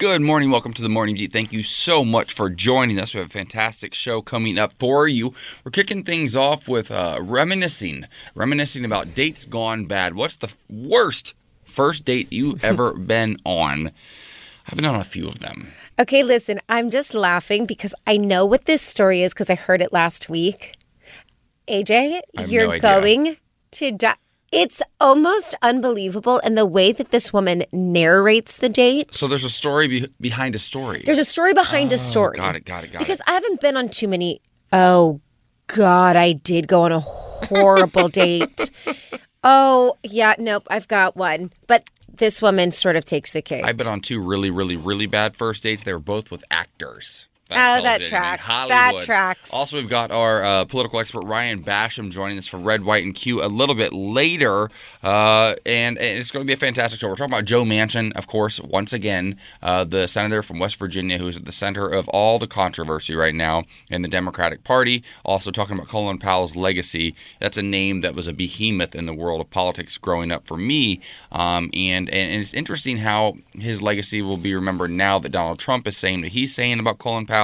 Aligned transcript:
Good 0.00 0.22
morning. 0.22 0.50
Welcome 0.50 0.72
to 0.72 0.82
the 0.82 0.88
Morning 0.88 1.14
Beat. 1.14 1.30
Thank 1.30 1.52
you 1.52 1.62
so 1.62 2.06
much 2.06 2.32
for 2.32 2.48
joining 2.48 2.98
us. 2.98 3.12
We 3.12 3.20
have 3.20 3.28
a 3.28 3.30
fantastic 3.30 3.92
show 3.92 4.22
coming 4.22 4.58
up 4.58 4.72
for 4.78 5.06
you. 5.06 5.34
We're 5.62 5.72
kicking 5.72 6.04
things 6.04 6.34
off 6.34 6.66
with 6.66 6.90
uh, 6.90 7.18
reminiscing, 7.20 8.06
reminiscing 8.34 8.86
about 8.86 9.14
dates 9.14 9.44
gone 9.44 9.84
bad. 9.84 10.14
What's 10.14 10.36
the 10.36 10.50
worst 10.70 11.34
first 11.64 12.06
date 12.06 12.32
you 12.32 12.56
ever 12.62 12.94
been 12.94 13.36
on? 13.44 13.90
I've 14.66 14.76
been 14.76 14.86
on 14.86 14.94
a 14.94 15.04
few 15.04 15.28
of 15.28 15.40
them. 15.40 15.68
Okay, 15.98 16.22
listen, 16.22 16.60
I'm 16.70 16.90
just 16.90 17.12
laughing 17.12 17.66
because 17.66 17.94
I 18.06 18.16
know 18.16 18.46
what 18.46 18.64
this 18.64 18.80
story 18.80 19.20
is 19.20 19.34
because 19.34 19.50
I 19.50 19.54
heard 19.54 19.82
it 19.82 19.92
last 19.92 20.30
week. 20.30 20.76
AJ, 21.68 22.22
you're 22.46 22.68
no 22.68 22.78
going 22.78 23.36
to 23.72 23.92
die. 23.92 24.14
It's 24.52 24.82
almost 25.00 25.54
unbelievable. 25.62 26.40
And 26.42 26.58
the 26.58 26.66
way 26.66 26.92
that 26.92 27.10
this 27.10 27.32
woman 27.32 27.64
narrates 27.72 28.56
the 28.56 28.68
date. 28.68 29.14
So 29.14 29.28
there's 29.28 29.44
a 29.44 29.50
story 29.50 29.86
be- 29.86 30.08
behind 30.20 30.54
a 30.54 30.58
story. 30.58 31.02
There's 31.04 31.18
a 31.18 31.24
story 31.24 31.54
behind 31.54 31.92
a 31.92 31.94
oh, 31.94 31.98
story. 31.98 32.36
got 32.36 32.56
it, 32.56 32.64
got 32.64 32.84
it, 32.84 32.92
got 32.92 32.98
because 32.98 33.20
it. 33.20 33.28
I 33.28 33.32
haven't 33.32 33.60
been 33.60 33.76
on 33.76 33.88
too 33.88 34.08
many. 34.08 34.40
Oh, 34.72 35.20
God, 35.68 36.16
I 36.16 36.32
did 36.32 36.66
go 36.66 36.82
on 36.82 36.92
a 36.92 37.00
horrible 37.00 38.08
date. 38.22 38.70
Oh, 39.44 39.96
yeah, 40.02 40.34
nope, 40.38 40.66
I've 40.70 40.88
got 40.88 41.16
one. 41.16 41.52
But 41.66 41.88
this 42.12 42.42
woman 42.42 42.72
sort 42.72 42.96
of 42.96 43.04
takes 43.04 43.32
the 43.32 43.42
cake. 43.42 43.64
I've 43.64 43.76
been 43.76 43.86
on 43.86 44.00
two 44.00 44.20
really, 44.20 44.50
really, 44.50 44.76
really 44.76 45.06
bad 45.06 45.36
first 45.36 45.62
dates. 45.62 45.84
They 45.84 45.92
were 45.92 45.98
both 45.98 46.30
with 46.30 46.44
actors. 46.50 47.28
Oh, 47.52 47.54
tells 47.54 47.84
that 47.84 48.02
tracks. 48.02 48.48
That 48.48 48.98
tracks. 49.04 49.52
Also, 49.52 49.76
we've 49.76 49.88
got 49.88 50.10
our 50.10 50.42
uh, 50.42 50.64
political 50.64 50.98
expert 51.00 51.22
Ryan 51.22 51.62
Basham 51.62 52.10
joining 52.10 52.38
us 52.38 52.46
for 52.46 52.58
Red, 52.58 52.84
White, 52.84 53.04
and 53.04 53.14
Q 53.14 53.42
a 53.42 53.46
little 53.48 53.74
bit 53.74 53.92
later, 53.92 54.70
uh, 55.02 55.54
and, 55.66 55.98
and 55.98 56.18
it's 56.18 56.30
going 56.30 56.44
to 56.44 56.46
be 56.46 56.52
a 56.52 56.56
fantastic 56.56 57.00
show. 57.00 57.08
We're 57.08 57.14
talking 57.16 57.34
about 57.34 57.44
Joe 57.44 57.64
Manchin, 57.64 58.12
of 58.16 58.26
course, 58.26 58.60
once 58.60 58.92
again, 58.92 59.36
uh, 59.62 59.84
the 59.84 60.06
senator 60.06 60.42
from 60.42 60.58
West 60.58 60.76
Virginia 60.76 61.18
who 61.18 61.28
is 61.28 61.36
at 61.36 61.44
the 61.44 61.52
center 61.52 61.88
of 61.88 62.08
all 62.08 62.38
the 62.38 62.46
controversy 62.46 63.14
right 63.14 63.34
now 63.34 63.64
in 63.90 64.02
the 64.02 64.08
Democratic 64.08 64.64
Party. 64.64 65.02
Also, 65.24 65.50
talking 65.50 65.76
about 65.76 65.88
Colin 65.88 66.18
Powell's 66.18 66.56
legacy. 66.56 67.14
That's 67.40 67.56
a 67.58 67.62
name 67.62 68.00
that 68.02 68.14
was 68.14 68.26
a 68.28 68.32
behemoth 68.32 68.94
in 68.94 69.06
the 69.06 69.14
world 69.14 69.40
of 69.40 69.50
politics 69.50 69.98
growing 69.98 70.30
up 70.32 70.46
for 70.46 70.56
me, 70.56 71.00
um, 71.32 71.70
and, 71.74 72.08
and 72.10 72.40
it's 72.40 72.54
interesting 72.54 72.98
how 72.98 73.36
his 73.54 73.82
legacy 73.82 74.22
will 74.22 74.36
be 74.36 74.54
remembered 74.54 74.90
now 74.90 75.18
that 75.18 75.30
Donald 75.32 75.58
Trump 75.58 75.86
is 75.86 75.96
saying 75.96 76.20
what 76.20 76.30
he's 76.30 76.54
saying 76.54 76.78
about 76.78 76.98
Colin 76.98 77.26
Powell, 77.26 77.39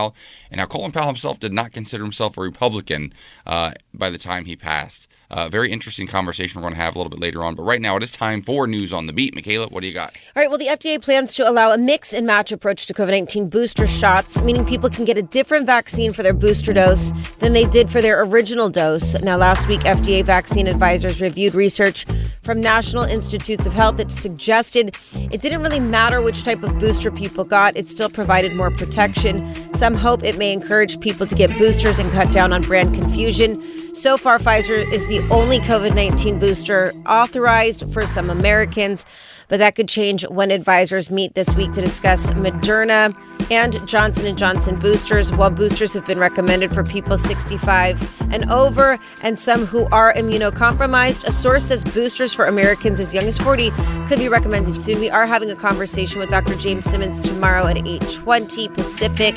and 0.50 0.58
now 0.58 0.66
Colin 0.66 0.92
Powell 0.92 1.06
himself 1.06 1.40
did 1.40 1.52
not 1.52 1.72
consider 1.72 2.04
himself 2.04 2.36
a 2.36 2.40
Republican 2.40 3.12
uh, 3.46 3.72
by 3.92 4.10
the 4.10 4.18
time 4.18 4.44
he 4.44 4.56
passed. 4.56 5.08
Uh, 5.30 5.48
very 5.48 5.72
interesting 5.72 6.06
conversation 6.06 6.60
we're 6.60 6.62
going 6.62 6.74
to 6.74 6.80
have 6.80 6.94
a 6.94 6.98
little 6.98 7.10
bit 7.10 7.18
later 7.18 7.42
on. 7.42 7.54
But 7.54 7.64
right 7.64 7.80
now, 7.80 7.96
it 7.96 8.02
is 8.02 8.12
time 8.12 8.42
for 8.42 8.66
news 8.66 8.92
on 8.92 9.06
the 9.06 9.12
beat. 9.12 9.34
Michaela, 9.34 9.66
what 9.68 9.80
do 9.80 9.86
you 9.86 9.94
got? 9.94 10.16
All 10.36 10.42
right, 10.42 10.48
well, 10.48 10.58
the 10.58 10.66
FDA 10.66 11.02
plans 11.02 11.34
to 11.34 11.48
allow 11.48 11.72
a 11.72 11.78
mix 11.78 12.12
and 12.12 12.26
match 12.26 12.52
approach 12.52 12.86
to 12.86 12.94
COVID 12.94 13.10
19 13.10 13.48
booster 13.48 13.86
shots, 13.86 14.42
meaning 14.42 14.64
people 14.64 14.90
can 14.90 15.04
get 15.04 15.18
a 15.18 15.22
different 15.22 15.66
vaccine 15.66 16.12
for 16.12 16.22
their 16.22 16.34
booster 16.34 16.72
dose 16.72 17.10
than 17.38 17.52
they 17.52 17.64
did 17.64 17.90
for 17.90 18.00
their 18.00 18.22
original 18.22 18.68
dose. 18.68 19.20
Now, 19.22 19.36
last 19.36 19.68
week, 19.68 19.80
FDA 19.80 20.24
vaccine 20.24 20.66
advisors 20.66 21.20
reviewed 21.20 21.54
research 21.54 22.04
from 22.42 22.60
National 22.60 23.02
Institutes 23.02 23.66
of 23.66 23.74
Health 23.74 23.96
that 23.96 24.12
suggested 24.12 24.96
it 25.14 25.40
didn't 25.40 25.62
really 25.62 25.80
matter 25.80 26.22
which 26.22 26.44
type 26.44 26.62
of 26.62 26.78
booster 26.78 27.10
people 27.10 27.42
got, 27.42 27.76
it 27.76 27.88
still 27.88 28.08
provided 28.08 28.54
more 28.54 28.70
protection. 28.70 29.54
Some 29.74 29.94
hope 29.94 30.22
it 30.22 30.38
may 30.38 30.52
encourage 30.52 31.00
people 31.00 31.26
to 31.26 31.34
get 31.34 31.50
boosters 31.58 31.98
and 31.98 32.10
cut 32.12 32.30
down 32.30 32.52
on 32.52 32.60
brand 32.62 32.94
confusion. 32.94 33.60
So 33.96 34.18
far, 34.18 34.38
Pfizer 34.38 34.92
is 34.92 35.08
the 35.08 35.26
only 35.30 35.58
COVID 35.58 35.94
19 35.94 36.38
booster 36.38 36.92
authorized 37.08 37.90
for 37.94 38.02
some 38.02 38.28
Americans, 38.28 39.06
but 39.48 39.58
that 39.58 39.74
could 39.74 39.88
change 39.88 40.22
when 40.28 40.50
advisors 40.50 41.10
meet 41.10 41.34
this 41.34 41.54
week 41.56 41.72
to 41.72 41.80
discuss 41.80 42.28
Moderna 42.28 43.18
and 43.50 43.74
Johnson 43.88 44.36
& 44.36 44.38
Johnson 44.38 44.78
boosters. 44.78 45.34
While 45.34 45.50
boosters 45.50 45.94
have 45.94 46.06
been 46.06 46.18
recommended 46.18 46.72
for 46.72 46.84
people 46.84 47.16
65 47.16 48.32
and 48.34 48.50
over 48.50 48.98
and 49.22 49.38
some 49.38 49.64
who 49.64 49.86
are 49.86 50.12
immunocompromised, 50.12 51.26
a 51.26 51.32
source 51.32 51.64
says 51.64 51.82
boosters 51.82 52.34
for 52.34 52.44
Americans 52.44 53.00
as 53.00 53.14
young 53.14 53.24
as 53.24 53.38
40 53.38 53.70
could 54.08 54.18
be 54.18 54.28
recommended 54.28 54.78
soon. 54.78 55.00
We 55.00 55.08
are 55.08 55.26
having 55.26 55.50
a 55.50 55.56
conversation 55.56 56.20
with 56.20 56.28
Dr. 56.28 56.54
James 56.56 56.84
Simmons 56.84 57.22
tomorrow 57.22 57.66
at 57.66 57.76
8:20 57.78 58.68
Pacific, 58.74 59.36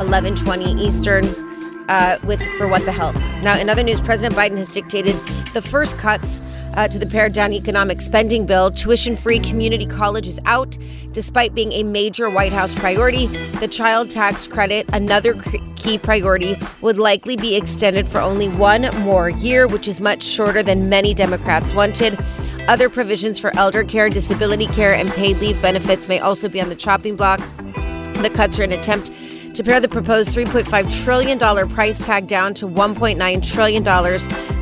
11:20 0.00 0.80
Eastern 0.80 1.49
uh, 1.88 2.18
with 2.24 2.42
for 2.56 2.68
what 2.68 2.84
the 2.84 2.92
health. 2.92 3.18
Now, 3.42 3.58
in 3.58 3.68
other 3.68 3.82
news, 3.82 4.00
President 4.00 4.34
Biden 4.34 4.56
has 4.58 4.72
dictated 4.72 5.14
the 5.54 5.62
first 5.62 5.98
cuts 5.98 6.40
uh, 6.76 6.88
to 6.88 6.98
the 6.98 7.06
pared 7.06 7.32
down 7.32 7.52
economic 7.52 8.00
spending 8.00 8.46
bill. 8.46 8.70
Tuition 8.70 9.16
free 9.16 9.38
community 9.38 9.86
college 9.86 10.28
is 10.28 10.38
out, 10.44 10.76
despite 11.12 11.54
being 11.54 11.72
a 11.72 11.82
major 11.82 12.30
White 12.30 12.52
House 12.52 12.74
priority. 12.74 13.26
The 13.58 13.68
child 13.68 14.10
tax 14.10 14.46
credit, 14.46 14.88
another 14.92 15.34
key 15.76 15.98
priority, 15.98 16.56
would 16.80 16.98
likely 16.98 17.36
be 17.36 17.56
extended 17.56 18.08
for 18.08 18.20
only 18.20 18.48
one 18.48 18.82
more 19.00 19.30
year, 19.30 19.66
which 19.66 19.88
is 19.88 20.00
much 20.00 20.22
shorter 20.22 20.62
than 20.62 20.88
many 20.88 21.14
Democrats 21.14 21.74
wanted. 21.74 22.18
Other 22.68 22.88
provisions 22.88 23.38
for 23.38 23.56
elder 23.56 23.82
care, 23.82 24.08
disability 24.08 24.66
care, 24.66 24.94
and 24.94 25.10
paid 25.10 25.38
leave 25.38 25.60
benefits 25.60 26.06
may 26.06 26.20
also 26.20 26.48
be 26.48 26.60
on 26.60 26.68
the 26.68 26.76
chopping 26.76 27.16
block. 27.16 27.40
The 28.22 28.30
cuts 28.32 28.60
are 28.60 28.64
an 28.64 28.72
attempt 28.72 29.10
to 29.60 29.64
pare 29.64 29.78
the 29.78 29.88
proposed 29.88 30.34
$3.5 30.34 31.04
trillion 31.04 31.38
price 31.68 32.02
tag 32.02 32.26
down 32.26 32.54
to 32.54 32.66
$1.9 32.66 33.46
trillion 33.46 33.84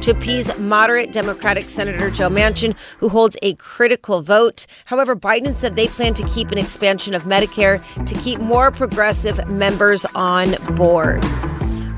to 0.01 0.11
appease 0.11 0.59
moderate 0.59 1.13
Democratic 1.13 1.71
Senator 1.71 2.11
Joe 2.11 2.29
Manchin, 2.29 2.77
who 2.99 3.09
holds 3.09 3.37
a 3.41 3.55
critical 3.55 4.23
vote. 4.23 4.67
However, 4.87 5.15
Biden 5.15 5.55
said 5.55 5.77
they 5.77 5.87
plan 5.87 6.15
to 6.15 6.27
keep 6.27 6.51
an 6.51 6.59
expansion 6.59 7.15
of 7.15 7.23
Medicare 7.23 7.81
to 8.07 8.15
keep 8.17 8.41
more 8.41 8.73
progressive 8.73 9.49
members 9.49 10.05
on 10.17 10.57
board. 10.75 11.25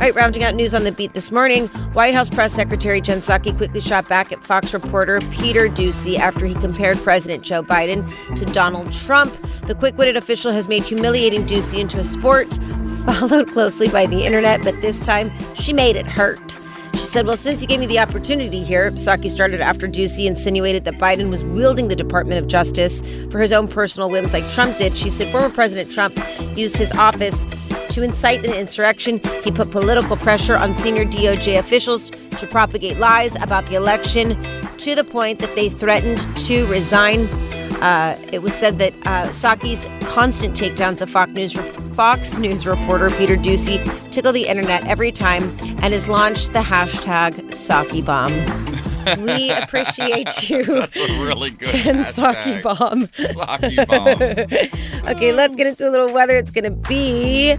All 0.01 0.07
right, 0.07 0.15
rounding 0.15 0.43
out 0.43 0.55
news 0.55 0.73
on 0.73 0.85
the 0.85 0.93
beat 0.93 1.13
this 1.13 1.31
morning, 1.31 1.67
White 1.93 2.15
House 2.15 2.31
Press 2.31 2.55
Secretary 2.55 3.03
Jen 3.03 3.19
Psaki 3.19 3.55
quickly 3.55 3.81
shot 3.81 4.09
back 4.09 4.33
at 4.33 4.43
Fox 4.43 4.73
reporter 4.73 5.21
Peter 5.31 5.69
Doocy 5.69 6.17
after 6.17 6.47
he 6.47 6.55
compared 6.55 6.97
President 6.97 7.45
Joe 7.45 7.63
Biden 7.63 8.09
to 8.35 8.47
Donald 8.47 8.91
Trump. 8.95 9.31
The 9.67 9.75
quick-witted 9.75 10.17
official 10.17 10.53
has 10.53 10.71
made 10.71 10.85
humiliating 10.85 11.45
Doocy 11.45 11.81
into 11.81 12.01
a 12.01 12.05
sport, 12.05 12.49
followed 13.05 13.49
closely 13.49 13.89
by 13.89 14.07
the 14.07 14.25
internet, 14.25 14.63
but 14.63 14.73
this 14.81 15.05
time 15.05 15.31
she 15.55 15.75
made 15.75 15.97
it 15.97 16.07
hurt. 16.07 16.59
She 17.01 17.07
said, 17.07 17.27
Well, 17.27 17.39
since 17.39 17.63
you 17.63 17.67
gave 17.67 17.81
me 17.81 17.87
the 17.87 17.99
opportunity 17.99 18.63
here, 18.63 18.91
Psaki 18.91 19.31
started 19.31 19.63
after 19.63 19.89
Doocy 19.89 20.27
insinuated 20.27 20.85
that 20.85 20.99
Biden 20.99 21.31
was 21.31 21.43
wielding 21.43 21.89
the 21.89 21.97
Department 21.97 22.39
of 22.39 22.47
Justice 22.47 23.03
for 23.31 23.39
his 23.39 23.53
own 23.53 23.69
personal 23.69 24.11
whims 24.11 24.35
like 24.35 24.47
Trump 24.51 24.77
did. 24.77 24.95
She 24.99 25.09
said 25.09 25.33
former 25.33 25.49
President 25.49 25.91
Trump 25.91 26.19
used 26.55 26.77
his 26.77 26.93
office 26.93 27.47
to 27.89 28.03
incite 28.03 28.45
an 28.45 28.53
insurrection. 28.53 29.19
He 29.43 29.51
put 29.51 29.71
political 29.71 30.15
pressure 30.15 30.59
on 30.59 30.75
senior 30.75 31.07
DOJ 31.07 31.59
officials 31.59 32.11
to 32.11 32.47
propagate 32.47 32.99
lies 32.99 33.35
about 33.37 33.67
the 33.67 33.77
election 33.77 34.37
to 34.77 34.95
the 34.95 35.03
point 35.03 35.39
that 35.39 35.55
they 35.55 35.71
threatened 35.71 36.19
to 36.37 36.67
resign. 36.67 37.27
Uh, 37.81 38.17
it 38.33 38.43
was 38.43 38.55
said 38.55 38.79
that 38.79 38.93
uh, 39.07 39.27
Psaki's 39.29 39.89
constant 40.09 40.55
takedowns 40.55 41.01
of 41.01 41.09
Fox 41.09 41.33
News, 41.33 41.55
Fox 41.97 42.39
News 42.39 42.67
reporter 42.67 43.09
Peter 43.11 43.37
Doocy 43.37 43.79
tickle 44.11 44.33
the 44.33 44.47
internet 44.47 44.87
every 44.87 45.11
time 45.11 45.43
and 45.83 45.93
has 45.95 46.09
launched 46.09 46.53
the 46.53 46.61
hashtag 46.61 47.33
Psaki 47.51 48.05
Bomb. 48.05 48.31
We 49.19 49.51
appreciate 49.51 50.51
you, 50.51 50.63
That's 50.63 50.95
a 50.97 51.07
really 51.25 51.51
good 51.51 51.69
Jen 51.69 52.05
Psaki. 52.05 52.63
Bomb. 52.63 53.03
Psaki 53.07 53.87
bomb. 53.89 55.11
Okay, 55.17 55.33
let's 55.33 55.57
get 55.57 55.67
into 55.67 55.89
a 55.89 55.91
little 55.91 56.13
weather. 56.13 56.37
It's 56.37 56.51
going 56.51 56.65
to 56.65 56.71
be. 56.71 57.57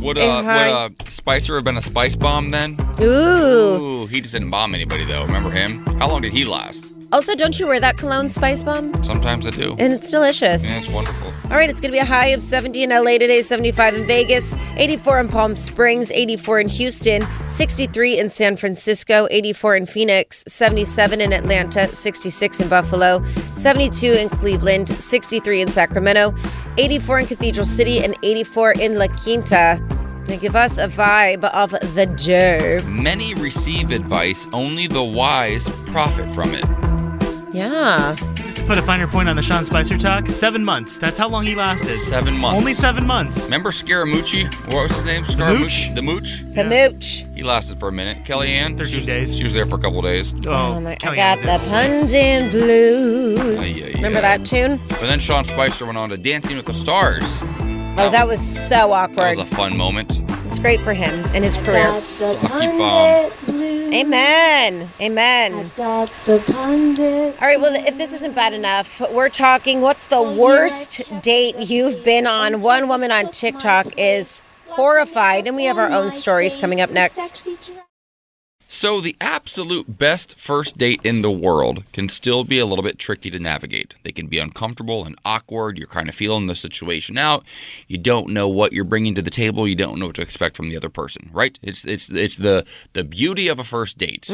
Would, 0.00 0.18
uh, 0.18 0.42
would 0.44 0.46
uh, 0.48 0.88
Spicer 1.04 1.54
have 1.54 1.64
been 1.64 1.76
a 1.76 1.82
spice 1.82 2.16
bomb 2.16 2.50
then? 2.50 2.76
Ooh. 3.00 3.04
Ooh, 3.06 4.06
he 4.06 4.20
just 4.20 4.32
didn't 4.32 4.50
bomb 4.50 4.74
anybody 4.74 5.04
though. 5.04 5.24
Remember 5.26 5.50
him? 5.50 5.86
How 5.98 6.08
long 6.08 6.22
did 6.22 6.32
he 6.32 6.44
last? 6.44 6.92
Also, 7.12 7.34
don't 7.34 7.58
you 7.58 7.66
wear 7.66 7.80
that 7.80 7.96
cologne 7.96 8.30
Spice 8.30 8.62
Bomb? 8.62 9.02
Sometimes 9.02 9.44
I 9.44 9.50
do. 9.50 9.74
And 9.78 9.92
it's 9.92 10.12
delicious. 10.12 10.64
Yeah, 10.64 10.78
it's 10.78 10.88
wonderful. 10.88 11.32
All 11.50 11.56
right, 11.56 11.68
it's 11.68 11.80
going 11.80 11.90
to 11.90 11.96
be 11.96 11.98
a 11.98 12.04
high 12.04 12.28
of 12.28 12.40
70 12.40 12.84
in 12.84 12.90
LA 12.90 13.18
today, 13.18 13.42
75 13.42 13.96
in 13.96 14.06
Vegas, 14.06 14.56
84 14.76 15.18
in 15.18 15.26
Palm 15.28 15.56
Springs, 15.56 16.12
84 16.12 16.60
in 16.60 16.68
Houston, 16.68 17.22
63 17.48 18.20
in 18.20 18.28
San 18.28 18.56
Francisco, 18.56 19.26
84 19.28 19.76
in 19.76 19.86
Phoenix, 19.86 20.44
77 20.46 21.20
in 21.20 21.32
Atlanta, 21.32 21.88
66 21.88 22.60
in 22.60 22.68
Buffalo, 22.68 23.24
72 23.24 24.12
in 24.12 24.28
Cleveland, 24.28 24.88
63 24.88 25.62
in 25.62 25.68
Sacramento, 25.68 26.32
84 26.78 27.18
in 27.18 27.26
Cathedral 27.26 27.66
City, 27.66 28.04
and 28.04 28.14
84 28.22 28.74
in 28.74 28.98
La 28.98 29.08
Quinta. 29.08 29.84
They 30.26 30.36
give 30.36 30.54
us 30.54 30.78
a 30.78 30.86
vibe 30.86 31.42
of 31.42 31.72
the 31.96 32.06
day. 32.06 32.80
Many 32.86 33.34
receive 33.34 33.90
advice, 33.90 34.46
only 34.52 34.86
the 34.86 35.02
wise 35.02 35.68
profit 35.86 36.30
from 36.30 36.54
it. 36.54 36.79
Yeah. 37.52 38.14
Just 38.36 38.58
to 38.58 38.64
put 38.64 38.78
a 38.78 38.82
finer 38.82 39.06
point 39.06 39.28
on 39.28 39.36
the 39.36 39.42
Sean 39.42 39.64
Spicer 39.64 39.98
talk, 39.98 40.28
seven 40.28 40.64
months. 40.64 40.98
That's 40.98 41.18
how 41.18 41.28
long 41.28 41.44
he 41.44 41.54
lasted. 41.54 41.98
Seven 41.98 42.36
months. 42.36 42.60
Only 42.60 42.72
seven 42.74 43.06
months. 43.06 43.44
Remember 43.44 43.70
Scaramucci? 43.70 44.44
What 44.72 44.84
was 44.84 44.92
his 44.92 45.04
name? 45.04 45.24
Scaramucci? 45.24 45.94
The 45.94 46.02
Mooch? 46.02 46.42
The 46.54 46.64
mooch. 46.64 47.24
He 47.34 47.42
lasted 47.42 47.80
for 47.80 47.88
a 47.88 47.92
minute. 47.92 48.24
Kellyanne? 48.24 48.76
13 48.76 48.86
she 48.86 48.96
was, 48.96 49.06
days. 49.06 49.36
She 49.36 49.44
was 49.44 49.52
there 49.52 49.66
for 49.66 49.76
a 49.76 49.80
couple 49.80 50.00
days. 50.02 50.32
Oh, 50.46 50.50
Oh 50.76 50.80
my, 50.80 50.92
I 50.92 51.16
got 51.16 51.38
the 51.38 51.44
there. 51.44 51.58
pungent 51.58 52.52
blues. 52.52 53.38
Ay, 53.60 53.88
ay, 53.88 53.92
Remember 53.96 54.20
that 54.20 54.44
tune? 54.44 54.80
But 54.88 55.00
then 55.00 55.18
Sean 55.18 55.44
Spicer 55.44 55.86
went 55.86 55.98
on 55.98 56.08
to 56.10 56.16
Dancing 56.18 56.56
with 56.56 56.66
the 56.66 56.74
Stars. 56.74 57.38
Oh, 57.42 58.08
that 58.10 58.26
was 58.28 58.40
so 58.40 58.88
That 58.90 59.10
awkward. 59.10 59.36
was 59.36 59.38
a 59.38 59.44
fun 59.46 59.76
moment. 59.76 60.20
It's 60.50 60.58
great 60.58 60.82
for 60.82 60.92
him 60.92 61.24
and 61.26 61.44
his 61.44 61.56
career. 61.58 61.86
Sucky 61.92 62.76
bomb. 62.76 63.94
Amen. 63.94 64.88
Amen. 65.00 65.70
Got 65.76 66.12
the 66.24 66.40
pundit. 66.40 67.36
All 67.40 67.46
right, 67.46 67.60
well, 67.60 67.72
if 67.86 67.96
this 67.96 68.12
isn't 68.12 68.34
bad 68.34 68.52
enough, 68.52 69.00
we're 69.12 69.28
talking 69.28 69.80
what's 69.80 70.08
the 70.08 70.20
worst 70.20 71.02
date 71.22 71.54
you've 71.70 72.02
been 72.02 72.26
on? 72.26 72.62
One 72.62 72.88
woman 72.88 73.12
on 73.12 73.30
TikTok 73.30 73.96
is 73.96 74.42
horrified, 74.66 75.46
and 75.46 75.54
we 75.54 75.66
have 75.66 75.78
our 75.78 75.88
own 75.88 76.10
stories 76.10 76.56
coming 76.56 76.80
up 76.80 76.90
next. 76.90 77.46
So, 78.80 79.02
the 79.02 79.14
absolute 79.20 79.98
best 79.98 80.38
first 80.38 80.78
date 80.78 81.02
in 81.04 81.20
the 81.20 81.30
world 81.30 81.84
can 81.92 82.08
still 82.08 82.44
be 82.44 82.58
a 82.58 82.64
little 82.64 82.82
bit 82.82 82.98
tricky 82.98 83.28
to 83.28 83.38
navigate. 83.38 83.92
They 84.04 84.10
can 84.10 84.26
be 84.26 84.38
uncomfortable 84.38 85.04
and 85.04 85.16
awkward. 85.22 85.76
You're 85.76 85.86
kind 85.86 86.08
of 86.08 86.14
feeling 86.14 86.46
the 86.46 86.54
situation 86.54 87.18
out. 87.18 87.44
You 87.88 87.98
don't 87.98 88.30
know 88.30 88.48
what 88.48 88.72
you're 88.72 88.86
bringing 88.86 89.14
to 89.16 89.20
the 89.20 89.28
table. 89.28 89.68
You 89.68 89.74
don't 89.74 89.98
know 89.98 90.06
what 90.06 90.14
to 90.14 90.22
expect 90.22 90.56
from 90.56 90.70
the 90.70 90.78
other 90.78 90.88
person, 90.88 91.28
right? 91.30 91.58
It's 91.60 91.84
it's 91.84 92.08
it's 92.08 92.36
the 92.36 92.64
the 92.94 93.04
beauty 93.04 93.48
of 93.48 93.58
a 93.58 93.64
first 93.64 93.98
date. 93.98 94.30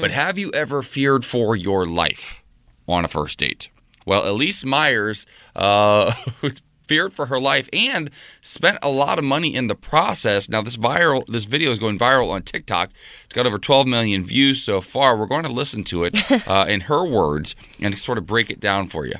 But 0.00 0.12
have 0.12 0.38
you 0.38 0.52
ever 0.54 0.82
feared 0.82 1.24
for 1.24 1.56
your 1.56 1.84
life 1.84 2.44
on 2.86 3.04
a 3.04 3.08
first 3.08 3.40
date? 3.40 3.68
Well, 4.06 4.22
Elyse 4.22 4.64
Myers 4.64 5.26
uh, 5.56 6.12
feared 6.88 7.12
for 7.12 7.26
her 7.26 7.38
life 7.38 7.68
and 7.72 8.10
spent 8.42 8.78
a 8.82 8.88
lot 8.88 9.18
of 9.18 9.24
money 9.24 9.54
in 9.54 9.66
the 9.68 9.74
process. 9.74 10.48
Now, 10.48 10.62
this 10.62 10.76
viral, 10.76 11.24
this 11.26 11.44
video 11.44 11.70
is 11.70 11.78
going 11.78 11.98
viral 11.98 12.30
on 12.30 12.42
TikTok. 12.42 12.90
It's 13.24 13.34
got 13.34 13.46
over 13.46 13.58
12 13.58 13.86
million 13.86 14.24
views 14.24 14.62
so 14.62 14.80
far. 14.80 15.16
We're 15.16 15.26
going 15.26 15.44
to 15.44 15.52
listen 15.52 15.84
to 15.84 16.04
it 16.04 16.14
uh, 16.48 16.66
in 16.68 16.82
her 16.82 17.04
words 17.04 17.54
and 17.80 17.96
sort 17.96 18.18
of 18.18 18.26
break 18.26 18.50
it 18.50 18.58
down 18.58 18.88
for 18.88 19.06
you. 19.06 19.14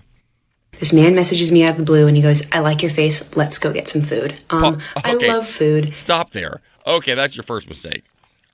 This 0.79 0.93
man 0.93 1.15
messages 1.15 1.51
me 1.51 1.65
out 1.65 1.73
of 1.73 1.79
the 1.79 1.85
blue 1.85 2.07
and 2.07 2.17
he 2.17 2.23
goes, 2.23 2.51
I 2.53 2.61
like 2.61 2.83
your 2.83 2.91
face. 2.91 3.37
Let's 3.37 3.59
go 3.59 3.73
get 3.73 3.89
some 3.89 4.03
food. 4.03 4.41
Um, 4.51 4.81
okay. 4.97 5.27
I 5.29 5.33
love 5.33 5.47
food. 5.47 5.95
Stop 5.95 6.31
there. 6.31 6.61
Okay, 6.87 7.15
that's 7.15 7.37
your 7.37 7.43
first 7.43 7.69
mistake. 7.69 8.05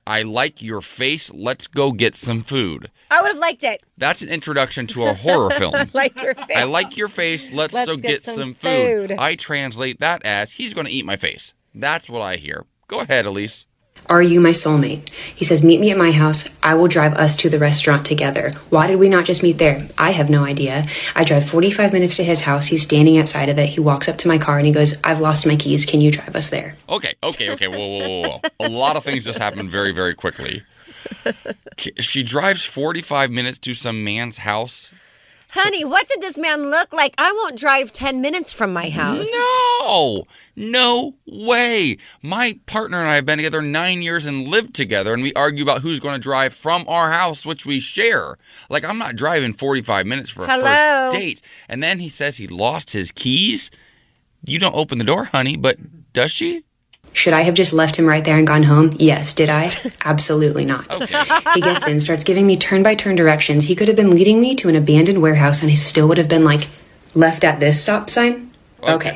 I 0.07 0.21
like 0.21 0.61
your 0.61 0.81
face. 0.81 1.33
Let's 1.33 1.67
go 1.67 1.91
get 1.91 2.15
some 2.15 2.41
food. 2.41 2.91
I 3.09 3.21
would 3.21 3.29
have 3.29 3.37
liked 3.37 3.63
it. 3.63 3.81
That's 3.97 4.21
an 4.21 4.29
introduction 4.29 4.85
to 4.87 5.05
a 5.05 5.13
horror 5.13 5.49
film. 5.51 5.73
I 5.73 5.87
like 5.93 6.21
your 6.21 6.35
face. 6.35 6.55
I 6.55 6.63
like 6.63 6.95
your 6.95 7.07
face. 7.07 7.51
Let's, 7.51 7.73
Let's 7.73 7.89
so 7.89 7.95
get 7.95 8.07
get, 8.07 8.23
some 8.25 8.35
some, 8.35 8.53
food. 8.53 9.09
food. 9.09 9.19
I 9.19 9.35
translate 9.35 9.99
that 9.99 10.23
as 10.25 10.53
he's 10.53 10.73
going 10.73 10.85
to 10.85 10.93
eat 10.93 11.05
my 11.05 11.15
face. 11.15 11.53
That's 11.73 12.09
what 12.09 12.21
I 12.21 12.35
hear. 12.35 12.65
Go 12.87 12.99
ahead, 12.99 13.25
Elyse. 13.25 13.65
Are 14.07 14.21
you 14.21 14.39
my 14.39 14.51
soulmate? 14.51 15.09
He 15.09 15.45
says, 15.45 15.63
Meet 15.63 15.79
me 15.79 15.89
at 15.89 15.97
my 15.97 16.11
house. 16.11 16.55
I 16.61 16.75
will 16.75 16.87
drive 16.87 17.13
us 17.13 17.35
to 17.37 17.49
the 17.49 17.57
restaurant 17.57 18.05
together. 18.05 18.51
Why 18.69 18.85
did 18.87 18.97
we 18.97 19.09
not 19.09 19.25
just 19.25 19.41
meet 19.41 19.57
there? 19.57 19.87
I 19.97 20.11
have 20.11 20.29
no 20.29 20.43
idea. 20.43 20.85
I 21.15 21.23
drive 21.23 21.49
45 21.49 21.91
minutes 21.91 22.15
to 22.17 22.23
his 22.23 22.41
house. 22.41 22.67
He's 22.67 22.83
standing 22.83 23.17
outside 23.17 23.49
of 23.49 23.57
it. 23.57 23.69
He 23.69 23.79
walks 23.79 24.07
up 24.07 24.17
to 24.17 24.27
my 24.27 24.37
car 24.37 24.57
and 24.57 24.67
he 24.67 24.71
goes, 24.73 24.99
I've 25.03 25.21
lost 25.21 25.47
my 25.47 25.55
keys. 25.55 25.85
Can 25.85 26.01
you 26.01 26.11
drive 26.11 26.35
us 26.35 26.49
there? 26.49 26.75
Okay, 26.87 27.13
okay, 27.23 27.51
okay. 27.51 27.67
Whoa, 27.67 27.77
whoa, 27.77 27.99
whoa, 27.99 28.21
whoa. 28.29 28.41
A 28.59 28.69
lot 28.69 28.95
of 28.95 29.03
things 29.03 29.25
just 29.25 29.39
happen 29.39 29.67
very, 29.69 29.91
very 29.91 30.13
quickly. 30.13 30.63
She 31.99 32.23
drives 32.23 32.63
45 32.63 33.31
minutes 33.31 33.59
to 33.59 33.73
some 33.73 34.03
man's 34.03 34.39
house. 34.39 34.91
Honey, 35.57 35.85
what 35.85 36.05
did 36.07 36.21
this 36.21 36.37
man 36.37 36.69
look 36.69 36.91
like? 36.91 37.15
I 37.17 37.31
won't 37.31 37.57
drive 37.57 37.93
10 37.93 38.19
minutes 38.19 38.51
from 38.51 38.73
my 38.73 38.89
house. 38.89 39.31
No, 39.31 40.25
no 40.55 41.15
way. 41.25 41.97
My 42.21 42.59
partner 42.65 42.99
and 42.99 43.09
I 43.09 43.15
have 43.15 43.25
been 43.25 43.37
together 43.37 43.61
nine 43.61 44.01
years 44.01 44.25
and 44.25 44.49
lived 44.49 44.75
together, 44.75 45.13
and 45.13 45.23
we 45.23 45.31
argue 45.33 45.63
about 45.63 45.81
who's 45.81 46.01
going 46.01 46.15
to 46.15 46.19
drive 46.19 46.53
from 46.53 46.85
our 46.89 47.11
house, 47.11 47.45
which 47.45 47.65
we 47.65 47.79
share. 47.79 48.37
Like, 48.69 48.83
I'm 48.83 48.97
not 48.97 49.15
driving 49.15 49.53
45 49.53 50.05
minutes 50.05 50.29
for 50.29 50.43
a 50.43 50.47
Hello? 50.47 50.63
first 50.63 51.15
date. 51.15 51.41
And 51.69 51.81
then 51.81 51.99
he 51.99 52.09
says 52.09 52.35
he 52.35 52.47
lost 52.47 52.91
his 52.91 53.13
keys. 53.13 53.71
You 54.45 54.59
don't 54.59 54.75
open 54.75 54.97
the 54.97 55.05
door, 55.05 55.25
honey, 55.25 55.55
but 55.55 55.77
does 56.11 56.31
she? 56.31 56.63
Should 57.15 57.31
I 57.31 57.43
have 57.43 57.53
just 57.53 57.71
left 57.71 57.95
him 57.95 58.05
right 58.05 58.25
there 58.25 58.37
and 58.37 58.45
gone 58.45 58.63
home? 58.63 58.91
Yes. 58.97 59.33
Did 59.33 59.49
I? 59.49 59.69
Absolutely 60.05 60.65
not. 60.65 60.93
Okay. 60.93 61.23
He 61.53 61.61
gets 61.61 61.87
in, 61.87 62.01
starts 62.01 62.25
giving 62.25 62.45
me 62.45 62.57
turn 62.57 62.83
by 62.83 62.93
turn 62.93 63.15
directions. 63.15 63.65
He 63.65 63.75
could 63.75 63.87
have 63.87 63.95
been 63.95 64.11
leading 64.11 64.41
me 64.41 64.53
to 64.55 64.67
an 64.67 64.75
abandoned 64.75 65.21
warehouse 65.21 65.61
and 65.61 65.69
he 65.69 65.77
still 65.77 66.09
would 66.09 66.17
have 66.17 66.27
been 66.27 66.43
like, 66.43 66.67
left 67.15 67.45
at 67.45 67.61
this 67.61 67.81
stop 67.81 68.09
sign? 68.09 68.51
Okay. 68.83 69.15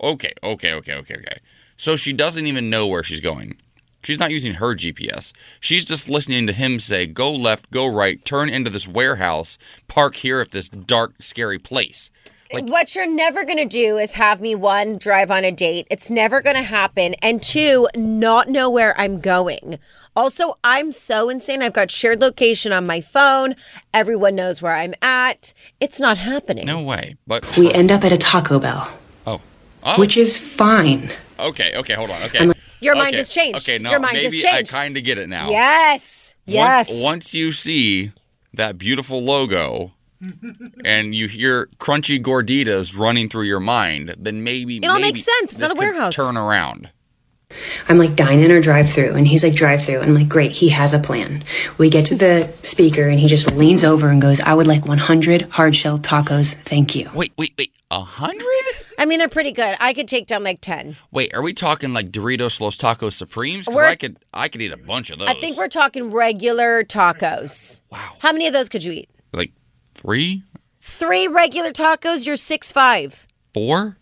Okay, 0.00 0.32
okay, 0.44 0.74
okay, 0.74 0.94
okay, 0.94 1.14
okay. 1.16 1.38
So 1.76 1.96
she 1.96 2.12
doesn't 2.12 2.46
even 2.46 2.70
know 2.70 2.86
where 2.86 3.02
she's 3.02 3.20
going. 3.20 3.56
She's 4.04 4.20
not 4.20 4.30
using 4.30 4.54
her 4.54 4.74
GPS. 4.74 5.32
She's 5.58 5.84
just 5.84 6.08
listening 6.08 6.46
to 6.46 6.52
him 6.52 6.78
say, 6.78 7.06
go 7.08 7.34
left, 7.34 7.72
go 7.72 7.84
right, 7.84 8.24
turn 8.24 8.48
into 8.48 8.70
this 8.70 8.86
warehouse, 8.86 9.58
park 9.88 10.14
here 10.14 10.38
at 10.38 10.52
this 10.52 10.68
dark, 10.68 11.14
scary 11.18 11.58
place. 11.58 12.12
What 12.50 12.94
you're 12.94 13.06
never 13.06 13.44
going 13.44 13.58
to 13.58 13.64
do 13.64 13.98
is 13.98 14.12
have 14.12 14.40
me 14.40 14.54
one 14.54 14.96
drive 14.96 15.30
on 15.30 15.44
a 15.44 15.52
date 15.52 15.86
it's 15.90 16.10
never 16.10 16.40
going 16.40 16.56
to 16.56 16.62
happen 16.62 17.14
and 17.22 17.42
two 17.42 17.86
not 17.94 18.48
know 18.48 18.70
where 18.70 18.98
i'm 19.00 19.20
going 19.20 19.78
also 20.16 20.56
i'm 20.64 20.90
so 20.90 21.28
insane 21.28 21.62
i've 21.62 21.72
got 21.72 21.90
shared 21.90 22.20
location 22.20 22.72
on 22.72 22.86
my 22.86 23.00
phone 23.00 23.54
everyone 23.92 24.34
knows 24.34 24.62
where 24.62 24.74
i'm 24.74 24.94
at 25.02 25.52
it's 25.80 26.00
not 26.00 26.16
happening 26.18 26.66
No 26.66 26.82
way. 26.82 27.16
But, 27.26 27.56
We 27.58 27.72
end 27.72 27.90
up 27.92 28.02
at 28.04 28.12
a 28.12 28.18
Taco 28.18 28.58
Bell, 28.58 28.90
oh. 29.26 29.40
Oh, 29.82 29.98
which 30.00 30.16
is 30.16 30.36
fine. 30.38 31.10
okay, 31.38 31.72
okay, 31.76 31.94
hold 31.94 32.10
on. 32.10 32.22
Okay. 32.24 32.50
Your 32.80 32.94
mind 32.94 33.08
Okay, 33.08 33.16
has 33.18 33.28
changed. 33.28 33.58
Okay, 33.68 33.78
no, 33.78 33.90
Your 33.90 34.00
mind 34.00 34.16
has 34.16 34.32
maybe 34.32 34.42
changed. 34.42 34.74
I 34.74 34.78
kind 34.78 34.96
of 34.96 35.04
get 35.04 35.18
it 35.18 35.28
now. 35.28 35.50
yes 35.50 36.34
yes 36.46 36.88
Once, 36.90 37.02
once 37.02 37.34
you 37.34 37.52
see 37.52 38.12
that 38.54 38.78
beautiful 38.78 39.22
logo 39.22 39.92
and 40.84 41.14
you 41.14 41.28
hear 41.28 41.68
crunchy 41.78 42.20
gorditas 42.22 42.98
running 42.98 43.28
through 43.28 43.44
your 43.44 43.60
mind, 43.60 44.14
then 44.18 44.42
maybe 44.42 44.78
it 44.78 44.86
all 44.88 44.96
maybe 44.96 45.08
makes 45.08 45.24
sense. 45.24 45.52
It's 45.52 45.60
not 45.60 45.72
a 45.72 45.78
warehouse. 45.78 46.14
Turn 46.14 46.36
around. 46.36 46.90
I'm 47.88 47.96
like, 47.96 48.14
dine 48.14 48.40
in 48.40 48.52
or 48.52 48.60
drive 48.60 48.90
through? 48.90 49.14
And 49.14 49.26
he's 49.26 49.42
like, 49.42 49.54
drive 49.54 49.82
through. 49.82 50.00
I'm 50.00 50.14
like, 50.14 50.28
great, 50.28 50.52
he 50.52 50.68
has 50.68 50.92
a 50.92 50.98
plan. 50.98 51.42
We 51.78 51.88
get 51.88 52.04
to 52.06 52.14
the 52.14 52.52
speaker 52.62 53.08
and 53.08 53.18
he 53.18 53.26
just 53.26 53.54
leans 53.54 53.84
over 53.84 54.10
and 54.10 54.20
goes, 54.20 54.38
I 54.40 54.52
would 54.52 54.66
like 54.66 54.84
100 54.84 55.42
hard 55.50 55.74
shell 55.74 55.98
tacos. 55.98 56.54
Thank 56.54 56.94
you. 56.94 57.08
Wait, 57.14 57.32
wait, 57.38 57.54
wait. 57.56 57.72
A 57.90 58.02
hundred? 58.02 58.44
i 58.98 59.06
mean 59.06 59.18
they're 59.18 59.28
pretty 59.28 59.52
good 59.52 59.74
i 59.80 59.94
could 59.94 60.06
take 60.08 60.26
down 60.26 60.42
like 60.44 60.60
10 60.60 60.96
Wait, 61.10 61.32
are 61.34 61.40
we 61.40 61.54
talking 61.54 61.94
like 61.94 62.10
Doritos 62.10 62.60
Locos 62.60 62.76
Tacos 62.76 63.12
Supremes? 63.14 63.64
Because 63.64 63.78
I 63.80 63.94
could, 63.94 64.18
I 64.34 64.48
could 64.48 64.60
eat 64.60 64.72
a 64.72 64.76
bunch 64.76 65.08
of 65.10 65.18
those. 65.20 65.28
i 65.28 65.32
think 65.32 65.56
we're 65.56 65.68
talking 65.68 66.10
regular 66.10 66.84
tacos 66.84 67.80
Wow. 67.90 68.16
how 68.18 68.32
many 68.32 68.46
of 68.46 68.52
those 68.52 68.68
could 68.68 68.84
you 68.84 68.92
eat 68.92 69.08
like 69.08 69.17
three, 70.02 70.42
three 70.80 71.26
regular 71.28 71.72
tacos 71.72 72.24
you're 72.26 72.36
six 72.36 72.70
five 72.72 73.26
four. 73.52 73.98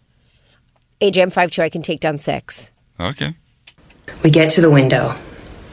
AJ, 1.00 1.22
I'm 1.22 1.30
five 1.30 1.50
two. 1.50 1.62
I 1.62 1.68
can 1.68 1.82
take 1.82 2.00
down 2.00 2.18
six. 2.18 2.70
Okay. 3.00 3.34
We 4.22 4.30
get 4.30 4.50
to 4.50 4.60
the 4.60 4.70
window. 4.70 5.14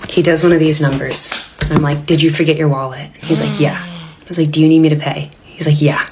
He 0.09 0.21
does 0.21 0.43
one 0.43 0.51
of 0.51 0.59
these 0.59 0.81
numbers. 0.81 1.31
And 1.61 1.73
I'm 1.73 1.81
like, 1.81 2.05
did 2.05 2.21
you 2.21 2.29
forget 2.29 2.57
your 2.57 2.67
wallet? 2.67 3.15
He's 3.17 3.41
like, 3.41 3.59
yeah. 3.59 3.77
I 3.79 4.25
was 4.27 4.37
like, 4.37 4.51
do 4.51 4.61
you 4.61 4.67
need 4.67 4.79
me 4.79 4.89
to 4.89 4.95
pay? 4.97 5.29
He's 5.45 5.67
like, 5.67 5.81
yeah. 5.81 6.05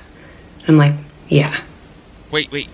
I'm 0.68 0.78
like, 0.78 0.94
yeah. 1.28 1.54
Wait, 2.32 2.52
wait. 2.52 2.70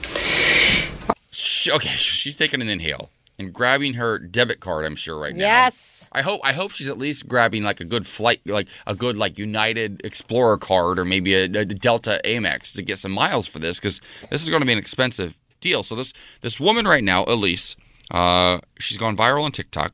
Sh- 1.31 1.69
Okay, 1.73 1.89
sh- 1.89 2.17
she's 2.19 2.35
taking 2.37 2.61
an 2.61 2.69
inhale 2.69 3.09
and 3.39 3.51
grabbing 3.53 3.93
her 3.95 4.17
debit 4.19 4.59
card. 4.59 4.85
I'm 4.85 4.95
sure 4.95 5.19
right 5.19 5.35
now. 5.35 5.43
Yes. 5.43 6.06
I 6.17 6.21
hope. 6.23 6.41
I 6.43 6.51
hope 6.53 6.71
she's 6.71 6.89
at 6.89 6.97
least 6.97 7.27
grabbing 7.27 7.61
like 7.63 7.79
a 7.79 7.85
good 7.85 8.07
flight, 8.07 8.41
like 8.45 8.67
a 8.87 8.95
good 8.95 9.17
like 9.17 9.37
United 9.37 10.01
Explorer 10.03 10.57
card 10.57 10.97
or 10.99 11.05
maybe 11.05 11.33
a, 11.35 11.43
a 11.43 11.65
Delta 11.65 12.19
Amex 12.25 12.73
to 12.75 12.81
get 12.81 12.97
some 12.99 13.11
miles 13.11 13.45
for 13.47 13.59
this 13.59 13.79
because 13.79 14.01
this 14.31 14.41
is 14.43 14.49
going 14.49 14.61
to 14.61 14.65
be 14.65 14.71
an 14.73 14.79
expensive 14.79 15.39
deal. 15.59 15.83
So 15.83 15.95
this 15.95 16.13
this 16.41 16.59
woman 16.59 16.87
right 16.87 17.03
now, 17.03 17.23
Elyse, 17.25 17.75
uh, 18.09 18.59
she's 18.79 18.97
gone 18.97 19.15
viral 19.15 19.43
on 19.43 19.51
TikTok 19.51 19.93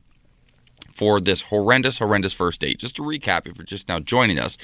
for 0.94 1.20
this 1.20 1.42
horrendous, 1.42 1.98
horrendous 1.98 2.32
first 2.32 2.60
date. 2.60 2.78
Just 2.78 2.96
to 2.96 3.02
recap, 3.02 3.46
if 3.48 3.58
you're 3.58 3.64
just 3.64 3.88
now 3.88 3.98
joining 4.00 4.38
us, 4.38 4.56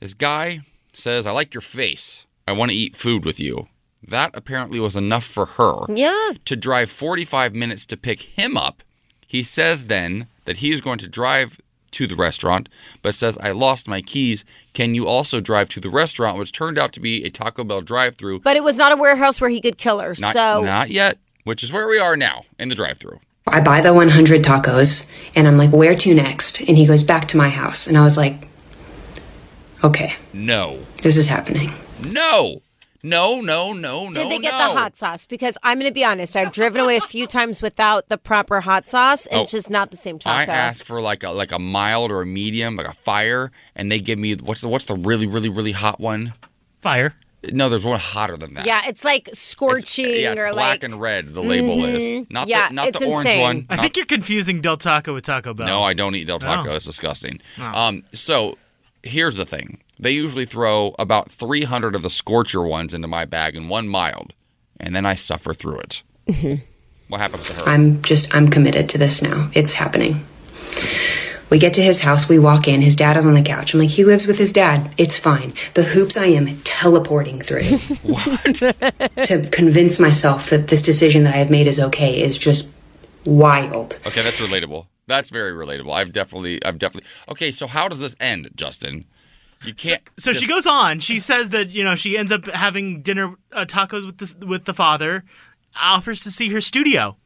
this 0.00 0.14
guy 0.14 0.60
says, 0.92 1.26
"I 1.26 1.30
like 1.32 1.54
your 1.54 1.60
face. 1.62 2.26
I 2.46 2.52
want 2.52 2.70
to 2.72 2.76
eat 2.76 2.94
food 2.96 3.24
with 3.24 3.40
you." 3.40 3.68
That 4.06 4.32
apparently 4.34 4.78
was 4.80 4.96
enough 4.96 5.24
for 5.24 5.46
her 5.46 5.86
Yeah. 5.88 6.32
to 6.44 6.56
drive 6.56 6.90
45 6.90 7.54
minutes 7.54 7.86
to 7.86 7.96
pick 7.96 8.20
him 8.20 8.54
up. 8.54 8.82
He 9.26 9.42
says 9.42 9.86
then 9.86 10.26
that 10.44 10.58
he 10.58 10.72
is 10.72 10.80
going 10.80 10.98
to 10.98 11.08
drive 11.08 11.60
to 11.92 12.06
the 12.08 12.16
restaurant, 12.16 12.68
but 13.02 13.14
says, 13.14 13.38
I 13.38 13.52
lost 13.52 13.86
my 13.86 14.00
keys. 14.00 14.44
Can 14.72 14.94
you 14.96 15.06
also 15.06 15.40
drive 15.40 15.68
to 15.70 15.80
the 15.80 15.88
restaurant? 15.88 16.38
Which 16.38 16.50
turned 16.52 16.76
out 16.78 16.92
to 16.94 17.00
be 17.00 17.24
a 17.24 17.30
Taco 17.30 17.62
Bell 17.62 17.82
drive 17.82 18.16
through. 18.16 18.40
But 18.40 18.56
it 18.56 18.64
was 18.64 18.76
not 18.76 18.90
a 18.92 18.96
warehouse 18.96 19.40
where 19.40 19.50
he 19.50 19.60
could 19.60 19.78
kill 19.78 20.00
her. 20.00 20.14
Not, 20.18 20.32
so 20.32 20.62
not 20.62 20.90
yet, 20.90 21.18
which 21.44 21.62
is 21.62 21.72
where 21.72 21.86
we 21.88 21.98
are 22.00 22.16
now 22.16 22.44
in 22.58 22.68
the 22.68 22.74
drive 22.74 22.98
through. 22.98 23.20
I 23.46 23.60
buy 23.60 23.80
the 23.80 23.92
100 23.94 24.42
tacos 24.42 25.06
and 25.36 25.46
I'm 25.46 25.56
like, 25.58 25.70
where 25.70 25.94
to 25.94 26.14
next? 26.14 26.60
And 26.62 26.76
he 26.76 26.86
goes 26.86 27.04
back 27.04 27.28
to 27.28 27.36
my 27.36 27.48
house. 27.50 27.86
And 27.86 27.96
I 27.96 28.02
was 28.02 28.16
like, 28.16 28.48
okay, 29.84 30.14
No. 30.32 30.80
this 31.02 31.16
is 31.16 31.26
happening. 31.28 31.70
No. 32.02 32.62
No, 33.04 33.40
no, 33.42 33.72
no, 33.74 34.06
no. 34.06 34.10
did 34.10 34.30
they 34.32 34.38
get 34.38 34.52
no. 34.58 34.72
the 34.72 34.78
hot 34.80 34.96
sauce? 34.96 35.26
Because 35.26 35.58
I'm 35.62 35.78
going 35.78 35.88
to 35.88 35.94
be 35.94 36.04
honest, 36.04 36.34
I've 36.36 36.52
driven 36.52 36.80
away 36.80 36.96
a 36.96 37.00
few 37.02 37.26
times 37.26 37.60
without 37.60 38.08
the 38.08 38.16
proper 38.18 38.60
hot 38.62 38.88
sauce. 38.88 39.26
and 39.26 39.42
It's 39.42 39.52
Oh. 39.54 39.58
just 39.58 39.68
not 39.70 39.90
the 39.90 39.96
same 39.98 40.18
taco. 40.18 40.50
I 40.50 40.54
ask 40.54 40.84
for 40.84 41.00
like 41.02 41.22
a 41.22 41.30
like 41.30 41.52
a 41.52 41.58
mild 41.58 42.10
or 42.10 42.22
a 42.22 42.26
medium, 42.26 42.76
like 42.76 42.88
a 42.88 42.92
fire, 42.94 43.52
and 43.76 43.92
they 43.92 44.00
give 44.00 44.18
me 44.18 44.34
what's 44.36 44.62
the 44.62 44.68
what's 44.68 44.86
the 44.86 44.96
really 44.96 45.26
really 45.26 45.50
really 45.50 45.72
hot 45.72 46.00
one? 46.00 46.32
Fire. 46.80 47.14
No, 47.52 47.68
there's 47.68 47.84
one 47.84 47.98
hotter 47.98 48.38
than 48.38 48.54
that. 48.54 48.64
Yeah, 48.64 48.80
it's 48.86 49.04
like 49.04 49.28
It's- 49.28 49.38
scorching 49.38 50.06
yeah, 50.06 50.32
it's 50.32 50.40
or 50.40 50.50
black 50.54 50.70
like 50.76 50.84
and 50.84 50.98
red. 50.98 51.34
The 51.34 51.42
label 51.42 51.84
is 51.84 52.26
not 52.30 52.48
Yeah, 52.48 52.68
the 52.68 52.74
not 52.74 52.88
it's 52.88 52.98
the 53.00 53.04
orange 53.06 53.26
insane. 53.26 53.40
one. 53.42 53.66
I 53.68 53.76
not- 53.76 53.82
think 53.82 53.96
you're 53.98 54.06
confusing 54.06 54.62
Del 54.62 54.78
Taco 54.78 55.12
with 55.12 55.24
Taco 55.24 55.52
Bell. 55.52 55.66
no, 55.66 55.82
I 55.82 55.92
don't 55.92 56.14
eat 56.16 56.26
Del 56.26 56.38
Taco. 56.38 56.70
Oh. 56.70 56.74
It's 56.74 56.86
disgusting. 56.86 57.38
Um, 57.60 58.02
so 58.14 58.56
here's 59.02 59.34
the 59.34 59.44
thing: 59.44 59.78
they 59.98 60.10
usually 60.10 60.44
throw 60.44 60.94
about 60.98 61.30
300 61.30 61.94
of 61.94 62.02
the 62.02 62.10
scorcher 62.10 62.62
ones 62.62 62.94
into 62.94 63.08
my 63.08 63.24
bag 63.24 63.56
and 63.56 63.68
one 63.68 63.88
mild, 63.88 64.32
and 64.78 64.94
then 64.94 65.06
I 65.06 65.14
suffer 65.14 65.54
through 65.54 65.78
it. 65.78 66.02
Mm-hmm. 66.26 66.64
What 67.08 67.20
happens 67.20 67.46
to 67.46 67.52
her? 67.54 67.68
I'm 67.68 68.02
just, 68.02 68.34
I'm 68.34 68.48
committed 68.48 68.88
to 68.90 68.98
this 68.98 69.22
now. 69.22 69.50
It's 69.54 69.74
happening. 69.74 70.24
We 71.50 71.58
get 71.58 71.74
to 71.74 71.82
his 71.82 72.00
house, 72.00 72.28
we 72.28 72.38
walk 72.38 72.66
in, 72.66 72.80
his 72.80 72.96
dad 72.96 73.16
is 73.16 73.26
on 73.26 73.34
the 73.34 73.42
couch. 73.42 73.74
I'm 73.74 73.80
like, 73.80 73.90
he 73.90 74.04
lives 74.04 74.26
with 74.26 74.38
his 74.38 74.52
dad. 74.52 74.92
It's 74.96 75.18
fine. 75.18 75.52
The 75.74 75.82
hoops 75.82 76.16
I 76.16 76.26
am 76.26 76.56
teleporting 76.64 77.40
through 77.40 77.60
to 79.24 79.48
convince 79.52 80.00
myself 80.00 80.50
that 80.50 80.68
this 80.68 80.82
decision 80.82 81.24
that 81.24 81.34
I 81.34 81.38
have 81.38 81.50
made 81.50 81.66
is 81.66 81.78
okay 81.78 82.20
is 82.20 82.38
just 82.38 82.72
wild. 83.24 84.00
Okay, 84.06 84.22
that's 84.22 84.40
relatable. 84.40 84.86
That's 85.06 85.30
very 85.30 85.52
relatable. 85.52 85.92
I've 85.92 86.12
definitely, 86.12 86.64
I've 86.64 86.78
definitely. 86.78 87.08
Okay, 87.28 87.50
so 87.50 87.66
how 87.66 87.88
does 87.88 88.00
this 88.00 88.16
end, 88.18 88.50
Justin? 88.56 89.04
You 89.64 89.74
can't. 89.74 90.02
So 90.18 90.32
she 90.32 90.40
just- 90.40 90.50
goes 90.50 90.66
on. 90.66 91.00
She 91.00 91.18
says 91.18 91.50
that 91.50 91.70
you 91.70 91.84
know 91.84 91.94
she 91.96 92.16
ends 92.18 92.30
up 92.32 92.46
having 92.46 93.02
dinner 93.02 93.34
uh, 93.52 93.64
tacos 93.64 94.04
with 94.06 94.18
the 94.18 94.46
with 94.46 94.64
the 94.64 94.74
father, 94.74 95.24
offers 95.80 96.20
to 96.20 96.30
see 96.30 96.50
her 96.50 96.60
studio, 96.60 97.16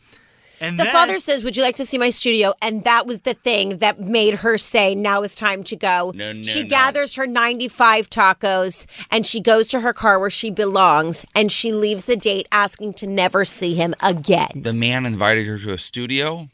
and 0.61 0.79
The 0.79 0.85
then, 0.85 0.93
father 0.93 1.19
says, 1.19 1.45
"Would 1.45 1.57
you 1.57 1.63
like 1.63 1.77
to 1.77 1.85
see 1.85 1.99
my 1.99 2.11
studio?" 2.11 2.53
And 2.61 2.85
that 2.85 3.07
was 3.07 3.21
the 3.21 3.35
thing 3.35 3.79
that 3.79 4.01
made 4.01 4.35
her 4.37 4.59
say, 4.59 4.95
"Now 4.95 5.23
is 5.23 5.35
time 5.35 5.63
to 5.65 5.77
go." 5.77 6.13
No, 6.15 6.33
no, 6.33 6.43
she 6.43 6.63
no. 6.63 6.69
gathers 6.69 7.15
her 7.15 7.27
95 7.27 8.11
tacos 8.11 8.87
and 9.11 9.25
she 9.27 9.41
goes 9.41 9.69
to 9.69 9.81
her 9.81 9.93
car 9.93 10.19
where 10.19 10.31
she 10.31 10.51
belongs 10.51 11.25
and 11.35 11.53
she 11.53 11.73
leaves 11.73 12.05
the 12.05 12.17
date 12.17 12.49
asking 12.51 12.95
to 12.95 13.07
never 13.07 13.45
see 13.45 13.75
him 13.75 13.95
again. 14.01 14.51
The 14.55 14.73
man 14.75 15.07
invited 15.07 15.47
her 15.47 15.59
to 15.59 15.73
a 15.73 15.79
studio. 15.79 16.49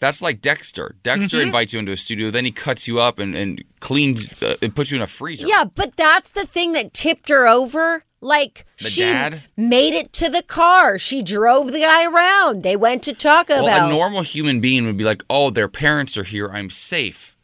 That's 0.00 0.20
like 0.22 0.40
Dexter. 0.40 0.96
Dexter 1.02 1.36
Mm-hmm. 1.38 1.46
invites 1.46 1.72
you 1.72 1.78
into 1.78 1.92
a 1.92 1.96
studio, 1.96 2.30
then 2.30 2.44
he 2.46 2.50
cuts 2.50 2.88
you 2.88 2.98
up 3.00 3.18
and, 3.18 3.34
and 3.34 3.62
cleans, 3.80 4.42
uh, 4.42 4.54
and 4.62 4.74
puts 4.74 4.90
you 4.90 4.96
in 4.96 5.02
a 5.02 5.06
freezer. 5.06 5.46
Yeah, 5.46 5.64
but 5.64 5.94
that's 5.96 6.30
the 6.30 6.46
thing 6.46 6.72
that 6.72 6.92
tipped 6.94 7.28
her 7.28 7.46
over. 7.46 8.04
Like 8.22 8.66
The 8.78 8.90
she 8.90 9.00
dad? 9.02 9.42
made 9.56 9.94
it 9.94 10.12
to 10.14 10.28
the 10.28 10.42
car. 10.42 10.98
She 10.98 11.22
drove 11.22 11.72
the 11.72 11.80
guy 11.80 12.04
around. 12.06 12.62
They 12.62 12.76
went 12.76 13.02
to 13.04 13.14
Taco 13.14 13.62
Well, 13.62 13.86
a 13.86 13.90
normal 13.90 14.20
human 14.22 14.60
being 14.60 14.84
would 14.84 14.98
be 14.98 15.04
like, 15.04 15.22
"Oh, 15.30 15.48
their 15.48 15.68
parents 15.68 16.18
are 16.18 16.24
here. 16.24 16.50
I'm 16.52 16.68
safe." 16.68 17.34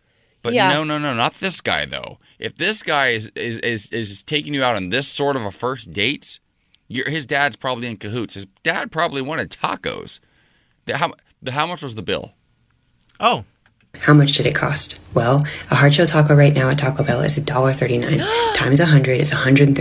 But 0.43 0.53
Yeah. 0.53 0.73
no, 0.75 0.85
no, 0.85 0.99
no, 0.99 1.15
not 1.15 1.37
this 1.37 1.63
guy 1.63 1.87
though. 1.87 2.19
If 2.39 2.57
this 2.57 2.83
guy 2.83 3.09
is 3.09 3.29
is 3.35 3.59
is, 3.61 3.89
is 3.91 4.23
taking 4.23 4.53
you 4.53 4.63
out 4.63 4.77
on 4.77 4.91
this 4.91 5.09
sort 5.09 5.37
of 5.37 5.47
a 5.47 5.51
first 5.51 5.95
date, 5.95 6.41
your, 6.89 7.09
his 7.09 7.25
dad's 7.25 7.57
probably 7.57 7.89
in 7.89 7.97
cahoots. 7.97 8.35
His 8.35 8.47
dad 8.63 8.93
probably 8.93 9.23
wanted 9.23 9.51
tacos. 9.51 10.21
The, 10.85 10.99
how 10.99 11.13
the, 11.41 11.53
how 11.53 11.67
much 11.67 11.83
was 11.83 11.95
the 11.95 12.03
bill? 12.03 12.35
Oh, 13.21 13.45
How 14.01 14.13
much 14.15 14.33
did 14.33 14.47
it 14.47 14.55
cost? 14.55 15.01
Well, 15.15 15.43
a 15.71 15.75
hard 15.77 15.95
shell 15.95 16.07
taco 16.07 16.35
right 16.35 16.53
now 16.55 16.69
at 16.69 16.79
Taco 16.79 17.03
Bell 17.03 17.21
is 17.23 17.39
$1.39. 17.39 18.55
times 18.55 18.79
100 18.81 19.21
is 19.21 19.33
$139. 19.33 19.75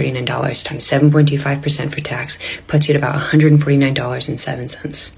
Times 0.66 0.90
7.25% 0.90 1.94
for 1.94 2.02
tax 2.02 2.40
puts 2.68 2.88
you 2.88 2.96
at 2.96 3.00
about 3.00 3.20
$149.07, 3.22 5.18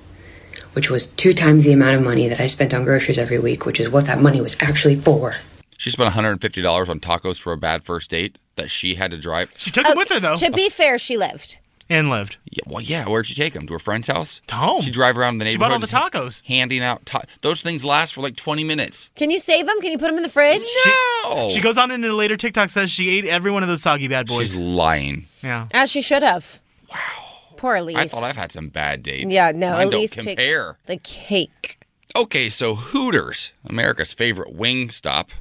which 0.73 0.89
was 0.89 1.07
two 1.07 1.33
times 1.33 1.63
the 1.63 1.73
amount 1.73 1.95
of 1.97 2.03
money 2.03 2.27
that 2.27 2.39
I 2.39 2.47
spent 2.47 2.73
on 2.73 2.83
groceries 2.83 3.17
every 3.17 3.39
week, 3.39 3.65
which 3.65 3.79
is 3.79 3.89
what 3.89 4.05
that 4.07 4.19
money 4.21 4.41
was 4.41 4.57
actually 4.59 4.95
for. 4.95 5.33
She 5.77 5.91
spent 5.91 6.05
150 6.07 6.61
dollars 6.63 6.89
on 6.89 6.99
tacos 6.99 7.39
for 7.39 7.53
a 7.53 7.57
bad 7.57 7.83
first 7.83 8.09
date 8.09 8.37
that 8.55 8.71
she 8.71 8.95
had 8.95 9.11
to 9.11 9.17
drive. 9.17 9.53
she 9.57 9.69
took 9.69 9.85
it 9.87 9.95
with 9.95 10.09
her 10.09 10.19
though, 10.19 10.35
to 10.35 10.49
be 10.51 10.69
fair, 10.69 10.97
she 10.97 11.17
lived. 11.17 11.59
And 11.89 12.09
lived. 12.09 12.37
Yeah, 12.49 12.63
well, 12.67 12.81
yeah. 12.81 13.05
Where'd 13.05 13.25
she 13.25 13.33
take 13.33 13.53
him? 13.55 13.65
To 13.67 13.73
her 13.73 13.79
friend's 13.79 14.07
house? 14.07 14.41
To 14.47 14.55
home. 14.55 14.81
She 14.81 14.91
drive 14.91 15.17
around 15.17 15.35
in 15.35 15.37
the 15.39 15.45
She 15.45 15.51
neighborhood. 15.53 15.69
bought 15.69 15.73
all 15.73 15.79
the 15.79 15.87
just 15.87 16.41
tacos. 16.43 16.47
Handing 16.47 16.81
out 16.83 17.05
ta- 17.05 17.21
those 17.41 17.61
things 17.61 17.85
last 17.85 18.13
for 18.13 18.21
like 18.21 18.35
20 18.35 18.63
minutes. 18.65 19.09
Can 19.15 19.31
you 19.31 19.39
save 19.39 19.65
them? 19.67 19.79
Can 19.81 19.91
you 19.91 19.97
put 19.97 20.07
them 20.07 20.17
in 20.17 20.23
the 20.23 20.29
fridge? 20.29 20.67
No. 20.85 21.49
She 21.53 21.61
goes 21.61 21.77
on 21.77 21.91
in 21.91 22.03
a 22.03 22.11
later 22.13 22.35
TikTok 22.35 22.69
says 22.69 22.91
she 22.91 23.09
ate 23.17 23.25
every 23.25 23.51
one 23.51 23.63
of 23.63 23.69
those 23.69 23.81
soggy 23.81 24.07
bad 24.09 24.27
boys. 24.27 24.37
She's 24.39 24.55
lying. 24.57 25.27
yeah. 25.41 25.67
As 25.71 25.89
she 25.89 26.01
should 26.01 26.23
have. 26.23 26.59
Wow. 26.91 26.97
Poor 27.55 27.75
Elyse. 27.75 27.95
I 27.95 28.05
thought 28.07 28.23
I've 28.23 28.37
had 28.37 28.51
some 28.51 28.67
bad 28.69 29.01
dates. 29.01 29.33
Yeah, 29.33 29.51
no, 29.55 29.71
Mine 29.71 29.87
Elyse 29.87 29.91
don't 30.15 30.23
takes 30.25 30.25
compare. 30.25 30.77
the 30.85 30.97
cake. 30.97 31.79
Okay, 32.15 32.49
so 32.49 32.75
Hooters, 32.75 33.51
America's 33.65 34.13
favorite 34.13 34.53
wing 34.53 34.89
stop, 34.89 35.31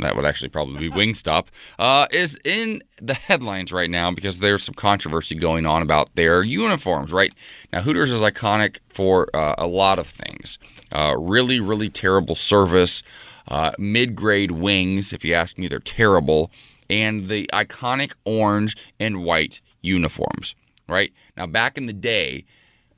that 0.00 0.16
would 0.16 0.24
actually 0.24 0.48
probably 0.48 0.88
be 0.88 0.94
Wingstop, 0.94 1.46
uh, 1.78 2.06
is 2.12 2.38
in 2.44 2.82
the 3.00 3.14
headlines 3.14 3.72
right 3.72 3.90
now 3.90 4.10
because 4.10 4.38
there's 4.38 4.62
some 4.62 4.74
controversy 4.74 5.34
going 5.34 5.66
on 5.66 5.82
about 5.82 6.14
their 6.14 6.42
uniforms, 6.42 7.12
right? 7.12 7.32
Now, 7.72 7.80
Hooters 7.82 8.10
is 8.10 8.22
iconic 8.22 8.78
for 8.88 9.28
uh, 9.34 9.54
a 9.56 9.66
lot 9.66 9.98
of 9.98 10.06
things. 10.06 10.58
Uh, 10.90 11.14
really, 11.18 11.60
really 11.60 11.88
terrible 11.88 12.34
service, 12.34 13.02
uh, 13.48 13.72
mid 13.78 14.16
grade 14.16 14.50
wings, 14.50 15.12
if 15.12 15.24
you 15.24 15.34
ask 15.34 15.58
me, 15.58 15.68
they're 15.68 15.78
terrible, 15.78 16.50
and 16.90 17.26
the 17.26 17.48
iconic 17.52 18.14
orange 18.24 18.76
and 18.98 19.22
white 19.24 19.60
uniforms, 19.80 20.54
right? 20.88 21.12
Now, 21.36 21.46
back 21.46 21.78
in 21.78 21.86
the 21.86 21.92
day, 21.92 22.44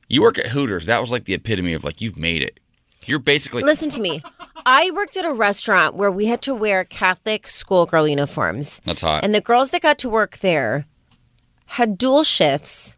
you 0.09 0.23
work 0.23 0.39
at 0.39 0.49
Hooters, 0.49 0.87
that 0.87 1.01
was 1.01 1.11
like 1.11 1.25
the 1.25 1.35
epitome 1.35 1.75
of 1.75 1.85
like, 1.85 2.01
you've 2.01 2.19
made 2.19 2.43
it. 2.43 2.61
You're 3.07 3.19
basically 3.19 3.63
Listen 3.63 3.89
to 3.91 4.01
me. 4.01 4.23
I 4.65 4.91
worked 4.91 5.17
at 5.17 5.25
a 5.25 5.33
restaurant 5.33 5.95
where 5.95 6.11
we 6.11 6.27
had 6.27 6.43
to 6.43 6.55
wear 6.55 6.85
Catholic 6.85 7.49
schoolgirl 7.49 8.09
uniforms. 8.09 8.81
That's 8.85 9.01
hot. 9.01 9.25
And 9.25 9.35
the 9.35 9.41
girls 9.41 9.71
that 9.71 9.83
got 9.83 9.99
to 9.99 10.09
work 10.09 10.39
there 10.39 10.87
had 11.67 11.99
dual 11.99 12.25
shifts 12.25 12.97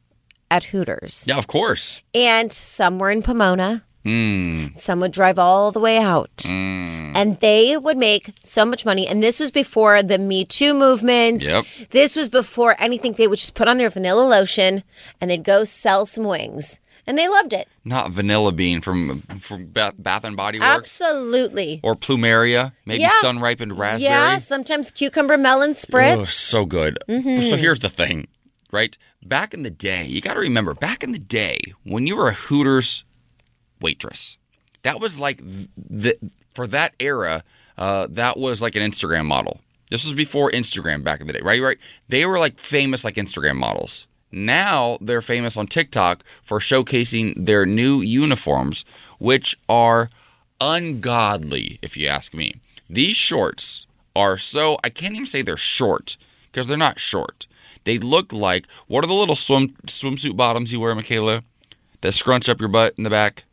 at 0.50 0.64
Hooters. 0.64 1.26
yeah, 1.28 1.38
of 1.38 1.46
course. 1.46 2.00
And 2.14 2.50
some 2.52 2.98
were 2.98 3.10
in 3.10 3.22
Pomona. 3.22 3.84
Mm. 4.04 4.78
Some 4.78 5.00
would 5.00 5.10
drive 5.12 5.38
all 5.38 5.70
the 5.72 5.80
way 5.80 5.98
out. 5.98 6.46
And 6.50 7.38
they 7.40 7.76
would 7.76 7.98
make 7.98 8.32
so 8.40 8.64
much 8.64 8.86
money. 8.86 9.06
And 9.06 9.22
this 9.22 9.38
was 9.38 9.50
before 9.50 10.02
the 10.02 10.18
Me 10.18 10.44
Too 10.44 10.72
movement. 10.72 11.42
Yep. 11.42 11.66
This 11.90 12.16
was 12.16 12.30
before 12.30 12.76
anything. 12.78 13.12
They 13.12 13.28
would 13.28 13.38
just 13.38 13.54
put 13.54 13.68
on 13.68 13.76
their 13.76 13.90
vanilla 13.90 14.22
lotion 14.26 14.84
and 15.20 15.30
they'd 15.30 15.44
go 15.44 15.64
sell 15.64 16.06
some 16.06 16.24
wings. 16.24 16.80
And 17.08 17.16
they 17.16 17.26
loved 17.26 17.54
it. 17.54 17.66
Not 17.86 18.10
Vanilla 18.10 18.52
Bean 18.52 18.82
from 18.82 19.22
from 19.40 19.64
Bath 19.72 20.24
and 20.24 20.36
Body 20.36 20.60
Works 20.60 21.00
Absolutely. 21.00 21.80
or 21.82 21.96
Plumeria, 21.96 22.72
maybe 22.84 23.00
Yeah. 23.00 23.20
sun 23.22 23.38
ripened 23.40 23.78
raspberry. 23.78 24.12
Yeah, 24.12 24.36
sometimes 24.38 24.90
cucumber 24.90 25.38
melon 25.38 25.70
spritz. 25.72 26.16
Oh, 26.18 26.24
so 26.24 26.66
good. 26.66 26.98
Mm-hmm. 27.08 27.40
So 27.40 27.56
here's 27.56 27.78
the 27.78 27.88
thing, 27.88 28.28
right? 28.70 28.96
Back 29.24 29.54
in 29.54 29.62
the 29.62 29.70
day, 29.70 30.04
you 30.06 30.20
got 30.20 30.34
to 30.34 30.40
remember, 30.40 30.74
back 30.74 31.02
in 31.02 31.12
the 31.12 31.18
day, 31.18 31.58
when 31.82 32.06
you 32.06 32.14
were 32.14 32.28
a 32.28 32.34
Hooters 32.34 33.04
waitress, 33.80 34.36
that 34.82 35.00
was 35.00 35.18
like 35.18 35.40
the 35.76 36.14
for 36.54 36.66
that 36.66 36.92
era, 37.00 37.42
uh, 37.78 38.06
that 38.10 38.36
was 38.36 38.60
like 38.60 38.76
an 38.76 38.82
Instagram 38.82 39.24
model. 39.24 39.60
This 39.90 40.04
was 40.04 40.12
before 40.12 40.50
Instagram 40.50 41.02
back 41.02 41.22
in 41.22 41.26
the 41.26 41.32
day, 41.32 41.40
right? 41.42 41.62
Right? 41.62 41.78
They 42.08 42.26
were 42.26 42.38
like 42.38 42.58
famous 42.58 43.02
like 43.02 43.14
Instagram 43.14 43.56
models. 43.56 44.06
Now 44.30 44.98
they're 45.00 45.22
famous 45.22 45.56
on 45.56 45.66
TikTok 45.66 46.24
for 46.42 46.58
showcasing 46.58 47.34
their 47.46 47.64
new 47.64 48.00
uniforms, 48.00 48.84
which 49.18 49.56
are 49.68 50.10
ungodly, 50.60 51.78
if 51.82 51.96
you 51.96 52.06
ask 52.08 52.34
me. 52.34 52.56
These 52.90 53.16
shorts 53.16 53.86
are 54.14 54.38
so 54.38 54.78
I 54.84 54.90
can't 54.90 55.14
even 55.14 55.26
say 55.26 55.42
they're 55.42 55.56
short 55.56 56.16
because 56.50 56.66
they're 56.66 56.76
not 56.76 56.98
short. 56.98 57.46
They 57.84 57.98
look 57.98 58.32
like 58.32 58.66
what 58.86 59.04
are 59.04 59.08
the 59.08 59.14
little 59.14 59.36
swim 59.36 59.68
swimsuit 59.86 60.36
bottoms 60.36 60.72
you 60.72 60.80
wear, 60.80 60.94
Michaela? 60.94 61.42
That 62.00 62.12
scrunch 62.12 62.48
up 62.48 62.60
your 62.60 62.68
butt 62.68 62.94
in 62.96 63.04
the 63.04 63.10
back, 63.10 63.44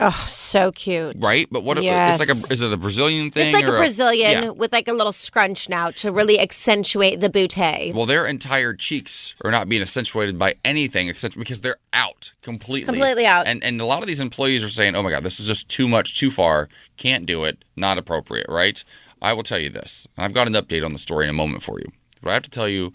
Oh, 0.00 0.24
so 0.28 0.70
cute. 0.70 1.16
right? 1.18 1.48
But 1.50 1.64
what 1.64 1.82
Yes. 1.82 2.20
it's 2.20 2.28
like 2.28 2.36
a 2.50 2.52
is 2.52 2.62
it 2.62 2.72
a 2.72 2.76
Brazilian 2.76 3.30
thing? 3.30 3.48
It's 3.48 3.54
like 3.54 3.64
a 3.66 3.76
Brazilian 3.76 4.42
yeah. 4.44 4.50
with 4.50 4.72
like 4.72 4.86
a 4.86 4.92
little 4.92 5.12
scrunch 5.12 5.68
now 5.68 5.90
to 5.92 6.12
really 6.12 6.38
accentuate 6.38 7.18
the 7.18 7.28
bootay. 7.28 7.92
Well, 7.92 8.06
their 8.06 8.24
entire 8.26 8.74
cheeks 8.74 9.34
are 9.44 9.50
not 9.50 9.68
being 9.68 9.82
accentuated 9.82 10.38
by 10.38 10.54
anything 10.64 11.08
except 11.08 11.36
because 11.36 11.62
they're 11.62 11.78
out 11.92 12.32
completely. 12.42 12.92
Completely 12.92 13.26
out. 13.26 13.46
And 13.48 13.62
and 13.64 13.80
a 13.80 13.84
lot 13.84 14.00
of 14.02 14.06
these 14.06 14.20
employees 14.20 14.62
are 14.62 14.68
saying, 14.68 14.94
"Oh 14.94 15.02
my 15.02 15.10
god, 15.10 15.24
this 15.24 15.40
is 15.40 15.46
just 15.46 15.68
too 15.68 15.88
much, 15.88 16.16
too 16.18 16.30
far. 16.30 16.68
Can't 16.96 17.26
do 17.26 17.42
it. 17.44 17.64
Not 17.76 17.98
appropriate." 17.98 18.46
Right? 18.48 18.84
I 19.20 19.32
will 19.32 19.42
tell 19.42 19.58
you 19.58 19.68
this. 19.68 20.06
And 20.16 20.24
I've 20.24 20.32
got 20.32 20.46
an 20.46 20.54
update 20.54 20.84
on 20.84 20.92
the 20.92 20.98
story 21.00 21.24
in 21.24 21.30
a 21.30 21.34
moment 21.34 21.64
for 21.64 21.80
you. 21.80 21.86
But 22.22 22.30
I 22.30 22.34
have 22.34 22.42
to 22.44 22.50
tell 22.50 22.68
you 22.68 22.92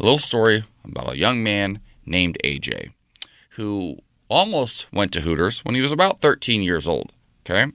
a 0.00 0.02
little 0.02 0.18
story 0.18 0.64
about 0.84 1.12
a 1.12 1.16
young 1.16 1.42
man 1.44 1.78
named 2.04 2.36
AJ 2.44 2.90
who 3.50 3.98
almost 4.32 4.92
went 4.92 5.12
to 5.12 5.20
Hooters 5.20 5.64
when 5.64 5.74
he 5.74 5.80
was 5.82 5.92
about 5.92 6.20
13 6.20 6.62
years 6.62 6.88
old. 6.88 7.12
Okay? 7.48 7.70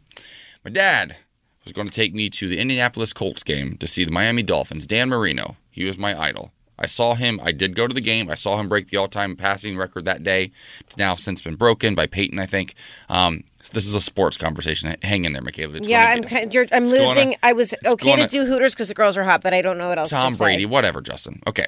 My 0.63 0.71
dad 0.71 1.17
was 1.63 1.73
going 1.73 1.87
to 1.87 1.93
take 1.93 2.13
me 2.13 2.29
to 2.31 2.47
the 2.47 2.59
Indianapolis 2.59 3.13
Colts 3.13 3.43
game 3.43 3.77
to 3.77 3.87
see 3.87 4.03
the 4.03 4.11
Miami 4.11 4.43
Dolphins. 4.43 4.85
Dan 4.85 5.09
Marino, 5.09 5.55
he 5.69 5.85
was 5.85 5.97
my 5.97 6.19
idol. 6.19 6.51
I 6.79 6.85
saw 6.85 7.15
him. 7.15 7.39
I 7.43 7.51
did 7.51 7.75
go 7.75 7.87
to 7.87 7.93
the 7.93 8.01
game. 8.01 8.29
I 8.29 8.35
saw 8.35 8.59
him 8.59 8.69
break 8.69 8.89
the 8.89 8.97
all-time 8.97 9.35
passing 9.35 9.77
record 9.77 10.05
that 10.05 10.21
day. 10.21 10.51
It's 10.81 10.97
now 10.97 11.15
since 11.15 11.41
been 11.41 11.55
broken 11.55 11.95
by 11.95 12.05
Peyton, 12.05 12.37
I 12.37 12.45
think. 12.45 12.75
Um, 13.09 13.43
this 13.73 13.87
is 13.87 13.95
a 13.95 14.01
sports 14.01 14.37
conversation. 14.37 14.95
Hang 15.01 15.25
in 15.25 15.33
there, 15.33 15.41
Michaela. 15.41 15.77
It's 15.77 15.87
yeah, 15.87 16.05
I'm 16.09 16.23
kind 16.23 16.53
you're, 16.53 16.67
I'm 16.71 16.85
losing. 16.85 17.35
I 17.41 17.53
was 17.53 17.73
okay 17.85 18.09
gonna- 18.11 18.23
to 18.23 18.27
do 18.29 18.45
Hooters 18.45 18.75
because 18.75 18.89
the 18.89 18.93
girls 18.93 19.17
are 19.17 19.23
hot, 19.23 19.41
but 19.41 19.53
I 19.53 19.61
don't 19.61 19.77
know 19.77 19.89
what 19.89 19.97
else. 19.97 20.09
Tom 20.11 20.31
to 20.31 20.37
say. 20.37 20.43
Brady, 20.43 20.65
whatever, 20.65 21.01
Justin. 21.01 21.41
Okay. 21.47 21.65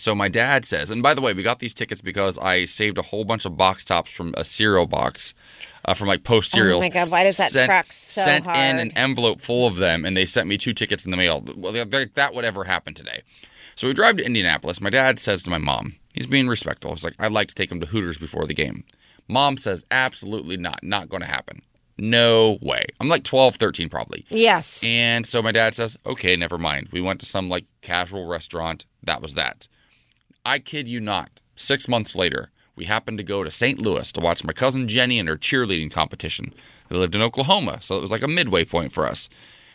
So 0.00 0.14
my 0.14 0.28
dad 0.28 0.64
says, 0.64 0.90
and 0.90 1.02
by 1.02 1.14
the 1.14 1.20
way, 1.20 1.34
we 1.34 1.42
got 1.42 1.58
these 1.58 1.74
tickets 1.74 2.00
because 2.00 2.38
I 2.38 2.64
saved 2.64 2.96
a 2.98 3.02
whole 3.02 3.24
bunch 3.24 3.44
of 3.44 3.56
box 3.56 3.84
tops 3.84 4.10
from 4.12 4.34
a 4.36 4.44
cereal 4.44 4.86
box. 4.86 5.34
Uh, 5.82 5.94
from 5.94 6.08
like 6.08 6.24
post 6.24 6.50
cereals. 6.50 6.78
Oh 6.78 6.80
my 6.82 6.88
God, 6.90 7.10
why 7.10 7.24
does 7.24 7.38
that 7.38 7.50
sent, 7.52 7.66
track 7.66 7.90
so 7.90 8.20
Sent 8.22 8.46
in 8.48 8.78
an 8.78 8.90
envelope 8.98 9.40
full 9.40 9.66
of 9.66 9.76
them, 9.76 10.04
and 10.04 10.14
they 10.14 10.26
sent 10.26 10.46
me 10.46 10.58
two 10.58 10.74
tickets 10.74 11.06
in 11.06 11.10
the 11.10 11.16
mail. 11.16 11.42
Well, 11.56 11.72
they- 11.72 12.04
that 12.04 12.34
would 12.34 12.44
ever 12.44 12.64
happen 12.64 12.92
today. 12.92 13.22
So 13.76 13.86
we 13.88 13.94
drive 13.94 14.18
to 14.18 14.24
Indianapolis. 14.26 14.78
My 14.82 14.90
dad 14.90 15.18
says 15.18 15.42
to 15.44 15.50
my 15.50 15.56
mom, 15.56 15.94
he's 16.14 16.26
being 16.26 16.48
respectful. 16.48 16.90
He's 16.90 17.02
like, 17.02 17.14
I'd 17.18 17.32
like 17.32 17.48
to 17.48 17.54
take 17.54 17.72
him 17.72 17.80
to 17.80 17.86
Hooters 17.86 18.18
before 18.18 18.44
the 18.44 18.52
game. 18.52 18.84
Mom 19.26 19.56
says, 19.56 19.84
absolutely 19.90 20.58
not. 20.58 20.82
Not 20.82 21.08
going 21.08 21.22
to 21.22 21.28
happen. 21.28 21.62
No 21.96 22.58
way. 22.60 22.84
I'm 23.00 23.08
like 23.08 23.24
12, 23.24 23.56
13 23.56 23.88
probably. 23.88 24.26
Yes. 24.28 24.82
And 24.84 25.26
so 25.26 25.40
my 25.42 25.52
dad 25.52 25.74
says, 25.74 25.96
okay, 26.04 26.36
never 26.36 26.58
mind. 26.58 26.88
We 26.92 27.00
went 27.00 27.20
to 27.20 27.26
some 27.26 27.48
like 27.48 27.64
casual 27.80 28.26
restaurant. 28.26 28.84
That 29.02 29.22
was 29.22 29.32
that. 29.34 29.66
I 30.50 30.58
kid 30.58 30.88
you 30.88 31.00
not. 31.00 31.40
Six 31.54 31.86
months 31.86 32.16
later, 32.16 32.50
we 32.74 32.86
happened 32.86 33.18
to 33.18 33.24
go 33.24 33.44
to 33.44 33.50
St. 33.52 33.78
Louis 33.80 34.10
to 34.10 34.20
watch 34.20 34.42
my 34.42 34.52
cousin 34.52 34.88
Jenny 34.88 35.18
and 35.20 35.28
her 35.28 35.36
cheerleading 35.36 35.92
competition. 35.92 36.52
They 36.88 36.96
lived 36.96 37.14
in 37.14 37.22
Oklahoma, 37.22 37.78
so 37.80 37.96
it 37.96 38.00
was 38.02 38.10
like 38.10 38.24
a 38.24 38.28
midway 38.28 38.64
point 38.64 38.90
for 38.90 39.06
us. 39.06 39.28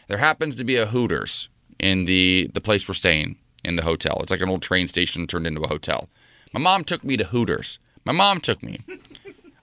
There 0.10 0.17
happens 0.17 0.53
to 0.58 0.65
be 0.65 0.75
a 0.75 0.88
Hooters 0.88 1.48
in 1.79 2.03
the, 2.03 2.50
the 2.53 2.60
place 2.60 2.89
we're 2.89 2.94
staying 2.94 3.38
in 3.63 3.77
the 3.77 3.84
hotel. 3.84 4.17
It's 4.22 4.32
like 4.32 4.41
an 4.41 4.50
old 4.50 4.62
train 4.62 4.89
station 4.89 5.27
turned 5.27 5.48
into 5.48 5.62
a 5.62 5.70
hotel. 5.70 6.10
My 6.53 6.60
mom 6.60 6.84
took 6.84 7.05
me 7.05 7.15
to 7.15 7.24
Hooters. 7.24 7.79
My 8.03 8.12
mom 8.12 8.41
took 8.41 8.62
me. 8.62 8.82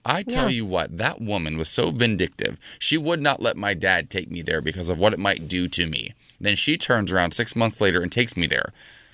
I 0.07 0.23
tell 0.23 0.45
Yeah. 0.51 0.57
you 0.57 0.67
what, 0.67 0.97
that 0.97 1.21
woman 1.21 1.59
was 1.59 1.69
so 1.69 1.91
vindictive. 1.91 2.59
She 2.79 2.97
would 2.97 3.21
not 3.21 3.43
let 3.43 3.57
my 3.59 3.75
dad 3.75 4.09
take 4.09 4.31
me 4.31 4.41
there 4.41 4.63
because 4.63 4.89
of 4.89 4.99
what 4.99 5.13
it 5.13 5.19
might 5.21 5.47
do 5.47 5.69
to 5.69 5.87
me. 5.87 6.15
Then 6.41 6.57
she 6.57 6.79
turns 6.79 7.13
around 7.13 7.35
six 7.35 7.55
months 7.55 7.81
later 7.83 8.01
and 8.01 8.11
takes 8.11 8.35
me 8.37 8.47
there, 8.49 8.73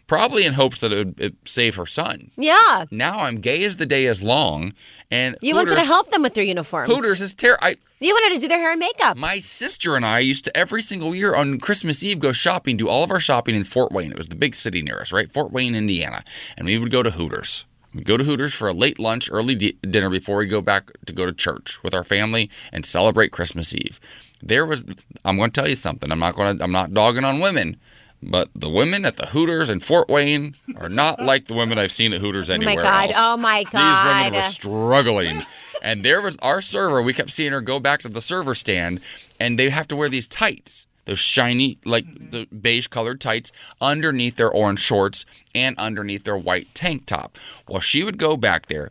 probably 0.09 0.45
in 0.45 0.55
hopes 0.55 0.81
that 0.81 0.93
it 0.93 0.97
would 0.97 1.21
it 1.21 1.35
save 1.45 1.77
her 1.77 1.87
son. 1.87 2.33
yeah. 2.37 2.87
Now 2.91 3.21
I'm 3.21 3.37
gay 3.37 3.62
as 3.65 3.77
the 3.77 3.87
day 3.87 4.07
is 4.07 4.21
long, 4.23 4.73
and 5.11 5.37
You 5.41 5.55
Hooters, 5.55 5.71
wanted 5.71 5.81
to 5.83 5.87
help 5.87 6.11
them 6.11 6.23
with 6.23 6.35
their 6.35 6.43
uniforms. 6.45 6.93
Hooters 6.93 7.21
is 7.23 7.35
terrible. 7.35 7.69
You 8.00 8.15
wanted 8.15 8.35
to 8.37 8.41
do 8.41 8.49
their 8.49 8.59
hair 8.59 8.71
and 8.73 8.79
makeup. 8.81 9.17
My 9.17 9.38
sister 9.41 9.97
and 9.97 10.05
I 10.05 10.21
used 10.21 10.45
to 10.47 10.57
every 10.57 10.83
single 10.83 11.15
year 11.15 11.35
on 11.35 11.59
Christmas 11.59 12.03
Eve 12.03 12.19
go 12.21 12.33
shopping, 12.33 12.77
do 12.77 12.88
all 12.88 13.03
of 13.05 13.11
our 13.11 13.19
shopping 13.21 13.55
in 13.57 13.65
Fort 13.65 13.91
Wayne. 13.93 14.11
It 14.12 14.19
was 14.19 14.29
the 14.29 14.37
big 14.37 14.55
city 14.55 14.83
near 14.83 15.00
us, 15.00 15.12
right? 15.12 15.31
Fort 15.31 15.50
Wayne, 15.53 15.75
Indiana. 15.75 16.23
And 16.57 16.67
we 16.67 16.79
would 16.79 16.91
go 16.93 17.03
to 17.03 17.11
Hooters. 17.11 17.65
We'd 17.95 18.05
go 18.07 18.17
to 18.17 18.23
Hooters 18.25 18.55
for 18.55 18.69
a 18.69 18.73
late 18.73 18.99
lunch, 19.00 19.29
early 19.33 19.55
di- 19.57 19.77
dinner 19.83 20.11
before 20.11 20.37
we 20.37 20.47
go 20.47 20.61
back 20.61 20.93
to 21.07 21.12
go 21.12 21.27
to 21.27 21.33
church 21.33 21.83
with 21.83 21.95
our 21.95 22.05
family 22.05 22.49
and 22.73 22.87
celebrate 22.87 23.33
Christmas 23.33 23.75
Eve. 23.75 23.99
There 24.41 24.65
was 24.65 24.85
I'm 25.25 25.37
going 25.37 25.50
to 25.50 25.61
tell 25.61 25.69
you 25.69 25.75
something. 25.75 26.12
I'm 26.12 26.21
not 26.21 26.37
going 26.37 26.57
to 26.57 26.62
I'm 26.62 26.71
not 26.71 26.95
dogging 26.95 27.25
on 27.25 27.41
women, 27.41 27.77
but 28.23 28.49
the 28.55 28.69
women 28.71 29.05
at 29.05 29.17
the 29.17 29.27
Hooters 29.27 29.69
in 29.71 29.81
Fort 29.81 30.09
Wayne 30.09 30.55
are 30.77 30.89
not 30.89 31.21
like 31.25 31.47
the 31.47 31.55
women 31.55 31.79
I've 31.79 31.93
seen 31.93 32.13
at 32.13 32.21
Hooters 32.21 32.51
anywhere 32.51 32.75
oh 32.75 32.77
my 32.77 32.83
God. 32.83 33.11
else. 33.11 33.17
Oh, 33.19 33.37
my 33.37 33.65
God! 33.65 34.25
These 34.25 34.33
women 34.33 34.41
were 34.41 34.49
struggling. 34.51 35.43
And 35.81 36.05
there 36.05 36.21
was 36.21 36.37
our 36.43 36.61
server. 36.61 37.01
We 37.03 37.13
kept 37.13 37.31
seeing 37.31 37.53
her 37.53 37.61
go 37.61 37.79
back 37.79 38.01
to 38.01 38.09
the 38.09 38.21
server 38.21 38.55
stand, 38.55 39.01
and 39.39 39.59
they 39.59 39.71
have 39.71 39.87
to 39.89 39.97
wear 39.97 40.09
these 40.09 40.27
tights, 40.27 40.89
those 41.05 41.21
shiny, 41.21 41.79
like 41.85 42.05
the 42.33 42.47
beige 42.47 42.89
colored 42.89 43.21
tights, 43.21 43.53
underneath 43.81 44.35
their 44.35 44.51
orange 44.51 44.81
shorts 44.81 45.25
and 45.55 45.79
underneath 45.79 46.25
their 46.25 46.37
white 46.37 46.75
tank 46.75 47.07
top. 47.07 47.39
Well, 47.69 47.81
she 47.81 48.03
would 48.03 48.19
go 48.19 48.37
back 48.37 48.67
there, 48.67 48.91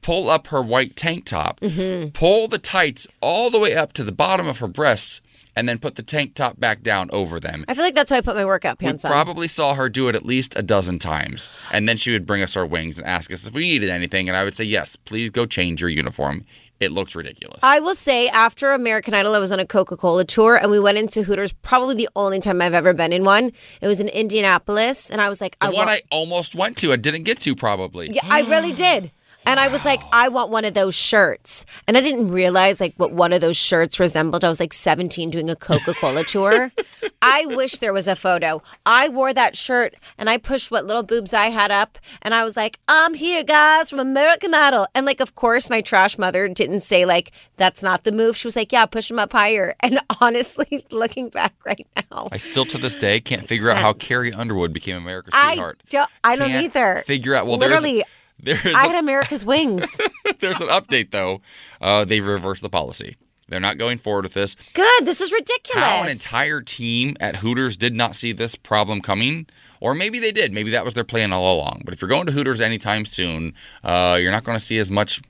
pull 0.00 0.30
up 0.30 0.46
her 0.46 0.62
white 0.62 0.96
tank 0.96 1.26
top, 1.26 1.60
Mm-hmm. 1.60 2.12
pull 2.12 2.48
the 2.48 2.56
tights 2.58 3.06
all 3.20 3.50
the 3.50 3.60
way 3.60 3.74
up 3.76 3.92
to 3.92 4.02
the 4.02 4.10
bottom 4.10 4.46
of 4.48 4.58
her 4.60 4.68
breasts, 4.68 5.20
and 5.56 5.68
then 5.68 5.78
put 5.78 5.94
the 5.96 6.02
tank 6.02 6.34
top 6.34 6.58
back 6.58 6.82
down 6.82 7.08
over 7.12 7.38
them. 7.40 7.64
I 7.68 7.74
feel 7.74 7.84
like 7.84 7.94
that's 7.94 8.10
how 8.10 8.16
I 8.16 8.20
put 8.20 8.36
my 8.36 8.44
workout 8.44 8.78
We 8.80 8.86
pants 8.86 9.04
on. 9.04 9.10
probably 9.10 9.48
saw 9.48 9.74
her 9.74 9.88
do 9.88 10.08
it 10.08 10.14
at 10.14 10.24
least 10.24 10.56
a 10.58 10.62
dozen 10.62 10.98
times. 10.98 11.52
And 11.72 11.88
then 11.88 11.96
she 11.96 12.12
would 12.12 12.26
bring 12.26 12.42
us 12.42 12.56
our 12.56 12.66
wings 12.66 12.98
and 12.98 13.06
ask 13.06 13.32
us 13.32 13.46
if 13.46 13.54
we 13.54 13.62
needed 13.62 13.90
anything. 13.90 14.28
And 14.28 14.36
I 14.36 14.44
would 14.44 14.54
say, 14.54 14.64
yes, 14.64 14.96
please 14.96 15.30
go 15.30 15.44
change 15.46 15.80
your 15.80 15.90
uniform. 15.90 16.44
It 16.80 16.90
looks 16.90 17.14
ridiculous. 17.14 17.60
I 17.62 17.78
will 17.78 17.94
say, 17.94 18.26
after 18.28 18.72
American 18.72 19.14
Idol, 19.14 19.34
I 19.36 19.38
was 19.38 19.52
on 19.52 19.60
a 19.60 19.66
Coca 19.66 19.96
Cola 19.96 20.24
tour 20.24 20.56
and 20.56 20.68
we 20.68 20.80
went 20.80 20.98
into 20.98 21.22
Hooters, 21.22 21.52
probably 21.52 21.94
the 21.94 22.08
only 22.16 22.40
time 22.40 22.60
I've 22.60 22.74
ever 22.74 22.92
been 22.92 23.12
in 23.12 23.22
one. 23.22 23.52
It 23.80 23.86
was 23.86 24.00
in 24.00 24.08
Indianapolis. 24.08 25.08
And 25.10 25.20
I 25.20 25.28
was 25.28 25.40
like, 25.40 25.56
the 25.60 25.66
I 25.66 25.68
one 25.68 25.86
want. 25.86 25.90
I 25.90 26.00
almost 26.10 26.54
went 26.56 26.76
to, 26.78 26.92
I 26.92 26.96
didn't 26.96 27.22
get 27.22 27.38
to 27.40 27.54
probably. 27.54 28.10
yeah, 28.10 28.22
I 28.24 28.40
really 28.40 28.72
did. 28.88 29.12
And 29.46 29.58
I 29.58 29.68
was 29.68 29.84
like, 29.84 30.00
I 30.12 30.28
want 30.28 30.50
one 30.50 30.64
of 30.64 30.74
those 30.74 30.94
shirts. 30.94 31.64
And 31.86 31.96
I 31.96 32.00
didn't 32.00 32.30
realize 32.30 32.80
like 32.80 32.94
what 32.96 33.12
one 33.12 33.32
of 33.32 33.40
those 33.40 33.56
shirts 33.56 33.98
resembled. 33.98 34.44
I 34.44 34.48
was 34.48 34.60
like 34.60 34.72
17 34.72 35.30
doing 35.30 35.50
a 35.50 35.56
Coca-Cola 35.56 36.24
tour. 36.24 36.70
I 37.22 37.46
wish 37.46 37.78
there 37.78 37.92
was 37.92 38.06
a 38.06 38.16
photo. 38.16 38.62
I 38.84 39.08
wore 39.08 39.32
that 39.32 39.56
shirt 39.56 39.94
and 40.18 40.28
I 40.28 40.36
pushed 40.36 40.70
what 40.70 40.86
little 40.86 41.02
boobs 41.02 41.32
I 41.32 41.46
had 41.46 41.70
up 41.70 41.98
and 42.20 42.34
I 42.34 42.44
was 42.44 42.56
like, 42.56 42.78
I'm 42.88 43.14
here 43.14 43.42
guys 43.44 43.90
from 43.90 43.98
American 43.98 44.54
Idol. 44.54 44.86
And 44.94 45.06
like 45.06 45.20
of 45.20 45.34
course 45.34 45.70
my 45.70 45.80
trash 45.80 46.18
mother 46.18 46.48
didn't 46.48 46.80
say 46.80 47.04
like 47.04 47.32
that's 47.56 47.82
not 47.82 48.04
the 48.04 48.12
move. 48.12 48.36
She 48.36 48.46
was 48.46 48.56
like, 48.56 48.72
Yeah, 48.72 48.86
push 48.86 49.08
them 49.08 49.18
up 49.18 49.32
higher. 49.32 49.74
And 49.84 49.98
honestly, 50.20 50.86
looking 50.90 51.28
back 51.28 51.54
right 51.66 51.86
now. 51.96 52.28
I 52.30 52.36
still 52.36 52.64
to 52.66 52.78
this 52.78 52.94
day 52.94 53.18
can't 53.20 53.46
figure 53.46 53.68
out 53.68 53.78
how. 53.78 53.92
Carrie 53.92 54.32
Underwood 54.32 54.72
became 54.72 54.96
America's 54.96 55.32
I 55.34 55.56
don't 55.56 56.10
I 56.24 56.36
don't 56.36 56.48
Can't 56.48 56.64
either. 56.64 57.02
Figure 57.06 57.34
out. 57.34 57.46
Well, 57.46 57.58
literally 57.58 57.94
there's, 57.94 58.04
there's, 58.42 58.64
I 58.66 58.70
a- 58.84 58.88
had 58.88 58.96
America's 59.02 59.46
wings. 59.46 59.98
there's 60.40 60.60
an 60.60 60.68
update 60.68 61.10
though. 61.10 61.40
Uh, 61.80 62.04
they've 62.04 62.24
reversed 62.26 62.62
the 62.62 62.68
policy. 62.70 63.16
They're 63.48 63.60
not 63.60 63.76
going 63.76 63.98
forward 63.98 64.24
with 64.24 64.34
this. 64.34 64.54
Good. 64.72 65.04
This 65.04 65.20
is 65.20 65.30
ridiculous. 65.30 65.84
How 65.84 66.02
an 66.04 66.08
entire 66.08 66.60
team 66.62 67.16
at 67.20 67.36
Hooters 67.36 67.76
did 67.76 67.94
not 67.94 68.16
see 68.16 68.32
this 68.32 68.54
problem 68.54 69.00
coming, 69.02 69.46
or 69.80 69.94
maybe 69.94 70.18
they 70.18 70.32
did. 70.32 70.52
Maybe 70.54 70.70
that 70.70 70.84
was 70.86 70.94
their 70.94 71.04
plan 71.04 71.32
all 71.34 71.56
along. 71.56 71.82
But 71.84 71.92
if 71.92 72.00
you're 72.00 72.08
going 72.08 72.24
to 72.26 72.32
Hooters 72.32 72.60
anytime 72.62 73.04
soon, 73.04 73.52
uh, 73.84 74.16
you're 74.20 74.30
not 74.30 74.44
going 74.44 74.56
to 74.56 74.64
see 74.64 74.78
as 74.78 74.90
much 74.90 75.20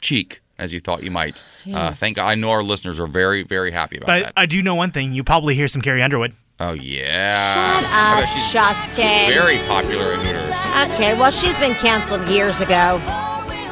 cheek 0.00 0.40
as 0.58 0.72
you 0.74 0.80
thought 0.80 1.04
you 1.04 1.10
might. 1.12 1.44
Uh, 1.72 1.92
thank 1.92 2.16
God. 2.16 2.26
I 2.28 2.34
know 2.34 2.50
our 2.50 2.62
listeners 2.64 2.98
are 2.98 3.06
very, 3.06 3.44
very 3.44 3.70
happy 3.70 3.98
about 3.98 4.06
But 4.08 4.24
that. 4.24 4.32
I 4.36 4.46
do 4.46 4.60
know 4.60 4.74
one 4.74 4.90
thing. 4.90 5.12
You 5.12 5.22
probably 5.22 5.54
hear 5.54 5.68
some 5.68 5.82
Carrie 5.82 6.02
Underwood. 6.02 6.32
oh 6.58 6.72
yeah. 6.72 7.54
Shut 7.54 7.84
up, 8.24 8.52
Justin. 8.52 9.04
Very 9.32 9.58
popular 9.68 10.12
at 10.14 10.18
Hooters. 10.26 10.51
Okay, 10.72 11.12
well, 11.18 11.30
she's 11.30 11.56
been 11.58 11.74
canceled 11.74 12.26
years 12.28 12.62
ago. 12.62 12.98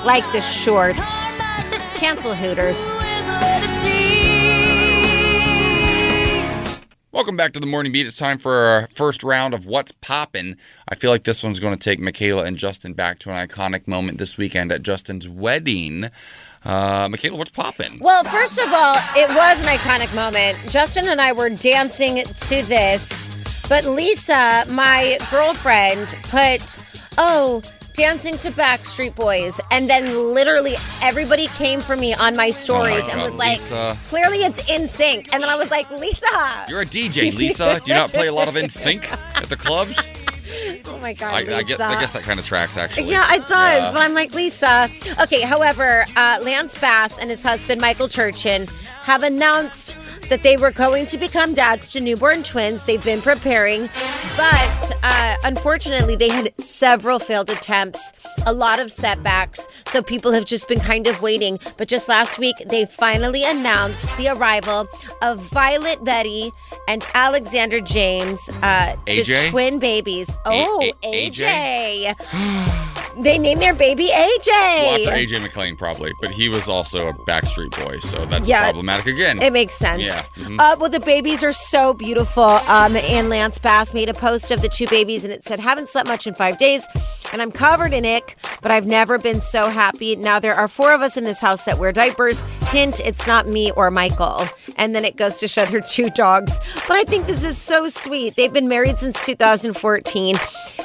Like 0.04 0.22
the 0.32 0.40
shorts. 0.42 1.26
Cancel 1.96 2.34
Hooters. 2.34 2.78
Welcome 7.10 7.38
back 7.38 7.52
to 7.54 7.60
the 7.60 7.66
Morning 7.66 7.90
Beat. 7.90 8.06
It's 8.06 8.16
time 8.16 8.36
for 8.36 8.54
our 8.54 8.86
first 8.88 9.24
round 9.24 9.54
of 9.54 9.64
What's 9.64 9.92
Poppin'. 9.92 10.58
I 10.88 10.94
feel 10.94 11.10
like 11.10 11.24
this 11.24 11.42
one's 11.42 11.58
going 11.58 11.72
to 11.72 11.78
take 11.78 12.00
Michaela 12.00 12.44
and 12.44 12.58
Justin 12.58 12.92
back 12.92 13.18
to 13.20 13.30
an 13.30 13.48
iconic 13.48 13.88
moment 13.88 14.18
this 14.18 14.36
weekend 14.36 14.70
at 14.70 14.82
Justin's 14.82 15.26
wedding. 15.26 16.10
Uh, 16.64 17.08
Michaela, 17.10 17.38
what's 17.38 17.50
poppin'? 17.50 17.98
Well, 18.00 18.24
first 18.24 18.58
of 18.58 18.70
all, 18.74 18.96
it 19.16 19.28
was 19.30 19.62
an 19.62 19.70
iconic 19.74 20.14
moment. 20.14 20.58
Justin 20.70 21.08
and 21.08 21.18
I 21.18 21.32
were 21.32 21.48
dancing 21.48 22.22
to 22.24 22.62
this, 22.62 23.34
but 23.68 23.86
Lisa, 23.86 24.66
my 24.68 25.16
girlfriend, 25.30 26.14
put, 26.24 26.78
oh, 27.20 27.62
dancing 27.92 28.36
to 28.38 28.50
Backstreet 28.50 29.14
Boys. 29.14 29.60
And 29.70 29.88
then 29.88 30.34
literally 30.34 30.74
everybody 31.02 31.46
came 31.48 31.80
for 31.80 31.96
me 31.96 32.14
on 32.14 32.34
my 32.34 32.50
stories 32.50 33.06
and 33.08 33.18
God, 33.18 33.24
was 33.24 33.36
like, 33.36 33.58
Lisa. 33.58 33.96
clearly 34.08 34.38
it's 34.38 34.62
NSYNC. 34.70 35.28
And 35.32 35.42
then 35.42 35.50
I 35.50 35.56
was 35.56 35.70
like, 35.70 35.90
Lisa. 35.90 36.26
You're 36.68 36.80
a 36.80 36.86
DJ, 36.86 37.32
Lisa. 37.36 37.80
Do 37.84 37.92
you 37.92 37.98
not 37.98 38.10
play 38.10 38.28
a 38.28 38.32
lot 38.32 38.48
of 38.48 38.54
NSYNC 38.54 39.04
at 39.36 39.48
the 39.48 39.56
clubs? 39.56 40.12
Oh 40.86 40.98
my 41.00 41.12
God, 41.12 41.34
I. 41.34 41.58
I, 41.58 41.62
guess, 41.62 41.80
I 41.80 42.00
guess 42.00 42.12
that 42.12 42.22
kind 42.22 42.40
of 42.40 42.46
tracks, 42.46 42.76
actually. 42.76 43.10
Yeah, 43.10 43.34
it 43.34 43.46
does. 43.46 43.84
Yeah. 43.84 43.92
But 43.92 44.00
I'm 44.02 44.14
like, 44.14 44.34
Lisa. 44.34 44.88
Okay, 45.20 45.42
however, 45.42 46.04
uh, 46.16 46.38
Lance 46.42 46.76
Bass 46.78 47.18
and 47.18 47.30
his 47.30 47.42
husband, 47.42 47.80
Michael 47.80 48.08
Turchin, 48.08 48.66
have 49.02 49.22
announced 49.22 49.96
that 50.28 50.42
they 50.42 50.56
were 50.56 50.70
going 50.70 51.06
to 51.06 51.18
become 51.18 51.54
dads 51.54 51.90
to 51.92 52.00
newborn 52.00 52.42
twins. 52.42 52.84
They've 52.84 53.04
been 53.04 53.20
preparing, 53.20 53.88
but 54.36 54.92
uh, 55.02 55.36
unfortunately, 55.44 56.16
they 56.16 56.28
had 56.28 56.52
several 56.60 57.18
failed 57.18 57.50
attempts, 57.50 58.12
a 58.46 58.52
lot 58.52 58.78
of 58.78 58.90
setbacks. 58.92 59.68
So 59.86 60.02
people 60.02 60.32
have 60.32 60.44
just 60.44 60.68
been 60.68 60.80
kind 60.80 61.06
of 61.06 61.20
waiting. 61.22 61.58
But 61.78 61.88
just 61.88 62.08
last 62.08 62.38
week, 62.38 62.56
they 62.66 62.84
finally 62.86 63.44
announced 63.44 64.16
the 64.16 64.28
arrival 64.28 64.86
of 65.22 65.40
Violet 65.50 66.04
Betty 66.04 66.50
and 66.86 67.04
Alexander 67.14 67.80
James, 67.80 68.48
uh, 68.62 68.94
to 69.06 69.50
twin 69.50 69.78
babies. 69.78 70.36
Oh, 70.44 70.90
A- 71.04 71.30
AJ. 71.30 72.14
They 73.18 73.38
named 73.38 73.60
their 73.60 73.74
baby 73.74 74.06
AJ. 74.06 74.46
Well, 74.48 74.94
after 74.94 75.10
AJ 75.10 75.42
McLean, 75.42 75.76
probably, 75.76 76.12
but 76.22 76.30
he 76.30 76.48
was 76.48 76.68
also 76.68 77.08
a 77.08 77.12
Backstreet 77.12 77.76
Boy, 77.84 77.98
so 77.98 78.24
that's 78.26 78.48
Yeah. 78.48 78.62
problematic 78.62 79.08
again. 79.08 79.42
It 79.42 79.52
makes 79.52 79.74
sense. 79.74 80.02
Yeah, 80.04 80.22
mhm. 80.38 80.58
Uh, 80.58 80.76
well, 80.78 80.88
the 80.88 81.00
babies 81.00 81.42
are 81.42 81.52
so 81.52 81.92
beautiful. 81.92 82.44
Um, 82.44 82.96
and 82.96 83.28
Lance 83.28 83.58
Bass 83.58 83.92
made 83.92 84.08
a 84.08 84.14
post 84.14 84.50
of 84.52 84.62
the 84.62 84.68
two 84.68 84.86
babies, 84.86 85.24
and 85.24 85.32
it 85.32 85.44
said, 85.44 85.58
"Haven't 85.58 85.88
slept 85.88 86.06
much 86.08 86.26
in 86.28 86.34
five 86.34 86.56
days, 86.56 86.86
and 87.32 87.42
I'm 87.42 87.50
covered 87.50 87.92
in 87.92 88.06
ick, 88.06 88.36
but 88.62 88.70
I've 88.70 88.86
never 88.86 89.18
been 89.18 89.40
so 89.40 89.68
happy." 89.70 90.14
Now 90.14 90.38
there 90.38 90.54
are 90.54 90.68
four 90.68 90.92
of 90.94 91.02
us 91.02 91.16
in 91.16 91.24
this 91.24 91.40
house 91.40 91.64
that 91.64 91.78
wear 91.78 91.90
diapers. 91.92 92.44
Hint: 92.68 93.00
it's 93.00 93.26
not 93.26 93.48
me 93.48 93.72
or 93.72 93.90
Michael. 93.90 94.48
And 94.76 94.94
then 94.94 95.04
it 95.04 95.16
goes 95.16 95.36
to 95.38 95.48
show 95.48 95.66
their 95.66 95.82
two 95.82 96.08
dogs. 96.10 96.58
But 96.88 96.96
I 96.96 97.02
think 97.04 97.26
this 97.26 97.44
is 97.44 97.58
so 97.58 97.88
sweet. 97.88 98.36
They've 98.36 98.52
been 98.52 98.68
married 98.68 98.98
since 98.98 99.20
2014. 99.20 100.29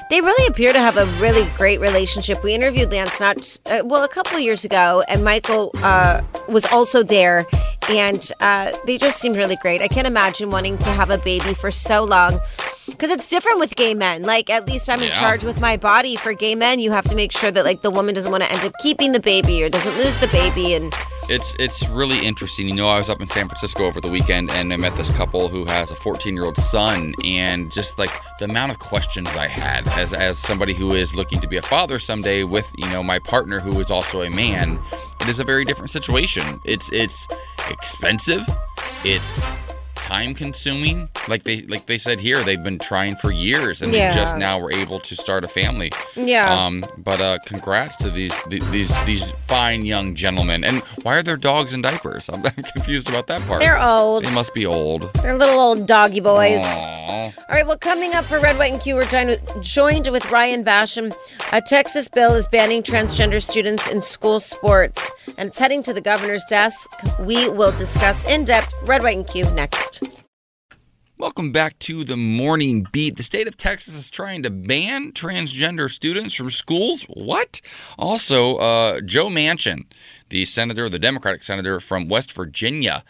They 0.09 0.21
really 0.21 0.47
appear 0.47 0.71
to 0.71 0.79
have 0.79 0.97
a 0.97 1.05
really 1.19 1.49
great 1.57 1.79
relationship. 1.79 2.43
We 2.43 2.53
interviewed 2.53 2.91
Lance 2.91 3.19
not 3.19 3.59
uh, 3.65 3.81
well 3.83 4.03
a 4.03 4.07
couple 4.07 4.39
years 4.39 4.63
ago, 4.63 5.03
and 5.07 5.23
Michael 5.23 5.71
uh, 5.81 6.21
was 6.47 6.65
also 6.65 7.01
there, 7.01 7.45
and 7.89 8.31
uh, 8.39 8.71
they 8.85 8.97
just 8.97 9.19
seemed 9.19 9.37
really 9.37 9.55
great. 9.57 9.81
I 9.81 9.87
can't 9.87 10.07
imagine 10.07 10.49
wanting 10.51 10.77
to 10.79 10.89
have 10.89 11.09
a 11.09 11.17
baby 11.17 11.53
for 11.53 11.71
so 11.71 12.03
long. 12.03 12.39
Because 12.87 13.09
it's 13.09 13.29
different 13.29 13.59
with 13.59 13.75
gay 13.75 13.95
men. 13.95 14.21
Like, 14.21 14.49
at 14.51 14.67
least 14.67 14.89
I'm 14.91 15.01
in 15.01 15.07
Yeah. 15.07 15.19
charge 15.19 15.43
with 15.43 15.59
my 15.59 15.75
body. 15.75 16.15
For 16.15 16.33
gay 16.33 16.53
men, 16.53 16.79
you 16.79 16.91
have 16.91 17.03
to 17.05 17.15
make 17.15 17.31
sure 17.31 17.49
that, 17.49 17.65
like, 17.65 17.81
the 17.81 17.89
woman 17.89 18.13
doesn't 18.13 18.31
want 18.31 18.43
to 18.43 18.51
end 18.51 18.63
up 18.63 18.73
keeping 18.79 19.11
the 19.11 19.19
baby 19.19 19.63
or 19.63 19.69
doesn't 19.69 19.97
lose 19.97 20.19
the 20.19 20.27
baby. 20.27 20.75
And 20.75 20.93
It's 21.27 21.55
it's 21.55 21.89
really 21.89 22.23
interesting. 22.25 22.67
You 22.69 22.75
know, 22.75 22.87
I 22.87 22.97
was 22.97 23.09
up 23.09 23.19
in 23.19 23.25
San 23.25 23.47
Francisco 23.47 23.85
over 23.85 23.99
the 23.99 24.09
weekend 24.09 24.51
and 24.51 24.71
I 24.71 24.77
met 24.77 24.95
this 24.95 25.15
couple 25.17 25.47
who 25.47 25.65
has 25.65 25.91
a 25.91 25.95
14 25.95 26.35
year 26.35 26.45
old 26.45 26.57
son, 26.57 27.15
and 27.23 27.71
just 27.71 27.97
like 27.97 28.11
the 28.37 28.45
amount 28.45 28.71
of 28.71 28.79
questions 28.79 29.35
I 29.35 29.47
had 29.47 29.87
as 29.87 30.13
as 30.13 30.37
somebody 30.37 30.73
who 30.73 30.93
is 30.93 31.15
looking 31.15 31.41
to 31.41 31.47
be 31.47 31.57
a 31.57 31.63
father 31.63 31.97
someday 31.97 32.43
with 32.43 32.71
you 32.77 32.87
know 32.89 33.01
my 33.01 33.17
partner 33.17 33.59
who 33.59 33.79
is 33.79 33.89
also 33.89 34.21
a 34.21 34.29
man, 34.29 34.79
it 35.19 35.27
is 35.27 35.39
a 35.39 35.43
very 35.43 35.65
different 35.65 35.89
situation. 35.89 36.61
It's 36.63 36.91
it's 36.91 37.27
expensive. 37.71 38.43
It's 39.03 39.45
time 40.05 40.35
consuming 40.35 41.09
like 41.27 41.43
they 41.43 41.61
like 41.63 41.85
they 41.87 41.97
said 41.97 42.19
here 42.19 42.43
they've 42.43 42.63
been 42.63 42.77
trying 42.77 43.15
for 43.15 43.31
years 43.31 43.81
and 43.81 43.91
Yeah. 43.91 44.09
they 44.09 44.15
just 44.15 44.37
now 44.37 44.59
were 44.59 44.71
able 44.71 44.99
to 44.99 45.15
start 45.15 45.43
a 45.43 45.47
family 45.47 45.91
Yeah. 46.15 46.53
um 46.53 46.83
but 46.99 47.19
uh 47.21 47.39
congrats 47.47 47.95
to 47.97 48.09
these 48.11 48.37
th- 48.49 48.61
these 48.65 48.93
these 49.05 49.31
fine 49.47 49.83
young 49.83 50.13
gentlemen 50.13 50.63
and 50.63 50.81
why 51.03 51.17
are 51.17 51.23
their 51.23 51.37
dogs 51.37 51.73
in 51.73 51.81
diapers 51.81 52.29
i'm, 52.29 52.45
I'm 52.45 52.63
confused 52.75 53.09
about 53.09 53.25
that 53.27 53.41
part 53.47 53.61
they're 53.61 53.81
old. 53.81 54.23
they 54.23 54.33
must 54.35 54.53
be 54.53 54.65
old 54.67 55.11
They're 55.23 55.35
little 55.37 55.59
old 55.59 55.87
doggy 55.87 56.19
boys. 56.19 56.59
Aw. 56.61 57.25
All 57.25 57.55
right, 57.55 57.65
well, 57.65 57.77
coming 57.77 58.13
up 58.13 58.25
for 58.25 58.39
Red, 58.39 58.57
White, 58.57 58.71
and 58.73 58.81
Q, 58.81 58.95
we're 58.95 59.05
joined 59.05 59.29
with, 59.29 59.61
joined 59.61 60.07
with 60.07 60.29
Ryan 60.31 60.63
Basham. 60.63 61.13
A 61.51 61.61
Texas 61.61 62.07
bill 62.07 62.33
is 62.33 62.45
banning 62.47 62.81
transgender 62.83 63.41
students 63.41 63.87
in 63.87 64.01
school 64.01 64.39
sports, 64.39 65.11
and 65.37 65.47
it's 65.49 65.57
heading 65.57 65.81
to 65.83 65.93
the 65.93 66.01
governor's 66.01 66.43
desk. 66.45 66.89
We 67.21 67.49
will 67.49 67.71
discuss 67.71 68.25
in 68.27 68.45
depth 68.45 68.73
Red, 68.87 69.01
White, 69.03 69.17
and 69.17 69.27
Q 69.27 69.45
next. 69.53 69.94
Welcome 71.37 71.51
back 71.51 71.77
to 71.79 72.05
the 72.05 72.15
morning 72.15 72.87
beat. 72.93 73.17
The 73.17 73.23
state 73.23 73.45
of 73.45 73.57
Texas 73.57 73.93
is 73.93 74.09
trying 74.09 74.41
to 74.43 74.49
ban 74.49 75.11
transgender 75.11 75.91
students 75.91 76.33
from 76.33 76.49
schools. 76.49 77.05
What? 77.09 77.59
Also, 77.99 78.55
uh, 78.55 79.01
Joe 79.01 79.27
Manchin, 79.27 79.83
the 80.29 80.45
senator, 80.45 80.87
the 80.87 80.97
Democratic 80.97 81.43
senator 81.43 81.81
from 81.81 82.07
West 82.07 82.31
Virginia, 82.31 83.03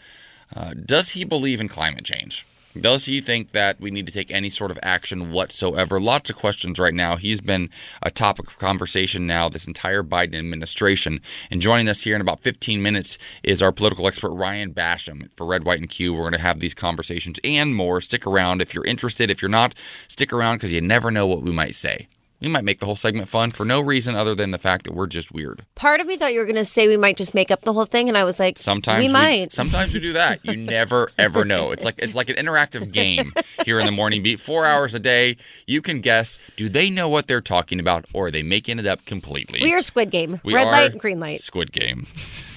uh, 0.56 0.74
does 0.74 1.10
he 1.10 1.24
believe 1.24 1.60
in 1.60 1.68
climate 1.68 2.04
change? 2.04 2.44
Does 2.80 3.06
he 3.06 3.20
think 3.20 3.52
that 3.52 3.80
we 3.80 3.90
need 3.90 4.06
to 4.06 4.12
take 4.12 4.30
any 4.30 4.50
sort 4.50 4.70
of 4.70 4.78
action 4.82 5.32
whatsoever? 5.32 5.98
Lots 5.98 6.30
of 6.30 6.36
questions 6.36 6.78
right 6.78 6.94
now. 6.94 7.16
He's 7.16 7.40
been 7.40 7.70
a 8.02 8.10
topic 8.10 8.48
of 8.48 8.58
conversation 8.58 9.26
now 9.26 9.48
this 9.48 9.66
entire 9.66 10.02
Biden 10.02 10.38
administration. 10.38 11.20
And 11.50 11.60
joining 11.60 11.88
us 11.88 12.02
here 12.02 12.14
in 12.14 12.20
about 12.20 12.40
15 12.40 12.82
minutes 12.82 13.18
is 13.42 13.62
our 13.62 13.72
political 13.72 14.06
expert 14.06 14.32
Ryan 14.32 14.74
Basham 14.74 15.30
for 15.34 15.46
Red, 15.46 15.64
White, 15.64 15.80
and 15.80 15.88
Q. 15.88 16.12
We're 16.12 16.20
going 16.20 16.32
to 16.32 16.40
have 16.40 16.60
these 16.60 16.74
conversations 16.74 17.38
and 17.44 17.74
more. 17.74 18.00
Stick 18.00 18.26
around 18.26 18.60
if 18.60 18.74
you're 18.74 18.84
interested. 18.84 19.30
If 19.30 19.40
you're 19.40 19.48
not, 19.48 19.74
stick 20.08 20.32
around 20.32 20.56
because 20.56 20.72
you 20.72 20.80
never 20.80 21.10
know 21.10 21.26
what 21.26 21.42
we 21.42 21.52
might 21.52 21.74
say. 21.74 22.06
We 22.40 22.48
might 22.48 22.64
make 22.64 22.80
the 22.80 22.86
whole 22.86 22.96
segment 22.96 23.28
fun 23.28 23.50
for 23.50 23.64
no 23.64 23.80
reason 23.80 24.14
other 24.14 24.34
than 24.34 24.50
the 24.50 24.58
fact 24.58 24.84
that 24.84 24.94
we're 24.94 25.06
just 25.06 25.32
weird. 25.32 25.64
Part 25.74 26.00
of 26.00 26.06
me 26.06 26.16
thought 26.16 26.34
you 26.34 26.38
were 26.40 26.44
going 26.44 26.56
to 26.56 26.64
say 26.66 26.86
we 26.86 26.98
might 26.98 27.16
just 27.16 27.32
make 27.34 27.50
up 27.50 27.62
the 27.62 27.72
whole 27.72 27.86
thing, 27.86 28.08
and 28.08 28.18
I 28.18 28.24
was 28.24 28.38
like, 28.38 28.58
Sometimes 28.58 29.02
we 29.04 29.10
might. 29.10 29.52
Sometimes 29.52 29.94
we 29.94 30.00
do 30.00 30.12
that. 30.12 30.44
You 30.44 30.56
never 30.56 31.10
ever 31.18 31.44
know. 31.46 31.70
It's 31.70 31.84
like 31.84 31.94
it's 31.98 32.14
like 32.14 32.28
an 32.28 32.36
interactive 32.36 32.92
game 32.92 33.32
here 33.64 33.78
in 33.78 33.86
the 33.86 33.92
morning 33.92 34.22
beat. 34.22 34.38
Four 34.38 34.66
hours 34.66 34.94
a 34.94 34.98
day. 34.98 35.36
You 35.66 35.80
can 35.80 36.00
guess. 36.00 36.38
Do 36.56 36.68
they 36.68 36.90
know 36.90 37.08
what 37.08 37.26
they're 37.26 37.40
talking 37.40 37.80
about, 37.80 38.04
or 38.12 38.26
are 38.26 38.30
they 38.30 38.42
making 38.42 38.78
it 38.78 38.86
up 38.86 39.04
completely? 39.06 39.60
we 39.62 39.72
are 39.72 39.80
Squid 39.80 40.10
Game. 40.10 40.40
We 40.44 40.54
Red 40.54 40.64
light 40.66 40.98
green 40.98 41.20
light. 41.20 41.40
Squid 41.40 41.72
Game. 41.72 42.06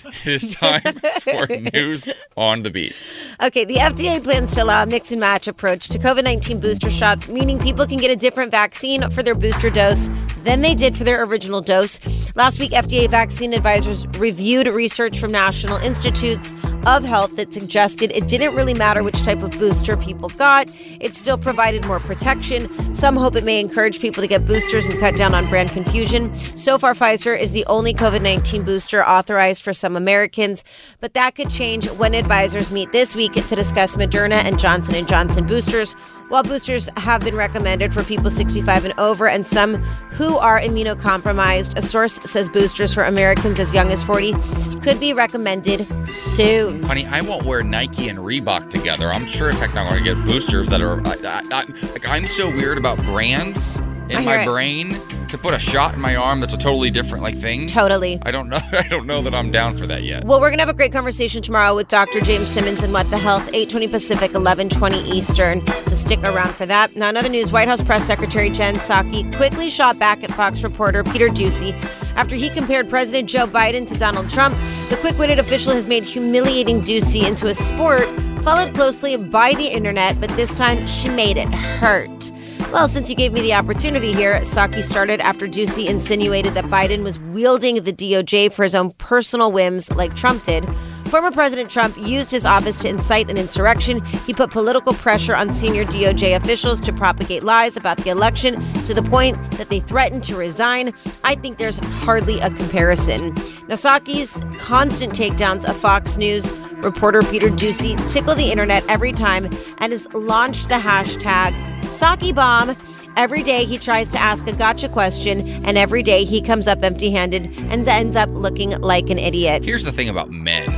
It 0.26 0.44
is 0.44 0.56
time 0.56 0.82
for 1.22 1.48
news 1.74 2.08
on 2.36 2.64
the 2.64 2.70
beat. 2.70 2.96
Okay, 3.42 3.66
the 3.66 3.76
FDA 3.76 4.24
plans 4.24 4.54
to 4.56 4.64
allow 4.64 4.84
a 4.84 4.86
mix 4.86 5.12
and 5.12 5.20
match 5.20 5.48
approach 5.48 5.88
to 5.90 6.00
COVID 6.00 6.24
19 6.24 6.60
booster 6.60 6.90
shots, 6.90 7.30
meaning 7.32 7.58
people 7.60 7.86
can 7.86 7.98
get 7.98 8.12
a 8.12 8.16
different 8.16 8.52
vaccine 8.52 9.10
for 9.10 9.24
their 9.24 9.36
booster 9.36 9.70
dose 9.70 10.10
than 10.44 10.62
they 10.62 10.76
did 10.76 10.96
for 10.96 11.04
their 11.04 11.24
original 11.24 11.62
dose. 11.62 12.00
Last 12.36 12.60
week, 12.60 12.72
FDA 12.72 13.10
vaccine 13.10 13.54
advisors 13.54 14.08
reviewed 14.20 14.68
research 14.68 15.20
from 15.20 15.32
National 15.32 15.78
Institutes 15.78 16.54
of 16.86 17.04
Health 17.04 17.36
that 17.36 17.52
suggested 17.52 18.12
it 18.12 18.28
didn't 18.28 18.56
really 18.56 18.74
matter 18.74 19.04
which 19.04 19.22
type 19.24 19.44
of 19.44 19.52
booster 19.52 19.98
people 19.98 20.30
got. 20.30 20.72
It 21.00 21.14
still 21.14 21.38
provided 21.38 21.86
more 21.86 22.00
protection. 22.00 22.68
Some 22.96 23.16
hope 23.16 23.36
it 23.36 23.44
may 23.44 23.60
encourage 23.60 24.00
people 24.00 24.22
to 24.22 24.28
get 24.28 24.46
boosters 24.46 24.88
and 24.88 24.98
cut 25.00 25.16
down 25.16 25.34
on 25.34 25.48
brand 25.48 25.72
confusion. 25.72 26.34
So 26.36 26.78
far, 26.78 26.94
Pfizer 26.94 27.40
is 27.40 27.52
the 27.52 27.66
only 27.66 27.94
COVID 27.94 28.22
19 28.22 28.64
booster 28.64 29.06
authorized 29.06 29.64
for 29.64 29.74
some 29.74 29.96
Americans, 30.00 30.64
but 31.00 31.14
that 31.14 31.36
could 31.36 31.50
change 31.52 31.88
when 31.92 32.16
advisors 32.16 32.72
meet 32.72 32.92
this 32.92 33.16
week 33.16 33.34
to 33.34 33.56
discuss 33.56 33.96
Moderna 33.96 34.44
and 34.44 34.58
Johnson 34.58 35.06
& 35.06 35.08
Johnson 35.08 35.46
boosters. 35.46 35.94
While 36.30 36.44
boosters 36.44 36.90
have 36.98 37.22
been 37.22 37.36
recommended 37.36 37.94
for 37.94 38.04
people 38.04 38.30
65 38.30 38.86
and 38.86 39.00
over 39.00 39.28
and 39.28 39.46
some 39.46 39.76
who 40.14 40.38
are 40.38 40.60
immunocompromised, 40.60 41.76
a 41.78 41.82
source 41.82 42.16
says 42.16 42.50
boosters 42.50 42.94
for 42.94 43.04
Americans 43.04 43.60
as 43.60 43.74
young 43.74 43.92
as 43.92 44.04
40 44.04 44.34
could 44.82 45.00
be 45.00 45.14
recommended 45.14 45.88
soon. 46.08 46.82
Honey, 46.84 47.06
I 47.06 47.22
won't 47.22 47.46
wear 47.46 47.64
Nike 47.64 48.10
and 48.10 48.20
Reebok 48.20 48.70
together. 48.70 49.10
I'm 49.10 49.28
sure 49.28 49.50
as 49.50 49.60
heck 49.60 49.74
not 49.74 49.90
going 49.90 50.04
to 50.04 50.16
get 50.16 50.26
boosters 50.26 50.68
that 50.68 50.82
are. 50.82 51.02
I, 51.06 51.16
I, 51.26 51.42
I, 51.52 52.16
I'm 52.16 52.28
so 52.28 52.48
weird 52.48 52.78
about 52.78 52.98
brands 53.04 53.82
in 54.10 54.26
my 54.26 54.42
it. 54.42 54.46
brain 54.46 54.90
to 55.28 55.38
put 55.38 55.54
a 55.54 55.60
shot 55.60 55.94
in 55.94 56.02
my 56.02 56.16
arm 56.16 56.40
that's 56.40 56.54
a 56.54 56.58
totally 56.58 56.90
different 56.90 57.24
like 57.24 57.36
thing. 57.36 57.68
Totally. 57.68 58.20
I 58.24 58.32
don't 58.32 58.50
know. 58.50 58.60
I 58.72 58.88
don't 58.88 59.06
know 59.06 59.22
that 59.22 59.36
I'm 59.36 59.52
down 59.52 59.78
for 59.78 59.88
that 59.88 60.04
yet. 60.04 60.26
Well, 60.26 60.42
we're 60.42 60.50
gonna 60.50 60.62
have 60.62 60.70
a 60.70 60.74
great 60.74 60.92
conversation 60.92 61.42
tomorrow 61.42 61.76
with 61.76 61.88
Dr. 61.88 62.20
James 62.20 62.50
Simmons 62.50 62.84
and 62.84 62.92
What 62.92 63.10
the 63.10 63.18
Health, 63.18 63.48
820 63.50 63.88
Pacific, 63.88 64.34
1120 64.34 64.98
Eastern. 65.12 65.66
So 65.84 65.96
stick 65.96 66.24
around 66.24 66.50
for 66.50 66.66
that. 66.66 66.96
Now, 66.96 67.10
another 67.10 67.30
news: 67.30 67.52
White 67.52 67.68
House 67.68 67.84
Press 67.84 68.06
Secretary 68.06 68.50
Jen 68.50 68.76
Psaki 68.76 69.36
quickly 69.36 69.70
shot 69.70 70.00
back 70.00 70.24
at 70.24 70.32
Fox 70.32 70.64
reporter 70.64 71.04
Peter 71.04 71.28
Doocy 71.28 71.74
after 72.16 72.36
he 72.36 72.50
compared 72.50 72.90
President 72.90 73.30
Joe 73.30 73.48
Biden 73.48 73.88
to 73.88 73.96
Donald 73.96 74.30
Trump. 74.30 74.56
The 74.90 74.98
quick-witted 74.98 75.40
official 75.40 75.74
has 75.74 75.88
made 75.88 76.04
humiliating 76.04 76.82
Doocy 76.82 77.28
into 77.28 77.48
a 77.48 77.54
sport, 77.54 78.08
followed 78.40 78.74
closely 78.74 79.16
by 79.16 79.54
the 79.54 79.68
internet, 79.68 80.20
but 80.20 80.30
this 80.32 80.58
time 80.58 80.86
she 80.88 81.10
made 81.10 81.38
it 81.38 81.48
hurt. 81.48 82.29
Well, 82.72 82.88
since 82.88 83.10
you 83.10 83.16
gave 83.16 83.34
me 83.34 83.42
the 83.42 83.56
opportunity 83.56 84.14
here, 84.14 84.36
Psaki 84.42 84.84
started 84.84 85.20
after 85.22 85.48
Doocy 85.48 85.90
insinuated 85.90 86.54
that 86.54 86.66
Biden 86.66 87.04
was 87.04 87.18
wielding 87.18 87.84
the 87.84 87.92
DOJ 87.92 88.54
for 88.54 88.62
his 88.62 88.76
own 88.76 88.92
personal 88.94 89.52
whims 89.52 89.92
like 89.96 90.16
Trump 90.16 90.44
did. 90.44 90.70
Former 91.06 91.32
President 91.32 91.72
Trump 91.72 91.98
used 91.98 92.30
his 92.30 92.46
office 92.46 92.84
to 92.84 92.90
incite 92.90 93.32
an 93.32 93.40
insurrection. 93.40 94.06
He 94.28 94.36
put 94.36 94.52
political 94.52 94.94
pressure 94.94 95.36
on 95.36 95.52
senior 95.52 95.84
DOJ 95.84 96.36
officials 96.36 96.80
to 96.82 96.94
propagate 96.94 97.44
lies 97.44 97.76
about 97.76 97.98
the 97.98 98.12
election 98.12 98.62
to 98.86 98.94
the 98.94 99.02
point 99.02 99.36
that 99.54 99.70
they 99.70 99.80
threatened 99.80 100.24
to 100.26 100.36
resign. 100.36 100.94
I 101.24 101.34
think 101.34 101.58
there's 101.58 101.80
hardly 102.04 102.40
a 102.40 102.52
comparison. 102.52 103.34
Now, 103.68 103.76
Psaki's 103.76 104.40
constant 104.60 105.14
takedowns 105.14 105.68
of 105.68 105.76
Fox 105.76 106.18
News 106.18 106.69
reporter 106.84 107.22
Peter 107.24 107.48
Doocy 107.48 107.98
tickle 108.12 108.36
the 108.36 108.52
internet 108.52 108.86
every 108.88 109.12
time 109.12 109.46
and 109.80 109.92
has 109.92 110.12
launched 110.14 110.70
the 110.70 110.76
hashtag 110.76 111.54
Psaki 111.82 112.34
Bomb. 112.34 112.76
Every 113.18 113.44
day 113.44 113.66
he 113.66 113.78
tries 113.78 114.12
to 114.12 114.20
ask 114.20 114.48
a 114.48 114.54
gotcha 114.54 114.88
question, 114.88 115.42
and 115.66 115.78
every 115.78 116.04
day 116.04 116.24
he 116.24 116.42
comes 116.42 116.68
up 116.68 116.84
empty 116.84 117.12
handed 117.12 117.48
and 117.58 117.86
ends 117.88 118.16
up 118.16 118.30
looking 118.30 118.72
like 118.82 119.10
an 119.10 119.20
idiot. 119.20 119.66
Here's 119.66 119.84
the 119.84 119.92
thing 119.92 120.10
about 120.10 120.30
men. 120.30 120.70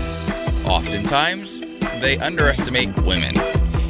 Oftentimes, 0.65 1.59
they 1.99 2.17
underestimate 2.17 2.97
women. 3.03 3.37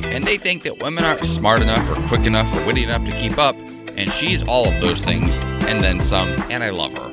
And 0.03 0.23
they 0.25 0.37
think 0.37 0.63
that 0.63 0.79
women 0.79 1.05
aren't 1.05 1.23
smart 1.23 1.61
enough 1.61 1.89
or 1.89 1.95
quick 2.07 2.25
enough 2.25 2.53
or 2.57 2.65
witty 2.65 2.83
enough 2.83 3.05
to 3.05 3.15
keep 3.17 3.37
up. 3.37 3.55
And 3.95 4.09
she's 4.09 4.45
all 4.45 4.67
of 4.67 4.81
those 4.81 4.99
things 4.99 5.39
and 5.41 5.81
then 5.81 5.99
some. 5.99 6.29
And 6.49 6.63
I 6.63 6.71
love 6.71 6.93
her. 6.93 7.11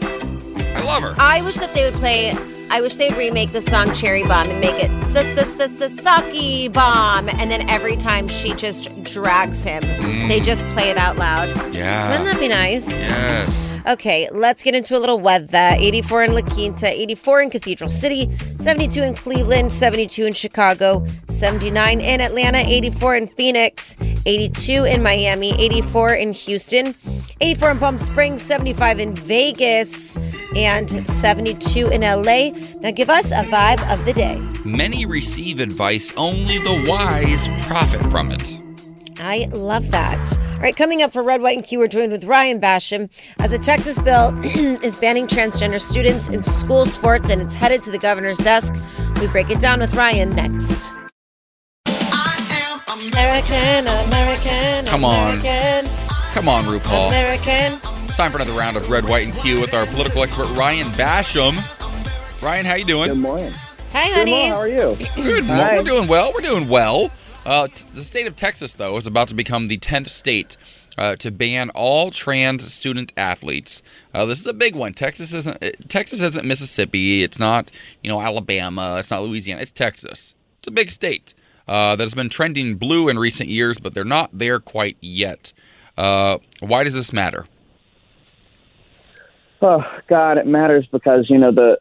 I 0.75 0.83
love 0.83 1.03
her. 1.03 1.15
I 1.19 1.43
wish 1.43 1.57
that 1.57 1.73
they 1.75 1.85
would 1.85 1.95
play 1.95 2.33
I 2.71 2.81
wish 2.81 2.97
they'd 2.97 3.17
remake 3.17 3.53
the 3.53 3.61
song 3.61 3.93
Cherry 3.95 4.23
Bomb 4.23 4.51
and 4.51 4.61
make 4.61 4.83
it 4.83 4.91
Psaki 5.01 6.73
Bomb. 6.73 7.29
And 7.41 7.51
then 7.51 7.69
every 7.69 7.97
time 7.97 8.29
she 8.29 8.53
just 8.55 9.03
drags 9.03 9.65
him, 9.65 9.83
they 10.29 10.41
just 10.41 10.67
play 10.69 10.91
it 10.91 10.97
out 10.97 11.19
loud. 11.19 11.49
Yeah. 11.75 12.11
Wouldn't 12.11 12.27
that 12.27 12.39
be 12.39 12.49
nice? 12.49 12.89
Yes. 12.89 13.69
Okay, 13.89 14.29
let's 14.33 14.63
get 14.63 14.75
into 14.75 14.99
a 14.99 15.01
little 15.01 15.19
weather. 15.19 15.71
84 15.73 16.25
in 16.25 16.35
La 16.35 16.43
Quinta, 16.43 16.87
84 16.87 17.41
in 17.43 17.51
Cathedral 17.51 17.89
City, 17.89 18.37
72 18.37 19.03
in 19.03 19.15
Cleveland, 19.15 19.73
72 19.73 20.27
in 20.27 20.33
Chicago, 20.35 21.07
79 21.29 22.01
in 22.03 22.21
Atlanta, 22.21 22.59
84 22.59 23.17
in 23.17 23.29
Phoenix, 23.29 23.97
82 24.27 24.85
in 24.85 25.03
Miami, 25.03 25.59
84 25.59 26.15
in 26.15 26.33
Houston, 26.35 26.95
84 27.41 27.71
in 27.71 27.79
Palm 27.79 27.99
Springs, 27.99 28.43
75 28.43 29.01
in 29.01 29.15
Vegas, 29.15 30.15
and 30.55 31.09
72 31.09 31.89
in 31.89 32.03
LA. 32.03 32.51
Now 32.81 32.91
give 32.91 33.11
us 33.11 33.33
a 33.33 33.45
vibe 33.45 33.83
of 33.93 34.05
the 34.05 34.13
day. 34.13 34.41
Many 34.65 35.07
receive 35.07 35.61
advice, 35.61 36.17
only 36.17 36.59
the 36.59 36.85
wise 36.89 37.49
profit 37.67 38.03
from 38.11 38.31
it. 38.31 38.57
I 39.21 39.49
love 39.53 39.91
that. 39.91 40.39
All 40.55 40.61
right, 40.61 40.77
coming 40.77 41.03
up 41.03 41.13
for 41.13 41.23
Red, 41.25 41.43
White, 41.43 41.57
and 41.57 41.67
Q, 41.67 41.81
we're 41.81 41.89
joined 41.89 42.13
with 42.13 42.23
Ryan 42.25 42.61
Basham 42.61 43.11
as 43.41 43.53
a 43.53 43.59
Texas 43.59 43.99
bill 43.99 44.33
is 44.45 44.97
banning 44.97 45.27
transgender 45.27 45.81
students 45.81 46.29
in 46.29 46.41
school 46.41 46.87
sports 46.87 47.29
and 47.31 47.43
it's 47.43 47.53
headed 47.55 47.83
to 47.83 47.91
the 47.91 47.99
governor's 47.99 48.39
desk. 48.39 48.75
We 49.21 49.27
break 49.29 49.51
it 49.51 49.59
down 49.61 49.81
with 49.81 49.95
Ryan 49.97 50.31
next. 50.31 50.93
American, 52.93 53.87
American, 53.87 54.87
Come 54.87 55.05
on. 55.05 55.41
American, 55.41 55.91
Come 56.33 56.49
on, 56.49 56.65
RuPaul. 56.65 57.09
American. 57.09 57.81
It's 58.07 58.17
time 58.17 58.31
for 58.31 58.39
another 58.39 58.53
round 58.53 58.77
of 58.77 58.89
Red, 58.89 59.09
White, 59.09 59.27
and 59.27 59.35
Q 59.37 59.61
with 59.61 59.75
our 59.75 59.87
political 59.87 60.23
expert 60.23 60.47
Ryan 60.57 60.87
Basham. 60.89 61.57
Ryan, 62.41 62.67
how 62.67 62.75
you 62.75 62.85
doing? 62.85 63.09
Good 63.09 63.19
morning. 63.19 63.53
Hi, 63.93 64.05
honey. 64.15 64.49
Good 64.49 64.51
morning. 64.51 64.51
How 64.51 64.59
are 64.59 64.69
you? 64.69 64.97
Good. 65.17 65.45
Hi. 65.45 65.77
We're 65.79 65.83
doing 65.83 66.09
well. 66.09 66.33
We're 66.33 66.41
doing 66.41 66.69
well. 66.69 67.11
Uh, 67.45 67.67
t- 67.67 67.89
the 67.95 68.05
state 68.05 68.27
of 68.27 68.37
Texas, 68.37 68.75
though, 68.75 68.97
is 68.97 69.07
about 69.07 69.29
to 69.29 69.35
become 69.35 69.67
the 69.67 69.77
tenth 69.79 70.09
state 70.09 70.57
uh, 70.97 71.17
to 71.17 71.31
ban 71.33 71.71
all 71.71 72.11
trans 72.11 72.71
student 72.73 73.13
athletes. 73.17 73.83
Uh, 74.15 74.25
this 74.27 74.39
is 74.41 74.47
a 74.47 74.53
big 74.55 74.77
one. 74.77 74.93
Texas 74.95 75.33
isn't. 75.33 75.63
uh, 75.63 75.71
Texas 75.89 76.21
isn't 76.21 76.47
Mississippi. 76.47 77.23
It's 77.23 77.39
not 77.39 77.71
you 78.05 78.11
know 78.11 78.21
Alabama. 78.21 78.97
It's 78.99 79.11
not 79.11 79.23
Louisiana. 79.23 79.61
It's 79.63 79.73
Texas. 79.73 80.35
It's 80.61 80.69
a 80.69 80.73
big 80.73 80.91
state 80.91 81.35
uh, 81.67 81.97
that 81.97 82.05
has 82.05 82.15
been 82.15 82.29
trending 82.29 82.77
blue 82.77 83.09
in 83.09 83.19
recent 83.19 83.49
years, 83.51 83.79
but 83.79 83.95
they're 83.95 84.05
not 84.05 84.31
there 84.33 84.61
quite 84.61 84.97
yet. 85.01 85.53
Uh, 85.97 86.39
why 86.61 86.85
does 86.85 86.95
this 86.95 87.13
matter? 87.13 87.47
Oh 89.61 89.83
God, 90.09 90.39
it 90.39 90.47
matters 90.47 90.87
because 90.91 91.29
you 91.29 91.39
know 91.39 91.51
the 91.51 91.79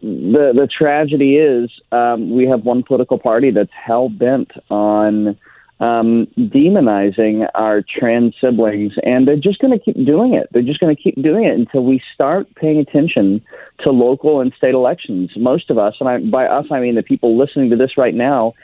the 0.00 0.52
the 0.54 0.66
tragedy 0.66 1.36
is 1.36 1.70
um, 1.92 2.34
we 2.34 2.46
have 2.46 2.64
one 2.64 2.82
political 2.82 3.18
party 3.18 3.50
that's 3.50 3.70
hell 3.72 4.08
bent 4.08 4.50
on 4.70 5.38
um, 5.78 6.26
demonizing 6.36 7.48
our 7.54 7.82
trans 7.82 8.34
siblings, 8.40 8.92
and 9.04 9.26
they're 9.26 9.36
just 9.36 9.60
going 9.60 9.76
to 9.76 9.84
keep 9.84 10.04
doing 10.04 10.34
it. 10.34 10.48
They're 10.52 10.62
just 10.62 10.80
going 10.80 10.94
to 10.94 11.00
keep 11.00 11.20
doing 11.20 11.44
it 11.44 11.58
until 11.58 11.84
we 11.84 12.02
start 12.14 12.52
paying 12.56 12.78
attention 12.78 13.44
to 13.80 13.90
local 13.90 14.40
and 14.40 14.52
state 14.54 14.74
elections. 14.74 15.30
Most 15.36 15.70
of 15.70 15.78
us, 15.78 15.94
and 16.00 16.08
I, 16.08 16.18
by 16.18 16.46
us 16.46 16.66
I 16.70 16.80
mean 16.80 16.96
the 16.96 17.02
people 17.02 17.36
listening 17.36 17.70
to 17.70 17.76
this 17.76 17.96
right 17.96 18.14
now, 18.14 18.54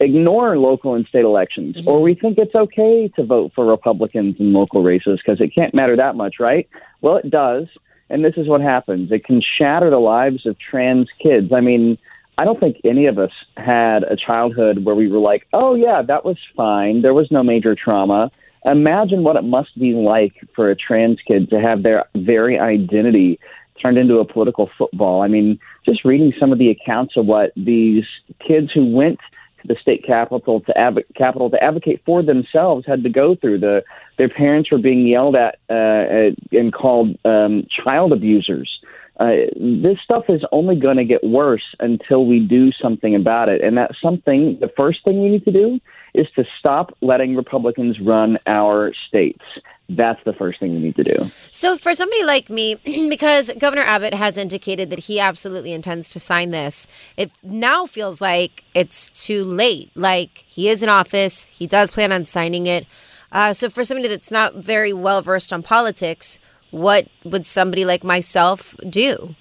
ignore 0.00 0.58
local 0.58 0.94
and 0.94 1.06
state 1.06 1.24
elections, 1.24 1.76
or 1.86 2.00
we 2.00 2.14
think 2.14 2.38
it's 2.38 2.54
okay 2.54 3.08
to 3.16 3.24
vote 3.24 3.52
for 3.54 3.64
Republicans 3.64 4.36
in 4.38 4.52
local 4.52 4.82
races 4.82 5.20
because 5.24 5.40
it 5.40 5.54
can't 5.54 5.74
matter 5.74 5.96
that 5.96 6.14
much, 6.16 6.36
right? 6.40 6.68
Well, 7.00 7.16
it 7.16 7.30
does. 7.30 7.66
And 8.10 8.24
this 8.24 8.36
is 8.36 8.48
what 8.48 8.60
happens. 8.60 9.12
It 9.12 9.24
can 9.24 9.42
shatter 9.42 9.90
the 9.90 9.98
lives 9.98 10.46
of 10.46 10.58
trans 10.58 11.08
kids. 11.22 11.52
I 11.52 11.60
mean, 11.60 11.98
I 12.38 12.44
don't 12.44 12.60
think 12.60 12.80
any 12.84 13.06
of 13.06 13.18
us 13.18 13.32
had 13.56 14.04
a 14.04 14.16
childhood 14.16 14.84
where 14.84 14.94
we 14.94 15.08
were 15.08 15.18
like, 15.18 15.46
oh, 15.52 15.74
yeah, 15.74 16.02
that 16.02 16.24
was 16.24 16.38
fine. 16.56 17.02
There 17.02 17.14
was 17.14 17.30
no 17.30 17.42
major 17.42 17.74
trauma. 17.74 18.30
Imagine 18.64 19.22
what 19.22 19.36
it 19.36 19.44
must 19.44 19.78
be 19.78 19.92
like 19.92 20.34
for 20.54 20.70
a 20.70 20.76
trans 20.76 21.18
kid 21.26 21.50
to 21.50 21.60
have 21.60 21.82
their 21.82 22.06
very 22.14 22.58
identity 22.58 23.38
turned 23.80 23.98
into 23.98 24.18
a 24.18 24.24
political 24.24 24.70
football. 24.78 25.22
I 25.22 25.28
mean, 25.28 25.58
just 25.84 26.04
reading 26.04 26.32
some 26.38 26.52
of 26.52 26.58
the 26.58 26.70
accounts 26.70 27.16
of 27.16 27.26
what 27.26 27.52
these 27.56 28.04
kids 28.46 28.70
who 28.72 28.86
went 28.86 29.20
to 29.62 29.68
the 29.68 29.76
state 29.80 30.04
capital 30.06 30.60
to 30.60 30.78
adv- 30.78 31.04
capital 31.16 31.50
to 31.50 31.62
advocate 31.62 32.02
for 32.04 32.22
themselves 32.22 32.86
had 32.86 33.02
to 33.02 33.10
go 33.10 33.34
through. 33.34 33.58
The 33.60 33.84
their 34.16 34.28
parents 34.28 34.70
were 34.70 34.78
being 34.78 35.06
yelled 35.06 35.36
at 35.36 35.58
uh, 35.70 36.34
and 36.52 36.72
called 36.72 37.18
um, 37.24 37.66
child 37.84 38.12
abusers. 38.12 38.80
Uh, 39.18 39.50
this 39.56 39.98
stuff 40.04 40.24
is 40.28 40.42
only 40.52 40.76
going 40.76 40.96
to 40.96 41.04
get 41.04 41.24
worse 41.24 41.74
until 41.80 42.24
we 42.24 42.38
do 42.38 42.70
something 42.80 43.16
about 43.16 43.48
it. 43.48 43.60
And 43.62 43.76
that's 43.76 44.00
something. 44.00 44.58
The 44.60 44.70
first 44.76 45.04
thing 45.04 45.20
we 45.20 45.28
need 45.28 45.44
to 45.44 45.50
do 45.50 45.80
is 46.14 46.28
to 46.36 46.44
stop 46.58 46.96
letting 47.00 47.34
Republicans 47.34 47.98
run 48.00 48.38
our 48.46 48.92
states. 49.08 49.42
That's 49.88 50.22
the 50.24 50.32
first 50.32 50.60
thing 50.60 50.74
we 50.74 50.80
need 50.80 50.96
to 50.96 51.02
do. 51.02 51.30
So, 51.50 51.76
for 51.76 51.94
somebody 51.94 52.24
like 52.24 52.48
me, 52.48 52.74
because 53.08 53.52
Governor 53.58 53.82
Abbott 53.82 54.14
has 54.14 54.36
indicated 54.36 54.90
that 54.90 55.00
he 55.00 55.18
absolutely 55.18 55.72
intends 55.72 56.10
to 56.10 56.20
sign 56.20 56.50
this, 56.50 56.86
it 57.16 57.30
now 57.42 57.86
feels 57.86 58.20
like 58.20 58.64
it's 58.74 59.10
too 59.10 59.44
late. 59.44 59.90
Like 59.94 60.44
he 60.46 60.68
is 60.68 60.82
in 60.82 60.88
office, 60.88 61.46
he 61.46 61.66
does 61.66 61.90
plan 61.90 62.12
on 62.12 62.24
signing 62.24 62.66
it. 62.66 62.86
Uh, 63.32 63.52
so, 63.52 63.68
for 63.68 63.82
somebody 63.82 64.08
that's 64.08 64.30
not 64.30 64.54
very 64.54 64.92
well 64.92 65.22
versed 65.22 65.52
on 65.52 65.62
politics, 65.62 66.38
what 66.70 67.08
would 67.24 67.46
somebody 67.46 67.84
like 67.84 68.04
myself 68.04 68.74
do? 68.88 69.34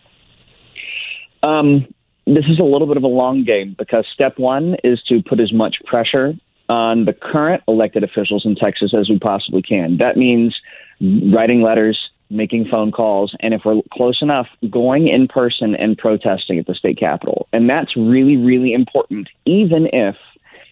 Um, 1.44 1.88
this 2.26 2.46
is 2.50 2.60
a 2.60 2.64
little 2.64 2.88
bit 2.88 2.98
of 2.98 3.04
a 3.04 3.08
long 3.08 3.44
game 3.44 3.76
because 3.78 4.06
step 4.14 4.38
one 4.38 4.76
is 4.84 5.02
to 5.04 5.22
put 5.24 5.40
as 5.40 5.54
much 5.54 5.78
pressure 5.86 6.34
on 6.70 7.06
the 7.06 7.14
current 7.14 7.64
elected 7.68 8.04
officials 8.04 8.46
in 8.46 8.56
Texas 8.56 8.94
as 8.94 9.10
we 9.10 9.18
possibly 9.18 9.62
can. 9.62 9.98
That 9.98 10.18
means 10.18 10.56
writing 11.00 11.62
letters, 11.62 11.98
making 12.30 12.66
phone 12.66 12.92
calls, 12.92 13.34
and 13.40 13.54
if 13.54 13.62
we're 13.64 13.82
close 13.94 14.22
enough, 14.22 14.48
going 14.70 15.08
in 15.08 15.28
person 15.30 15.76
and 15.76 15.98
protesting 15.98 16.60
at 16.60 16.68
the 16.68 16.76
state 16.76 17.00
capitol. 17.00 17.48
And 17.54 17.70
that's 17.70 17.96
really, 17.96 18.36
really 18.36 18.74
important, 18.74 19.30
even 19.46 19.88
if 19.94 20.18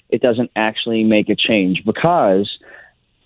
it 0.10 0.22
doesn't 0.22 0.52
actually 0.56 1.04
make 1.06 1.30
a 1.30 1.36
change, 1.36 1.84
because 1.86 2.60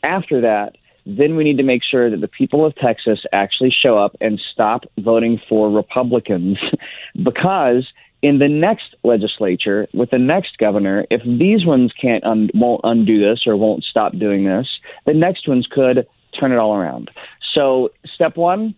after 0.03 0.41
that, 0.41 0.75
then 1.05 1.35
we 1.35 1.43
need 1.43 1.57
to 1.57 1.63
make 1.63 1.83
sure 1.83 2.09
that 2.09 2.21
the 2.21 2.27
people 2.27 2.65
of 2.65 2.75
Texas 2.75 3.19
actually 3.31 3.71
show 3.71 3.97
up 3.97 4.15
and 4.21 4.39
stop 4.53 4.85
voting 4.97 5.41
for 5.49 5.69
Republicans 5.69 6.57
because 7.23 7.87
in 8.21 8.39
the 8.39 8.49
next 8.49 8.95
legislature 9.03 9.87
with 9.93 10.09
the 10.11 10.17
next 10.17 10.57
governor, 10.57 11.05
if 11.09 11.21
these 11.23 11.65
ones 11.65 11.93
can't 11.99 12.23
un- 12.23 12.49
won't 12.53 12.81
undo 12.83 13.19
this 13.19 13.47
or 13.47 13.55
won't 13.55 13.83
stop 13.83 14.17
doing 14.17 14.45
this, 14.45 14.67
the 15.05 15.13
next 15.13 15.47
ones 15.47 15.67
could 15.67 16.07
turn 16.37 16.51
it 16.51 16.57
all 16.57 16.75
around. 16.75 17.09
So, 17.53 17.91
step 18.13 18.35
one, 18.35 18.75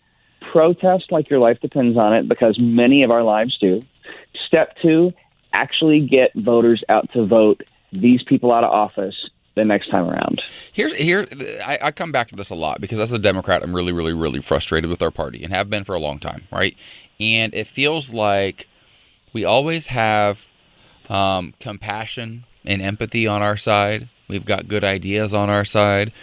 protest 0.51 1.12
like 1.12 1.29
your 1.29 1.39
life 1.39 1.60
depends 1.60 1.97
on 1.97 2.13
it 2.13 2.27
because 2.27 2.62
many 2.62 3.03
of 3.03 3.12
our 3.12 3.23
lives 3.23 3.57
do. 3.57 3.81
Step 4.47 4.77
two, 4.81 5.13
actually 5.53 6.01
get 6.01 6.31
voters 6.36 6.84
out 6.88 7.12
to 7.13 7.25
vote 7.25 7.63
these 7.91 8.23
people 8.23 8.51
out 8.51 8.63
of 8.63 8.71
office 8.71 9.29
the 9.56 9.66
next 9.66 9.90
time 9.90 10.10
around. 10.10 10.46
Here's 10.72 10.94
here 10.94 11.28
I, 11.66 11.78
I 11.84 11.92
come 11.92 12.12
back 12.12 12.28
to 12.30 12.36
this 12.36 12.50
a 12.50 12.56
lot 12.56 12.80
because 12.82 13.00
as 13.00 13.12
a 13.12 13.20
Democrat, 13.20 13.64
I'm 13.64 13.76
really, 13.76 13.92
really, 13.92 14.14
really 14.14 14.42
frustrated 14.42 14.90
with 14.90 15.02
our 15.02 15.12
party 15.12 15.44
and 15.44 15.54
have 15.54 15.70
been 15.70 15.84
for 15.84 15.94
a 15.94 16.00
long 16.00 16.20
time, 16.20 16.48
right? 16.52 16.76
And 17.20 17.54
it 17.54 17.68
feels 17.68 18.14
like 18.14 18.68
we 19.34 19.46
always 19.46 19.88
have 19.88 20.50
um, 21.10 21.54
compassion 21.60 22.46
and 22.66 22.82
empathy 22.82 23.28
on 23.28 23.42
our 23.42 23.58
side. 23.58 24.10
We've 24.28 24.46
got 24.46 24.68
good 24.68 24.84
ideas 24.84 25.34
on 25.34 25.50
our 25.50 25.66
side. 25.66 26.14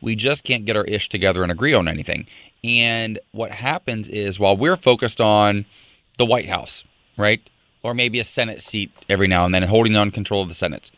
We 0.00 0.16
just 0.16 0.44
can't 0.44 0.64
get 0.64 0.76
our 0.76 0.84
ish 0.84 1.08
together 1.08 1.42
and 1.42 1.52
agree 1.52 1.74
on 1.74 1.88
anything. 1.88 2.26
And 2.64 3.18
what 3.32 3.50
happens 3.50 4.08
is 4.08 4.40
while 4.40 4.56
we're 4.56 4.76
focused 4.76 5.20
on 5.20 5.66
the 6.18 6.26
White 6.26 6.48
House, 6.48 6.84
right? 7.16 7.48
Or 7.82 7.94
maybe 7.94 8.18
a 8.18 8.24
Senate 8.24 8.62
seat 8.62 8.90
every 9.08 9.26
now 9.26 9.44
and 9.44 9.54
then, 9.54 9.62
holding 9.64 9.96
on 9.96 10.10
control 10.10 10.42
of 10.42 10.48
the 10.48 10.54
Senate. 10.54 10.90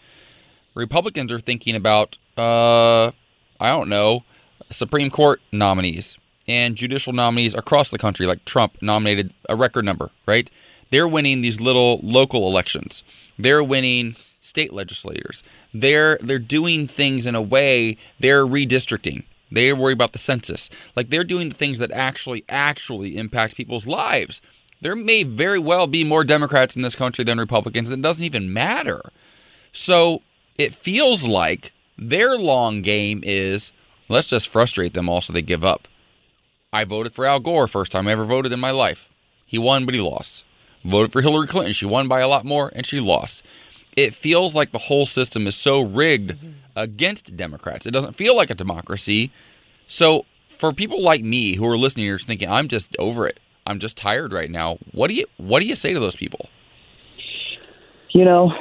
Republicans 0.74 1.32
are 1.32 1.38
thinking 1.38 1.74
about, 1.74 2.18
uh, 2.36 3.10
I 3.58 3.70
don't 3.70 3.88
know, 3.88 4.24
Supreme 4.70 5.10
Court 5.10 5.40
nominees 5.52 6.18
and 6.48 6.76
judicial 6.76 7.12
nominees 7.12 7.54
across 7.54 7.90
the 7.90 7.98
country, 7.98 8.26
like 8.26 8.44
Trump 8.44 8.76
nominated 8.80 9.32
a 9.48 9.56
record 9.56 9.84
number, 9.84 10.10
right? 10.26 10.50
They're 10.90 11.08
winning 11.08 11.40
these 11.40 11.60
little 11.60 12.00
local 12.02 12.48
elections. 12.48 13.04
They're 13.38 13.62
winning 13.62 14.16
state 14.40 14.72
legislators. 14.72 15.42
They're 15.72 16.18
they're 16.20 16.38
doing 16.38 16.86
things 16.86 17.26
in 17.26 17.34
a 17.34 17.42
way 17.42 17.96
they're 18.18 18.46
redistricting. 18.46 19.24
They 19.52 19.72
worry 19.72 19.92
about 19.92 20.12
the 20.12 20.18
census. 20.18 20.70
Like 20.96 21.10
they're 21.10 21.24
doing 21.24 21.48
the 21.48 21.54
things 21.54 21.78
that 21.78 21.90
actually 21.92 22.44
actually 22.48 23.16
impact 23.16 23.56
people's 23.56 23.86
lives. 23.86 24.40
There 24.80 24.96
may 24.96 25.24
very 25.24 25.58
well 25.58 25.86
be 25.86 26.04
more 26.04 26.24
Democrats 26.24 26.74
in 26.74 26.82
this 26.82 26.96
country 26.96 27.24
than 27.24 27.38
Republicans. 27.38 27.90
It 27.90 28.00
doesn't 28.00 28.24
even 28.24 28.52
matter. 28.52 29.02
So 29.72 30.22
it 30.60 30.74
feels 30.74 31.26
like 31.26 31.72
their 31.96 32.36
long 32.36 32.82
game 32.82 33.22
is 33.24 33.72
let's 34.10 34.26
just 34.26 34.46
frustrate 34.46 34.92
them 34.92 35.08
all 35.08 35.22
so 35.22 35.32
they 35.32 35.40
give 35.40 35.64
up. 35.64 35.88
I 36.70 36.84
voted 36.84 37.12
for 37.12 37.24
Al 37.24 37.40
Gore 37.40 37.66
first 37.66 37.90
time 37.90 38.06
I 38.06 38.12
ever 38.12 38.26
voted 38.26 38.52
in 38.52 38.60
my 38.60 38.70
life. 38.70 39.10
He 39.46 39.58
won, 39.58 39.86
but 39.86 39.94
he 39.94 40.00
lost. 40.02 40.44
voted 40.84 41.12
for 41.12 41.22
Hillary 41.22 41.46
Clinton. 41.46 41.72
She 41.72 41.86
won 41.86 42.08
by 42.08 42.20
a 42.20 42.28
lot 42.28 42.44
more 42.44 42.70
and 42.74 42.84
she 42.84 43.00
lost. 43.00 43.44
It 43.96 44.12
feels 44.12 44.54
like 44.54 44.70
the 44.70 44.78
whole 44.78 45.06
system 45.06 45.46
is 45.46 45.56
so 45.56 45.80
rigged 45.80 46.36
against 46.76 47.36
Democrats. 47.36 47.86
It 47.86 47.90
doesn't 47.92 48.14
feel 48.14 48.36
like 48.36 48.50
a 48.50 48.54
democracy. 48.54 49.30
So 49.86 50.26
for 50.48 50.72
people 50.74 51.02
like 51.02 51.24
me 51.24 51.54
who 51.54 51.66
are 51.66 51.76
listening 51.78 52.04
here 52.04 52.18
thinking, 52.18 52.50
I'm 52.50 52.68
just 52.68 52.94
over 52.98 53.26
it. 53.26 53.40
I'm 53.66 53.78
just 53.78 53.96
tired 53.96 54.34
right 54.34 54.50
now. 54.50 54.76
What 54.92 55.08
do 55.08 55.14
you 55.14 55.24
what 55.38 55.62
do 55.62 55.66
you 55.66 55.74
say 55.74 55.94
to 55.94 56.00
those 56.00 56.16
people? 56.16 56.50
You 58.10 58.24
know, 58.24 58.52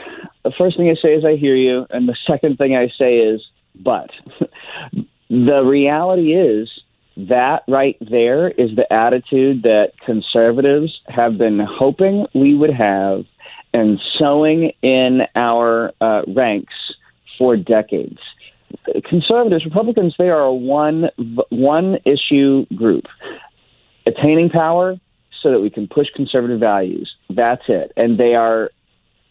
the 0.44 0.52
first 0.58 0.78
thing 0.78 0.90
I 0.90 0.96
say 1.02 1.14
is 1.14 1.26
I 1.26 1.36
hear 1.36 1.56
you, 1.56 1.86
and 1.90 2.08
the 2.08 2.18
second 2.26 2.58
thing 2.58 2.76
I 2.76 2.88
say 2.98 3.18
is 3.18 3.42
but. 3.76 4.10
the 5.30 5.62
reality 5.64 6.34
is 6.34 6.70
that 7.28 7.64
right 7.68 7.98
there 8.00 8.50
is 8.50 8.76
the 8.76 8.92
attitude 8.92 9.64
that 9.64 9.92
conservatives 10.06 11.00
have 11.08 11.38
been 11.38 11.60
hoping 11.60 12.26
we 12.34 12.56
would 12.56 12.74
have 12.74 13.26
and 13.74 14.00
sowing 14.18 14.72
in 14.82 15.22
our 15.36 15.92
uh, 16.02 16.22
ranks 16.34 16.74
for 17.38 17.58
decades. 17.58 18.20
Conservatives, 19.10 19.66
Republicans, 19.66 20.16
they 20.18 20.30
are 20.30 20.44
a 20.44 20.54
one 20.54 21.10
one 21.50 21.98
issue 22.06 22.66
group. 22.76 23.06
Attaining 24.06 24.50
power 24.50 24.96
so 25.42 25.52
that 25.52 25.60
we 25.60 25.70
can 25.70 25.88
push 25.88 26.08
conservative 26.16 26.60
values. 26.60 27.14
That's 27.30 27.64
it. 27.68 27.92
And 27.96 28.20
they 28.20 28.36
are 28.36 28.72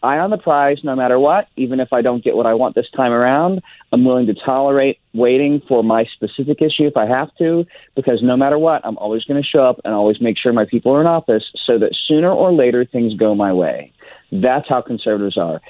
eye 0.02 0.18
on 0.18 0.30
the 0.30 0.38
prize 0.38 0.78
no 0.84 0.94
matter 0.94 1.18
what. 1.18 1.48
Even 1.56 1.80
if 1.80 1.92
I 1.92 2.02
don't 2.02 2.22
get 2.22 2.36
what 2.36 2.46
I 2.46 2.54
want 2.54 2.74
this 2.74 2.90
time 2.96 3.12
around, 3.12 3.62
I'm 3.92 4.04
willing 4.04 4.26
to 4.26 4.34
tolerate 4.34 4.98
waiting 5.12 5.60
for 5.66 5.82
my 5.82 6.04
specific 6.12 6.62
issue 6.62 6.86
if 6.86 6.96
I 6.96 7.06
have 7.06 7.34
to, 7.38 7.64
because 7.96 8.20
no 8.22 8.36
matter 8.36 8.58
what, 8.58 8.84
I'm 8.84 8.98
always 8.98 9.24
going 9.24 9.42
to 9.42 9.48
show 9.48 9.64
up 9.64 9.80
and 9.84 9.94
always 9.94 10.20
make 10.20 10.38
sure 10.38 10.52
my 10.52 10.66
people 10.66 10.94
are 10.94 11.00
in 11.00 11.06
office 11.06 11.44
so 11.66 11.78
that 11.78 11.96
sooner 12.06 12.30
or 12.30 12.52
later 12.52 12.84
things 12.84 13.14
go 13.14 13.34
my 13.34 13.52
way. 13.52 13.92
That's 14.30 14.68
how 14.68 14.82
conservatives 14.82 15.36
are. 15.36 15.60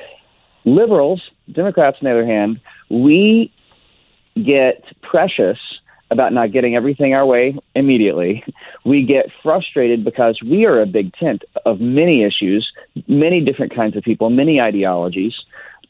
Liberals, 0.65 1.23
Democrats, 1.51 1.99
on 2.03 2.05
the 2.05 2.11
other 2.11 2.27
hand, 2.27 2.61
we 2.91 3.53
get 4.37 4.85
precious 5.03 5.59
about 6.11 6.33
not 6.33 6.53
getting 6.53 6.75
everything 6.75 7.15
our 7.15 7.27
way 7.27 7.57
immediately. 7.75 8.45
We 8.85 9.05
get 9.05 9.27
frustrated 9.43 10.05
because 10.05 10.41
we 10.43 10.65
are 10.65 10.81
a 10.81 10.87
big 10.87 11.13
tent 11.15 11.45
of 11.67 11.81
many 11.81 12.25
issues, 12.25 12.73
many 13.07 13.45
different 13.45 13.75
kinds 13.75 13.97
of 13.97 14.03
people, 14.03 14.31
many 14.31 14.61
ideologies. 14.61 15.35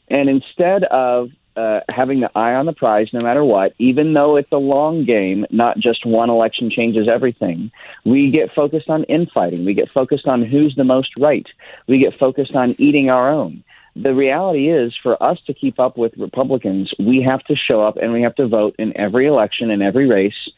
And 0.09 0.29
instead 0.29 0.83
of 0.85 1.29
uh, 1.55 1.81
having 1.89 2.21
the 2.21 2.31
eye 2.35 2.53
on 2.53 2.65
the 2.65 2.73
prize 2.73 3.09
no 3.11 3.19
matter 3.21 3.43
what, 3.43 3.73
even 3.79 4.13
though 4.13 4.37
it's 4.37 4.51
a 4.51 4.57
long 4.57 5.05
game, 5.05 5.45
not 5.51 5.77
just 5.77 6.05
one 6.05 6.29
election 6.29 6.69
changes 6.69 7.07
everything. 7.07 7.71
We 8.05 8.31
get 8.31 8.53
focused 8.53 8.89
on 8.89 9.03
infighting. 9.05 9.65
We 9.65 9.73
get 9.73 9.91
focused 9.91 10.27
on 10.27 10.43
who's 10.43 10.75
the 10.75 10.83
most 10.83 11.11
right. 11.17 11.47
We 11.87 11.99
get 11.99 12.17
focused 12.17 12.55
on 12.55 12.75
eating 12.77 13.09
our 13.09 13.29
own 13.29 13.63
the 13.95 14.13
reality 14.13 14.69
is 14.69 14.93
for 15.01 15.21
us 15.21 15.39
to 15.47 15.53
keep 15.53 15.79
up 15.79 15.97
with 15.97 16.13
Republicans, 16.17 16.91
we 16.99 17.21
have 17.21 17.43
to 17.45 17.55
show 17.55 17.81
up 17.81 17.97
and 17.97 18.13
we 18.13 18.21
have 18.21 18.35
to 18.35 18.47
vote 18.47 18.75
in 18.79 18.95
every 18.97 19.27
election, 19.27 19.71
in 19.71 19.81
every 19.81 20.07
race, 20.07 20.49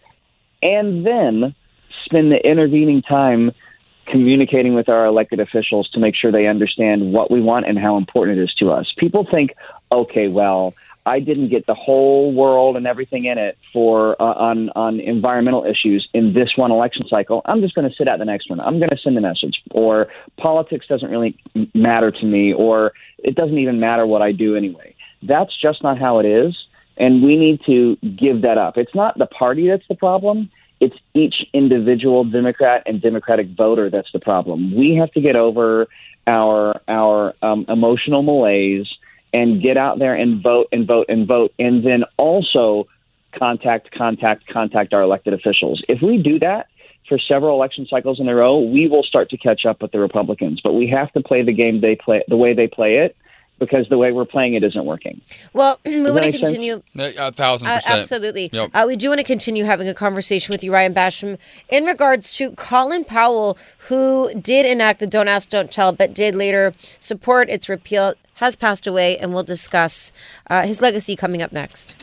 and 0.61 1.05
then 1.05 1.55
spend 2.05 2.31
the 2.31 2.37
intervening 2.45 3.01
time 3.01 3.51
communicating 4.07 4.73
with 4.73 4.89
our 4.89 5.05
elected 5.05 5.39
officials 5.39 5.89
to 5.89 5.99
make 5.99 6.15
sure 6.15 6.31
they 6.31 6.47
understand 6.47 7.13
what 7.13 7.31
we 7.31 7.41
want 7.41 7.65
and 7.67 7.79
how 7.79 7.97
important 7.97 8.37
it 8.37 8.43
is 8.43 8.53
to 8.55 8.69
us. 8.71 8.91
People 8.97 9.25
think, 9.29 9.51
okay, 9.91 10.27
well, 10.27 10.73
I 11.05 11.19
didn't 11.19 11.49
get 11.49 11.65
the 11.65 11.73
whole 11.73 12.33
world 12.33 12.77
and 12.77 12.85
everything 12.85 13.25
in 13.25 13.37
it 13.37 13.57
for 13.73 14.21
uh, 14.21 14.33
on 14.33 14.69
on 14.75 14.99
environmental 14.99 15.65
issues 15.65 16.07
in 16.13 16.33
this 16.33 16.49
one 16.55 16.71
election 16.71 17.05
cycle. 17.09 17.41
I'm 17.45 17.61
just 17.61 17.73
going 17.73 17.89
to 17.89 17.95
sit 17.95 18.07
out 18.07 18.19
the 18.19 18.25
next 18.25 18.49
one. 18.49 18.59
I'm 18.59 18.77
going 18.77 18.89
to 18.89 18.97
send 18.97 19.17
a 19.17 19.21
message, 19.21 19.61
or 19.71 20.07
politics 20.37 20.85
doesn't 20.87 21.09
really 21.09 21.37
matter 21.73 22.11
to 22.11 22.25
me, 22.25 22.53
or 22.53 22.93
it 23.17 23.35
doesn't 23.35 23.57
even 23.57 23.79
matter 23.79 24.05
what 24.05 24.21
I 24.21 24.31
do 24.31 24.55
anyway. 24.55 24.95
That's 25.23 25.51
just 25.59 25.81
not 25.81 25.97
how 25.97 26.19
it 26.19 26.25
is, 26.25 26.55
and 26.97 27.23
we 27.23 27.35
need 27.35 27.61
to 27.73 27.95
give 28.15 28.43
that 28.43 28.57
up. 28.57 28.77
It's 28.77 28.93
not 28.93 29.17
the 29.17 29.25
party 29.27 29.69
that's 29.69 29.87
the 29.87 29.95
problem. 29.95 30.51
It's 30.79 30.95
each 31.13 31.35
individual 31.53 32.23
Democrat 32.23 32.83
and 32.85 33.01
Democratic 33.01 33.49
voter 33.55 33.89
that's 33.89 34.11
the 34.11 34.19
problem. 34.19 34.75
We 34.75 34.95
have 34.95 35.11
to 35.13 35.21
get 35.21 35.35
over 35.35 35.87
our 36.27 36.79
our 36.87 37.33
um, 37.41 37.65
emotional 37.67 38.21
malaise 38.21 38.87
and 39.33 39.61
get 39.61 39.77
out 39.77 39.99
there 39.99 40.15
and 40.15 40.41
vote 40.43 40.67
and 40.71 40.85
vote 40.87 41.05
and 41.09 41.27
vote, 41.27 41.53
and 41.59 41.85
then 41.85 42.03
also 42.17 42.87
contact, 43.37 43.91
contact, 43.91 44.47
contact 44.47 44.93
our 44.93 45.01
elected 45.01 45.33
officials. 45.33 45.81
If 45.87 46.01
we 46.01 46.17
do 46.17 46.39
that 46.39 46.67
for 47.07 47.17
several 47.17 47.55
election 47.55 47.87
cycles 47.89 48.19
in 48.19 48.27
a 48.27 48.35
row, 48.35 48.59
we 48.59 48.87
will 48.87 49.03
start 49.03 49.29
to 49.29 49.37
catch 49.37 49.65
up 49.65 49.81
with 49.81 49.91
the 49.91 49.99
Republicans. 49.99 50.59
But 50.63 50.73
we 50.73 50.87
have 50.87 51.11
to 51.13 51.21
play 51.21 51.41
the 51.43 51.53
game 51.53 51.81
they 51.81 51.95
play 51.95 52.23
the 52.27 52.37
way 52.37 52.53
they 52.53 52.67
play 52.67 52.97
it. 52.97 53.15
Because 53.59 53.87
the 53.89 53.97
way 53.99 54.11
we're 54.11 54.25
playing 54.25 54.55
it 54.55 54.63
isn't 54.63 54.85
working. 54.85 55.21
Well, 55.53 55.79
we 55.85 56.01
want 56.09 56.23
to 56.23 56.31
continue. 56.31 56.81
A 56.97 57.31
thousand 57.31 57.67
Uh, 57.67 57.75
percent. 57.75 57.99
absolutely. 57.99 58.49
Yep. 58.51 58.71
Uh, 58.73 58.85
we 58.87 58.95
do 58.95 59.09
want 59.09 59.19
to 59.19 59.23
continue 59.23 59.65
having 59.65 59.87
a 59.87 59.93
conversation 59.93 60.51
with 60.51 60.63
you, 60.63 60.73
Ryan 60.73 60.95
Basham, 60.95 61.37
in 61.69 61.85
regards 61.85 62.35
to 62.37 62.53
Colin 62.53 63.03
Powell, 63.05 63.59
who 63.87 64.33
did 64.33 64.65
enact 64.65 64.99
the 64.99 65.05
Don't 65.05 65.27
Ask, 65.27 65.49
Don't 65.51 65.71
Tell, 65.71 65.91
but 65.91 66.11
did 66.15 66.33
later 66.35 66.73
support 66.99 67.51
its 67.51 67.69
repeal, 67.69 68.15
has 68.41 68.55
passed 68.55 68.87
away, 68.87 69.17
and 69.17 69.33
we'll 69.33 69.43
discuss 69.43 70.11
uh, 70.49 70.63
his 70.63 70.81
legacy 70.81 71.15
coming 71.15 71.41
up 71.41 71.51
next. 71.51 71.95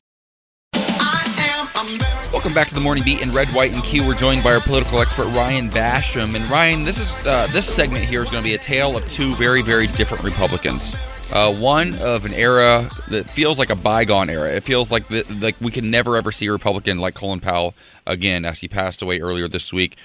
Welcome 2.32 2.54
back 2.54 2.68
to 2.68 2.74
the 2.74 2.80
Morning 2.80 3.02
Beat 3.02 3.22
in 3.22 3.32
Red, 3.32 3.48
White, 3.48 3.72
and 3.72 3.82
Q. 3.82 4.06
We're 4.06 4.14
joined 4.14 4.44
by 4.44 4.54
our 4.54 4.60
political 4.60 5.00
expert 5.00 5.26
Ryan 5.28 5.68
Basham, 5.68 6.36
and 6.36 6.48
Ryan, 6.48 6.84
this 6.84 7.00
is 7.00 7.26
uh, 7.26 7.48
this 7.50 7.66
segment 7.68 8.04
here 8.04 8.22
is 8.22 8.30
going 8.30 8.42
to 8.42 8.48
be 8.48 8.54
a 8.54 8.58
tale 8.58 8.96
of 8.96 9.08
two 9.08 9.34
very, 9.34 9.60
very 9.60 9.88
different 9.88 10.22
Republicans. 10.22 10.94
Uh, 11.32 11.52
one 11.52 11.94
of 11.96 12.24
an 12.24 12.32
era 12.32 12.88
that 13.08 13.28
feels 13.28 13.58
like 13.58 13.70
a 13.70 13.74
bygone 13.74 14.30
era. 14.30 14.50
It 14.50 14.62
feels 14.62 14.90
like 14.90 15.08
the, 15.08 15.24
like 15.40 15.56
we 15.60 15.70
can 15.70 15.90
never 15.90 16.16
ever 16.16 16.30
see 16.30 16.46
a 16.46 16.52
Republican 16.52 16.98
like 16.98 17.14
Colin 17.14 17.40
Powell 17.40 17.74
again, 18.06 18.44
as 18.44 18.60
he 18.60 18.68
passed 18.68 19.02
away 19.02 19.18
earlier 19.20 19.48
this 19.48 19.72
week. 19.72 19.96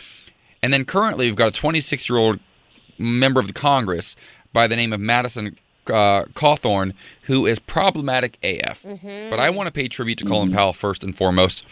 And 0.63 0.74
then 0.74 0.86
currently, 0.86 1.28
we've 1.28 1.36
got 1.36 1.50
a 1.50 1.54
26 1.54 2.10
year 2.10 2.17
old 2.17 2.39
member 2.98 3.39
of 3.39 3.48
the 3.48 3.54
Congress 3.54 4.15
by 4.54 4.65
the 4.67 4.76
name 4.76 4.91
of 4.91 5.00
Madison 5.00 5.58
uh, 5.89 6.26
Cawthorn, 6.34 6.93
who 7.24 7.46
is 7.46 7.60
problematic 7.60 8.38
AF. 8.43 8.84
But 9.30 9.39
I 9.39 9.50
want 9.50 9.67
to 9.67 9.74
pay 9.74 9.88
tribute 9.88 10.17
to 10.19 10.26
Colin 10.26 10.52
Powell 10.52 10.74
first 10.74 11.04
and 11.04 11.15
foremost. 11.15 11.65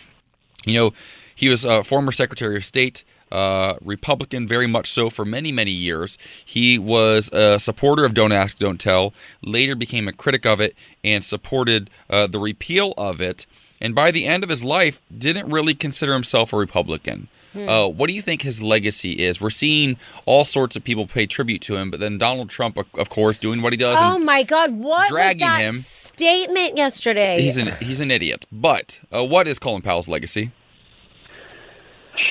You 0.66 0.74
know, 0.76 0.94
he 1.36 1.50
was 1.50 1.66
a 1.66 1.84
former 1.84 2.12
Secretary 2.12 2.56
of 2.56 2.64
State, 2.64 3.04
uh, 3.32 3.76
Republican, 3.82 4.48
very 4.48 4.68
much 4.68 4.90
so 4.90 5.10
for 5.10 5.26
many, 5.26 5.52
many 5.52 5.72
years. 5.72 6.18
He 6.46 6.78
was 6.78 7.30
a 7.34 7.60
supporter 7.60 8.04
of 8.04 8.14
Don't 8.14 8.32
Ask, 8.32 8.58
Don't 8.58 8.80
Tell, 8.80 9.14
later 9.44 9.76
became 9.76 10.08
a 10.08 10.14
critic 10.14 10.46
of 10.46 10.60
it 10.62 10.76
and 11.04 11.24
supported 11.24 11.90
uh, 12.10 12.28
the 12.28 12.40
repeal 12.40 12.94
of 12.98 13.22
it. 13.22 13.46
And 13.80 13.96
by 13.96 14.12
the 14.12 14.28
end 14.28 14.44
of 14.44 14.50
his 14.50 14.64
life, 14.64 15.02
didn't 15.16 15.50
really 15.50 15.74
consider 15.74 16.14
himself 16.14 16.54
a 16.54 16.58
Republican. 16.58 17.30
Uh, 17.56 17.88
what 17.90 18.08
do 18.08 18.14
you 18.14 18.22
think 18.22 18.42
his 18.44 18.62
legacy 18.62 19.12
is? 19.12 19.42
We're 19.42 19.50
seeing 19.50 19.98
all 20.26 20.46
sorts 20.46 20.76
of 20.76 20.84
people 20.84 21.06
pay 21.06 21.26
tribute 21.26 21.62
to 21.64 21.76
him, 21.76 21.92
but 21.92 22.00
then 22.00 22.18
Donald 22.18 22.50
Trump, 22.50 22.78
of- 22.78 22.86
of 22.98 23.10
course, 23.10 23.38
doing 23.38 23.62
what 23.62 23.74
he 23.74 23.78
does. 23.78 23.98
Oh 24.00 24.20
my 24.20 24.44
God! 24.44 24.72
What 24.72 25.10
dragging 25.10 25.42
was 25.42 25.58
that 25.58 25.62
him. 25.62 25.74
statement 25.74 26.78
yesterday? 26.78 27.42
he's 27.42 27.58
an 27.58 27.68
he's 27.82 28.00
an 28.00 28.10
idiot. 28.12 28.46
But 28.52 29.02
uh, 29.12 29.26
what 29.26 29.48
is 29.48 29.60
Colin 29.60 29.82
Powell's 29.82 30.08
legacy? 30.08 30.52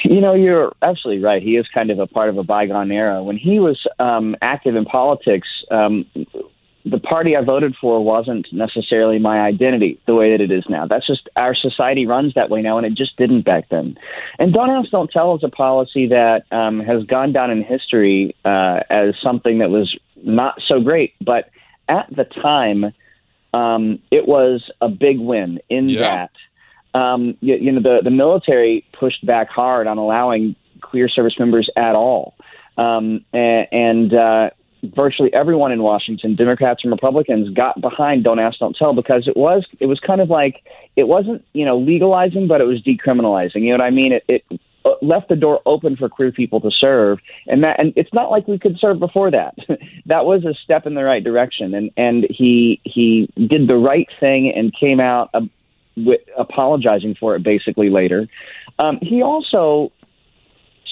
You 0.05 0.21
know, 0.21 0.35
you're 0.35 0.73
absolutely 0.83 1.23
right. 1.23 1.43
He 1.43 1.57
is 1.57 1.67
kind 1.75 1.91
of 1.91 1.99
a 1.99 2.07
part 2.07 2.29
of 2.29 2.39
a 2.39 2.43
bygone 2.43 2.91
era. 2.91 3.23
When 3.23 3.37
he 3.37 3.59
was 3.59 3.79
um, 3.99 4.37
active 4.41 4.77
in 4.77 4.85
politics, 4.85 5.49
um, 5.71 6.07
the 6.85 6.99
party 6.99 7.37
I 7.37 7.43
voted 7.43 7.77
for 7.81 8.03
wasn't 8.03 8.47
necessarily 8.53 9.19
my 9.19 9.41
identity 9.41 10.01
the 10.07 10.15
way 10.15 10.31
that 10.33 10.41
it 10.41 10.51
is 10.51 10.65
now. 10.69 10.87
That's 10.87 11.07
just 11.07 11.29
our 11.37 11.55
society 11.55 12.07
runs 12.07 12.35
that 12.35 12.49
way 12.51 12.63
now, 12.63 12.79
and 12.79 12.87
it 12.87 12.95
just 12.95 13.17
didn't 13.17 13.43
back 13.43 13.69
then. 13.69 13.99
And 14.39 14.53
Don't 14.53 14.71
Ask, 14.71 14.91
Don't 14.91 15.11
Tell 15.11 15.35
is 15.37 15.45
a 15.45 15.49
policy 15.49 16.07
that 16.09 16.45
um, 16.51 16.81
has 16.81 17.05
gone 17.05 17.33
down 17.33 17.51
in 17.51 17.63
history 17.63 18.35
uh, 18.45 18.81
as 18.89 19.15
something 19.23 19.59
that 19.59 19.71
was 19.71 19.95
not 20.23 20.61
so 20.67 20.81
great. 20.81 21.15
But 21.21 21.51
at 21.89 22.07
the 22.15 22.25
time, 22.25 22.93
um, 23.53 23.99
it 24.11 24.27
was 24.27 24.71
a 24.81 24.89
big 24.89 25.19
win 25.19 25.61
in 25.69 25.89
Yeah. 25.91 26.29
that 26.93 26.99
um, 26.99 27.37
you, 27.41 27.57
you 27.57 27.73
know 27.73 27.81
the 27.81 28.01
the 28.03 28.11
military 28.11 28.85
pushed 28.99 29.25
back 29.25 29.49
hard 29.49 29.87
on 29.87 29.99
allowing 29.99 30.57
queer 30.81 31.09
service 31.09 31.39
members 31.39 31.69
at 31.77 31.95
all, 31.95 32.35
um, 32.79 33.25
and, 33.33 33.67
and 33.71 34.15
uh, 34.15 34.51
virtually 34.83 35.33
everyone 35.33 35.73
in 35.73 35.83
Washington, 35.83 36.35
Democrats 36.35 36.83
and 36.83 36.91
Republicans, 36.91 37.51
got 37.55 37.81
behind 37.81 38.25
"Don't 38.25 38.39
Ask, 38.39 38.59
Don't 38.59 38.77
Tell" 38.77 38.95
because 38.95 39.27
it 39.27 39.37
was 39.37 39.65
it 39.79 39.87
was 39.87 40.01
kind 40.01 40.21
of 40.21 40.31
like 40.31 40.65
it 40.97 41.09
wasn't 41.09 41.45
you 41.53 41.65
know 41.65 41.79
legalizing, 41.79 42.47
but 42.49 42.61
it 42.61 42.65
was 42.65 42.83
decriminalizing. 42.83 43.63
You 43.63 43.71
know 43.71 43.79
what 43.79 43.87
I 43.87 43.91
mean? 43.91 44.13
It, 44.13 44.25
it 44.29 44.45
uh, 44.85 44.95
left 45.03 45.29
the 45.29 45.37
door 45.37 45.61
open 45.67 45.97
for 45.97 46.09
queer 46.09 46.33
people 46.33 46.61
to 46.61 46.71
serve, 46.71 47.19
and 47.47 47.63
that 47.65 47.79
and 47.79 47.93
it's 47.97 48.13
not 48.13 48.31
like 48.31 48.49
we 48.49 48.59
could 48.59 48.79
serve 48.79 48.99
before 48.99 49.31
that. 49.31 49.55
that 50.07 50.25
was 50.25 50.45
a 50.45 50.55
step 50.55 50.87
in 50.87 50.95
the 50.95 51.05
right 51.05 51.23
direction, 51.23 51.75
and 51.75 51.91
and 51.97 52.27
he 52.31 52.81
he 52.85 53.29
did 53.37 53.69
the 53.69 53.77
right 53.77 54.09
thing 54.19 54.53
and 54.55 54.75
came 54.75 55.01
out. 55.01 55.31
Uh, 55.35 55.43
with 55.97 56.21
apologizing 56.39 57.15
for 57.15 57.35
it 57.35 57.43
basically 57.43 57.91
later. 57.91 58.27
Um, 58.79 58.99
he 59.03 59.23
also 59.23 59.93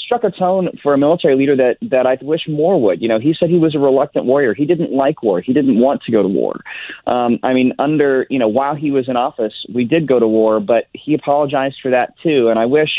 struck 0.09 0.25
a 0.25 0.31
tone 0.31 0.71
for 0.83 0.95
a 0.95 0.99
military 0.99 1.37
leader 1.37 1.55
that 1.55 1.77
that 1.83 2.07
I 2.07 2.17
wish 2.23 2.49
more 2.49 2.81
would. 2.81 3.03
You 3.03 3.09
know, 3.09 3.21
he 3.21 3.35
said 3.39 3.51
he 3.51 3.59
was 3.59 3.75
a 3.75 3.79
reluctant 3.79 4.25
warrior. 4.25 4.55
He 4.55 4.65
didn't 4.65 4.91
like 4.91 5.23
war. 5.23 5.43
He 5.43 5.53
didn't 5.53 5.79
want 5.79 6.03
to 6.05 6.13
go 6.13 6.23
to 6.23 6.29
war. 6.29 6.61
Um, 7.07 7.39
I 7.43 7.53
mean, 7.53 7.75
under 7.79 8.27
you 8.31 8.39
know, 8.39 8.49
while 8.49 8.75
he 8.75 8.91
was 8.91 9.07
in 9.07 9.17
office, 9.19 9.53
we 9.73 9.85
did 9.85 10.09
go 10.09 10.19
to 10.19 10.27
war, 10.27 10.61
but 10.61 10.85
he 10.95 11.13
apologized 11.13 11.77
for 11.83 11.91
that 11.91 12.15
too. 12.23 12.49
And 12.49 12.59
I 12.59 12.65
wish 12.65 12.91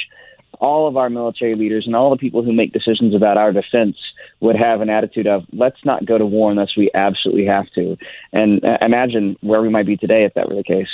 all 0.59 0.87
of 0.87 0.97
our 0.97 1.09
military 1.09 1.55
leaders 1.55 1.87
and 1.87 1.95
all 1.95 2.09
the 2.11 2.17
people 2.17 2.43
who 2.43 2.53
make 2.53 2.73
decisions 2.73 3.15
about 3.15 3.37
our 3.37 3.51
defense 3.51 3.97
would 4.41 4.55
have 4.55 4.81
an 4.81 4.89
attitude 4.89 5.25
of 5.25 5.45
let's 5.51 5.83
not 5.85 6.05
go 6.05 6.17
to 6.17 6.25
war 6.25 6.51
unless 6.51 6.75
we 6.77 6.91
absolutely 6.93 7.45
have 7.45 7.65
to. 7.71 7.97
And 8.33 8.63
uh, 8.63 8.77
imagine 8.81 9.37
where 9.41 9.61
we 9.61 9.69
might 9.69 9.85
be 9.85 9.97
today 9.97 10.25
if 10.25 10.33
that 10.35 10.49
were 10.49 10.55
the 10.55 10.63
case. 10.63 10.89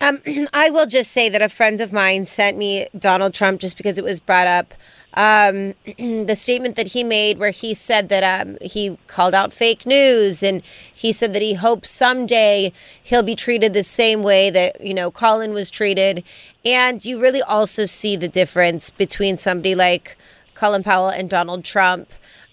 Um, 0.00 0.20
I 0.52 0.70
will 0.70 0.86
just 0.86 1.10
say 1.10 1.28
that 1.28 1.42
a 1.42 1.48
friend 1.48 1.80
of 1.80 1.92
mine 1.92 2.24
sent 2.24 2.56
me 2.56 2.86
Donald 2.98 3.34
Trump 3.34 3.60
just 3.60 3.76
because 3.76 3.98
it 3.98 4.04
was 4.04 4.20
brought 4.20 4.46
up. 4.46 4.74
Um, 5.14 5.74
the 6.26 6.36
statement 6.36 6.76
that 6.76 6.88
he 6.88 7.02
made, 7.02 7.38
where 7.38 7.50
he 7.50 7.74
said 7.74 8.08
that 8.08 8.22
um, 8.22 8.58
he 8.60 8.98
called 9.06 9.34
out 9.34 9.52
fake 9.52 9.86
news, 9.86 10.42
and 10.42 10.62
he 10.94 11.12
said 11.12 11.32
that 11.32 11.42
he 11.42 11.54
hopes 11.54 11.90
someday 11.90 12.72
he'll 13.02 13.22
be 13.22 13.34
treated 13.34 13.72
the 13.72 13.82
same 13.82 14.22
way 14.22 14.50
that 14.50 14.80
you 14.80 14.94
know 14.94 15.10
Colin 15.10 15.52
was 15.52 15.70
treated. 15.70 16.24
And 16.64 17.04
you 17.04 17.20
really 17.20 17.42
also 17.42 17.84
see 17.84 18.16
the 18.16 18.28
difference 18.28 18.90
between 18.90 19.36
somebody 19.36 19.74
like 19.74 20.16
Colin 20.54 20.82
Powell 20.82 21.08
and 21.08 21.30
Donald 21.30 21.64
Trump. 21.64 22.10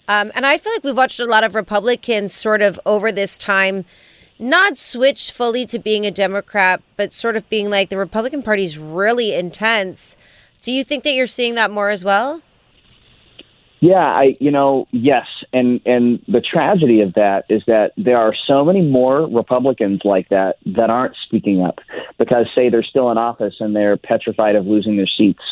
Um, 0.08 0.30
and 0.34 0.46
I 0.46 0.58
feel 0.58 0.72
like 0.72 0.84
we've 0.84 0.96
watched 0.96 1.18
a 1.18 1.26
lot 1.26 1.42
of 1.42 1.54
Republicans 1.54 2.32
sort 2.32 2.62
of 2.62 2.78
over 2.86 3.10
this 3.10 3.36
time 3.36 3.84
not 4.38 4.76
switched 4.76 5.32
fully 5.32 5.66
to 5.66 5.78
being 5.78 6.04
a 6.06 6.10
Democrat, 6.10 6.82
but 6.96 7.12
sort 7.12 7.36
of 7.36 7.48
being 7.48 7.70
like 7.70 7.88
the 7.88 7.96
Republican 7.96 8.42
Party's 8.42 8.78
really 8.78 9.34
intense. 9.34 10.16
Do 10.60 10.72
you 10.72 10.84
think 10.84 11.04
that 11.04 11.14
you're 11.14 11.26
seeing 11.26 11.54
that 11.54 11.70
more 11.70 11.90
as 11.90 12.04
well? 12.04 12.42
Yeah, 13.80 13.96
I 13.96 14.36
you 14.40 14.50
know, 14.50 14.88
yes. 14.92 15.26
And 15.52 15.80
and 15.84 16.22
the 16.28 16.40
tragedy 16.40 17.02
of 17.02 17.12
that 17.14 17.44
is 17.50 17.62
that 17.66 17.92
there 17.98 18.16
are 18.16 18.34
so 18.46 18.64
many 18.64 18.80
more 18.80 19.26
Republicans 19.28 20.00
like 20.04 20.30
that 20.30 20.56
that 20.64 20.88
aren't 20.88 21.14
speaking 21.26 21.62
up 21.62 21.80
because 22.18 22.46
say 22.54 22.70
they're 22.70 22.82
still 22.82 23.10
in 23.10 23.18
office 23.18 23.56
and 23.60 23.76
they're 23.76 23.98
petrified 23.98 24.56
of 24.56 24.66
losing 24.66 24.96
their 24.96 25.06
seats. 25.06 25.42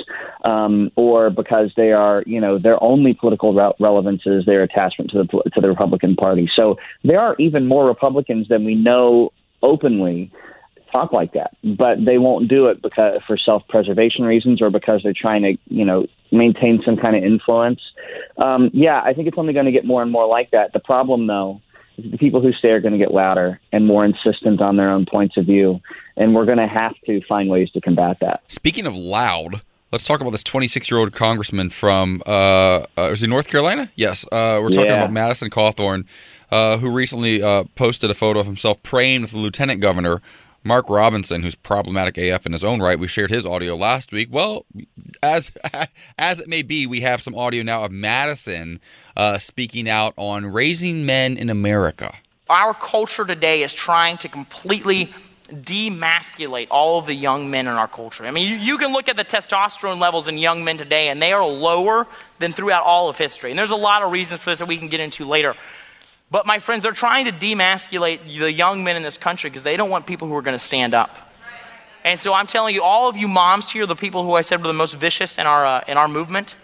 Um, 0.45 0.91
or 0.97 1.31
because 1.31 1.71
they 1.77 1.93
are, 1.93 2.23
you 2.27 2.41
know, 2.41 2.59
their 2.59 2.83
only 2.83 3.15
political 3.15 3.55
re- 3.55 3.73
relevance 3.81 4.23
is 4.27 4.45
their 4.47 4.63
attachment 4.63 5.11
to 5.11 5.19
the 5.19 5.51
to 5.51 5.61
the 5.61 5.69
Republican 5.69 6.17
Party. 6.17 6.49
So 6.55 6.77
there 7.03 7.21
are 7.21 7.37
even 7.39 7.67
more 7.67 7.87
Republicans 7.87 8.49
than 8.49 8.65
we 8.65 8.75
know 8.75 9.33
openly 9.63 10.31
talk 10.95 11.13
like 11.13 11.33
that, 11.33 11.57
but 11.77 12.05
they 12.05 12.19
won't 12.19 12.49
do 12.49 12.69
it 12.69 12.81
because 12.81 13.21
for 13.27 13.37
self-preservation 13.37 14.25
reasons 14.25 14.63
or 14.63 14.71
because 14.71 15.03
they're 15.03 15.13
trying 15.13 15.43
to, 15.43 15.57
you 15.69 15.85
know, 15.85 16.07
maintain 16.33 16.83
some 16.85 16.97
kind 16.97 17.17
of 17.17 17.23
influence. 17.25 17.81
Um, 18.39 18.71
yeah, 18.73 19.01
I 19.05 19.13
think 19.15 19.29
it's 19.29 19.39
only 19.39 19.53
going 19.53 19.67
to 19.67 19.73
get 19.73 19.85
more 19.85 20.03
and 20.03 20.11
more 20.11 20.27
like 20.27 20.51
that. 20.51 20.73
The 20.73 20.81
problem, 20.81 21.27
though, 21.27 21.61
is 21.97 22.11
the 22.11 22.19
people 22.19 22.41
who 22.41 22.53
stay 22.53 22.71
are 22.71 22.81
going 22.81 22.93
to 22.93 22.99
get 22.99 23.13
louder 23.13 23.61
and 23.73 23.87
more 23.87 24.05
insistent 24.05 24.61
on 24.61 24.77
their 24.77 24.91
own 24.91 25.07
points 25.07 25.37
of 25.37 25.47
view, 25.47 25.81
and 26.17 26.35
we're 26.35 26.47
going 26.47 26.59
to 26.59 26.67
have 26.67 26.95
to 27.07 27.21
find 27.29 27.49
ways 27.49 27.71
to 27.73 27.81
combat 27.81 28.17
that. 28.21 28.43
Speaking 28.49 28.87
of 28.87 28.97
loud, 28.97 29.63
let's 29.93 30.03
talk 30.05 30.21
about 30.21 30.31
this 30.31 30.43
26 30.43 30.91
year 30.91 30.99
old 30.99 31.13
congressman 31.13 31.71
from, 31.71 32.21
uh, 32.27 32.85
uh, 32.99 33.11
is 33.13 33.21
he 33.21 33.29
North 33.29 33.47
Carolina? 33.49 33.91
Yes. 33.95 34.25
Uh, 34.33 34.59
we're 34.61 34.71
talking 34.71 34.87
Yeah. 34.87 34.97
about 34.97 35.13
Madison 35.13 35.51
Cawthorn, 35.51 36.07
uh, 36.51 36.79
who 36.79 36.91
recently 36.91 37.43
uh, 37.43 37.65
posted 37.77 38.11
a 38.11 38.15
photo 38.15 38.41
of 38.41 38.47
himself 38.47 38.83
praying 38.83 39.21
with 39.23 39.31
the 39.31 39.39
lieutenant 39.39 39.81
governor, 39.81 40.21
Mark 40.65 40.89
Robinson, 40.89 41.43
who's 41.43 41.55
problematic 41.55 42.17
AF 42.17 42.47
in 42.47 42.53
his 42.53 42.65
own 42.65 42.81
right. 42.81 42.99
We 42.99 43.07
shared 43.07 43.31
his 43.31 43.45
audio 43.45 43.77
last 43.77 44.13
week. 44.13 44.29
Well, 44.31 44.65
as 45.23 45.53
as 46.19 46.41
it 46.41 46.49
may 46.49 46.63
be, 46.63 46.87
we 46.87 47.03
have 47.03 47.23
some 47.23 47.35
audio 47.35 47.63
now 47.63 47.85
of 47.85 47.93
Madison 47.93 48.81
uh, 49.17 49.39
speaking 49.39 49.89
out 49.89 50.15
on 50.17 50.47
raising 50.47 51.05
men 51.05 51.37
in 51.37 51.51
America. 51.51 52.13
Our 52.49 52.75
culture 52.75 53.25
today 53.25 53.63
is 53.63 53.73
trying 53.75 54.17
to 54.19 54.29
completely 54.29 55.13
demasculate 55.51 56.69
all 56.71 56.99
of 56.99 57.07
the 57.07 57.15
young 57.15 57.51
men 57.51 57.67
in 57.67 57.75
our 57.75 57.89
culture. 57.89 58.25
I 58.25 58.31
mean, 58.31 58.49
you, 58.49 58.57
you 58.57 58.79
can 58.79 58.93
look 58.93 59.09
at 59.09 59.17
the 59.17 59.25
testosterone 59.25 60.01
levels 60.01 60.29
in 60.29 60.39
young 60.39 60.65
men 60.65 60.79
today, 60.79 61.09
and 61.09 61.21
they 61.21 61.33
are 61.33 61.45
lower 61.45 62.07
than 62.39 62.53
throughout 62.53 62.85
all 62.85 63.09
of 63.09 63.19
history. 63.19 63.51
And 63.51 63.59
there's 63.59 63.71
a 63.71 63.77
lot 63.77 64.03
of 64.03 64.11
reasons 64.11 64.41
for 64.41 64.51
this 64.51 64.59
that 64.61 64.69
we 64.69 64.79
can 64.79 64.89
get 64.89 65.01
into 65.01 65.27
later. 65.27 65.55
But 66.35 66.47
my 66.47 66.59
friends, 66.59 66.83
they're 66.83 66.91
trying 66.91 67.27
to 67.27 67.31
demasculate 67.31 68.19
the 68.27 68.51
young 68.51 68.83
men 68.83 68.97
in 68.97 69.05
this 69.05 69.17
country 69.17 69.49
because 69.49 69.63
they 69.63 69.77
don't 69.77 69.89
want 69.89 70.05
people 70.05 70.27
who 70.27 70.35
are 70.35 70.43
going 70.43 70.57
to 70.57 70.65
stand 70.65 70.93
up. 70.93 71.17
And 72.03 72.19
so 72.19 72.35
I'm 72.35 72.49
telling 72.49 72.75
you, 72.75 72.83
all 72.83 73.09
of 73.09 73.17
you 73.17 73.29
moms 73.29 73.71
here, 73.71 73.87
the 73.87 73.95
people 73.95 74.25
who 74.25 74.33
I 74.33 74.41
said 74.41 74.61
were 74.61 74.67
the 74.67 74.73
most 74.73 74.95
vicious 74.95 75.39
in 75.39 75.47
our, 75.47 75.65
uh, 75.65 75.85
in 75.87 75.97
our 75.97 76.09
movement, 76.09 76.57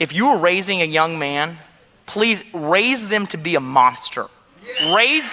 if 0.00 0.12
you 0.12 0.26
are 0.26 0.36
raising 0.36 0.82
a 0.82 0.84
young 0.84 1.20
man, 1.20 1.58
please 2.06 2.42
raise 2.52 3.08
them 3.08 3.28
to 3.28 3.36
be 3.36 3.54
a 3.54 3.60
monster. 3.60 4.26
Raise. 4.92 5.32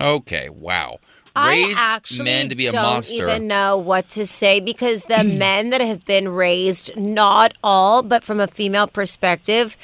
Okay, 0.00 0.48
wow. 0.48 1.00
I 1.36 1.50
Raise 1.50 1.76
actually 1.78 2.24
men 2.24 2.48
to 2.48 2.54
be 2.54 2.68
a 2.68 2.72
don't 2.72 2.82
monster. 2.82 3.28
even 3.28 3.46
know 3.46 3.76
what 3.76 4.08
to 4.10 4.24
say 4.24 4.58
because 4.58 5.04
the 5.04 5.22
men 5.38 5.68
that 5.68 5.82
have 5.82 6.06
been 6.06 6.28
raised, 6.28 6.96
not 6.96 7.52
all, 7.62 8.02
but 8.02 8.24
from 8.24 8.40
a 8.40 8.46
female 8.46 8.86
perspective, 8.86 9.76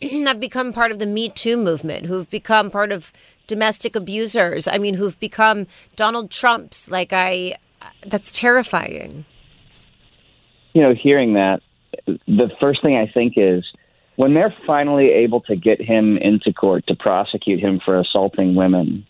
have 0.26 0.40
become 0.40 0.72
part 0.72 0.90
of 0.90 0.98
the 0.98 1.06
Me 1.06 1.28
Too 1.28 1.56
movement, 1.56 2.06
who've 2.06 2.28
become 2.28 2.70
part 2.70 2.92
of 2.92 3.12
domestic 3.46 3.96
abusers. 3.96 4.66
I 4.68 4.78
mean, 4.78 4.94
who've 4.94 5.18
become 5.20 5.66
Donald 5.96 6.30
Trumps. 6.30 6.90
Like, 6.90 7.12
I, 7.12 7.56
uh, 7.82 7.86
that's 8.06 8.32
terrifying. 8.32 9.24
you 10.72 10.82
know, 10.82 10.94
hearing 10.94 11.34
that, 11.34 11.60
the 12.06 12.50
first 12.60 12.82
thing 12.82 12.96
I 12.96 13.06
think 13.06 13.34
is 13.36 13.64
when 14.16 14.34
they're 14.34 14.54
finally 14.66 15.10
able 15.10 15.40
to 15.42 15.56
get 15.56 15.80
him 15.80 16.16
into 16.18 16.52
court 16.52 16.86
to 16.88 16.94
prosecute 16.94 17.60
him 17.60 17.80
for 17.84 17.98
assaulting 17.98 18.54
women, 18.54 19.06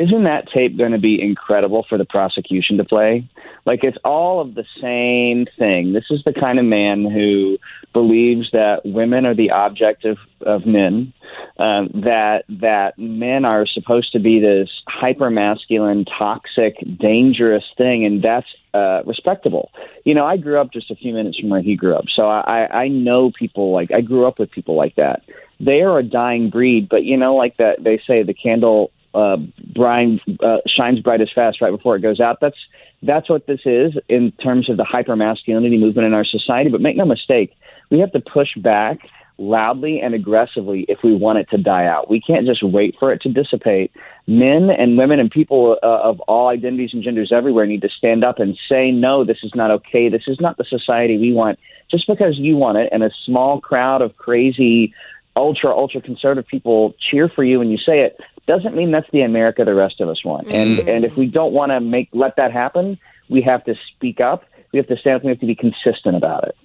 isn't 0.00 0.24
that 0.24 0.48
tape 0.50 0.78
going 0.78 0.92
to 0.92 0.98
be 0.98 1.20
incredible 1.20 1.84
for 1.86 1.98
the 1.98 2.06
prosecution 2.06 2.78
to 2.78 2.84
play? 2.84 3.28
Like 3.66 3.84
it's 3.84 3.98
all 4.02 4.40
of 4.40 4.54
the 4.54 4.64
same 4.80 5.46
thing. 5.58 5.92
This 5.92 6.06
is 6.08 6.22
the 6.24 6.32
kind 6.32 6.58
of 6.58 6.64
man 6.64 7.04
who 7.04 7.58
believes 7.92 8.50
that 8.52 8.80
women 8.86 9.26
are 9.26 9.34
the 9.34 9.50
object 9.50 10.06
of, 10.06 10.16
of 10.40 10.64
men, 10.64 11.12
um, 11.58 11.90
that 11.92 12.44
that 12.48 12.98
men 12.98 13.44
are 13.44 13.66
supposed 13.66 14.12
to 14.12 14.20
be 14.20 14.40
this 14.40 14.70
hyper 14.88 15.28
masculine, 15.28 16.06
toxic, 16.06 16.76
dangerous 16.98 17.64
thing, 17.76 18.06
and 18.06 18.22
that's 18.22 18.48
uh, 18.72 19.02
respectable. 19.04 19.70
You 20.06 20.14
know, 20.14 20.24
I 20.24 20.38
grew 20.38 20.58
up 20.58 20.72
just 20.72 20.90
a 20.90 20.96
few 20.96 21.12
minutes 21.12 21.38
from 21.38 21.50
where 21.50 21.60
he 21.60 21.76
grew 21.76 21.94
up, 21.94 22.06
so 22.16 22.22
I, 22.22 22.84
I 22.84 22.88
know 22.88 23.32
people 23.38 23.70
like 23.72 23.90
I 23.92 24.00
grew 24.00 24.26
up 24.26 24.38
with 24.38 24.50
people 24.50 24.76
like 24.76 24.96
that. 24.96 25.24
They 25.58 25.82
are 25.82 25.98
a 25.98 26.02
dying 26.02 26.48
breed, 26.48 26.88
but 26.88 27.04
you 27.04 27.18
know, 27.18 27.34
like 27.34 27.58
that 27.58 27.84
they 27.84 28.00
say, 28.06 28.22
the 28.22 28.32
candle 28.32 28.92
uh, 29.14 29.36
brine, 29.74 30.20
uh, 30.40 30.58
shines 30.66 31.00
brightest 31.00 31.34
fast 31.34 31.60
right 31.60 31.70
before 31.70 31.96
it 31.96 32.00
goes 32.00 32.20
out. 32.20 32.38
That's 32.40 32.58
that's 33.02 33.28
what 33.30 33.46
this 33.46 33.60
is 33.64 33.94
in 34.08 34.30
terms 34.32 34.68
of 34.68 34.76
the 34.76 34.84
hyper 34.84 35.16
masculinity 35.16 35.78
movement 35.78 36.06
in 36.06 36.14
our 36.14 36.24
society. 36.24 36.70
But 36.70 36.80
make 36.80 36.96
no 36.96 37.06
mistake, 37.06 37.56
we 37.90 37.98
have 38.00 38.12
to 38.12 38.20
push 38.20 38.54
back 38.56 39.00
loudly 39.40 40.00
and 40.00 40.14
aggressively 40.14 40.84
if 40.86 40.98
we 41.02 41.14
want 41.14 41.38
it 41.38 41.48
to 41.50 41.56
die 41.56 41.86
out. 41.86 42.10
We 42.10 42.20
can't 42.20 42.46
just 42.46 42.62
wait 42.62 42.94
for 43.00 43.10
it 43.10 43.22
to 43.22 43.30
dissipate. 43.30 43.90
Men 44.26 44.68
and 44.70 44.98
women 44.98 45.18
and 45.18 45.30
people 45.30 45.78
uh, 45.82 45.86
of 45.86 46.20
all 46.20 46.48
identities 46.48 46.90
and 46.92 47.02
genders 47.02 47.32
everywhere 47.32 47.66
need 47.66 47.80
to 47.80 47.88
stand 47.88 48.22
up 48.22 48.38
and 48.38 48.56
say, 48.68 48.90
no, 48.90 49.24
this 49.24 49.38
is 49.42 49.52
not 49.54 49.70
okay. 49.70 50.10
This 50.10 50.24
is 50.26 50.38
not 50.40 50.58
the 50.58 50.64
society 50.64 51.16
we 51.16 51.32
want. 51.32 51.58
Just 51.90 52.06
because 52.06 52.36
you 52.36 52.56
want 52.56 52.78
it 52.78 52.90
and 52.92 53.02
a 53.02 53.10
small 53.24 53.60
crowd 53.60 54.02
of 54.02 54.16
crazy, 54.16 54.94
ultra, 55.34 55.70
ultra 55.70 56.02
conservative 56.02 56.46
people 56.46 56.94
cheer 57.10 57.28
for 57.28 57.42
you 57.42 57.58
when 57.58 57.70
you 57.70 57.78
say 57.78 58.00
it, 58.00 58.20
doesn't 58.46 58.74
mean 58.74 58.90
that's 58.90 59.10
the 59.12 59.22
America 59.22 59.64
the 59.64 59.74
rest 59.74 60.00
of 60.00 60.08
us 60.08 60.24
want. 60.24 60.48
And 60.48 60.80
and 60.88 61.04
if 61.04 61.16
we 61.16 61.26
don't 61.26 61.52
want 61.52 61.70
to 61.70 61.80
make 61.80 62.08
let 62.12 62.36
that 62.36 62.52
happen, 62.52 62.98
we 63.28 63.42
have 63.42 63.64
to 63.64 63.74
speak 63.94 64.20
up. 64.20 64.44
We 64.72 64.78
have 64.78 64.88
to 64.88 64.96
stand 64.96 65.16
up. 65.16 65.24
We 65.24 65.30
have 65.30 65.40
to 65.40 65.46
be 65.46 65.54
consistent 65.54 66.16
about 66.16 66.44
it. 66.44 66.56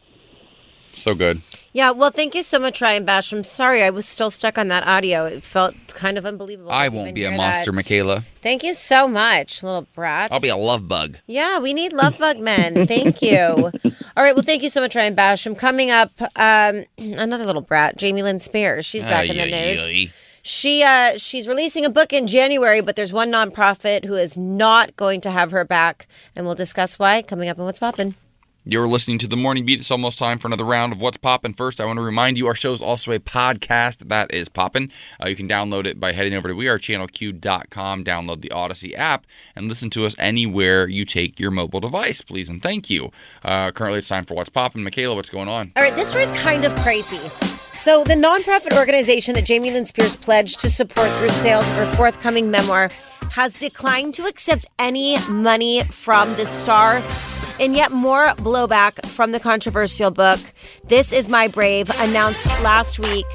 So 0.93 1.13
good. 1.13 1.41
Yeah, 1.73 1.91
well, 1.91 2.09
thank 2.09 2.35
you 2.35 2.41
so 2.41 2.57
much, 2.57 2.81
Ryan 2.81 3.03
Bash. 3.03 3.33
I'm 3.33 3.43
sorry 3.43 3.83
I 3.83 3.89
was 3.89 4.07
still 4.07 4.31
stuck 4.31 4.57
on 4.57 4.69
that 4.69 4.87
audio. 4.87 5.25
It 5.25 5.43
felt 5.43 5.75
kind 5.89 6.17
of 6.17 6.25
unbelievable. 6.25 6.71
I 6.71 6.87
won't 6.87 7.13
be 7.13 7.25
a 7.25 7.31
monster, 7.31 7.71
that. 7.71 7.75
Michaela. 7.75 8.21
Thank 8.41 8.63
you 8.63 8.73
so 8.73 9.05
much, 9.05 9.61
little 9.61 9.85
brat. 9.93 10.31
I'll 10.31 10.39
be 10.39 10.47
a 10.47 10.55
love 10.55 10.87
bug. 10.87 11.17
Yeah, 11.27 11.59
we 11.59 11.73
need 11.73 11.91
love 11.91 12.17
bug 12.17 12.39
men. 12.39 12.87
Thank 12.87 13.21
you. 13.21 13.35
All 13.35 14.23
right. 14.23 14.33
Well, 14.33 14.45
thank 14.45 14.63
you 14.63 14.69
so 14.69 14.79
much, 14.79 14.95
Ryan 14.95 15.17
Basham. 15.17 15.57
Coming 15.57 15.91
up, 15.91 16.11
um, 16.37 16.85
another 16.97 17.45
little 17.45 17.61
brat, 17.61 17.97
Jamie 17.97 18.23
Lynn 18.23 18.39
Spears. 18.39 18.85
She's 18.85 19.03
back 19.03 19.29
in 19.29 19.35
the 19.35 19.43
Ay, 19.43 19.47
ay, 19.47 19.67
news. 19.67 19.81
ay. 19.81 20.11
She 20.47 20.83
uh, 20.83 21.17
she's 21.17 21.47
releasing 21.47 21.85
a 21.85 21.89
book 21.89 22.13
in 22.13 22.27
January, 22.27 22.79
but 22.79 22.95
there's 22.95 23.11
one 23.11 23.31
nonprofit 23.31 24.05
who 24.05 24.13
is 24.13 24.37
not 24.37 24.95
going 24.95 25.19
to 25.21 25.31
have 25.31 25.49
her 25.49 25.65
back, 25.65 26.05
and 26.35 26.45
we'll 26.45 26.53
discuss 26.53 26.99
why 26.99 27.23
coming 27.23 27.49
up 27.49 27.57
on 27.57 27.65
What's 27.65 27.79
Poppin'. 27.79 28.13
You're 28.63 28.87
listening 28.87 29.17
to 29.19 29.27
the 29.27 29.37
Morning 29.37 29.65
Beat. 29.65 29.79
It's 29.79 29.89
almost 29.89 30.19
time 30.19 30.37
for 30.37 30.47
another 30.47 30.63
round 30.63 30.93
of 30.93 31.01
What's 31.01 31.17
Poppin'. 31.17 31.53
First, 31.53 31.81
I 31.81 31.85
want 31.85 31.97
to 31.97 32.03
remind 32.03 32.37
you 32.37 32.45
our 32.45 32.53
show 32.53 32.73
is 32.73 32.81
also 32.81 33.11
a 33.11 33.17
podcast 33.17 34.07
that 34.09 34.31
is 34.31 34.47
poppin'. 34.47 34.91
Uh, 35.19 35.29
you 35.29 35.35
can 35.35 35.49
download 35.49 35.87
it 35.87 35.99
by 35.99 36.11
heading 36.11 36.35
over 36.35 36.49
to 36.49 36.53
wearechannelq.com, 36.53 38.03
download 38.03 38.41
the 38.41 38.51
Odyssey 38.51 38.95
app, 38.95 39.25
and 39.55 39.67
listen 39.67 39.89
to 39.89 40.05
us 40.05 40.15
anywhere 40.19 40.87
you 40.87 41.05
take 41.05 41.39
your 41.39 41.49
mobile 41.49 41.79
device, 41.79 42.21
please 42.21 42.51
and 42.51 42.61
thank 42.61 42.91
you. 42.91 43.11
Uh, 43.43 43.71
currently, 43.71 43.97
it's 43.97 44.09
time 44.09 44.25
for 44.25 44.35
What's 44.35 44.51
Poppin'. 44.51 44.83
Michaela, 44.83 45.15
what's 45.15 45.31
going 45.31 45.47
on? 45.47 45.71
All 45.75 45.81
right, 45.81 45.95
this 45.95 46.09
story's 46.09 46.31
kind 46.33 46.65
of 46.65 46.75
crazy. 46.81 47.54
So, 47.75 48.05
the 48.05 48.13
nonprofit 48.13 48.75
organization 48.77 49.35
that 49.35 49.43
Jamie 49.43 49.69
Lynn 49.69 49.83
Spears 49.83 50.15
pledged 50.15 50.61
to 50.61 50.69
support 50.69 51.11
through 51.17 51.29
sales 51.29 51.67
of 51.67 51.75
her 51.75 51.85
forthcoming 51.93 52.49
memoir 52.49 52.89
has 53.31 53.59
declined 53.59 54.13
to 54.13 54.25
accept 54.25 54.65
any 54.79 55.17
money 55.27 55.83
from 55.83 56.33
the 56.37 56.45
star. 56.45 57.03
And 57.59 57.75
yet, 57.75 57.91
more 57.91 58.27
blowback 58.37 59.05
from 59.07 59.33
the 59.33 59.41
controversial 59.41 60.09
book. 60.09 60.39
This 60.85 61.11
is 61.11 61.27
My 61.27 61.49
Brave, 61.49 61.91
announced 61.97 62.47
last 62.63 62.97
week 62.97 63.25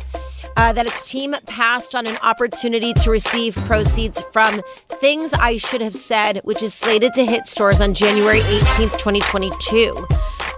uh, 0.56 0.72
that 0.72 0.86
its 0.86 1.10
team 1.10 1.36
passed 1.46 1.94
on 1.94 2.06
an 2.06 2.16
opportunity 2.22 2.94
to 2.94 3.10
receive 3.10 3.54
proceeds 3.66 4.22
from 4.22 4.62
Things 4.88 5.34
I 5.34 5.58
Should 5.58 5.82
Have 5.82 5.94
Said, 5.94 6.40
which 6.44 6.62
is 6.62 6.72
slated 6.72 7.12
to 7.12 7.26
hit 7.26 7.46
stores 7.46 7.82
on 7.82 7.92
January 7.92 8.40
18th, 8.40 8.98
2022. 8.98 9.94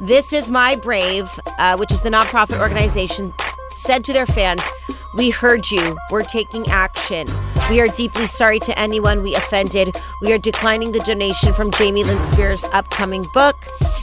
This 0.02 0.32
is 0.32 0.50
My 0.50 0.76
Brave, 0.76 1.28
uh, 1.58 1.76
which 1.76 1.92
is 1.92 2.00
the 2.00 2.10
nonprofit 2.10 2.60
organization, 2.60 3.32
said 3.74 4.04
to 4.04 4.12
their 4.12 4.26
fans, 4.26 4.62
We 5.14 5.30
heard 5.30 5.70
you. 5.70 5.96
We're 6.10 6.22
taking 6.22 6.66
action. 6.68 7.26
We 7.70 7.80
are 7.80 7.88
deeply 7.88 8.26
sorry 8.26 8.58
to 8.60 8.78
anyone 8.78 9.22
we 9.22 9.34
offended. 9.34 9.94
We 10.20 10.32
are 10.32 10.38
declining 10.38 10.92
the 10.92 11.00
donation 11.00 11.52
from 11.52 11.70
Jamie 11.70 12.04
Lynn 12.04 12.20
Spears' 12.20 12.64
upcoming 12.64 13.24
book. 13.32 13.56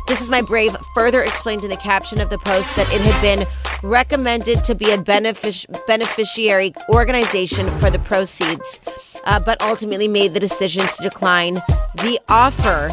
This 0.08 0.22
is 0.22 0.30
My 0.30 0.42
Brave 0.42 0.76
further 0.96 1.22
explained 1.22 1.64
in 1.64 1.70
the 1.70 1.78
caption 1.78 2.20
of 2.20 2.30
the 2.30 2.40
post 2.40 2.76
that 2.76 2.92
it 2.92 3.02
had 3.02 3.22
been 3.22 3.48
recommended 3.84 4.64
to 4.64 4.76
be 4.76 4.92
a 4.92 4.98
benefic- 4.98 5.68
beneficiary 5.88 6.74
organization 6.90 7.70
for 7.78 7.90
the 7.90 8.00
proceeds, 8.00 8.82
uh, 9.26 9.40
but 9.40 9.62
ultimately 9.62 10.08
made 10.08 10.34
the 10.34 10.40
decision 10.40 10.86
to 10.88 11.04
decline 11.04 11.56
the 11.96 12.20
offer. 12.28 12.90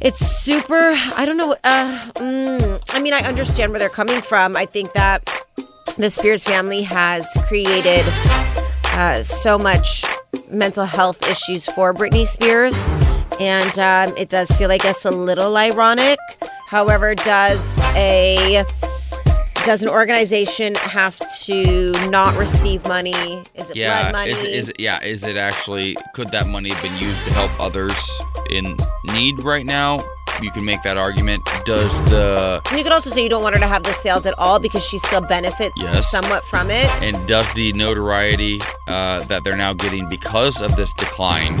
It's 0.00 0.18
super. 0.18 0.94
I 1.16 1.24
don't 1.26 1.36
know. 1.36 1.56
Uh, 1.64 1.98
mm, 2.14 2.94
I 2.94 3.00
mean, 3.00 3.12
I 3.12 3.20
understand 3.20 3.72
where 3.72 3.78
they're 3.78 3.88
coming 3.88 4.20
from. 4.20 4.56
I 4.56 4.66
think 4.66 4.92
that 4.92 5.28
the 5.96 6.10
Spears 6.10 6.44
family 6.44 6.82
has 6.82 7.26
created 7.48 8.04
uh, 8.92 9.22
so 9.22 9.58
much 9.58 10.04
mental 10.50 10.84
health 10.84 11.28
issues 11.28 11.66
for 11.70 11.92
Britney 11.94 12.26
Spears, 12.26 12.88
and 13.40 13.78
um, 13.78 14.16
it 14.16 14.28
does 14.28 14.50
feel, 14.52 14.70
I 14.70 14.78
guess, 14.78 15.04
a 15.04 15.10
little 15.10 15.56
ironic. 15.56 16.18
However, 16.68 17.14
does 17.14 17.80
a 17.94 18.64
does 19.64 19.82
an 19.82 19.88
organization 19.88 20.74
have 20.74 21.18
to 21.44 21.92
not 22.10 22.36
receive 22.36 22.86
money? 22.86 23.42
Is 23.54 23.70
it 23.70 23.76
Yeah, 23.76 24.10
blood 24.10 24.12
money? 24.12 24.30
is, 24.32 24.42
is 24.42 24.68
it, 24.70 24.80
yeah, 24.80 25.02
is 25.02 25.24
it 25.24 25.36
actually 25.36 25.96
could 26.12 26.28
that 26.30 26.46
money 26.46 26.70
have 26.70 26.82
been 26.82 26.98
used 26.98 27.24
to 27.24 27.32
help 27.32 27.50
others 27.58 27.94
in 28.50 28.76
need 29.04 29.40
right 29.42 29.64
now? 29.64 30.00
You 30.42 30.50
can 30.50 30.64
make 30.64 30.82
that 30.82 30.96
argument. 30.96 31.48
Does 31.64 32.02
the 32.10 32.60
And 32.70 32.78
you 32.78 32.84
could 32.84 32.92
also 32.92 33.10
say 33.10 33.22
you 33.22 33.28
don't 33.28 33.42
want 33.42 33.54
her 33.54 33.60
to 33.60 33.66
have 33.68 33.82
the 33.82 33.92
sales 33.92 34.26
at 34.26 34.34
all 34.38 34.58
because 34.58 34.84
she 34.84 34.98
still 34.98 35.20
benefits 35.20 35.72
Yes. 35.80 36.10
somewhat 36.10 36.44
from 36.44 36.70
it. 36.70 36.86
and 37.02 37.16
does 37.26 37.50
the 37.54 37.72
notoriety 37.72 38.60
uh, 38.88 39.20
that 39.24 39.44
they're 39.44 39.56
now 39.56 39.72
getting 39.72 40.08
because 40.08 40.60
of 40.60 40.74
this 40.76 40.92
decline 40.94 41.58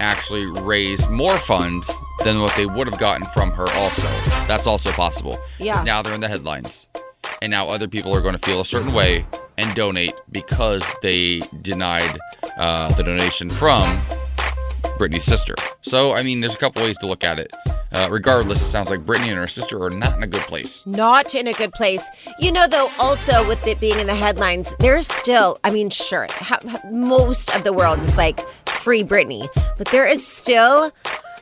actually 0.00 0.46
raise 0.60 1.08
more 1.08 1.38
funds 1.38 1.90
than 2.24 2.40
what 2.42 2.54
they 2.56 2.66
would 2.66 2.86
have 2.88 2.98
gotten 2.98 3.24
from 3.28 3.50
her? 3.52 3.66
Also, 3.74 4.08
that's 4.46 4.66
also 4.66 4.90
possible. 4.92 5.38
Yeah. 5.58 5.82
Now 5.82 6.02
they're 6.02 6.14
in 6.14 6.20
the 6.20 6.28
headlines, 6.28 6.88
and 7.40 7.50
now 7.50 7.68
other 7.68 7.88
people 7.88 8.14
are 8.14 8.20
going 8.20 8.34
to 8.34 8.38
feel 8.46 8.60
a 8.60 8.64
certain 8.64 8.92
way 8.92 9.24
and 9.58 9.74
donate 9.74 10.12
because 10.30 10.84
they 11.00 11.40
denied 11.62 12.18
uh, 12.58 12.92
the 12.94 13.02
donation 13.02 13.48
from 13.48 13.98
Britney's 14.96 15.24
sister. 15.24 15.54
So, 15.82 16.14
I 16.14 16.22
mean, 16.22 16.40
there's 16.40 16.54
a 16.54 16.58
couple 16.58 16.82
ways 16.82 16.98
to 16.98 17.06
look 17.06 17.24
at 17.24 17.38
it. 17.38 17.52
Uh, 17.92 18.08
regardless, 18.10 18.60
it 18.60 18.66
sounds 18.66 18.90
like 18.90 19.06
Brittany 19.06 19.30
and 19.30 19.38
her 19.38 19.46
sister 19.46 19.82
are 19.82 19.90
not 19.90 20.16
in 20.16 20.22
a 20.22 20.26
good 20.26 20.42
place. 20.42 20.84
Not 20.86 21.34
in 21.34 21.46
a 21.46 21.52
good 21.52 21.72
place. 21.72 22.10
You 22.38 22.52
know, 22.52 22.66
though, 22.66 22.90
also 22.98 23.46
with 23.46 23.66
it 23.66 23.80
being 23.80 23.98
in 23.98 24.06
the 24.06 24.14
headlines, 24.14 24.74
there's 24.78 25.06
still, 25.06 25.58
I 25.64 25.70
mean, 25.70 25.90
sure, 25.90 26.26
ha- 26.30 26.60
most 26.90 27.54
of 27.54 27.64
the 27.64 27.72
world 27.72 27.98
is 27.98 28.16
like 28.16 28.40
free 28.66 29.02
Britney, 29.02 29.48
but 29.78 29.88
there 29.88 30.06
is 30.06 30.26
still 30.26 30.92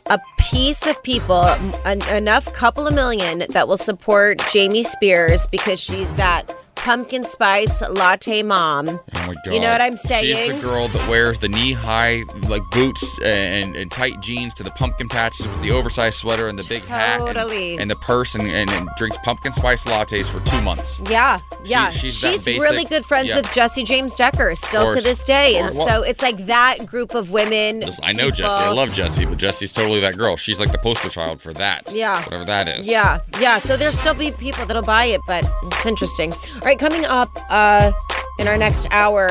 a 0.06 0.20
piece 0.38 0.86
of 0.86 1.02
people, 1.02 1.42
an, 1.86 2.02
enough 2.08 2.52
couple 2.52 2.86
of 2.86 2.94
million 2.94 3.44
that 3.50 3.66
will 3.66 3.78
support 3.78 4.42
Jamie 4.52 4.82
Spears 4.82 5.46
because 5.46 5.80
she's 5.80 6.14
that 6.14 6.52
pumpkin 6.84 7.24
spice 7.24 7.80
latte 7.88 8.42
mom. 8.42 8.86
Oh 8.90 9.00
my 9.26 9.34
god. 9.42 9.54
You 9.54 9.58
know 9.58 9.70
what 9.70 9.80
I'm 9.80 9.96
saying? 9.96 10.36
She's 10.36 10.54
the 10.54 10.60
girl 10.60 10.86
that 10.88 11.08
wears 11.08 11.38
the 11.38 11.48
knee-high 11.48 12.24
like 12.50 12.62
boots 12.70 13.18
and, 13.22 13.74
and 13.74 13.90
tight 13.90 14.20
jeans 14.20 14.52
to 14.54 14.62
the 14.62 14.70
pumpkin 14.72 15.08
patches 15.08 15.48
with 15.48 15.62
the 15.62 15.70
oversized 15.70 16.18
sweater 16.18 16.46
and 16.46 16.58
the 16.58 16.68
big 16.68 16.84
hat 16.84 17.22
and- 17.22 17.80
and, 17.80 17.90
the 17.90 17.96
purse 17.96 18.34
and, 18.34 18.46
and, 18.50 18.70
and 18.70 18.86
drinks 18.98 19.16
pumpkin 19.24 19.50
spice 19.52 19.84
lattes 19.84 20.28
for 20.28 20.40
two 20.40 20.60
months. 20.60 21.00
Yeah, 21.08 21.40
yeah. 21.64 21.88
she's 21.88 22.20
that 22.20 22.32
basic- 22.32 22.60
really 22.60 22.84
good 22.84 23.04
friends 23.06 23.30
yeah. 23.30 23.36
with 23.36 23.50
Jesse 23.52 23.84
James 23.84 24.14
Decker 24.16 24.54
still 24.54 24.90
to 24.90 25.00
this 25.00 25.24
day. 25.24 25.56
And 25.56 25.74
well- 25.74 25.88
so 25.88 26.02
it's 26.02 26.20
like 26.20 26.44
that 26.46 26.84
group 26.86 27.14
of 27.14 27.30
women. 27.30 27.84
I 28.02 28.12
know 28.12 28.30
Jesse. 28.30 28.44
I 28.44 28.70
love 28.70 28.92
Jesse, 28.92 29.24
but 29.24 29.38
Jesse's 29.38 29.72
totally 29.72 30.00
that 30.00 30.18
girl. 30.18 30.36
She's 30.36 30.60
like 30.60 30.70
the 30.70 30.78
poster 30.78 31.08
child 31.08 31.40
for 31.40 31.54
that. 31.54 31.90
Yeah. 31.94 32.22
Whatever 32.24 32.44
that 32.44 32.68
is. 32.68 32.86
Yeah, 32.86 33.20
yeah. 33.40 33.56
So 33.56 33.78
there'll 33.78 33.94
still 33.94 34.14
be 34.14 34.32
people 34.32 34.66
that'll 34.66 34.82
buy 34.82 35.06
it, 35.06 35.22
but 35.26 35.46
it's 35.62 35.86
interesting. 35.86 36.30
All 36.32 36.60
right, 36.62 36.73
coming 36.78 37.04
up 37.04 37.28
uh, 37.50 37.92
in 38.38 38.48
our 38.48 38.56
next 38.56 38.86
hour, 38.90 39.28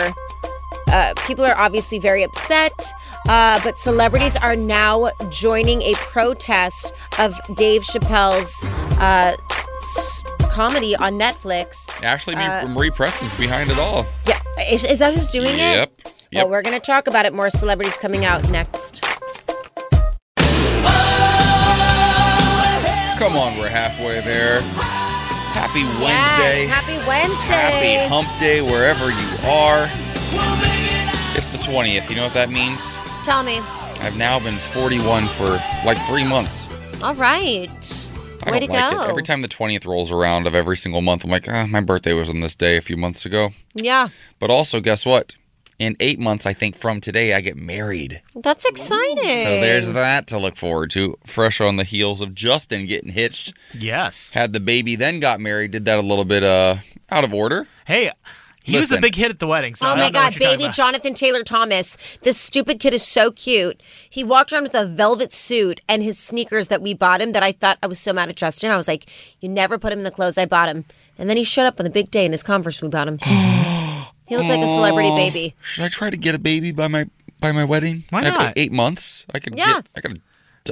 uh, 0.88 1.14
people 1.28 1.44
are 1.46 1.56
obviously 1.58 2.00
very 2.00 2.24
upset, 2.24 2.94
uh, 3.28 3.60
but 3.64 3.78
celebrities 3.78 4.36
are 4.38 4.56
now 4.56 5.10
joining 5.30 5.82
a 5.82 5.94
protest 5.96 6.94
of 7.20 7.40
Dave 7.56 7.82
Chappelle's 7.84 8.66
uh, 9.00 9.36
s- 9.78 10.24
comedy 10.52 10.96
on 10.96 11.14
Netflix. 11.20 11.90
Ashley 12.04 12.36
Uh, 12.36 12.68
Marie 12.68 12.92
Preston's 12.92 13.36
behind 13.36 13.72
it 13.72 13.80
all. 13.80 14.06
Yeah, 14.28 14.40
is, 14.70 14.84
is 14.84 15.00
that 15.00 15.16
who's 15.18 15.32
doing 15.32 15.56
it? 15.56 15.58
Yep. 15.60 15.92
Well, 16.06 16.14
Yep. 16.32 16.48
we're 16.50 16.62
going 16.64 16.80
to 16.80 16.86
talk 16.86 17.08
about 17.08 17.26
it 17.28 17.34
more. 17.34 17.50
Celebrities 17.52 17.98
coming 17.98 18.26
out 18.26 18.48
next. 18.50 19.02
Come 23.20 23.38
on, 23.38 23.58
we're 23.58 23.70
halfway 23.70 24.20
there. 24.22 24.62
Happy 25.64 25.86
Wednesday. 26.04 26.68
Yes, 26.68 26.70
happy 26.70 26.98
Wednesday. 27.08 27.96
Happy 28.04 28.14
hump 28.14 28.28
day 28.38 28.62
wherever 28.62 29.06
you 29.10 29.50
are. 29.50 29.88
It's 31.38 31.52
the 31.54 31.58
20th. 31.58 32.10
You 32.10 32.18
know 32.18 32.24
what 32.26 32.34
that 32.34 32.50
means? 32.50 32.96
Tell 33.24 33.44
me. 33.44 33.60
I've 34.06 34.18
now 34.18 34.40
been 34.40 34.56
41 34.58 35.28
for 35.28 35.58
like 35.86 35.98
three 36.06 36.26
months. 36.28 36.68
All 37.02 37.16
right. 37.16 37.70
I 38.46 38.52
Way 38.52 38.60
to 38.60 38.66
like 38.72 38.92
go. 38.92 39.04
it. 39.04 39.10
Every 39.10 39.24
time 39.24 39.42
the 39.42 39.48
20th 39.48 39.86
rolls 39.86 40.12
around 40.12 40.48
of 40.48 40.54
every 40.54 40.76
single 40.76 41.02
month, 41.02 41.24
I'm 41.24 41.32
like, 41.32 41.46
ah, 41.50 41.66
my 41.70 41.80
birthday 41.80 42.12
was 42.14 42.30
on 42.30 42.42
this 42.42 42.56
day 42.56 42.76
a 42.76 42.82
few 42.82 42.98
months 42.98 43.26
ago. 43.26 43.52
Yeah, 43.76 44.10
But 44.40 44.50
also, 44.52 44.82
guess 44.82 45.06
what? 45.06 45.38
In 45.84 45.98
eight 46.00 46.18
months, 46.18 46.46
I 46.46 46.54
think 46.54 46.78
from 46.78 47.02
today, 47.02 47.34
I 47.34 47.42
get 47.42 47.58
married. 47.58 48.22
that's 48.36 48.64
exciting. 48.64 49.18
So 49.18 49.60
there's 49.60 49.92
that 49.92 50.28
to 50.28 50.38
look 50.38 50.56
forward 50.56 50.92
to. 50.92 51.18
Fresh 51.26 51.60
on 51.60 51.76
the 51.76 51.84
heels 51.84 52.22
of 52.22 52.34
Justin 52.34 52.86
getting 52.86 53.12
hitched. 53.12 53.54
Yes. 53.78 54.32
Had 54.32 54.54
the 54.54 54.62
baby, 54.62 54.96
then 54.96 55.20
got 55.20 55.42
married. 55.42 55.72
Did 55.72 55.84
that 55.84 56.00
a 56.00 56.02
little 56.02 56.24
bit 56.24 56.42
uh 56.42 56.76
out 57.12 57.26
of 57.26 57.34
order. 57.34 57.68
Hey, 57.86 58.12
he 58.64 58.78
was 58.78 58.94
a 58.94 59.02
big 59.02 59.14
hit 59.14 59.30
at 59.30 59.40
the 59.40 59.48
wedding. 59.48 59.76
So 59.76 59.86
Oh 59.86 59.90
I 59.90 59.96
my 59.96 60.02
don't 60.04 60.14
know 60.14 60.20
what 60.22 60.34
God, 60.34 60.40
baby. 60.40 60.70
Jonathan 60.72 61.14
Taylor 61.14 61.44
Thomas. 61.44 61.98
This 62.22 62.40
stupid 62.40 62.80
kid 62.80 62.94
is 62.94 63.04
so 63.06 63.30
cute. 63.32 63.84
He 64.10 64.24
walked 64.24 64.54
around 64.54 64.64
with 64.64 64.76
a 64.76 64.86
velvet 64.86 65.34
suit 65.34 65.82
and 65.90 66.02
his 66.02 66.18
sneakers 66.18 66.70
that 66.70 66.82
we 66.82 66.94
bought 66.94 67.20
him 67.20 67.34
that 67.34 67.44
I 67.44 67.52
thought 67.52 67.78
I 67.84 67.88
was 67.88 68.00
so 68.00 68.14
mad 68.14 68.30
at 68.30 68.38
Justin. 68.38 68.72
I 68.72 68.78
was 68.78 68.88
like, 68.88 69.10
you 69.42 69.50
never 69.50 69.78
put 69.78 69.92
him 69.92 70.00
in 70.00 70.06
the 70.06 70.12
clothes 70.12 70.38
I 70.38 70.46
bought 70.46 70.70
him. 70.70 70.86
And 71.18 71.30
then 71.30 71.36
he 71.36 71.44
showed 71.44 71.66
up 71.66 71.78
on 71.78 71.84
the 71.84 71.90
big 71.90 72.10
day 72.10 72.26
in 72.26 72.32
his 72.32 72.42
Converse 72.42 72.82
we 72.82 72.88
bought 72.88 73.10
him. 73.10 73.20
he 74.28 74.38
looked 74.38 74.50
like 74.50 74.62
a 74.62 74.68
celebrity 74.68 75.10
baby. 75.10 75.56
Should 75.62 75.84
I 75.84 75.90
try 75.90 76.10
to 76.10 76.18
get 76.18 76.36
a 76.36 76.40
baby 76.40 76.72
by 76.72 76.88
my 76.88 77.08
by 77.40 77.52
my 77.52 77.64
wedding? 77.64 78.04
Why 78.10 78.22
I 78.22 78.26
have 78.26 78.40
not? 78.40 78.54
Eight 78.56 78.72
months. 78.72 79.26
I 79.34 79.40
could. 79.40 79.58
Yeah. 79.58 79.82
Get, 79.82 79.88
I 79.96 80.02
could. 80.02 80.22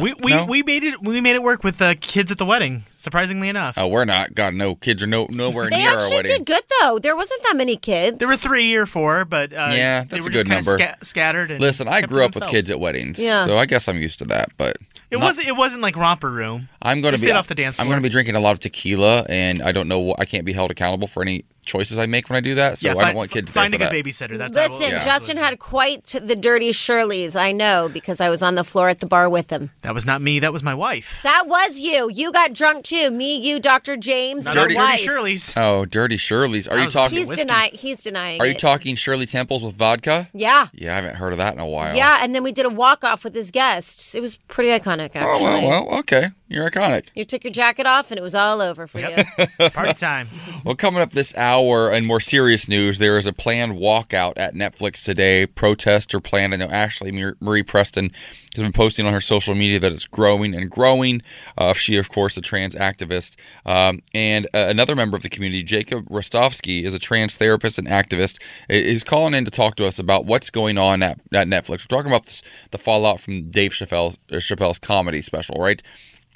We 0.02 0.14
we, 0.24 0.32
no? 0.32 0.46
we 0.46 0.64
made 0.64 0.84
it 0.84 1.02
we 1.02 1.20
made 1.20 1.36
it 1.36 1.44
work 1.44 1.64
with 1.64 1.80
the 1.80 1.98
kids 2.00 2.32
at 2.32 2.38
the 2.38 2.46
wedding. 2.46 2.84
Surprisingly 3.02 3.50
enough, 3.50 3.78
Oh, 3.78 3.88
we're 3.88 4.06
not. 4.06 4.36
God, 4.36 4.54
no. 4.54 4.76
Kids 4.76 5.02
are 5.02 5.08
no 5.08 5.28
nowhere 5.32 5.70
They 5.70 5.78
near 5.78 5.90
our 5.90 5.96
wedding. 5.98 6.10
They 6.10 6.18
actually 6.20 6.38
did 6.38 6.46
good 6.46 6.64
though. 6.82 7.00
There 7.00 7.16
wasn't 7.16 7.42
that 7.44 7.58
many 7.58 7.76
kids. 7.76 8.18
there 8.20 8.28
were 8.28 8.38
three 8.38 8.76
or 8.76 8.86
four, 8.86 9.26
but 9.26 9.52
uh, 9.54 9.70
Yeah, 9.72 10.02
they 10.04 10.08
that's 10.10 10.24
were 10.24 10.30
a 10.30 10.34
just 10.34 10.46
good 10.46 10.52
kinda 10.52 10.66
number. 10.72 10.84
sca- 10.84 11.06
scattered. 11.06 11.52
And 11.52 11.60
Listen, 11.60 11.88
I 11.88 12.02
grew 12.02 12.24
up 12.24 12.36
with 12.36 12.46
kids 12.48 12.70
at 12.70 12.80
weddings, 12.80 13.20
Yeah. 13.20 13.46
so 13.46 13.58
I 13.58 13.66
guess 13.66 13.88
I'm 13.88 13.98
used 13.98 14.20
to 14.20 14.26
that. 14.26 14.50
But 14.58 14.78
It 15.10 15.18
not- 15.18 15.26
wasn't 15.26 15.48
it 15.48 15.56
wasn't 15.58 15.82
like 15.82 15.98
romper 15.98 16.30
room. 16.30 16.70
I'm 16.82 17.02
going 17.02 17.14
to 17.16 17.20
be 17.22 17.32
off 17.32 17.48
the 17.48 17.56
dance 17.56 17.76
Floor. 17.78 17.86
I'm 17.86 17.90
going 17.90 18.02
to 18.02 18.04
be 18.08 18.10
drinking 18.12 18.36
a 18.36 18.40
lot 18.40 18.54
of 18.54 18.60
tequila, 18.60 19.26
and 19.30 19.62
I 19.62 19.72
don't 19.72 19.88
know. 19.88 20.16
I 20.18 20.26
can't 20.26 20.46
be 20.46 20.54
held 20.54 20.72
accountable 20.72 21.08
for 21.08 21.22
any 21.22 21.46
choices 21.64 22.00
I 22.00 22.08
make 22.08 22.28
when 22.28 22.38
I 22.38 22.40
do 22.40 22.56
that. 22.56 22.80
So 22.80 22.88
yeah, 22.88 22.94
I 22.94 22.96
find- 22.96 23.06
don't 23.10 23.16
want 23.18 23.30
kids 23.32 23.52
there 23.52 23.62
finding 23.64 23.80
for 23.80 23.86
a 23.86 23.90
that. 23.90 23.96
babysitter. 24.06 24.38
That's 24.38 24.58
how 24.58 24.64
Listen, 24.64 24.92
we'll- 24.94 25.04
Justin 25.04 25.38
had 25.38 25.60
quite 25.60 26.06
the 26.06 26.36
dirty 26.36 26.72
Shirleys. 26.72 27.36
I 27.40 27.52
know 27.52 27.88
because 27.92 28.20
I 28.20 28.30
was 28.30 28.42
on 28.42 28.56
the 28.56 28.64
floor 28.64 28.90
at 28.90 29.00
the 29.00 29.06
bar 29.06 29.30
with 29.30 29.52
him. 29.52 29.70
That 29.84 29.94
was 29.94 30.06
not 30.06 30.22
me. 30.22 30.40
That 30.40 30.54
was 30.54 30.64
my 30.64 30.74
wife. 30.74 31.20
That 31.24 31.48
was 31.48 31.80
you. 31.80 32.10
You 32.12 32.32
got 32.32 32.54
drunk 32.54 32.84
too. 32.92 33.12
Me, 33.12 33.36
you, 33.38 33.60
Dr. 33.60 33.98
James, 33.98 34.46
Not 34.46 34.56
your 34.56 34.64
dirty 34.66 34.76
wife. 34.76 35.00
Shirley's. 35.00 35.54
Oh, 35.58 35.86
dirty 35.86 36.18
Shirley's. 36.18 36.68
Are 36.68 36.78
you 36.78 36.86
was- 36.86 36.94
talking? 36.94 37.18
He's 37.18 37.28
Whiskey. 37.30 37.46
denying. 37.46 37.72
He's 37.74 38.04
denying. 38.04 38.42
Are 38.42 38.46
you 38.46 38.54
it. 38.54 38.60
talking 38.60 38.96
Shirley 38.96 39.26
Temples 39.26 39.64
with 39.64 39.76
vodka? 39.76 40.30
Yeah. 40.34 40.68
Yeah, 40.74 40.92
I 40.92 40.96
haven't 40.96 41.16
heard 41.16 41.32
of 41.34 41.38
that 41.38 41.54
in 41.54 41.60
a 41.60 41.68
while. 41.68 41.96
Yeah, 41.96 42.20
and 42.22 42.36
then 42.36 42.44
we 42.44 42.52
did 42.52 42.66
a 42.66 42.70
walk 42.70 43.04
off 43.04 43.24
with 43.24 43.34
his 43.34 43.52
guests. 43.52 44.14
It 44.16 44.22
was 44.22 44.36
pretty 44.48 44.70
iconic, 44.70 45.16
actually. 45.16 45.46
Oh 45.46 45.68
well, 45.68 45.86
well, 45.88 46.00
okay. 46.00 46.28
You're 46.48 46.70
iconic. 46.70 47.08
You 47.16 47.24
took 47.24 47.46
your 47.46 47.54
jacket 47.54 47.86
off 47.88 48.12
and 48.12 48.18
it 48.18 48.22
was 48.22 48.36
all 48.36 48.62
over 48.62 48.86
for 48.86 49.00
you. 49.00 49.70
Party 49.70 49.94
time. 49.94 50.28
Well, 50.66 50.76
coming 50.76 51.02
up 51.02 51.12
this 51.14 51.34
hour 51.38 51.90
and 51.90 52.06
more 52.06 52.20
serious 52.20 52.68
news, 52.68 52.98
there 52.98 53.18
is 53.18 53.26
a 53.26 53.32
planned 53.32 53.78
walkout 53.78 54.34
at 54.36 54.54
Netflix 54.54 55.06
today. 55.06 55.46
Protests 55.46 56.14
are 56.14 56.20
planned. 56.20 56.54
I 56.54 56.58
know 56.58 56.66
Ashley 56.68 57.14
Marie 57.40 57.64
Preston 57.64 58.12
has 58.56 58.64
been 58.64 58.74
posting 58.74 59.06
on 59.06 59.14
her 59.14 59.22
social 59.22 59.56
media 59.56 59.80
that 59.80 59.92
it's 59.92 60.06
growing 60.06 60.54
and 60.54 60.70
growing. 60.70 61.22
Uh, 61.58 61.74
she, 61.74 61.98
of 61.98 62.10
course, 62.10 62.36
a 62.38 62.42
trans 62.42 62.76
activist. 62.76 63.38
Um, 63.66 64.02
and 64.14 64.46
uh, 64.48 64.68
another 64.70 64.96
member 64.96 65.16
of 65.16 65.24
the 65.24 65.30
community, 65.30 65.64
Jacob 65.64 66.10
Rostovsky, 66.10 66.84
is 66.84 66.94
a 66.94 67.00
trans 67.00 67.38
therapist 67.38 67.80
and 67.80 67.88
activist, 67.88 68.42
is 68.70 69.04
calling 69.04 69.34
in 69.34 69.46
to 69.46 69.52
talk 69.52 69.76
to 69.76 69.86
us 69.86 70.00
about 70.00 70.26
what's 70.26 70.50
going 70.50 70.78
on 70.78 71.02
at, 71.02 71.20
at 71.34 71.48
Netflix. 71.48 71.90
We're 71.90 71.98
talking 71.98 72.12
about 72.12 72.26
this, 72.26 72.42
the 72.72 72.78
fallout 72.78 73.20
from 73.20 73.50
Dave 73.50 73.72
Chappelle's, 73.72 74.20
uh, 74.32 74.36
Chappelle's 74.36 74.80
comedy 74.80 75.22
special, 75.22 75.56
right? 75.56 75.82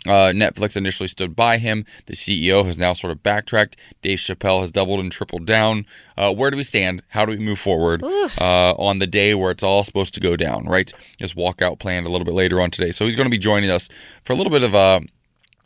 Uh, 0.06 0.32
Netflix 0.34 0.78
initially 0.78 1.08
stood 1.08 1.36
by 1.36 1.58
him. 1.58 1.86
The 2.06 2.14
CEO 2.14 2.66
has 2.66 2.78
now 2.78 2.94
sort 2.94 3.12
of 3.12 3.24
backtracked. 3.24 3.78
Dave 4.02 4.20
Chappelle 4.20 4.62
has 4.62 4.72
doubled 4.72 5.00
and 5.00 5.12
tripled 5.12 5.46
down. 5.46 5.86
Uh, 6.18 6.34
where 6.34 6.52
do 6.52 6.58
we 6.58 6.64
stand? 6.64 7.04
How 7.10 7.26
do 7.26 7.32
we 7.32 7.40
move 7.44 7.60
forward 7.60 8.04
uh, 8.04 8.74
on 8.78 9.00
the 9.00 9.08
day 9.08 9.34
where 9.34 9.52
it's 9.52 9.64
all 9.64 9.84
supposed 9.84 10.14
to 10.16 10.20
go 10.20 10.36
down, 10.36 10.66
right? 10.66 10.92
His 11.20 11.34
walkout 11.34 11.80
planned 11.80 12.06
a 12.06 12.10
little 12.10 12.26
bit 12.26 12.34
later 12.34 12.62
on 12.62 12.72
today. 12.72 12.92
So 12.92 13.06
he's 13.06 13.16
going 13.16 13.26
to 13.26 13.32
be 13.32 13.38
joining 13.38 13.70
us 13.70 13.90
for 14.24 14.34
a 14.34 14.36
little 14.36 14.52
bit 14.52 14.64
of 14.64 14.76
uh, 14.76 15.00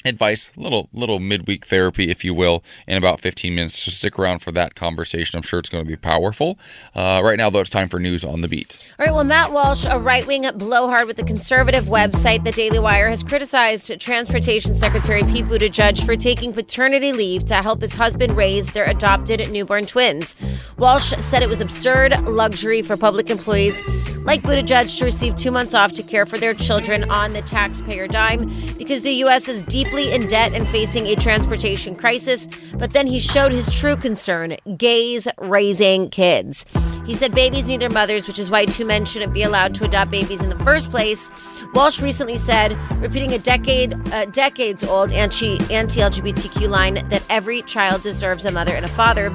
advice, 0.06 0.52
little 0.56 0.90
little 0.94 1.20
midweek 1.20 1.66
therapy, 1.66 2.10
if 2.10 2.24
you 2.24 2.34
will, 2.34 2.64
in 2.88 2.98
about 2.98 3.20
15 3.20 3.54
minutes. 3.54 3.78
So 3.78 3.92
stick 3.92 4.18
around 4.18 4.40
for 4.40 4.52
that 4.54 4.76
conversation. 4.76 5.38
I'm 5.38 5.44
sure 5.44 5.60
it's 5.60 5.70
going 5.70 5.84
to 5.84 5.88
be 5.88 5.96
powerful. 5.96 6.58
Uh, 6.96 7.22
right 7.24 7.38
now, 7.38 7.50
though, 7.50 7.60
it's 7.60 7.70
time 7.70 7.90
for 7.90 8.00
news 8.00 8.24
on 8.24 8.42
the 8.42 8.48
beat. 8.48 8.78
All 8.98 9.06
right, 9.06 9.14
well, 9.14 9.24
Matt 9.24 9.52
Walsh, 9.52 9.86
a 9.86 10.00
right 10.00 10.26
wing 10.26 10.46
blowhard 10.56 11.08
with 11.08 11.18
the 11.18 11.24
conservative 11.24 11.86
website 11.86 12.44
The 12.44 12.52
Daily 12.52 12.80
Wire, 12.80 13.10
has 13.10 13.24
criticized 13.24 14.00
Transportation 14.00 14.74
Secretary 14.74 15.22
Pete 15.24 15.46
Buttigieg 15.46 16.06
for 16.06 16.16
taking 16.16 16.54
paternity 16.54 17.12
leave 17.12 17.46
to 17.46 17.56
help 17.56 17.82
his 17.82 17.94
husband 17.94 18.32
raise 18.32 18.72
their 18.72 18.90
adopted 18.90 19.52
newborn 19.52 19.84
twins. 19.84 20.36
Walsh 20.78 21.14
said 21.18 21.44
it 21.44 21.50
was 21.50 21.62
absurd 21.62 22.20
luxury 22.24 22.82
for 22.82 22.96
public 22.96 23.30
employees 23.30 23.82
like 24.26 24.44
Buttigieg 24.44 24.98
to 24.98 25.06
receive 25.06 25.36
two 25.36 25.52
months 25.52 25.74
off 25.74 25.92
to 25.94 26.04
care 26.04 26.26
for 26.26 26.38
their 26.38 26.54
children 26.54 27.10
on 27.10 27.34
the 27.34 27.42
taxpayer 27.42 28.08
dime 28.08 28.46
because 28.78 29.02
the 29.02 29.14
U.S. 29.14 29.48
is 29.48 29.62
deeply 29.90 30.14
in 30.14 30.22
debt 30.28 30.54
and 30.54 30.70
facing 30.70 31.08
a 31.08 31.16
transportation 31.16 31.96
crisis. 31.96 32.48
But 32.76 32.92
then 32.92 33.08
he 33.08 33.20
showed 33.20 33.52
his 33.52 33.74
true 33.74 33.96
concern 33.96 34.56
gays 34.78 35.28
raising 35.40 36.10
kids. 36.10 36.66
He 37.06 37.16
said 37.16 37.34
babies 37.34 37.68
need 37.68 37.82
their 37.82 37.90
mothers, 37.90 38.28
which 38.28 38.38
is 38.38 38.52
why 38.52 38.66
two 38.66 38.86
men 38.86 39.04
shouldn't 39.04 39.34
be 39.34 39.42
allowed 39.42 39.74
to 39.76 39.86
adopt 39.86 40.12
babies 40.12 40.42
in 40.42 40.50
the 40.50 40.60
first 40.60 40.92
place. 40.92 41.32
Walsh 41.74 42.02
recently 42.02 42.38
said, 42.38 42.78
repeating 42.98 43.32
a 43.34 43.40
decade, 43.40 43.96
uh, 44.14 44.26
decades 44.26 44.84
old 44.84 45.12
anti 45.12 45.58
LGBTQ 45.58 46.70
line, 46.70 47.08
that 47.10 47.26
every 47.30 47.64
child 47.64 48.04
deserves 48.04 48.46
a 48.46 48.52
mother 48.52 48.74
and 48.74 48.86
a 48.86 48.90
father. 48.90 49.32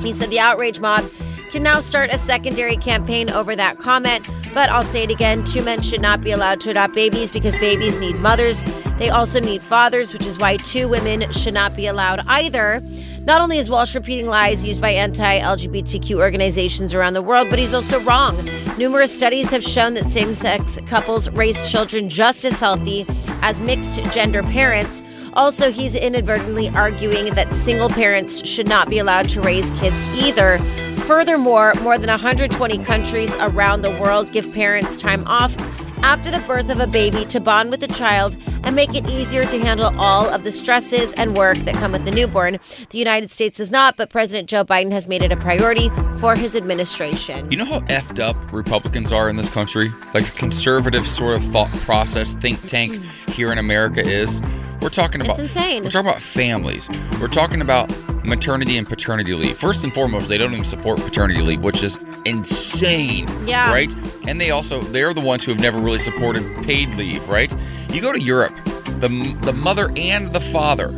He 0.00 0.12
said 0.12 0.28
the 0.28 0.38
outrage 0.38 0.80
mob 0.80 1.04
can 1.50 1.62
now 1.62 1.80
start 1.80 2.12
a 2.12 2.18
secondary 2.18 2.76
campaign 2.76 3.30
over 3.30 3.56
that 3.56 3.78
comment. 3.78 4.28
But 4.54 4.70
I'll 4.70 4.82
say 4.82 5.04
it 5.04 5.10
again 5.10 5.44
two 5.44 5.62
men 5.62 5.82
should 5.82 6.00
not 6.00 6.20
be 6.20 6.32
allowed 6.32 6.60
to 6.62 6.70
adopt 6.70 6.94
babies 6.94 7.30
because 7.30 7.54
babies 7.56 8.00
need 8.00 8.16
mothers. 8.16 8.64
They 8.98 9.10
also 9.10 9.40
need 9.40 9.60
fathers, 9.60 10.12
which 10.12 10.26
is 10.26 10.38
why 10.38 10.56
two 10.56 10.88
women 10.88 11.30
should 11.32 11.54
not 11.54 11.76
be 11.76 11.86
allowed 11.86 12.20
either. 12.26 12.80
Not 13.28 13.42
only 13.42 13.58
is 13.58 13.68
Walsh 13.68 13.94
repeating 13.94 14.26
lies 14.26 14.64
used 14.64 14.80
by 14.80 14.90
anti 14.90 15.38
LGBTQ 15.40 16.18
organizations 16.18 16.94
around 16.94 17.12
the 17.12 17.20
world, 17.20 17.50
but 17.50 17.58
he's 17.58 17.74
also 17.74 18.00
wrong. 18.00 18.34
Numerous 18.78 19.14
studies 19.14 19.50
have 19.50 19.62
shown 19.62 19.92
that 19.94 20.06
same 20.06 20.34
sex 20.34 20.78
couples 20.86 21.28
raise 21.32 21.70
children 21.70 22.08
just 22.08 22.44
as 22.46 22.58
healthy 22.58 23.04
as 23.42 23.60
mixed 23.60 24.02
gender 24.12 24.42
parents. 24.42 25.02
Also, 25.38 25.70
he's 25.70 25.94
inadvertently 25.94 26.68
arguing 26.70 27.32
that 27.32 27.52
single 27.52 27.88
parents 27.88 28.44
should 28.44 28.66
not 28.66 28.90
be 28.90 28.98
allowed 28.98 29.28
to 29.28 29.40
raise 29.42 29.70
kids 29.78 29.96
either. 30.20 30.58
Furthermore, 31.06 31.74
more 31.82 31.96
than 31.96 32.10
120 32.10 32.78
countries 32.78 33.32
around 33.36 33.82
the 33.82 33.90
world 34.00 34.32
give 34.32 34.52
parents 34.52 34.98
time 34.98 35.24
off 35.28 35.54
after 36.02 36.32
the 36.32 36.40
birth 36.40 36.68
of 36.70 36.80
a 36.80 36.88
baby 36.88 37.24
to 37.26 37.38
bond 37.38 37.70
with 37.70 37.78
the 37.78 37.86
child 37.86 38.36
and 38.64 38.74
make 38.74 38.96
it 38.96 39.08
easier 39.08 39.44
to 39.44 39.60
handle 39.60 39.96
all 39.96 40.28
of 40.28 40.42
the 40.42 40.50
stresses 40.50 41.12
and 41.12 41.36
work 41.36 41.56
that 41.58 41.74
come 41.76 41.92
with 41.92 42.04
the 42.04 42.10
newborn. 42.10 42.58
The 42.90 42.98
United 42.98 43.30
States 43.30 43.58
does 43.58 43.70
not, 43.70 43.96
but 43.96 44.10
President 44.10 44.48
Joe 44.48 44.64
Biden 44.64 44.90
has 44.90 45.06
made 45.06 45.22
it 45.22 45.30
a 45.30 45.36
priority 45.36 45.88
for 46.18 46.34
his 46.34 46.56
administration. 46.56 47.48
You 47.48 47.58
know 47.58 47.64
how 47.64 47.78
effed 47.82 48.20
up 48.20 48.52
Republicans 48.52 49.12
are 49.12 49.28
in 49.28 49.36
this 49.36 49.48
country? 49.48 49.90
Like 50.14 50.24
the 50.24 50.36
conservative 50.36 51.06
sort 51.06 51.36
of 51.36 51.44
thought 51.44 51.70
process 51.82 52.34
think 52.34 52.60
tank 52.66 53.00
here 53.28 53.52
in 53.52 53.58
America 53.58 54.00
is. 54.00 54.42
We're 54.80 54.90
talking 54.90 55.20
about 55.20 55.38
insane. 55.38 55.82
We're 55.82 55.90
talking 55.90 56.08
about 56.08 56.22
families. 56.22 56.88
We're 57.20 57.28
talking 57.28 57.60
about 57.60 57.92
maternity 58.24 58.76
and 58.76 58.86
paternity 58.86 59.34
leave. 59.34 59.56
First 59.56 59.84
and 59.84 59.92
foremost, 59.92 60.28
they 60.28 60.38
don't 60.38 60.52
even 60.52 60.64
support 60.64 61.00
paternity 61.00 61.40
leave, 61.40 61.64
which 61.64 61.82
is 61.82 61.98
insane. 62.24 63.26
Yeah. 63.46 63.70
Right? 63.70 63.92
And 64.26 64.40
they 64.40 64.50
also 64.50 64.80
they're 64.80 65.12
the 65.12 65.20
ones 65.20 65.44
who 65.44 65.52
have 65.52 65.60
never 65.60 65.78
really 65.78 65.98
supported 65.98 66.42
paid 66.64 66.94
leave, 66.94 67.28
right? 67.28 67.54
You 67.90 68.00
go 68.00 68.12
to 68.12 68.20
Europe, 68.20 68.54
the 69.00 69.36
the 69.42 69.52
mother 69.52 69.88
and 69.96 70.28
the 70.28 70.40
father 70.40 70.88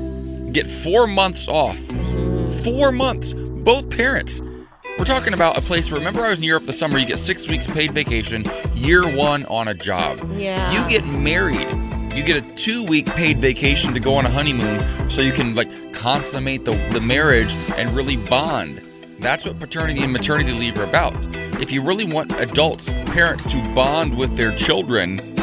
get 0.53 0.67
4 0.67 1.07
months 1.07 1.49
off. 1.49 1.79
4 2.65 2.93
months 2.93 3.33
both 3.35 3.89
parents. 3.91 4.43
We're 4.99 5.05
talking 5.07 5.33
about 5.33 5.57
a 5.57 5.63
place. 5.63 5.91
Remember, 5.91 6.21
I 6.21 6.31
was 6.31 6.41
in 6.41 6.45
Europe 6.45 6.67
the 6.67 6.75
summer. 6.75 6.99
You 6.99 7.07
get 7.07 7.19
six 7.19 7.49
weeks 7.49 7.67
paid 7.67 7.93
vacation, 7.93 8.45
year 8.75 9.09
one 9.11 9.47
on 9.47 9.69
a 9.69 9.75
job. 9.75 10.19
Yeah. 10.33 10.71
You 10.73 10.87
get 10.91 11.07
married. 11.19 11.69
You 12.21 12.27
get 12.27 12.45
a 12.45 12.55
two 12.55 12.85
week 12.85 13.07
paid 13.07 13.41
vacation 13.41 13.95
to 13.95 13.99
go 13.99 14.15
on 14.15 14.27
a 14.27 14.29
honeymoon 14.29 15.09
so 15.09 15.23
you 15.23 15.33
can 15.33 15.55
like 15.55 15.95
consummate 15.95 16.67
the, 16.67 16.73
the 16.93 17.01
marriage 17.01 17.57
and 17.79 17.89
really 17.97 18.19
bond. 18.19 18.87
That's 19.21 19.47
what 19.47 19.59
paternity 19.59 20.03
and 20.03 20.13
maternity 20.13 20.53
leave 20.53 20.79
are 20.79 20.85
about. 20.85 21.15
If 21.63 21.73
you 21.73 21.81
really 21.81 22.05
want 22.05 22.39
adults, 22.39 22.93
parents 23.07 23.51
to 23.53 23.63
bond 23.75 24.15
with 24.15 24.37
their 24.37 24.55
children, 24.55 25.35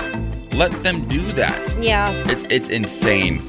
let 0.52 0.72
them 0.84 1.08
do 1.08 1.20
that. 1.32 1.76
Yeah. 1.82 2.14
It's 2.28 2.44
it's 2.44 2.70
insane. 2.70 3.40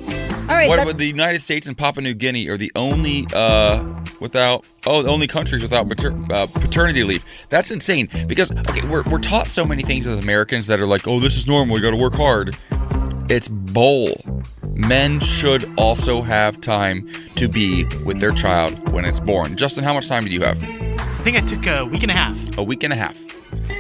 All 0.48 0.56
right. 0.56 0.66
What 0.66 0.80
about 0.80 0.96
the 0.96 1.04
United 1.04 1.42
States 1.42 1.68
and 1.68 1.76
Papua 1.76 2.02
New 2.02 2.14
Guinea 2.14 2.48
are 2.48 2.56
the 2.56 2.72
only 2.76 3.26
uh, 3.34 4.02
without 4.22 4.66
oh 4.86 5.02
the 5.02 5.10
only 5.10 5.26
countries 5.26 5.60
without 5.60 5.86
mater, 5.86 6.16
uh, 6.32 6.46
paternity 6.46 7.04
leave? 7.04 7.26
That's 7.50 7.72
insane 7.72 8.08
because 8.26 8.50
okay 8.50 8.88
we're 8.88 9.02
we're 9.10 9.18
taught 9.18 9.48
so 9.48 9.66
many 9.66 9.82
things 9.82 10.06
as 10.06 10.18
Americans 10.18 10.66
that 10.68 10.80
are 10.80 10.86
like 10.86 11.06
oh 11.06 11.20
this 11.20 11.36
is 11.36 11.46
normal 11.46 11.76
you 11.76 11.82
got 11.82 11.90
to 11.90 11.98
work 11.98 12.14
hard. 12.14 12.56
It's 13.30 13.48
bull. 13.48 14.10
Men 14.74 15.20
should 15.20 15.66
also 15.78 16.22
have 16.22 16.60
time 16.60 17.08
to 17.36 17.48
be 17.48 17.84
with 18.06 18.20
their 18.20 18.30
child 18.30 18.92
when 18.92 19.04
it's 19.04 19.20
born. 19.20 19.56
Justin, 19.56 19.84
how 19.84 19.92
much 19.92 20.08
time 20.08 20.22
did 20.22 20.32
you 20.32 20.40
have? 20.40 20.62
I 20.62 21.22
think 21.22 21.36
I 21.36 21.40
took 21.40 21.66
a 21.66 21.84
week 21.84 22.02
and 22.02 22.10
a 22.10 22.14
half. 22.14 22.58
A 22.58 22.62
week 22.62 22.84
and 22.84 22.92
a 22.92 22.96
half. 22.96 23.20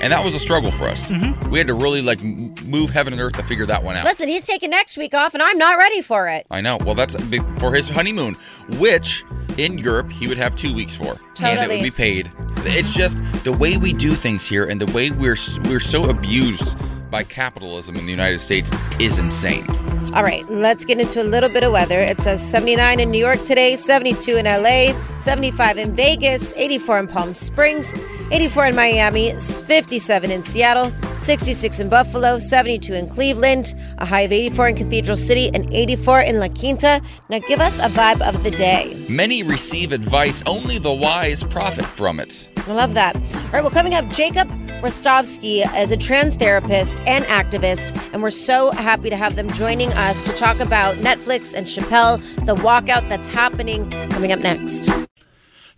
And 0.02 0.12
that 0.12 0.24
was 0.24 0.34
a 0.34 0.38
struggle 0.38 0.70
for 0.70 0.84
us. 0.84 1.08
Mm-hmm. 1.08 1.50
We 1.50 1.58
had 1.58 1.66
to 1.68 1.74
really 1.74 2.02
like 2.02 2.22
move 2.66 2.90
heaven 2.90 3.12
and 3.12 3.22
earth 3.22 3.34
to 3.34 3.42
figure 3.42 3.64
that 3.66 3.82
one 3.82 3.96
out. 3.96 4.04
Listen, 4.04 4.28
he's 4.28 4.46
taking 4.46 4.70
next 4.70 4.96
week 4.98 5.14
off, 5.14 5.34
and 5.34 5.42
I'm 5.42 5.58
not 5.58 5.78
ready 5.78 6.02
for 6.02 6.28
it. 6.28 6.46
I 6.50 6.60
know. 6.60 6.78
Well, 6.84 6.94
that's 6.94 7.16
for 7.58 7.74
his 7.74 7.88
honeymoon, 7.88 8.34
which 8.78 9.24
in 9.56 9.78
Europe 9.78 10.10
he 10.10 10.28
would 10.28 10.38
have 10.38 10.54
two 10.54 10.74
weeks 10.74 10.94
for, 10.94 11.16
and 11.42 11.58
it 11.58 11.68
would 11.68 11.82
be 11.82 11.90
paid. 11.90 12.30
It's 12.58 12.94
just 12.94 13.18
the 13.44 13.52
way 13.52 13.76
we 13.76 13.92
do 13.92 14.10
things 14.10 14.46
here, 14.46 14.64
and 14.64 14.80
the 14.80 14.92
way 14.92 15.10
we're 15.10 15.36
we're 15.64 15.80
so 15.80 16.08
abused 16.08 16.78
by 17.10 17.22
capitalism 17.22 17.96
in 17.96 18.04
the 18.04 18.10
United 18.10 18.40
States 18.40 18.70
is 19.00 19.18
insane. 19.18 19.66
All 20.14 20.22
right, 20.22 20.48
let's 20.48 20.86
get 20.86 20.98
into 21.00 21.22
a 21.22 21.24
little 21.24 21.50
bit 21.50 21.62
of 21.64 21.72
weather. 21.72 22.00
It 22.00 22.18
says 22.20 22.42
79 22.50 22.98
in 22.98 23.10
New 23.10 23.18
York 23.18 23.38
today, 23.44 23.76
72 23.76 24.36
in 24.36 24.46
LA, 24.46 24.92
75 25.16 25.76
in 25.76 25.94
Vegas, 25.94 26.54
84 26.56 26.98
in 27.00 27.06
Palm 27.08 27.34
Springs, 27.34 27.94
84 28.32 28.68
in 28.68 28.76
Miami, 28.76 29.32
57 29.32 30.30
in 30.30 30.42
Seattle, 30.42 30.90
66 31.18 31.80
in 31.80 31.90
Buffalo, 31.90 32.38
72 32.38 32.94
in 32.94 33.06
Cleveland, 33.08 33.74
a 33.98 34.06
high 34.06 34.22
of 34.22 34.32
84 34.32 34.68
in 34.68 34.76
Cathedral 34.76 35.16
City, 35.16 35.50
and 35.52 35.72
84 35.72 36.20
in 36.22 36.40
La 36.40 36.48
Quinta. 36.48 37.02
Now 37.28 37.40
give 37.40 37.60
us 37.60 37.78
a 37.78 37.88
vibe 37.88 38.22
of 38.26 38.42
the 38.42 38.50
day. 38.50 39.06
Many 39.10 39.42
receive 39.42 39.92
advice; 39.92 40.42
only 40.46 40.78
the 40.78 40.92
wise 40.92 41.42
profit 41.42 41.84
from 41.84 42.18
it. 42.18 42.50
I 42.66 42.72
love 42.72 42.94
that. 42.94 43.14
All 43.16 43.50
right, 43.52 43.60
well, 43.60 43.70
coming 43.70 43.94
up, 43.94 44.08
Jacob 44.08 44.50
Rostovsky 44.80 45.64
is 45.76 45.90
a 45.90 45.96
trans 45.96 46.36
therapist 46.36 47.02
and 47.04 47.24
activist, 47.24 48.12
and 48.12 48.22
we're 48.22 48.30
so 48.30 48.70
happy 48.70 49.10
to 49.10 49.16
have 49.16 49.34
them 49.34 49.50
joining 49.50 49.92
us 49.94 50.22
to 50.22 50.32
talk 50.32 50.60
about 50.60 50.94
Netflix 50.98 51.52
and 51.52 51.66
Chappelle, 51.66 52.18
the 52.46 52.54
walkout 52.54 53.08
that's 53.08 53.26
happening 53.26 53.90
coming 54.08 54.30
up 54.30 54.38
next. 54.38 54.88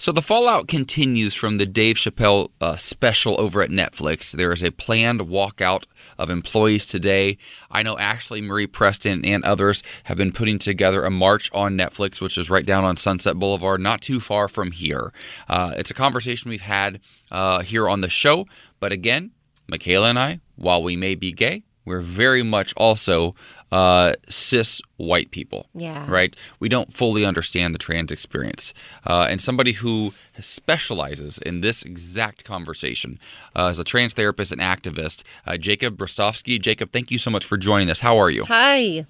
So 0.01 0.13
the 0.13 0.23
fallout 0.23 0.67
continues 0.67 1.35
from 1.35 1.59
the 1.59 1.67
Dave 1.67 1.97
Chappelle 1.97 2.53
uh, 2.59 2.77
special 2.77 3.39
over 3.39 3.61
at 3.61 3.69
Netflix. 3.69 4.33
There 4.33 4.51
is 4.51 4.63
a 4.63 4.73
planned 4.73 5.21
walkout 5.21 5.85
of 6.19 6.31
employees 6.31 6.87
today. 6.87 7.37
I 7.71 7.83
know 7.83 7.99
Ashley 7.99 8.41
Marie 8.41 8.67
Preston 8.67 9.23
and 9.27 9.45
others 9.45 9.83
have 10.05 10.17
been 10.17 10.33
putting 10.33 10.59
together 10.59 11.05
a 11.05 11.11
march 11.11 11.51
on 11.53 11.77
Netflix, 11.77 12.19
which 12.19 12.39
is 12.39 12.49
right 12.49 12.65
down 12.65 12.83
on 12.83 12.97
Sunset 12.97 13.39
Boulevard, 13.39 13.83
not 13.83 14.01
too 14.01 14.21
far 14.21 14.49
from 14.49 14.71
here. 14.71 15.13
Uh, 15.51 15.75
it's 15.77 15.91
a 15.91 15.95
conversation 15.95 16.49
we've 16.49 16.63
had 16.63 16.99
uh, 17.31 17.61
here 17.61 17.87
on 17.87 18.01
the 18.01 18.09
show, 18.09 18.47
but 18.81 18.93
again, 18.93 19.33
Michaela 19.69 20.09
and 20.09 20.19
I, 20.19 20.41
while 20.57 20.83
we 20.83 20.97
may 20.97 21.15
be 21.15 21.31
gay, 21.31 21.65
we're 21.91 22.01
very 22.01 22.43
much 22.43 22.73
also 22.77 23.35
uh, 23.73 24.15
cis 24.29 24.81
white 24.97 25.31
people. 25.31 25.67
Yeah. 25.75 26.05
Right? 26.09 26.35
We 26.59 26.69
don't 26.69 26.93
fully 26.93 27.25
understand 27.25 27.75
the 27.75 27.79
trans 27.79 28.11
experience. 28.11 28.73
Uh, 29.07 29.27
and 29.31 29.41
somebody 29.41 29.73
who 29.73 30.15
specializes 30.39 31.39
in 31.39 31.61
this 31.61 31.83
exact 31.83 32.45
conversation 32.45 33.19
uh, 33.55 33.67
as 33.67 33.79
a 33.79 33.85
trans 33.85 34.15
therapist 34.15 34.53
and 34.53 34.61
activist, 34.61 35.23
uh, 35.47 35.57
Jacob 35.57 35.99
Rostovsky. 35.99 36.61
Jacob, 36.61 36.91
thank 36.93 37.11
you 37.11 37.19
so 37.19 37.31
much 37.31 37.45
for 37.45 37.57
joining 37.57 37.91
us. 37.91 38.01
How 38.01 38.17
are 38.17 38.31
you? 38.31 38.45
Hi. 38.47 39.07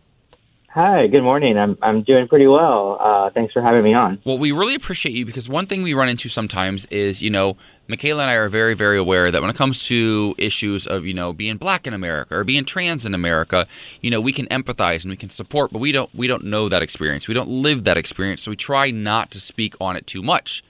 Hi, 0.73 1.09
good 1.09 1.23
morning. 1.23 1.59
I'm 1.59 1.77
I'm 1.83 2.05
doing 2.05 2.29
pretty 2.29 2.47
well. 2.47 2.97
Uh, 3.01 3.29
thanks 3.31 3.53
for 3.53 3.61
having 3.61 3.83
me 3.83 3.93
on. 3.93 4.21
Well, 4.25 4.39
we 4.39 4.53
really 4.53 4.77
appreciate 4.77 5.17
you 5.17 5.27
because 5.27 5.49
one 5.49 5.67
thing 5.67 5.83
we 5.83 5.95
run 5.95 6.09
into 6.09 6.29
sometimes 6.29 6.87
is, 6.87 7.25
you 7.25 7.29
know, 7.29 7.57
Michaela 7.89 8.23
and 8.23 8.31
I 8.31 8.35
are 8.35 8.49
very, 8.49 8.75
very 8.75 8.97
aware 8.97 9.33
that 9.33 9.41
when 9.41 9.51
it 9.51 9.57
comes 9.57 9.89
to 9.89 10.33
issues 10.39 10.87
of, 10.87 11.05
you 11.05 11.13
know, 11.13 11.33
being 11.33 11.57
black 11.57 11.89
in 11.89 11.93
America 11.93 12.37
or 12.37 12.45
being 12.45 12.65
trans 12.65 13.05
in 13.05 13.15
America, 13.15 13.67
you 14.01 14.13
know, 14.13 14.21
we 14.21 14.33
can 14.33 14.47
empathize 14.47 15.03
and 15.03 15.11
we 15.11 15.17
can 15.17 15.29
support, 15.29 15.73
but 15.73 15.81
we 15.81 15.91
don't 15.91 16.15
we 16.15 16.29
don't 16.29 16.45
know 16.45 16.69
that 16.69 16.83
experience. 16.83 17.27
We 17.27 17.35
don't 17.35 17.49
live 17.49 17.83
that 17.83 17.97
experience, 17.97 18.41
so 18.43 18.53
we 18.53 18.57
try 18.57 18.93
not 18.93 19.33
to 19.33 19.41
speak 19.41 19.75
on 19.81 19.97
it 19.97 20.07
too 20.07 20.23
much. 20.23 20.63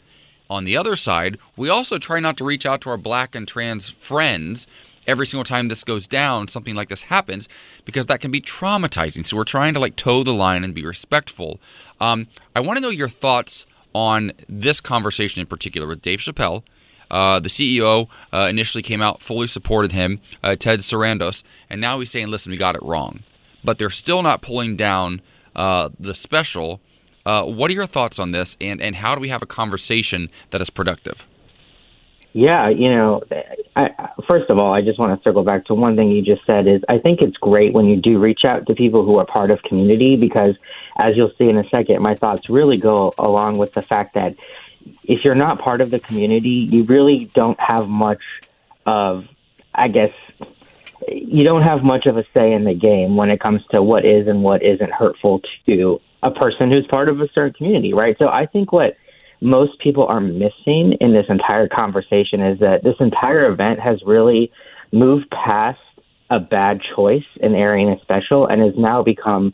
On 0.48 0.64
the 0.64 0.78
other 0.78 0.96
side, 0.96 1.38
we 1.58 1.68
also 1.68 1.98
try 1.98 2.20
not 2.20 2.38
to 2.38 2.44
reach 2.44 2.64
out 2.64 2.80
to 2.80 2.90
our 2.90 2.96
black 2.96 3.34
and 3.34 3.46
trans 3.46 3.90
friends 3.90 4.66
every 5.06 5.26
single 5.26 5.44
time 5.44 5.68
this 5.68 5.84
goes 5.84 6.06
down, 6.06 6.48
something 6.48 6.74
like 6.74 6.88
this 6.88 7.04
happens, 7.04 7.48
because 7.84 8.06
that 8.06 8.20
can 8.20 8.30
be 8.30 8.40
traumatizing. 8.40 9.24
So 9.24 9.36
we're 9.36 9.44
trying 9.44 9.74
to 9.74 9.80
like 9.80 9.96
toe 9.96 10.22
the 10.22 10.34
line 10.34 10.64
and 10.64 10.74
be 10.74 10.84
respectful. 10.84 11.60
Um, 12.00 12.28
I 12.54 12.60
want 12.60 12.76
to 12.76 12.82
know 12.82 12.90
your 12.90 13.08
thoughts 13.08 13.66
on 13.94 14.32
this 14.48 14.80
conversation 14.80 15.40
in 15.40 15.46
particular 15.46 15.86
with 15.86 16.02
Dave 16.02 16.20
Chappelle. 16.20 16.62
Uh, 17.10 17.40
the 17.40 17.48
CEO 17.48 18.08
uh, 18.32 18.46
initially 18.48 18.82
came 18.82 19.02
out, 19.02 19.20
fully 19.20 19.48
supported 19.48 19.92
him, 19.92 20.20
uh, 20.44 20.54
Ted 20.54 20.78
Sarandos, 20.80 21.42
and 21.68 21.80
now 21.80 21.98
he's 21.98 22.10
saying, 22.10 22.28
listen, 22.28 22.52
we 22.52 22.56
got 22.56 22.76
it 22.76 22.82
wrong. 22.82 23.24
But 23.64 23.78
they're 23.78 23.90
still 23.90 24.22
not 24.22 24.42
pulling 24.42 24.76
down 24.76 25.20
uh, 25.56 25.90
the 25.98 26.14
special. 26.14 26.80
Uh, 27.26 27.44
what 27.44 27.70
are 27.70 27.74
your 27.74 27.86
thoughts 27.86 28.18
on 28.18 28.30
this, 28.30 28.56
and, 28.60 28.80
and 28.80 28.96
how 28.96 29.14
do 29.14 29.20
we 29.20 29.28
have 29.28 29.42
a 29.42 29.46
conversation 29.46 30.30
that 30.50 30.60
is 30.60 30.70
productive? 30.70 31.26
Yeah, 32.32 32.68
you 32.68 32.90
know, 32.90 33.22
I, 33.74 34.10
first 34.28 34.50
of 34.50 34.58
all, 34.58 34.72
I 34.72 34.82
just 34.82 34.98
want 34.98 35.18
to 35.18 35.22
circle 35.28 35.42
back 35.42 35.64
to 35.66 35.74
one 35.74 35.96
thing 35.96 36.10
you 36.10 36.22
just 36.22 36.46
said 36.46 36.68
is 36.68 36.80
I 36.88 36.98
think 36.98 37.20
it's 37.22 37.36
great 37.36 37.72
when 37.72 37.86
you 37.86 37.96
do 37.96 38.20
reach 38.20 38.44
out 38.44 38.66
to 38.66 38.74
people 38.74 39.04
who 39.04 39.16
are 39.18 39.26
part 39.26 39.50
of 39.50 39.60
community 39.62 40.16
because 40.16 40.54
as 40.96 41.16
you'll 41.16 41.32
see 41.38 41.48
in 41.48 41.58
a 41.58 41.68
second, 41.70 42.00
my 42.02 42.14
thoughts 42.14 42.48
really 42.48 42.76
go 42.76 43.14
along 43.18 43.58
with 43.58 43.72
the 43.72 43.82
fact 43.82 44.14
that 44.14 44.36
if 45.02 45.24
you're 45.24 45.34
not 45.34 45.58
part 45.58 45.80
of 45.80 45.90
the 45.90 45.98
community, 45.98 46.68
you 46.70 46.84
really 46.84 47.24
don't 47.34 47.58
have 47.60 47.88
much 47.88 48.22
of, 48.86 49.24
I 49.74 49.88
guess, 49.88 50.12
you 51.08 51.42
don't 51.42 51.62
have 51.62 51.82
much 51.82 52.06
of 52.06 52.16
a 52.16 52.24
say 52.32 52.52
in 52.52 52.64
the 52.64 52.74
game 52.74 53.16
when 53.16 53.30
it 53.30 53.40
comes 53.40 53.62
to 53.72 53.82
what 53.82 54.04
is 54.04 54.28
and 54.28 54.42
what 54.44 54.62
isn't 54.62 54.92
hurtful 54.92 55.40
to 55.66 56.00
a 56.22 56.30
person 56.30 56.70
who's 56.70 56.86
part 56.86 57.08
of 57.08 57.20
a 57.20 57.28
certain 57.32 57.54
community, 57.54 57.92
right? 57.92 58.16
So 58.18 58.28
I 58.28 58.46
think 58.46 58.72
what 58.72 58.96
most 59.40 59.78
people 59.80 60.06
are 60.06 60.20
missing 60.20 60.96
in 61.00 61.12
this 61.12 61.26
entire 61.28 61.68
conversation 61.68 62.40
is 62.40 62.58
that 62.60 62.84
this 62.84 62.96
entire 63.00 63.50
event 63.50 63.80
has 63.80 64.00
really 64.04 64.50
moved 64.92 65.30
past 65.30 65.78
a 66.30 66.38
bad 66.38 66.80
choice 66.94 67.24
in 67.40 67.54
airing 67.54 67.88
a 67.88 68.00
special 68.00 68.46
and 68.46 68.62
has 68.62 68.74
now 68.76 69.02
become, 69.02 69.52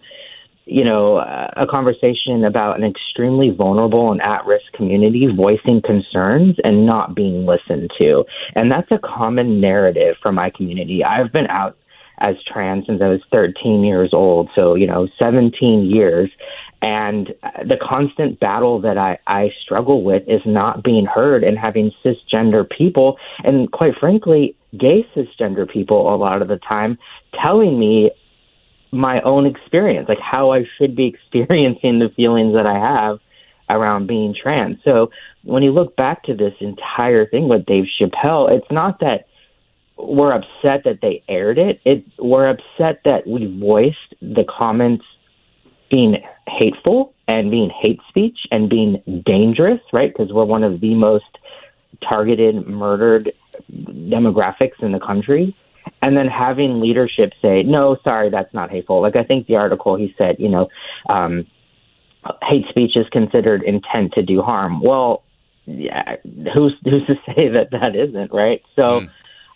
you 0.67 0.85
know, 0.85 1.19
a 1.19 1.67
conversation 1.71 2.45
about 2.45 2.79
an 2.79 2.85
extremely 2.85 3.51
vulnerable 3.51 4.13
and 4.13 4.21
at 4.21 4.45
risk 4.45 4.71
community 4.75 5.27
voicing 5.35 5.81
concerns 5.83 6.57
and 6.65 6.85
not 6.85 7.15
being 7.15 7.47
listened 7.47 7.91
to. 7.99 8.25
And 8.55 8.71
that's 8.71 8.91
a 8.91 8.99
common 8.99 9.61
narrative 9.61 10.17
for 10.21 10.33
my 10.33 10.51
community. 10.51 11.03
I've 11.03 11.33
been 11.33 11.47
out 11.47 11.79
as 12.19 12.37
trans 12.47 12.87
since 12.87 13.01
I 13.03 13.09
was 13.09 13.21
13 13.31 13.85
years 13.85 14.11
old. 14.13 14.51
So, 14.55 14.75
you 14.75 14.87
know, 14.87 15.09
17 15.19 15.85
years. 15.85 16.31
And 16.83 17.35
the 17.65 17.77
constant 17.81 18.39
battle 18.39 18.81
that 18.83 18.99
I, 18.99 19.19
I 19.27 19.51
struggle 19.63 20.03
with 20.03 20.23
is 20.29 20.43
not 20.45 20.83
being 20.83 21.07
heard 21.07 21.43
and 21.43 21.59
having 21.59 21.91
cisgender 22.05 22.69
people, 22.69 23.19
and 23.45 23.71
quite 23.73 23.95
frankly, 23.99 24.55
gay 24.79 25.07
cisgender 25.17 25.69
people 25.69 26.15
a 26.15 26.17
lot 26.17 26.43
of 26.43 26.49
the 26.49 26.59
time 26.59 26.99
telling 27.43 27.79
me 27.79 28.11
my 28.93 29.21
own 29.23 29.47
experience, 29.47 30.09
like 30.09 30.21
how 30.21 30.53
I 30.53 30.65
should 30.79 30.95
be 30.95 31.07
experiencing 31.33 31.99
the 31.99 32.11
feelings 32.11 32.55
that 32.55 32.67
I 32.67 32.79
have 32.79 33.19
around 33.69 34.07
being 34.07 34.35
trans. 34.41 34.79
So 34.85 35.11
when 35.43 35.63
you 35.63 35.73
look 35.73 35.97
back 35.97 36.23
to 36.25 36.35
this 36.35 36.55
entire 36.61 37.27
thing 37.27 37.49
with 37.49 37.67
Dave 37.67 37.87
Chappelle, 38.01 38.51
it's 38.51 38.71
not 38.71 39.01
that 39.01 39.27
we're 39.99 40.33
upset 40.33 40.85
that 40.85 40.99
they 41.01 41.23
aired 41.29 41.59
it. 41.59 41.81
It 41.85 42.05
we're 42.19 42.49
upset 42.49 43.01
that 43.05 43.27
we 43.27 43.59
voiced 43.59 44.15
the 44.21 44.45
comments 44.45 45.05
being 45.91 46.23
hateful 46.49 47.15
and 47.29 47.51
being 47.51 47.71
hate 47.71 48.01
speech 48.09 48.39
and 48.51 48.69
being 48.69 49.03
dangerous, 49.25 49.81
right? 49.93 50.13
Because 50.13 50.33
we're 50.33 50.45
one 50.45 50.65
of 50.65 50.81
the 50.81 50.95
most 50.95 51.25
targeted, 52.07 52.67
murdered 52.67 53.33
demographics 53.73 54.81
in 54.81 54.93
the 54.93 55.01
country. 55.01 55.55
And 56.03 56.17
then 56.17 56.27
having 56.27 56.81
leadership 56.81 57.33
say, 57.41 57.63
no, 57.63 57.97
sorry, 58.05 58.29
that's 58.29 58.53
not 58.53 58.71
hateful. 58.71 59.01
Like 59.01 59.17
I 59.17 59.23
think 59.25 59.47
the 59.47 59.57
article 59.57 59.97
he 59.97 60.15
said, 60.19 60.37
you 60.39 60.49
know, 60.49 60.69
um, 61.09 61.47
hate 62.43 62.67
speech 62.69 62.97
is 62.97 63.09
considered 63.11 63.63
intent 63.63 64.13
to 64.15 64.23
do 64.23 64.43
harm. 64.43 64.81
Well, 64.81 65.23
yeah, 65.65 66.17
who's 66.53 66.75
who's 66.85 67.07
to 67.07 67.15
say 67.35 67.49
that 67.49 67.71
that 67.71 67.97
isn't 67.97 68.33
right? 68.33 68.63
So. 68.77 69.01
Mm 69.01 69.11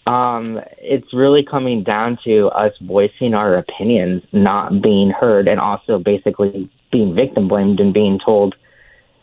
um, 0.07 0.61
it's 0.79 1.13
really 1.13 1.45
coming 1.45 1.83
down 1.83 2.19
to 2.25 2.49
us 2.49 2.73
voicing 2.81 3.35
our 3.35 3.55
opinions, 3.55 4.23
not 4.33 4.83
being 4.83 5.11
heard, 5.11 5.47
and 5.47 5.61
also 5.61 5.99
basically 5.99 6.71
being 6.91 7.15
victim 7.15 7.49
blamed 7.49 7.81
and 7.81 7.93
being 7.93 8.19
told, 8.25 8.55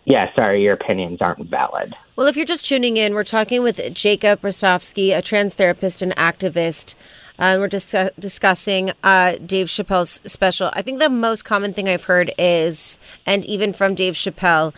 yeah, 0.06 0.34
sorry, 0.36 0.64
your 0.64 0.74
opinions 0.74 1.22
aren't 1.22 1.50
valid. 1.50 1.94
Well, 2.16 2.28
if 2.28 2.38
you're 2.38 2.46
just 2.46 2.66
tuning 2.66 2.96
in, 2.96 3.14
we're 3.14 3.24
talking 3.24 3.62
with 3.62 3.94
Jacob 3.94 4.42
Rostovsky, 4.42 5.18
a 5.18 5.22
trans 5.22 5.56
therapist 5.56 6.02
and 6.02 6.16
activist. 6.16 6.96
Uh, 7.38 7.58
we're 7.60 7.68
dis- 7.68 8.12
discussing 8.18 8.92
uh, 9.04 9.36
Dave 9.46 9.68
Chappelle's 9.68 10.22
special. 10.26 10.72
I 10.74 10.82
think 10.82 11.00
the 11.00 11.10
most 11.10 11.44
common 11.44 11.74
thing 11.74 11.90
I've 11.90 12.06
heard 12.06 12.32
is, 12.38 12.98
and 13.26 13.46
even 13.46 13.74
from 13.74 13.96
Dave 13.96 14.14
Chappelle, 14.14 14.74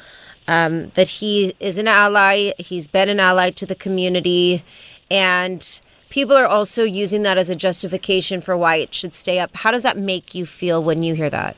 um, 0.47 0.89
that 0.91 1.07
he 1.07 1.53
is 1.59 1.77
an 1.77 1.87
ally. 1.87 2.51
He's 2.57 2.87
been 2.87 3.07
an 3.07 3.19
ally 3.19 3.51
to 3.51 3.65
the 3.65 3.75
community, 3.75 4.63
and 5.11 5.81
people 6.09 6.35
are 6.35 6.47
also 6.47 6.83
using 6.83 7.23
that 7.23 7.37
as 7.37 7.49
a 7.49 7.55
justification 7.55 8.41
for 8.41 8.57
why 8.57 8.75
it 8.77 8.93
should 8.93 9.13
stay 9.13 9.39
up. 9.39 9.55
How 9.55 9.71
does 9.71 9.83
that 9.83 9.97
make 9.97 10.35
you 10.35 10.45
feel 10.45 10.83
when 10.83 11.01
you 11.01 11.13
hear 11.15 11.29
that? 11.29 11.55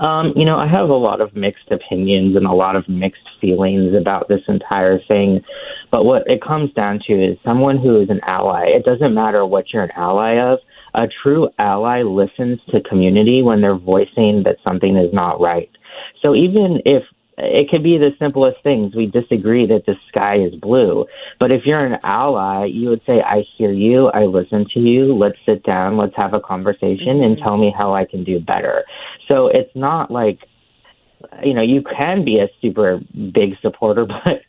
Um, 0.00 0.32
you 0.36 0.44
know, 0.44 0.58
I 0.58 0.68
have 0.68 0.90
a 0.90 0.94
lot 0.94 1.20
of 1.20 1.34
mixed 1.34 1.70
opinions 1.70 2.36
and 2.36 2.46
a 2.46 2.52
lot 2.52 2.76
of 2.76 2.88
mixed 2.88 3.22
feelings 3.40 3.94
about 3.94 4.28
this 4.28 4.42
entire 4.46 5.00
thing. 5.08 5.42
But 5.90 6.04
what 6.04 6.24
it 6.26 6.42
comes 6.42 6.72
down 6.74 7.00
to 7.06 7.12
is 7.14 7.38
someone 7.44 7.78
who 7.78 8.00
is 8.00 8.10
an 8.10 8.20
ally. 8.24 8.66
It 8.66 8.84
doesn't 8.84 9.14
matter 9.14 9.44
what 9.46 9.72
you're 9.72 9.84
an 9.84 9.92
ally 9.96 10.38
of. 10.38 10.58
A 10.94 11.08
true 11.22 11.48
ally 11.58 12.02
listens 12.02 12.60
to 12.70 12.80
community 12.82 13.42
when 13.42 13.60
they're 13.60 13.78
voicing 13.78 14.42
that 14.44 14.56
something 14.62 14.96
is 14.96 15.12
not 15.12 15.40
right. 15.40 15.70
So 16.22 16.34
even 16.34 16.80
if 16.84 17.02
it 17.38 17.70
could 17.70 17.82
be 17.82 17.98
the 17.98 18.14
simplest 18.18 18.62
things. 18.62 18.94
We 18.94 19.06
disagree 19.06 19.66
that 19.66 19.86
the 19.86 19.96
sky 20.08 20.38
is 20.40 20.54
blue. 20.54 21.06
But 21.38 21.52
if 21.52 21.64
you're 21.64 21.84
an 21.84 21.98
ally, 22.02 22.66
you 22.66 22.88
would 22.88 23.02
say, 23.06 23.22
I 23.24 23.44
hear 23.56 23.72
you. 23.72 24.08
I 24.08 24.24
listen 24.24 24.66
to 24.74 24.80
you. 24.80 25.16
Let's 25.16 25.38
sit 25.46 25.62
down. 25.62 25.96
Let's 25.96 26.16
have 26.16 26.34
a 26.34 26.40
conversation 26.40 27.18
mm-hmm. 27.18 27.24
and 27.24 27.38
tell 27.38 27.56
me 27.56 27.72
how 27.76 27.94
I 27.94 28.04
can 28.04 28.24
do 28.24 28.40
better. 28.40 28.84
So 29.28 29.46
it's 29.48 29.74
not 29.76 30.10
like, 30.10 30.40
you 31.44 31.54
know, 31.54 31.62
you 31.62 31.82
can 31.82 32.24
be 32.24 32.40
a 32.40 32.48
super 32.60 33.00
big 33.32 33.58
supporter, 33.60 34.04
but 34.24 34.42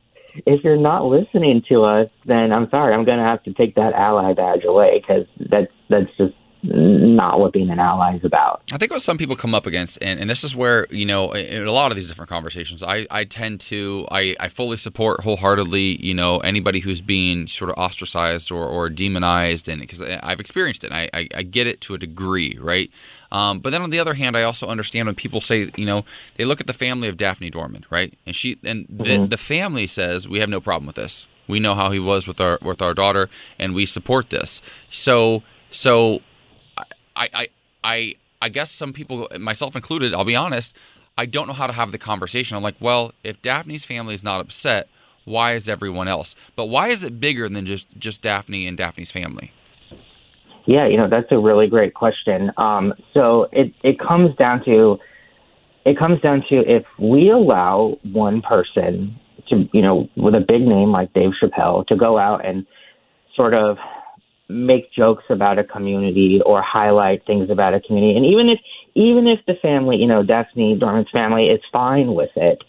if 0.45 0.63
you're 0.63 0.77
not 0.77 1.05
listening 1.05 1.63
to 1.69 1.83
us, 1.83 2.09
then 2.25 2.51
I'm 2.51 2.69
sorry, 2.69 2.93
I'm 2.93 3.05
going 3.05 3.17
to 3.19 3.23
have 3.23 3.43
to 3.43 3.53
take 3.53 3.75
that 3.75 3.93
ally 3.93 4.33
badge 4.33 4.63
away 4.65 4.99
because 4.99 5.25
that's, 5.49 5.71
that's 5.89 6.09
just 6.17 6.33
not 6.61 7.39
what 7.39 7.53
being 7.53 7.69
an 7.69 7.79
ally 7.79 8.15
is 8.15 8.25
about. 8.25 8.61
I 8.73 8.77
think 8.77 8.91
what 8.91 9.01
some 9.01 9.17
people 9.17 9.35
come 9.35 9.55
up 9.55 9.65
against, 9.65 9.97
and, 10.01 10.19
and 10.19 10.29
this 10.29 10.43
is 10.43 10.55
where, 10.55 10.87
you 10.89 11.05
know, 11.05 11.31
in 11.31 11.65
a 11.65 11.71
lot 11.71 11.91
of 11.91 11.95
these 11.95 12.07
different 12.07 12.29
conversations, 12.29 12.83
I, 12.83 13.07
I 13.09 13.23
tend 13.23 13.61
to, 13.61 14.05
I, 14.11 14.35
I 14.39 14.49
fully 14.49 14.77
support 14.77 15.21
wholeheartedly, 15.21 16.05
you 16.05 16.13
know, 16.13 16.39
anybody 16.39 16.79
who's 16.79 17.01
being 17.01 17.47
sort 17.47 17.71
of 17.71 17.77
ostracized 17.77 18.51
or, 18.51 18.65
or 18.65 18.89
demonized, 18.89 19.69
and 19.69 19.79
because 19.79 20.01
I've 20.01 20.39
experienced 20.39 20.83
it, 20.83 20.91
I, 20.91 21.09
I, 21.13 21.27
I 21.35 21.43
get 21.43 21.65
it 21.67 21.79
to 21.81 21.93
a 21.93 21.97
degree, 21.97 22.57
right? 22.59 22.91
Um, 23.31 23.59
but 23.59 23.69
then 23.69 23.81
on 23.81 23.89
the 23.89 23.99
other 23.99 24.15
hand, 24.15 24.35
I 24.35 24.43
also 24.43 24.67
understand 24.67 25.05
when 25.05 25.15
people 25.15 25.39
say, 25.39 25.71
you 25.77 25.85
know, 25.85 26.03
they 26.35 26.45
look 26.45 26.59
at 26.59 26.67
the 26.67 26.73
family 26.73 27.07
of 27.07 27.15
Daphne 27.15 27.49
Dorman, 27.49 27.85
right? 27.89 28.13
And 28.25 28.35
she, 28.35 28.57
and 28.65 28.85
the, 28.89 29.03
Mm-hmm. 29.03 29.27
the 29.27 29.37
family 29.37 29.87
says, 29.87 30.27
we 30.27 30.39
have 30.39 30.49
no 30.49 30.59
problem 30.59 30.87
with 30.87 30.95
this. 30.97 31.27
We 31.47 31.59
know 31.59 31.73
how 31.73 31.89
he 31.91 31.99
was 31.99 32.27
with 32.27 32.41
our, 32.41 32.59
with 32.61 32.81
our 32.81 32.93
daughter, 32.93 33.29
and 33.57 33.73
we 33.73 33.85
support 33.85 34.29
this. 34.29 34.61
So, 34.89 35.41
so 35.69 36.21
I, 37.19 37.47
I, 37.83 38.13
I, 38.41 38.49
guess 38.49 38.71
some 38.71 38.93
people, 38.93 39.27
myself 39.39 39.75
included, 39.75 40.13
I'll 40.13 40.25
be 40.25 40.35
honest, 40.35 40.77
I 41.17 41.25
don't 41.25 41.47
know 41.47 41.53
how 41.53 41.67
to 41.67 41.73
have 41.73 41.91
the 41.91 41.97
conversation. 41.97 42.55
I'm 42.55 42.63
like, 42.63 42.77
well, 42.79 43.11
if 43.23 43.41
Daphne's 43.41 43.85
family 43.85 44.13
is 44.13 44.23
not 44.23 44.39
upset, 44.39 44.87
why 45.25 45.53
is 45.53 45.67
everyone 45.67 46.07
else? 46.07 46.35
But 46.55 46.65
why 46.67 46.87
is 46.87 47.03
it 47.03 47.19
bigger 47.19 47.49
than 47.49 47.65
just 47.65 47.97
just 47.99 48.21
Daphne 48.21 48.65
and 48.65 48.77
Daphne's 48.77 49.11
family? 49.11 49.51
Yeah, 50.65 50.87
you 50.87 50.97
know, 50.97 51.07
that's 51.07 51.31
a 51.31 51.37
really 51.37 51.67
great 51.67 51.93
question. 51.93 52.51
Um, 52.57 52.93
so 53.13 53.49
it, 53.51 53.73
it 53.83 53.99
comes 53.99 54.35
down 54.37 54.63
to 54.65 54.99
it 55.85 55.97
comes 55.97 56.21
down 56.21 56.43
to 56.49 56.57
if 56.57 56.85
we 56.97 57.29
allow 57.29 57.97
one 58.03 58.41
person 58.41 59.19
to, 59.49 59.67
you 59.73 59.81
know, 59.81 60.09
with 60.15 60.35
a 60.35 60.39
big 60.39 60.61
name 60.61 60.91
like 60.91 61.11
Dave 61.13 61.31
Chappelle 61.41 61.85
to 61.87 61.95
go 61.95 62.17
out 62.17 62.45
and 62.45 62.65
sort 63.35 63.53
of 63.53 63.77
make 64.49 64.91
jokes 64.91 65.23
about 65.29 65.59
a 65.59 65.63
community 65.63 66.41
or 66.45 66.61
highlight 66.61 67.25
things 67.25 67.49
about 67.49 67.73
a 67.73 67.79
community, 67.79 68.17
and 68.17 68.25
even 68.25 68.49
if 68.49 68.59
even 68.95 69.27
if 69.27 69.39
the 69.45 69.53
family, 69.61 69.97
you 69.97 70.07
know, 70.07 70.23
Daphne 70.23 70.77
Dorman's 70.77 71.09
family 71.11 71.45
is 71.47 71.61
fine 71.71 72.13
with 72.13 72.31
it, 72.35 72.63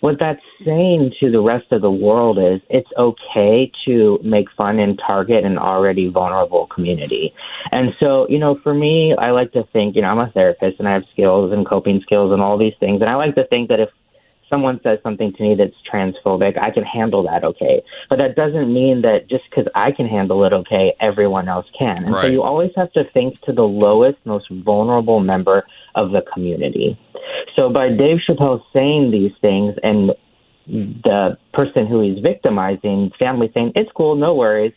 what 0.00 0.18
that's 0.18 0.40
saying 0.64 1.12
to 1.20 1.30
the 1.30 1.40
rest 1.40 1.72
of 1.72 1.80
the 1.80 1.90
world 1.90 2.38
is 2.38 2.60
it's 2.68 2.90
okay 2.98 3.70
to 3.86 4.18
make 4.22 4.46
fun 4.56 4.78
and 4.78 5.00
target 5.04 5.44
an 5.44 5.58
already 5.58 6.08
vulnerable 6.08 6.66
community. 6.66 7.34
And 7.72 7.92
so, 7.98 8.26
you 8.28 8.38
know, 8.38 8.58
for 8.62 8.74
me, 8.74 9.14
I 9.18 9.30
like 9.30 9.52
to 9.52 9.64
think, 9.72 9.96
you 9.96 10.02
know, 10.02 10.08
I'm 10.08 10.18
a 10.18 10.30
therapist 10.30 10.78
and 10.78 10.88
I 10.88 10.92
have 10.92 11.04
skills 11.12 11.52
and 11.52 11.66
coping 11.66 12.00
skills 12.02 12.32
and 12.32 12.42
all 12.42 12.58
these 12.58 12.74
things. 12.78 13.00
And 13.00 13.10
I 13.10 13.14
like 13.16 13.34
to 13.36 13.46
think 13.46 13.68
that 13.68 13.80
if 13.80 13.88
someone 14.48 14.80
says 14.82 14.98
something 15.02 15.32
to 15.32 15.42
me 15.42 15.54
that's 15.54 15.74
transphobic, 15.90 16.58
I 16.60 16.70
can 16.70 16.84
handle 16.84 17.22
that 17.24 17.44
okay. 17.44 17.82
But 18.08 18.18
that 18.18 18.36
doesn't 18.36 18.72
mean 18.72 19.02
that 19.02 19.28
just 19.28 19.44
because 19.50 19.66
I 19.74 19.92
can 19.92 20.06
handle 20.06 20.44
it 20.44 20.52
okay, 20.52 20.94
everyone 21.00 21.48
else 21.48 21.66
can. 21.78 22.04
And 22.04 22.14
so 22.14 22.26
you 22.26 22.42
always 22.42 22.70
have 22.76 22.92
to 22.92 23.04
think 23.12 23.40
to 23.42 23.52
the 23.52 23.66
lowest, 23.66 24.18
most 24.24 24.48
vulnerable 24.50 25.20
member 25.20 25.66
of 25.94 26.12
the 26.12 26.22
community. 26.32 26.98
So 27.56 27.70
by 27.70 27.88
Dave 27.88 28.18
Chappelle 28.28 28.62
saying 28.72 29.10
these 29.10 29.32
things 29.40 29.74
and 29.82 30.12
the 30.66 31.38
person 31.52 31.86
who 31.86 32.00
he's 32.00 32.22
victimizing, 32.22 33.12
family 33.18 33.50
saying, 33.54 33.72
it's 33.74 33.90
cool, 33.92 34.16
no 34.16 34.34
worries, 34.34 34.72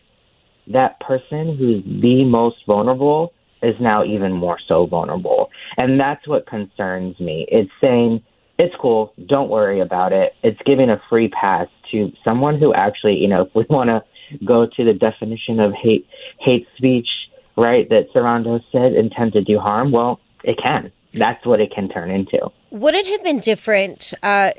that 0.67 0.99
person 0.99 1.57
who's 1.57 1.83
the 1.83 2.23
most 2.25 2.57
vulnerable 2.65 3.33
is 3.61 3.75
now 3.79 4.03
even 4.03 4.31
more 4.31 4.57
so 4.67 4.85
vulnerable. 4.85 5.49
And 5.77 5.99
that's 5.99 6.27
what 6.27 6.45
concerns 6.45 7.19
me. 7.19 7.45
It's 7.51 7.71
saying, 7.81 8.23
it's 8.59 8.75
cool, 8.75 9.13
don't 9.25 9.49
worry 9.49 9.79
about 9.79 10.11
it. 10.11 10.35
It's 10.43 10.59
giving 10.65 10.89
a 10.89 11.01
free 11.09 11.29
pass 11.29 11.67
to 11.91 12.11
someone 12.23 12.59
who 12.59 12.73
actually, 12.73 13.15
you 13.15 13.27
know, 13.27 13.43
if 13.43 13.55
we 13.55 13.65
want 13.69 13.87
to 13.89 14.03
go 14.45 14.67
to 14.67 14.83
the 14.83 14.93
definition 14.93 15.59
of 15.59 15.73
hate 15.73 16.05
hate 16.39 16.67
speech, 16.77 17.07
right, 17.55 17.89
that 17.89 18.13
Sarando 18.13 18.61
said 18.71 18.93
intent 18.93 19.33
to 19.33 19.41
do 19.41 19.57
harm, 19.57 19.91
well, 19.91 20.19
it 20.43 20.57
can. 20.61 20.91
That's 21.13 21.43
what 21.45 21.59
it 21.59 21.71
can 21.73 21.89
turn 21.89 22.11
into. 22.11 22.51
Would 22.69 22.93
it 22.93 23.07
have 23.07 23.23
been 23.23 23.39
different 23.39 24.13
uh, 24.21 24.51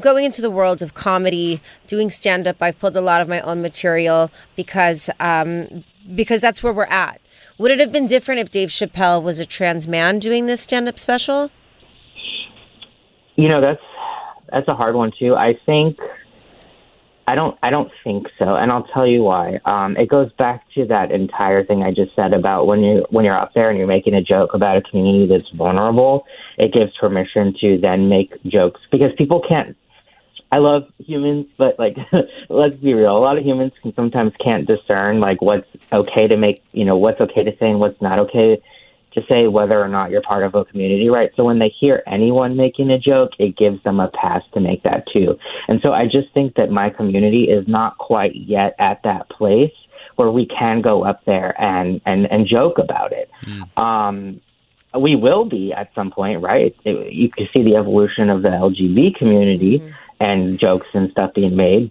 going 0.00 0.24
into 0.24 0.40
the 0.40 0.48
world 0.50 0.80
of 0.80 0.94
comedy, 0.94 1.60
doing 1.86 2.08
stand 2.08 2.48
up? 2.48 2.62
I've 2.62 2.78
pulled 2.78 2.96
a 2.96 3.02
lot 3.02 3.20
of 3.20 3.28
my 3.28 3.40
own 3.42 3.60
material 3.60 4.30
because 4.56 5.10
um, 5.20 5.84
because 6.14 6.40
that's 6.40 6.62
where 6.62 6.72
we're 6.72 6.84
at. 6.84 7.20
Would 7.58 7.72
it 7.72 7.80
have 7.80 7.92
been 7.92 8.06
different 8.06 8.40
if 8.40 8.50
Dave 8.50 8.68
Chappelle 8.68 9.22
was 9.22 9.40
a 9.40 9.44
trans 9.44 9.88
man 9.88 10.20
doing 10.20 10.46
this 10.46 10.62
stand 10.62 10.88
up 10.88 10.98
special? 10.98 11.50
You 13.38 13.48
know, 13.48 13.60
that's 13.60 13.80
that's 14.50 14.66
a 14.66 14.74
hard 14.74 14.96
one 14.96 15.12
too. 15.16 15.36
I 15.36 15.56
think 15.64 15.96
I 17.28 17.36
don't 17.36 17.56
I 17.62 17.70
don't 17.70 17.90
think 18.02 18.26
so, 18.36 18.56
and 18.56 18.72
I'll 18.72 18.82
tell 18.92 19.06
you 19.06 19.22
why. 19.22 19.60
Um, 19.64 19.96
it 19.96 20.08
goes 20.08 20.32
back 20.32 20.64
to 20.74 20.84
that 20.86 21.12
entire 21.12 21.64
thing 21.64 21.84
I 21.84 21.92
just 21.92 22.16
said 22.16 22.32
about 22.32 22.66
when 22.66 22.80
you 22.80 23.06
when 23.10 23.24
you're 23.24 23.38
up 23.38 23.54
there 23.54 23.70
and 23.70 23.78
you're 23.78 23.86
making 23.86 24.14
a 24.14 24.22
joke 24.22 24.54
about 24.54 24.76
a 24.76 24.82
community 24.82 25.28
that's 25.28 25.48
vulnerable, 25.50 26.26
it 26.58 26.72
gives 26.72 26.90
permission 26.96 27.54
to 27.60 27.78
then 27.78 28.08
make 28.08 28.34
jokes 28.42 28.80
because 28.90 29.12
people 29.16 29.40
can't. 29.48 29.76
I 30.50 30.58
love 30.58 30.90
humans, 30.98 31.46
but 31.56 31.78
like, 31.78 31.96
let's 32.48 32.74
be 32.76 32.92
real. 32.92 33.16
A 33.16 33.20
lot 33.20 33.38
of 33.38 33.44
humans 33.44 33.72
can 33.82 33.94
sometimes 33.94 34.32
can't 34.42 34.66
discern 34.66 35.20
like 35.20 35.40
what's 35.42 35.68
okay 35.92 36.26
to 36.26 36.36
make, 36.36 36.64
you 36.72 36.84
know, 36.84 36.96
what's 36.96 37.20
okay 37.20 37.44
to 37.44 37.52
say 37.58 37.70
and 37.70 37.78
what's 37.78 38.00
not 38.02 38.18
okay 38.18 38.60
to 39.20 39.26
say 39.28 39.46
whether 39.46 39.80
or 39.80 39.88
not 39.88 40.10
you're 40.10 40.22
part 40.22 40.44
of 40.44 40.54
a 40.54 40.64
community, 40.64 41.08
right? 41.08 41.30
So 41.36 41.44
when 41.44 41.58
they 41.58 41.74
hear 41.80 42.02
anyone 42.06 42.56
making 42.56 42.90
a 42.90 42.98
joke, 42.98 43.32
it 43.38 43.56
gives 43.56 43.82
them 43.82 44.00
a 44.00 44.08
pass 44.08 44.42
to 44.54 44.60
make 44.60 44.82
that 44.82 45.04
too. 45.12 45.38
And 45.68 45.80
so 45.82 45.92
I 45.92 46.04
just 46.04 46.32
think 46.34 46.54
that 46.54 46.70
my 46.70 46.90
community 46.90 47.44
is 47.44 47.66
not 47.66 47.98
quite 47.98 48.34
yet 48.34 48.74
at 48.78 49.02
that 49.04 49.28
place 49.30 49.72
where 50.16 50.30
we 50.30 50.46
can 50.46 50.82
go 50.82 51.04
up 51.04 51.24
there 51.26 51.58
and 51.60 52.00
and 52.04 52.26
and 52.30 52.46
joke 52.46 52.78
about 52.78 53.12
it. 53.12 53.30
Um, 53.76 54.40
we 54.98 55.14
will 55.14 55.44
be 55.44 55.72
at 55.72 55.90
some 55.94 56.10
point, 56.10 56.42
right? 56.42 56.74
It, 56.84 57.12
you 57.12 57.30
can 57.30 57.48
see 57.52 57.62
the 57.62 57.76
evolution 57.76 58.30
of 58.30 58.42
the 58.42 58.48
LGB 58.48 59.16
community 59.16 59.94
and 60.18 60.58
jokes 60.58 60.88
and 60.92 61.10
stuff 61.12 61.34
being 61.34 61.56
made. 61.56 61.90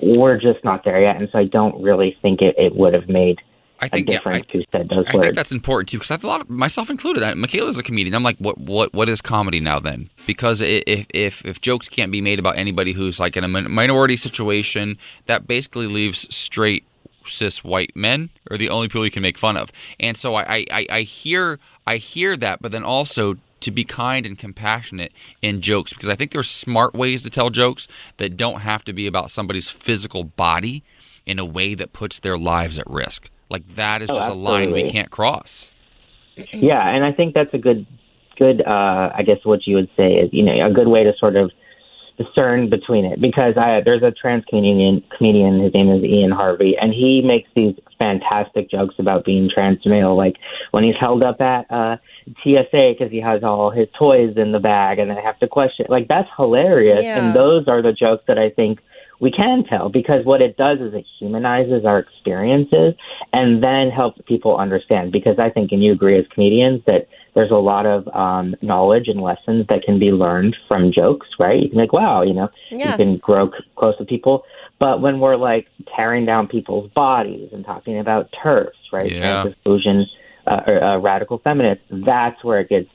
We're 0.00 0.38
just 0.38 0.62
not 0.62 0.84
there 0.84 1.00
yet, 1.00 1.16
and 1.16 1.28
so 1.32 1.38
I 1.38 1.44
don't 1.44 1.82
really 1.82 2.16
think 2.22 2.40
it, 2.40 2.56
it 2.58 2.74
would 2.76 2.94
have 2.94 3.08
made 3.08 3.40
I 3.80 3.88
think 3.88 4.10
yeah, 4.10 4.20
I, 4.24 4.42
who 4.52 4.64
said 4.72 4.88
those 4.88 5.06
I 5.06 5.18
think 5.18 5.34
that's 5.34 5.52
important 5.52 5.88
too 5.88 5.98
because 5.98 6.10
I've 6.10 6.24
a 6.24 6.26
lot 6.26 6.40
of 6.40 6.50
myself 6.50 6.90
included. 6.90 7.22
I- 7.22 7.34
Michaela's 7.34 7.78
a 7.78 7.82
comedian. 7.82 8.14
I'm 8.14 8.22
like, 8.22 8.38
what 8.38 8.58
what 8.58 8.92
what 8.92 9.08
is 9.08 9.20
comedy 9.20 9.60
now 9.60 9.78
then? 9.78 10.10
Because 10.26 10.60
if 10.60 11.06
if 11.14 11.44
if 11.44 11.60
jokes 11.60 11.88
can't 11.88 12.10
be 12.10 12.20
made 12.20 12.38
about 12.38 12.56
anybody 12.56 12.92
who's 12.92 13.20
like 13.20 13.36
in 13.36 13.44
a 13.44 13.48
minority 13.48 14.16
situation, 14.16 14.98
that 15.26 15.46
basically 15.46 15.86
leaves 15.86 16.32
straight 16.34 16.84
cis 17.26 17.62
white 17.62 17.94
men 17.94 18.30
are 18.50 18.56
the 18.56 18.70
only 18.70 18.88
people 18.88 19.04
you 19.04 19.10
can 19.10 19.22
make 19.22 19.38
fun 19.38 19.56
of. 19.56 19.70
And 20.00 20.16
so 20.16 20.34
I 20.34 20.42
I, 20.42 20.64
I, 20.72 20.86
I 20.90 21.00
hear 21.02 21.58
I 21.86 21.96
hear 21.96 22.36
that, 22.36 22.60
but 22.60 22.72
then 22.72 22.82
also 22.84 23.36
to 23.60 23.70
be 23.70 23.84
kind 23.84 24.24
and 24.24 24.38
compassionate 24.38 25.12
in 25.42 25.60
jokes 25.60 25.92
because 25.92 26.08
I 26.08 26.14
think 26.14 26.30
there's 26.30 26.48
smart 26.48 26.94
ways 26.94 27.22
to 27.24 27.30
tell 27.30 27.50
jokes 27.50 27.88
that 28.16 28.36
don't 28.36 28.60
have 28.60 28.84
to 28.84 28.92
be 28.92 29.06
about 29.06 29.30
somebody's 29.30 29.68
physical 29.68 30.24
body 30.24 30.82
in 31.26 31.38
a 31.38 31.44
way 31.44 31.74
that 31.74 31.92
puts 31.92 32.18
their 32.18 32.36
lives 32.36 32.78
at 32.78 32.88
risk. 32.88 33.30
Like 33.50 33.66
that 33.68 34.02
is 34.02 34.10
Oh, 34.10 34.14
just 34.14 34.30
a 34.30 34.34
line 34.34 34.72
we 34.72 34.82
can't 34.82 35.10
cross. 35.10 35.70
Yeah, 36.52 36.86
and 36.88 37.04
I 37.04 37.12
think 37.12 37.34
that's 37.34 37.52
a 37.54 37.58
good, 37.58 37.86
good. 38.36 38.60
Uh, 38.64 39.10
I 39.14 39.22
guess 39.26 39.38
what 39.44 39.66
you 39.66 39.74
would 39.76 39.90
say 39.96 40.14
is, 40.14 40.30
you 40.32 40.44
know, 40.44 40.66
a 40.66 40.70
good 40.72 40.88
way 40.88 41.02
to 41.04 41.12
sort 41.18 41.36
of 41.36 41.50
discern 42.16 42.68
between 42.68 43.04
it 43.04 43.20
because 43.20 43.56
I 43.56 43.80
there's 43.84 44.02
a 44.02 44.10
trans 44.10 44.44
comedian 44.44 45.02
comedian. 45.16 45.60
His 45.62 45.72
name 45.74 45.88
is 45.90 46.02
Ian 46.04 46.30
Harvey, 46.30 46.76
and 46.80 46.92
he 46.92 47.22
makes 47.22 47.48
these 47.56 47.74
fantastic 47.98 48.70
jokes 48.70 48.94
about 48.98 49.24
being 49.24 49.48
trans 49.52 49.84
male. 49.86 50.16
Like 50.16 50.36
when 50.72 50.84
he's 50.84 50.96
held 51.00 51.22
up 51.22 51.40
at 51.40 51.70
uh, 51.70 51.96
TSA 52.42 52.94
because 52.98 53.10
he 53.10 53.20
has 53.20 53.42
all 53.42 53.70
his 53.70 53.88
toys 53.98 54.34
in 54.36 54.52
the 54.52 54.58
bag, 54.60 54.98
and 54.98 55.10
they 55.10 55.20
have 55.22 55.38
to 55.40 55.48
question. 55.48 55.86
Like 55.88 56.06
that's 56.08 56.28
hilarious, 56.36 57.02
Yeah. 57.02 57.24
and 57.26 57.34
those 57.36 57.66
are 57.68 57.80
the 57.82 57.92
jokes 57.92 58.24
that 58.28 58.38
I 58.38 58.50
think 58.50 58.80
we 59.20 59.30
can 59.30 59.64
tell 59.64 59.88
because 59.88 60.24
what 60.24 60.40
it 60.40 60.56
does 60.56 60.78
is 60.80 60.94
it 60.94 61.04
humanizes 61.18 61.84
our 61.84 61.98
experiences 61.98 62.94
and 63.32 63.62
then 63.62 63.90
helps 63.90 64.20
people 64.26 64.56
understand 64.56 65.12
because 65.12 65.38
i 65.38 65.50
think 65.50 65.72
and 65.72 65.82
you 65.82 65.92
agree 65.92 66.18
as 66.18 66.24
comedians 66.32 66.80
that 66.86 67.08
there's 67.34 67.50
a 67.50 67.54
lot 67.54 67.86
of 67.86 68.08
um, 68.16 68.54
knowledge 68.62 69.06
and 69.08 69.20
lessons 69.20 69.64
that 69.68 69.82
can 69.82 69.98
be 69.98 70.10
learned 70.10 70.56
from 70.66 70.92
jokes 70.92 71.28
right 71.38 71.62
you 71.62 71.68
can 71.68 71.78
like 71.78 71.92
wow 71.92 72.22
you 72.22 72.32
know 72.34 72.48
Yeah. 72.70 72.90
you 72.92 72.96
can 72.96 73.16
grow 73.18 73.48
c- 73.50 73.64
close 73.76 73.96
to 73.98 74.04
people 74.04 74.44
but 74.78 75.00
when 75.00 75.18
we're 75.20 75.36
like 75.36 75.66
tearing 75.96 76.24
down 76.24 76.46
people's 76.46 76.90
bodies 76.92 77.50
and 77.52 77.64
talking 77.64 77.98
about 77.98 78.30
TERFs 78.32 78.70
right 78.92 79.10
Yeah. 79.10 79.42
trans 79.42 79.52
exclusion 79.54 80.06
uh, 80.46 80.60
or 80.66 80.82
uh, 80.82 80.98
radical 80.98 81.38
feminists 81.38 81.84
that's 81.90 82.42
where 82.44 82.60
it 82.60 82.68
gets 82.68 82.88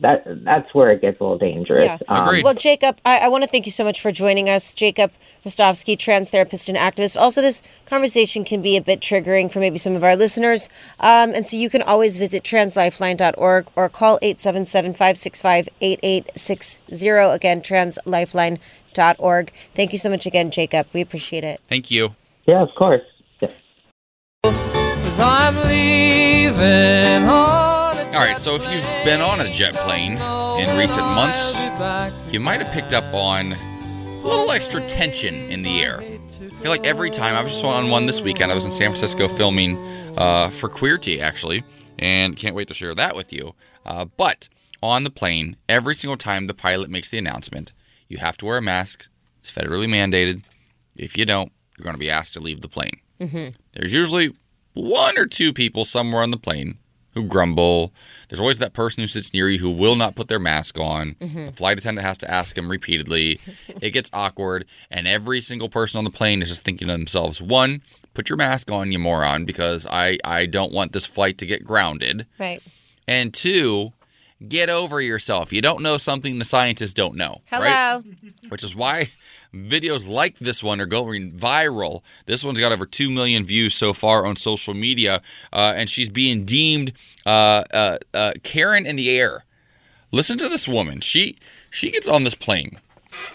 that 0.00 0.24
that's 0.44 0.72
where 0.74 0.90
it 0.90 1.00
gets 1.00 1.20
a 1.20 1.22
little 1.24 1.38
dangerous 1.38 1.84
Yeah. 1.84 1.98
Um, 2.08 2.26
Agreed. 2.26 2.44
Well, 2.44 2.54
Jacob, 2.54 2.98
I, 3.04 3.18
I 3.18 3.28
want 3.28 3.44
to 3.44 3.50
thank 3.50 3.66
you 3.66 3.72
so 3.72 3.84
much 3.84 4.00
for 4.00 4.12
joining 4.12 4.48
us. 4.48 4.74
Jacob 4.74 5.12
Rostovsky, 5.44 5.98
trans 5.98 6.30
therapist 6.30 6.68
and 6.68 6.76
activist. 6.76 7.16
Also, 7.16 7.40
this 7.40 7.62
conversation 7.84 8.44
can 8.44 8.62
be 8.62 8.76
a 8.76 8.80
bit 8.80 9.00
triggering 9.00 9.52
for 9.52 9.60
maybe 9.60 9.78
some 9.78 9.94
of 9.94 10.04
our 10.04 10.16
listeners. 10.16 10.68
Um, 11.00 11.34
and 11.34 11.46
so 11.46 11.56
you 11.56 11.70
can 11.70 11.82
always 11.82 12.18
visit 12.18 12.42
translifeline.org 12.42 13.68
or 13.76 13.88
call 13.88 14.18
877 14.22 14.92
565 14.94 15.68
8860. 15.80 17.08
Again, 17.08 17.60
translifeline.org. 17.60 19.52
Thank 19.74 19.92
you 19.92 19.98
so 19.98 20.10
much 20.10 20.26
again, 20.26 20.50
Jacob. 20.50 20.86
We 20.92 21.00
appreciate 21.00 21.44
it. 21.44 21.60
Thank 21.68 21.90
you. 21.90 22.14
yeah 22.46 22.62
of 22.62 22.70
course 22.76 23.02
Cause 25.16 25.20
I'm 25.20 25.56
leaving 25.64 27.24
home. 27.24 27.55
Right, 28.26 28.38
so 28.38 28.56
if 28.56 28.68
you've 28.72 29.04
been 29.04 29.20
on 29.20 29.40
a 29.40 29.52
jet 29.52 29.74
plane 29.74 30.12
in 30.60 30.76
recent 30.76 31.06
months, 31.06 31.62
you 32.32 32.40
might 32.40 32.60
have 32.60 32.72
picked 32.72 32.92
up 32.92 33.04
on 33.14 33.52
a 33.52 34.26
little 34.26 34.50
extra 34.50 34.80
tension 34.88 35.34
in 35.34 35.60
the 35.60 35.82
air. 35.82 36.00
I 36.02 36.46
feel 36.60 36.70
like 36.70 36.86
every 36.86 37.10
time 37.10 37.36
I 37.36 37.42
was 37.42 37.52
just 37.52 37.64
on 37.64 37.88
one 37.88 38.06
this 38.06 38.20
weekend. 38.20 38.50
I 38.50 38.54
was 38.54 38.64
in 38.64 38.72
San 38.72 38.90
Francisco 38.90 39.28
filming 39.28 39.76
uh, 40.18 40.48
for 40.50 40.68
Queerty 40.68 41.20
actually, 41.20 41.62
and 41.98 42.36
can't 42.36 42.56
wait 42.56 42.68
to 42.68 42.74
share 42.74 42.94
that 42.96 43.14
with 43.14 43.32
you. 43.32 43.54
Uh, 43.84 44.06
but 44.16 44.48
on 44.82 45.04
the 45.04 45.10
plane, 45.10 45.56
every 45.68 45.94
single 45.94 46.16
time 46.16 46.48
the 46.48 46.54
pilot 46.54 46.90
makes 46.90 47.10
the 47.10 47.18
announcement, 47.18 47.72
you 48.08 48.18
have 48.18 48.36
to 48.38 48.46
wear 48.46 48.58
a 48.58 48.62
mask. 48.62 49.08
It's 49.38 49.50
federally 49.50 49.86
mandated. 49.86 50.42
If 50.96 51.16
you 51.16 51.26
don't, 51.26 51.52
you're 51.78 51.84
going 51.84 51.94
to 51.94 52.00
be 52.00 52.10
asked 52.10 52.34
to 52.34 52.40
leave 52.40 52.60
the 52.60 52.68
plane. 52.68 53.00
There's 53.72 53.94
usually 53.94 54.34
one 54.74 55.16
or 55.16 55.26
two 55.26 55.52
people 55.52 55.84
somewhere 55.84 56.22
on 56.22 56.32
the 56.32 56.36
plane 56.36 56.78
who 57.16 57.24
grumble. 57.24 57.92
There's 58.28 58.40
always 58.40 58.58
that 58.58 58.74
person 58.74 59.02
who 59.02 59.06
sits 59.06 59.32
near 59.32 59.48
you 59.48 59.58
who 59.58 59.70
will 59.70 59.96
not 59.96 60.14
put 60.14 60.28
their 60.28 60.38
mask 60.38 60.78
on. 60.78 61.16
Mm-hmm. 61.18 61.46
The 61.46 61.52
flight 61.52 61.78
attendant 61.78 62.06
has 62.06 62.18
to 62.18 62.30
ask 62.30 62.54
them 62.54 62.70
repeatedly. 62.70 63.40
it 63.80 63.90
gets 63.90 64.10
awkward, 64.12 64.66
and 64.90 65.08
every 65.08 65.40
single 65.40 65.70
person 65.70 65.98
on 65.98 66.04
the 66.04 66.10
plane 66.10 66.42
is 66.42 66.48
just 66.48 66.62
thinking 66.62 66.88
to 66.88 66.92
themselves, 66.92 67.40
one, 67.40 67.80
put 68.12 68.28
your 68.28 68.36
mask 68.36 68.70
on, 68.70 68.92
you 68.92 68.98
moron, 68.98 69.46
because 69.46 69.86
I, 69.90 70.18
I 70.24 70.44
don't 70.44 70.72
want 70.72 70.92
this 70.92 71.06
flight 71.06 71.38
to 71.38 71.46
get 71.46 71.64
grounded. 71.64 72.26
Right. 72.38 72.62
And 73.08 73.32
two, 73.32 73.92
get 74.46 74.68
over 74.68 75.00
yourself. 75.00 75.52
You 75.52 75.62
don't 75.62 75.82
know 75.82 75.96
something 75.96 76.38
the 76.38 76.44
scientists 76.44 76.94
don't 76.94 77.16
know. 77.16 77.40
Hello. 77.46 77.64
Right? 77.64 78.02
Which 78.48 78.64
is 78.64 78.74
why 78.74 79.08
videos 79.54 80.08
like 80.08 80.38
this 80.38 80.62
one 80.62 80.80
are 80.80 80.86
going 80.86 81.32
viral. 81.32 82.02
This 82.26 82.44
one's 82.44 82.60
got 82.60 82.72
over 82.72 82.86
2 82.86 83.10
million 83.10 83.44
views 83.44 83.74
so 83.74 83.92
far 83.92 84.26
on 84.26 84.36
social 84.36 84.74
media, 84.74 85.22
uh, 85.52 85.72
and 85.76 85.88
she's 85.88 86.08
being 86.08 86.44
deemed 86.44 86.92
uh, 87.24 87.64
uh, 87.72 87.98
uh, 88.12 88.32
Karen 88.42 88.86
in 88.86 88.96
the 88.96 89.18
air. 89.18 89.44
Listen 90.12 90.38
to 90.38 90.48
this 90.48 90.68
woman. 90.68 91.00
She 91.00 91.36
she 91.70 91.90
gets 91.90 92.06
on 92.06 92.24
this 92.24 92.34
plane, 92.34 92.78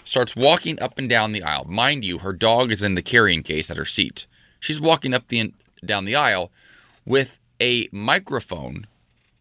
starts 0.04 0.34
walking 0.34 0.80
up 0.82 0.98
and 0.98 1.08
down 1.08 1.32
the 1.32 1.42
aisle. 1.42 1.66
Mind 1.68 2.04
you, 2.04 2.18
her 2.18 2.32
dog 2.32 2.72
is 2.72 2.82
in 2.82 2.94
the 2.94 3.02
carrying 3.02 3.42
case 3.42 3.70
at 3.70 3.76
her 3.76 3.84
seat. 3.84 4.26
She's 4.58 4.80
walking 4.80 5.12
up 5.12 5.28
the 5.28 5.52
down 5.84 6.06
the 6.06 6.16
aisle 6.16 6.50
with 7.04 7.40
a 7.60 7.88
microphone, 7.92 8.84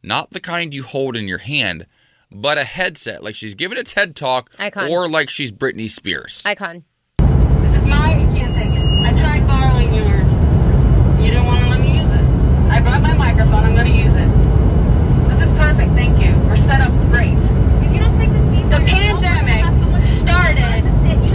not 0.04 0.32
the 0.32 0.40
kind 0.40 0.74
you 0.74 0.84
hold 0.84 1.16
in 1.16 1.28
your 1.28 1.38
hand, 1.40 1.86
but 2.32 2.58
a 2.58 2.64
headset, 2.64 3.24
like 3.24 3.36
she's 3.36 3.56
giving 3.56 3.78
a 3.78 3.84
TED 3.84 4.16
talk, 4.16 4.52
Icon. 4.60 4.90
or 4.90 5.10
like 5.10 5.30
she's 5.30 5.52
Britney 5.52 5.90
Spears. 5.90 6.42
Icon. 6.46 6.84
This 7.20 7.76
is 7.76 7.86
mine. 7.88 8.22
You 8.36 8.42
can't 8.42 8.56
take 8.56 8.74
it. 8.74 8.86
I 9.06 9.12
tried 9.20 9.46
borrowing 9.48 9.94
yours. 9.94 10.28
You 11.22 11.32
didn't 11.32 11.46
want 11.46 11.64
to 11.64 11.70
let 11.70 11.80
me 11.82 11.98
use 11.98 12.10
it. 12.10 12.26
I 12.72 12.80
brought 12.82 13.02
my 13.02 13.14
microphone. 13.14 13.64
I'm 13.64 13.76
going 13.76 13.92
to 13.92 13.98
use 13.98 14.14
it. 14.16 14.30
This 15.30 15.50
is 15.50 15.58
perfect. 15.58 15.92
Thank 15.94 16.24
you. 16.24 16.34
We're 16.48 16.58
set 16.58 16.82
up 16.82 16.92
great. 17.12 17.38
If 17.86 17.94
you 17.94 18.00
don't 18.00 18.18
take 18.18 18.32
the 18.32 18.42
seat, 18.56 18.64
the 18.72 18.80
pandemic 18.80 19.66
started 20.24 20.82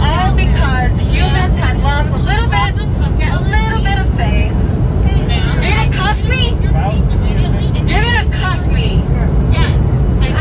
all 0.01 0.35
because 0.35 0.91
humans 1.13 1.55
had 1.61 1.77
lost 1.79 2.09
a 2.09 2.17
little 2.17 2.49
bit, 2.49 2.73
a 2.77 3.39
little 3.39 3.81
bit 3.83 3.97
of 4.01 4.07
faith. 4.17 4.51
You're 5.07 5.71
gonna 5.77 5.93
cuff 5.93 6.17
me? 6.27 6.49
You're 6.61 6.71
gonna 6.73 8.31
cuff 8.33 8.61
me? 8.73 9.01
Yes. 9.53 9.79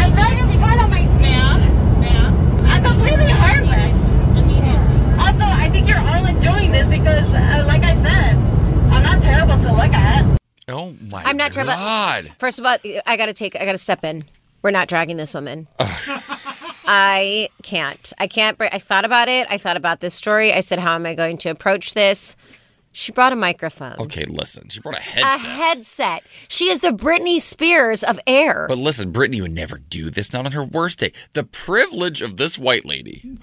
I'm 0.00 0.12
right 0.14 0.38
in 0.38 0.58
front 0.58 0.80
of 0.82 0.88
my 0.90 1.04
seat. 1.18 1.36
I'm 2.68 2.82
completely 2.84 3.30
harmless. 3.30 3.94
Also, 5.20 5.44
I 5.44 5.68
think 5.70 5.88
you're 5.88 5.98
only 5.98 6.34
doing 6.40 6.72
this 6.72 6.88
because, 6.88 7.28
uh, 7.34 7.64
like 7.66 7.82
I 7.84 7.94
said, 8.02 8.36
I'm 8.92 9.02
not 9.02 9.22
terrible 9.22 9.56
to 9.64 9.72
look 9.72 9.92
at. 9.92 10.24
Oh 10.68 10.96
my 11.12 11.22
I'm 11.22 11.36
not 11.36 11.52
sure 11.54 11.62
about- 11.62 11.78
God. 11.78 12.32
First 12.38 12.58
of 12.58 12.66
all, 12.66 12.76
I 13.06 13.16
got 13.16 13.26
to 13.26 13.32
take, 13.32 13.54
I 13.54 13.64
got 13.64 13.72
to 13.72 13.78
step 13.78 14.02
in. 14.02 14.24
We're 14.62 14.72
not 14.72 14.88
dragging 14.88 15.16
this 15.16 15.32
woman. 15.32 15.68
I 16.88 17.48
can't. 17.62 18.12
I 18.18 18.26
can't. 18.26 18.56
I 18.60 18.78
thought 18.80 19.04
about 19.04 19.28
it. 19.28 19.46
I 19.48 19.58
thought 19.58 19.76
about 19.76 20.00
this 20.00 20.12
story. 20.14 20.52
I 20.52 20.58
said, 20.60 20.80
how 20.80 20.96
am 20.96 21.06
I 21.06 21.14
going 21.14 21.38
to 21.38 21.50
approach 21.50 21.94
this? 21.94 22.34
She 22.90 23.12
brought 23.12 23.32
a 23.32 23.36
microphone. 23.36 23.94
Okay, 24.00 24.24
listen. 24.24 24.68
She 24.70 24.80
brought 24.80 24.98
a 24.98 25.02
headset. 25.02 25.44
A 25.44 25.48
headset. 25.52 26.22
She 26.48 26.64
is 26.70 26.80
the 26.80 26.90
Britney 26.90 27.40
Spears 27.40 28.02
of 28.02 28.18
air. 28.26 28.64
But 28.68 28.78
listen, 28.78 29.12
Britney 29.12 29.40
would 29.42 29.52
never 29.52 29.78
do 29.78 30.10
this, 30.10 30.32
not 30.32 30.46
on 30.46 30.52
her 30.52 30.64
worst 30.64 30.98
day. 31.00 31.12
The 31.34 31.44
privilege 31.44 32.22
of 32.22 32.38
this 32.38 32.58
white 32.58 32.84
lady 32.86 33.36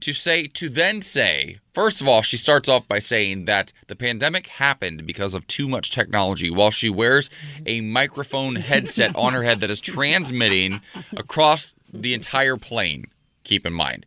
to 0.00 0.12
say, 0.12 0.46
to 0.46 0.68
then 0.68 1.02
say, 1.02 1.56
first 1.74 2.00
of 2.00 2.08
all, 2.08 2.22
she 2.22 2.36
starts 2.36 2.68
off 2.68 2.86
by 2.88 2.98
saying 2.98 3.44
that 3.46 3.72
the 3.86 3.96
pandemic 3.96 4.46
happened 4.46 5.06
because 5.06 5.34
of 5.34 5.46
too 5.46 5.68
much 5.68 5.90
technology 5.90 6.50
while 6.50 6.70
she 6.70 6.88
wears 6.90 7.30
a 7.66 7.80
microphone 7.80 8.56
headset 8.56 9.14
on 9.16 9.32
her 9.34 9.42
head 9.42 9.60
that 9.60 9.70
is 9.70 9.80
transmitting 9.80 10.80
across 11.16 11.74
the 11.92 12.14
entire 12.14 12.56
plane. 12.56 13.06
Keep 13.44 13.66
in 13.66 13.72
mind. 13.72 14.06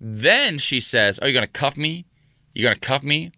Then 0.00 0.58
she 0.58 0.80
says, 0.80 1.18
Oh, 1.22 1.26
you're 1.26 1.34
going 1.34 1.46
to 1.46 1.50
cuff 1.52 1.76
me? 1.76 2.04
You're 2.54 2.68
going 2.68 2.74
to 2.74 2.80
cuff 2.80 3.02
me? 3.02 3.32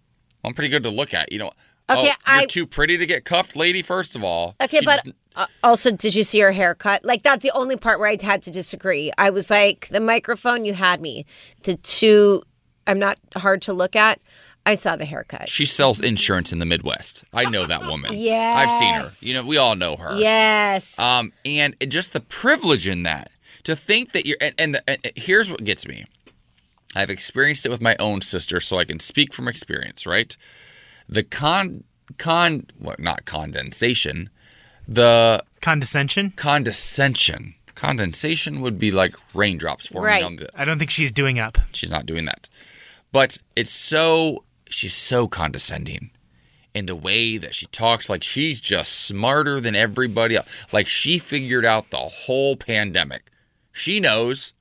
I'm 0.44 0.54
pretty 0.54 0.70
good 0.70 0.82
to 0.84 0.90
look 0.90 1.14
at. 1.14 1.32
You 1.32 1.38
know, 1.40 1.50
Okay, 1.90 2.00
oh, 2.26 2.32
you're 2.32 2.42
I- 2.42 2.46
too 2.46 2.66
pretty 2.66 2.96
to 2.96 3.04
get 3.06 3.24
cuffed, 3.26 3.56
lady, 3.56 3.82
first 3.82 4.16
of 4.16 4.24
all. 4.24 4.56
Okay, 4.60 4.78
She 4.78 4.84
but 4.86 5.04
just- 5.04 5.16
uh, 5.36 5.46
also, 5.62 5.90
did 5.90 6.14
you 6.14 6.22
see 6.22 6.40
her 6.40 6.52
haircut? 6.52 7.04
Like, 7.04 7.22
that's 7.22 7.42
the 7.42 7.50
only 7.52 7.76
part 7.76 7.98
where 7.98 8.08
I 8.08 8.16
had 8.22 8.42
to 8.42 8.50
disagree. 8.50 9.10
I 9.18 9.30
was 9.30 9.50
like, 9.50 9.88
the 9.88 10.00
microphone, 10.00 10.64
you 10.64 10.74
had 10.74 11.00
me. 11.00 11.26
The 11.62 11.76
two, 11.76 12.42
I'm 12.86 12.98
not 12.98 13.18
hard 13.36 13.62
to 13.62 13.72
look 13.72 13.96
at. 13.96 14.20
I 14.66 14.76
saw 14.76 14.96
the 14.96 15.04
haircut. 15.04 15.48
She 15.48 15.66
sells 15.66 16.00
insurance 16.00 16.52
in 16.52 16.58
the 16.58 16.64
Midwest. 16.64 17.24
I 17.34 17.44
know 17.50 17.66
that 17.66 17.86
woman. 17.86 18.12
Yes. 18.14 18.58
I've 18.68 18.78
seen 18.78 18.94
her. 18.94 19.28
You 19.28 19.34
know, 19.34 19.46
we 19.46 19.58
all 19.58 19.76
know 19.76 19.96
her. 19.96 20.16
Yes. 20.18 20.98
Um, 20.98 21.32
and 21.44 21.74
just 21.88 22.12
the 22.12 22.20
privilege 22.20 22.88
in 22.88 23.02
that 23.02 23.30
to 23.64 23.76
think 23.76 24.12
that 24.12 24.26
you're, 24.26 24.38
and, 24.40 24.54
and, 24.58 24.80
and 24.86 24.98
here's 25.16 25.50
what 25.50 25.64
gets 25.64 25.86
me. 25.86 26.06
I've 26.94 27.10
experienced 27.10 27.66
it 27.66 27.70
with 27.70 27.82
my 27.82 27.96
own 27.98 28.20
sister, 28.20 28.60
so 28.60 28.78
I 28.78 28.84
can 28.84 29.00
speak 29.00 29.34
from 29.34 29.48
experience, 29.48 30.06
right? 30.06 30.36
The 31.08 31.24
con, 31.24 31.84
con, 32.18 32.66
what, 32.78 33.00
not 33.00 33.24
condensation, 33.24 34.30
the 34.88 35.42
Condescension? 35.60 36.32
condescension. 36.32 37.54
Condensation 37.74 38.60
would 38.60 38.78
be 38.78 38.90
like 38.90 39.16
raindrops 39.34 39.86
forming 39.86 40.06
Right. 40.08 40.22
on 40.24 40.36
the, 40.36 40.48
I 40.54 40.64
don't 40.64 40.78
think 40.78 40.90
she's 40.90 41.10
doing 41.12 41.38
up. 41.38 41.58
She's 41.72 41.90
not 41.90 42.06
doing 42.06 42.24
that. 42.26 42.48
But 43.12 43.38
it's 43.56 43.72
so 43.72 44.44
she's 44.68 44.94
so 44.94 45.28
condescending 45.28 46.10
in 46.74 46.86
the 46.86 46.96
way 46.96 47.36
that 47.36 47.54
she 47.54 47.66
talks 47.66 48.08
like 48.10 48.22
she's 48.22 48.60
just 48.60 48.92
smarter 48.92 49.60
than 49.60 49.76
everybody 49.76 50.36
else. 50.36 50.48
Like 50.72 50.86
she 50.88 51.18
figured 51.18 51.64
out 51.64 51.90
the 51.90 51.96
whole 51.98 52.56
pandemic. 52.56 53.30
She 53.72 54.00
knows. 54.00 54.52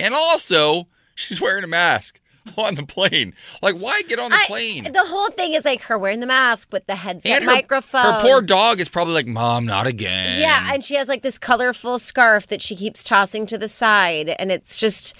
And 0.00 0.14
also, 0.14 0.88
she's 1.14 1.40
wearing 1.40 1.64
a 1.64 1.68
mask 1.68 2.20
on 2.56 2.74
the 2.74 2.84
plane. 2.84 3.34
Like 3.62 3.74
why 3.76 4.02
get 4.02 4.18
on 4.18 4.30
the 4.30 4.36
I- 4.36 4.44
plane? 4.46 4.84
the 4.84 5.04
whole 5.06 5.28
thing 5.30 5.54
is 5.54 5.64
like 5.64 5.82
her 5.82 5.98
wearing 5.98 6.20
the 6.20 6.26
mask 6.26 6.72
with 6.72 6.86
the 6.86 6.96
headset 6.96 7.32
and 7.32 7.44
her, 7.44 7.50
microphone. 7.54 8.14
her 8.14 8.20
poor 8.20 8.40
dog 8.40 8.80
is 8.80 8.88
probably 8.88 9.14
like, 9.14 9.26
"Mom, 9.26 9.66
not 9.66 9.86
again." 9.86 10.40
Yeah, 10.40 10.70
and 10.72 10.82
she 10.82 10.94
has 10.96 11.08
like 11.08 11.22
this 11.22 11.38
colorful 11.38 11.98
scarf 11.98 12.46
that 12.48 12.62
she 12.62 12.74
keeps 12.76 13.04
tossing 13.04 13.46
to 13.46 13.58
the 13.58 13.68
side, 13.68 14.30
and 14.38 14.50
it's 14.50 14.78
just, 14.78 15.14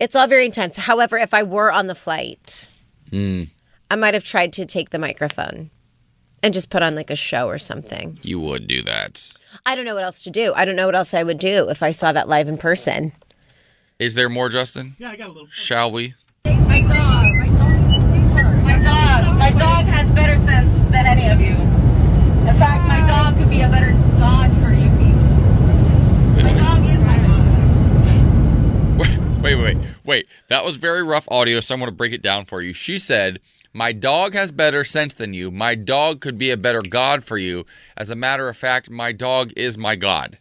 it's 0.00 0.16
all 0.16 0.26
very 0.26 0.44
intense. 0.46 0.76
However, 0.76 1.16
if 1.16 1.34
I 1.34 1.42
were 1.42 1.70
on 1.72 1.86
the 1.86 1.94
flight, 1.94 2.68
Hmm. 3.10 3.44
I 3.90 3.96
might 3.96 4.14
have 4.14 4.24
tried 4.24 4.52
to 4.54 4.64
take 4.64 4.90
the 4.90 4.98
microphone 4.98 5.70
and 6.42 6.52
just 6.52 6.68
put 6.70 6.82
on 6.82 6.94
like 6.94 7.10
a 7.10 7.16
show 7.16 7.48
or 7.48 7.58
something. 7.58 8.18
you 8.22 8.40
would 8.40 8.66
do 8.66 8.82
that. 8.82 9.32
I 9.64 9.76
don't 9.76 9.84
know 9.84 9.94
what 9.94 10.02
else 10.04 10.20
to 10.22 10.30
do. 10.30 10.52
I 10.56 10.64
don't 10.64 10.74
know 10.76 10.86
what 10.86 10.96
else 10.96 11.14
I 11.14 11.22
would 11.22 11.38
do 11.38 11.68
if 11.68 11.82
I 11.82 11.92
saw 11.92 12.10
that 12.12 12.28
live 12.28 12.48
in 12.48 12.58
person. 12.58 13.12
Is 14.00 14.14
there 14.14 14.28
more, 14.28 14.48
Justin? 14.48 14.96
Yeah, 14.98 15.10
I 15.10 15.16
got 15.16 15.28
a 15.28 15.32
little. 15.32 15.46
Shall 15.48 15.92
we? 15.92 16.14
My 16.44 16.80
dog. 16.80 17.34
My 18.64 18.76
dog. 18.82 19.36
My 19.38 19.50
dog 19.50 19.86
has 19.86 20.10
better 20.12 20.34
sense 20.44 20.70
than 20.90 21.06
any 21.06 21.28
of 21.28 21.40
you. 21.40 21.54
In 22.48 22.54
fact, 22.58 22.86
my 22.86 23.00
dog 23.06 23.38
could 23.38 23.48
be 23.48 23.62
a 23.62 23.68
better 23.68 23.92
dog 24.18 24.52
for 24.60 24.70
you 24.70 24.90
people. 24.98 25.22
My 26.42 26.52
dog 26.62 26.84
is 26.84 27.00
my 27.00 27.16
dog. 27.18 27.44
Wait, 29.42 29.54
wait, 29.56 29.76
wait, 29.76 29.78
wait. 30.04 30.26
That 30.48 30.64
was 30.64 30.76
very 30.76 31.02
rough 31.02 31.26
audio, 31.30 31.60
so 31.60 31.74
I'm 31.74 31.80
going 31.80 31.90
to 31.90 31.96
break 31.96 32.12
it 32.12 32.20
down 32.22 32.44
for 32.44 32.60
you. 32.60 32.74
She 32.74 32.98
said, 32.98 33.40
My 33.72 33.92
dog 33.92 34.34
has 34.34 34.52
better 34.52 34.84
sense 34.84 35.14
than 35.14 35.32
you. 35.32 35.50
My 35.50 35.74
dog 35.74 36.20
could 36.20 36.36
be 36.36 36.50
a 36.50 36.58
better 36.58 36.82
God 36.82 37.24
for 37.24 37.38
you. 37.38 37.64
As 37.96 38.10
a 38.10 38.16
matter 38.16 38.50
of 38.50 38.56
fact, 38.58 38.90
my 38.90 39.12
dog 39.12 39.50
is 39.56 39.78
my 39.78 39.96
God. 39.96 40.36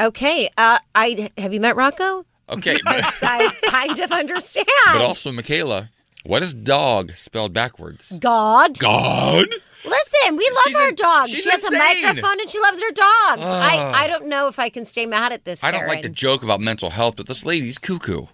Okay, 0.00 0.48
uh, 0.58 0.78
I 0.94 1.30
have 1.38 1.52
you 1.54 1.60
met 1.60 1.76
Rocco? 1.76 2.26
Okay, 2.50 2.78
Yes, 2.86 3.22
I 3.22 3.50
kind 3.70 3.98
of 4.00 4.10
understand. 4.12 4.66
but 4.86 5.02
also, 5.02 5.32
Michaela, 5.32 5.90
what 6.24 6.42
is 6.42 6.54
dog 6.54 7.12
spelled 7.12 7.52
backwards? 7.52 8.12
God. 8.18 8.78
God? 8.78 9.48
Listen, 9.84 10.36
we 10.36 10.48
love 10.52 10.64
She's 10.66 10.76
our 10.76 10.88
in- 10.88 10.94
dog. 10.94 11.28
she's 11.28 11.42
She 11.44 11.50
has 11.50 11.62
insane. 11.64 11.80
a 12.04 12.06
microphone 12.08 12.40
and 12.40 12.50
she 12.50 12.58
loves 12.60 12.80
her 12.82 12.90
dogs. 12.90 13.42
I, 13.46 13.92
I 13.94 14.06
don't 14.08 14.26
know 14.26 14.48
if 14.48 14.58
I 14.58 14.68
can 14.70 14.84
stay 14.84 15.06
mad 15.06 15.32
at 15.32 15.44
this. 15.44 15.62
I 15.62 15.70
don't 15.70 15.86
like 15.86 15.98
to 15.98 16.08
Karen. 16.08 16.14
joke 16.14 16.42
about 16.42 16.60
mental 16.60 16.90
health, 16.90 17.14
but 17.16 17.26
this 17.26 17.44
lady's 17.46 17.78
cuckoo. 17.78 18.26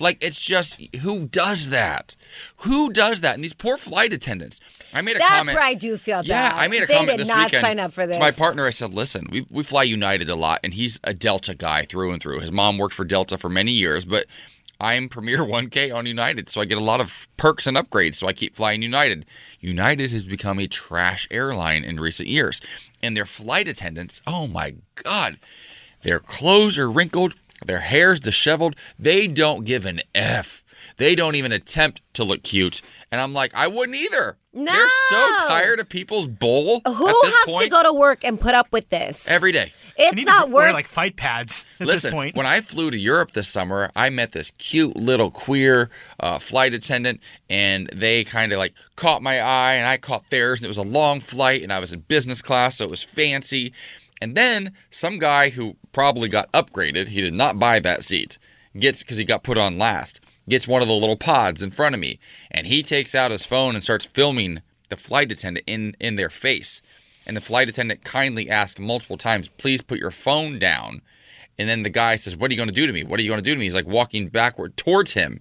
Like 0.00 0.22
it's 0.24 0.40
just 0.40 0.80
who 0.96 1.26
does 1.26 1.70
that? 1.70 2.14
Who 2.58 2.90
does 2.92 3.20
that? 3.22 3.34
And 3.34 3.42
these 3.44 3.52
poor 3.54 3.76
flight 3.76 4.12
attendants. 4.12 4.60
I 4.92 5.02
made 5.02 5.16
a 5.16 5.18
That's 5.18 5.28
comment. 5.28 5.46
That's 5.48 5.56
where 5.56 5.64
I 5.64 5.74
do 5.74 5.96
feel 5.96 6.18
bad. 6.18 6.26
Yeah. 6.26 6.52
I 6.54 6.68
made 6.68 6.82
a 6.82 6.86
they 6.86 6.94
comment 6.94 7.10
did 7.18 7.20
this 7.20 7.28
not 7.28 7.46
weekend 7.46 7.60
sign 7.60 7.78
up 7.78 7.92
for 7.92 8.06
this. 8.06 8.16
to 8.16 8.20
my 8.22 8.30
partner. 8.30 8.66
I 8.66 8.70
said, 8.70 8.94
"Listen, 8.94 9.26
we 9.30 9.46
we 9.50 9.62
fly 9.62 9.82
United 9.82 10.28
a 10.28 10.34
lot, 10.36 10.60
and 10.64 10.74
he's 10.74 10.98
a 11.04 11.12
Delta 11.14 11.54
guy 11.54 11.84
through 11.84 12.12
and 12.12 12.22
through. 12.22 12.40
His 12.40 12.52
mom 12.52 12.78
worked 12.78 12.94
for 12.94 13.04
Delta 13.04 13.36
for 13.38 13.48
many 13.48 13.72
years, 13.72 14.04
but 14.04 14.26
I'm 14.80 15.08
Premier 15.08 15.38
1K 15.44 15.94
on 15.94 16.06
United, 16.06 16.48
so 16.48 16.60
I 16.60 16.64
get 16.64 16.78
a 16.78 16.82
lot 16.82 17.00
of 17.00 17.28
perks 17.36 17.66
and 17.66 17.76
upgrades. 17.76 18.14
So 18.14 18.26
I 18.26 18.32
keep 18.32 18.54
flying 18.54 18.80
United. 18.82 19.26
United 19.60 20.10
has 20.12 20.24
become 20.24 20.58
a 20.58 20.66
trash 20.66 21.26
airline 21.30 21.84
in 21.84 21.96
recent 21.96 22.28
years, 22.28 22.60
and 23.02 23.16
their 23.16 23.26
flight 23.26 23.68
attendants. 23.68 24.22
Oh 24.26 24.46
my 24.46 24.76
God, 24.94 25.38
their 26.02 26.20
clothes 26.20 26.78
are 26.78 26.90
wrinkled, 26.90 27.34
their 27.66 27.80
hair's 27.80 28.20
disheveled. 28.20 28.76
They 28.98 29.26
don't 29.26 29.64
give 29.64 29.84
an 29.84 30.00
f. 30.14 30.64
They 30.96 31.14
don't 31.14 31.34
even 31.34 31.52
attempt 31.52 32.02
to 32.14 32.24
look 32.24 32.42
cute. 32.42 32.82
And 33.10 33.20
I'm 33.20 33.32
like, 33.32 33.52
I 33.54 33.66
wouldn't 33.68 33.96
either. 33.96 34.36
No. 34.58 34.72
They're 34.72 34.88
so 35.08 35.48
tired 35.48 35.78
of 35.80 35.88
people's 35.88 36.26
bull 36.26 36.80
Who 36.84 37.08
at 37.08 37.14
this 37.22 37.34
has 37.34 37.48
point 37.48 37.64
to 37.64 37.70
go 37.70 37.82
to 37.84 37.92
work 37.92 38.24
and 38.24 38.40
put 38.40 38.54
up 38.54 38.72
with 38.72 38.88
this? 38.88 39.30
every 39.30 39.52
day. 39.52 39.72
It's 39.96 40.24
not 40.24 40.46
to 40.46 40.50
wear 40.50 40.66
worth. 40.66 40.74
like 40.74 40.86
fight 40.86 41.16
pads 41.16 41.64
at 41.80 41.86
Listen, 41.86 42.10
this 42.10 42.14
point. 42.14 42.36
when 42.36 42.46
I 42.46 42.60
flew 42.60 42.90
to 42.90 42.98
Europe 42.98 43.32
this 43.32 43.48
summer, 43.48 43.90
I 43.96 44.10
met 44.10 44.32
this 44.32 44.50
cute 44.58 44.96
little 44.96 45.30
queer 45.30 45.90
uh, 46.20 46.38
flight 46.38 46.74
attendant, 46.74 47.20
and 47.48 47.88
they 47.94 48.24
kind 48.24 48.52
of 48.52 48.58
like 48.58 48.74
caught 48.96 49.22
my 49.22 49.40
eye, 49.40 49.74
and 49.74 49.86
I 49.86 49.96
caught 49.96 50.30
theirs, 50.30 50.60
and 50.60 50.64
it 50.66 50.68
was 50.68 50.76
a 50.78 50.82
long 50.82 51.20
flight, 51.20 51.62
and 51.62 51.72
I 51.72 51.78
was 51.78 51.92
in 51.92 52.00
business 52.00 52.42
class, 52.42 52.76
so 52.76 52.84
it 52.84 52.90
was 52.90 53.02
fancy. 53.02 53.72
And 54.20 54.36
then 54.36 54.72
some 54.90 55.18
guy 55.18 55.50
who 55.50 55.76
probably 55.92 56.28
got 56.28 56.50
upgraded, 56.52 57.08
he 57.08 57.20
did 57.20 57.34
not 57.34 57.58
buy 57.58 57.78
that 57.80 58.02
seat, 58.04 58.38
gets 58.78 59.02
because 59.02 59.16
he 59.16 59.24
got 59.24 59.42
put 59.44 59.58
on 59.58 59.78
last, 59.78 60.20
gets 60.48 60.68
one 60.68 60.82
of 60.82 60.88
the 60.88 60.94
little 60.94 61.16
pods 61.16 61.62
in 61.62 61.70
front 61.70 61.94
of 61.94 62.00
me, 62.00 62.18
and 62.50 62.66
he 62.66 62.82
takes 62.82 63.14
out 63.14 63.30
his 63.30 63.46
phone 63.46 63.74
and 63.74 63.84
starts 63.84 64.06
filming 64.06 64.62
the 64.88 64.96
flight 64.96 65.30
attendant 65.30 65.64
in 65.66 65.96
in 66.00 66.16
their 66.16 66.30
face. 66.30 66.82
And 67.26 67.36
the 67.36 67.42
flight 67.42 67.68
attendant 67.68 68.04
kindly 68.04 68.48
asked 68.48 68.80
multiple 68.80 69.18
times, 69.18 69.48
please 69.48 69.82
put 69.82 69.98
your 69.98 70.10
phone 70.10 70.58
down. 70.58 71.02
And 71.58 71.68
then 71.68 71.82
the 71.82 71.90
guy 71.90 72.16
says, 72.16 72.36
What 72.36 72.50
are 72.50 72.54
you 72.54 72.56
going 72.56 72.70
to 72.70 72.74
do 72.74 72.86
to 72.86 72.92
me? 72.92 73.02
What 73.02 73.20
are 73.20 73.22
you 73.22 73.28
going 73.28 73.40
to 73.40 73.44
do 73.44 73.52
to 73.52 73.58
me? 73.58 73.64
He's 73.64 73.74
like 73.74 73.86
walking 73.86 74.28
backward 74.28 74.76
towards 74.76 75.12
him. 75.12 75.40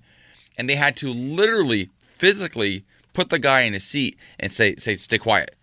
And 0.58 0.68
they 0.68 0.76
had 0.76 0.98
to 0.98 1.14
literally, 1.14 1.90
physically 2.02 2.84
put 3.14 3.30
the 3.30 3.40
guy 3.40 3.62
in 3.62 3.74
his 3.74 3.86
seat 3.86 4.20
and 4.40 4.52
say, 4.52 4.76
say 4.76 4.96
Stay 4.96 5.18
quiet. 5.18 5.56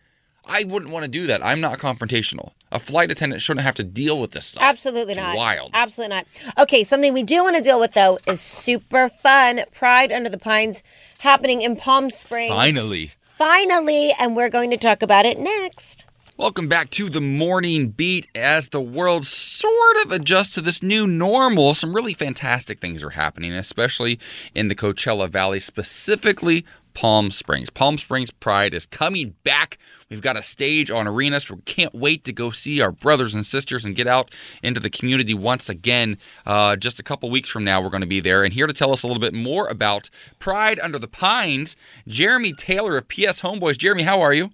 I 0.46 0.64
wouldn't 0.64 0.92
want 0.92 1.04
to 1.04 1.10
do 1.10 1.26
that. 1.26 1.44
I'm 1.44 1.60
not 1.60 1.78
confrontational. 1.78 2.52
A 2.74 2.80
flight 2.80 3.12
attendant 3.12 3.40
shouldn't 3.40 3.64
have 3.64 3.76
to 3.76 3.84
deal 3.84 4.20
with 4.20 4.32
this 4.32 4.46
stuff. 4.46 4.64
Absolutely 4.64 5.12
It's 5.12 5.20
not. 5.20 5.36
Wild. 5.36 5.70
Absolutely 5.72 6.16
not. 6.16 6.26
Okay, 6.58 6.82
something 6.82 7.14
we 7.14 7.22
do 7.22 7.44
want 7.44 7.54
to 7.54 7.62
deal 7.62 7.78
with 7.78 7.92
though 7.92 8.18
is 8.26 8.40
super 8.40 9.08
fun. 9.08 9.60
Pride 9.72 10.10
Under 10.10 10.28
the 10.28 10.38
Pines 10.38 10.82
happening 11.18 11.62
in 11.62 11.76
Palm 11.76 12.10
Springs. 12.10 12.52
Finally. 12.52 13.12
Finally, 13.22 14.12
and 14.18 14.34
we're 14.34 14.48
going 14.48 14.70
to 14.70 14.76
talk 14.76 15.02
about 15.02 15.24
it 15.24 15.38
next. 15.38 16.06
Welcome 16.36 16.66
back 16.66 16.90
to 16.90 17.08
the 17.08 17.20
morning 17.20 17.90
beat 17.90 18.26
as 18.34 18.70
the 18.70 18.80
world 18.80 19.24
sort 19.24 20.04
of 20.04 20.10
adjusts 20.10 20.54
to 20.54 20.60
this 20.60 20.82
new 20.82 21.06
normal. 21.06 21.74
Some 21.74 21.94
really 21.94 22.12
fantastic 22.12 22.80
things 22.80 23.04
are 23.04 23.10
happening, 23.10 23.52
especially 23.52 24.18
in 24.52 24.66
the 24.66 24.74
Coachella 24.74 25.28
Valley, 25.28 25.60
specifically 25.60 26.64
Palm 26.94 27.30
Springs. 27.30 27.70
Palm 27.70 27.98
Springs 27.98 28.30
Pride 28.30 28.72
is 28.72 28.86
coming 28.86 29.34
back. 29.44 29.78
We've 30.08 30.22
got 30.22 30.36
a 30.36 30.42
stage 30.42 30.90
on 30.90 31.06
arenas. 31.06 31.50
We 31.50 31.60
can't 31.62 31.92
wait 31.94 32.24
to 32.24 32.32
go 32.32 32.50
see 32.50 32.80
our 32.80 32.92
brothers 32.92 33.34
and 33.34 33.44
sisters 33.44 33.84
and 33.84 33.94
get 33.94 34.06
out 34.06 34.34
into 34.62 34.80
the 34.80 34.90
community 34.90 35.34
once 35.34 35.68
again. 35.68 36.18
Uh, 36.46 36.76
just 36.76 36.98
a 36.98 37.02
couple 37.02 37.30
weeks 37.30 37.48
from 37.48 37.64
now, 37.64 37.82
we're 37.82 37.90
going 37.90 38.00
to 38.00 38.06
be 38.06 38.20
there. 38.20 38.44
And 38.44 38.52
here 38.54 38.66
to 38.66 38.72
tell 38.72 38.92
us 38.92 39.02
a 39.02 39.06
little 39.06 39.20
bit 39.20 39.34
more 39.34 39.68
about 39.68 40.08
Pride 40.38 40.78
Under 40.80 40.98
the 40.98 41.08
Pines, 41.08 41.76
Jeremy 42.06 42.52
Taylor 42.52 42.96
of 42.96 43.08
PS 43.08 43.42
Homeboys. 43.42 43.76
Jeremy, 43.76 44.04
how 44.04 44.20
are 44.20 44.32
you? 44.32 44.50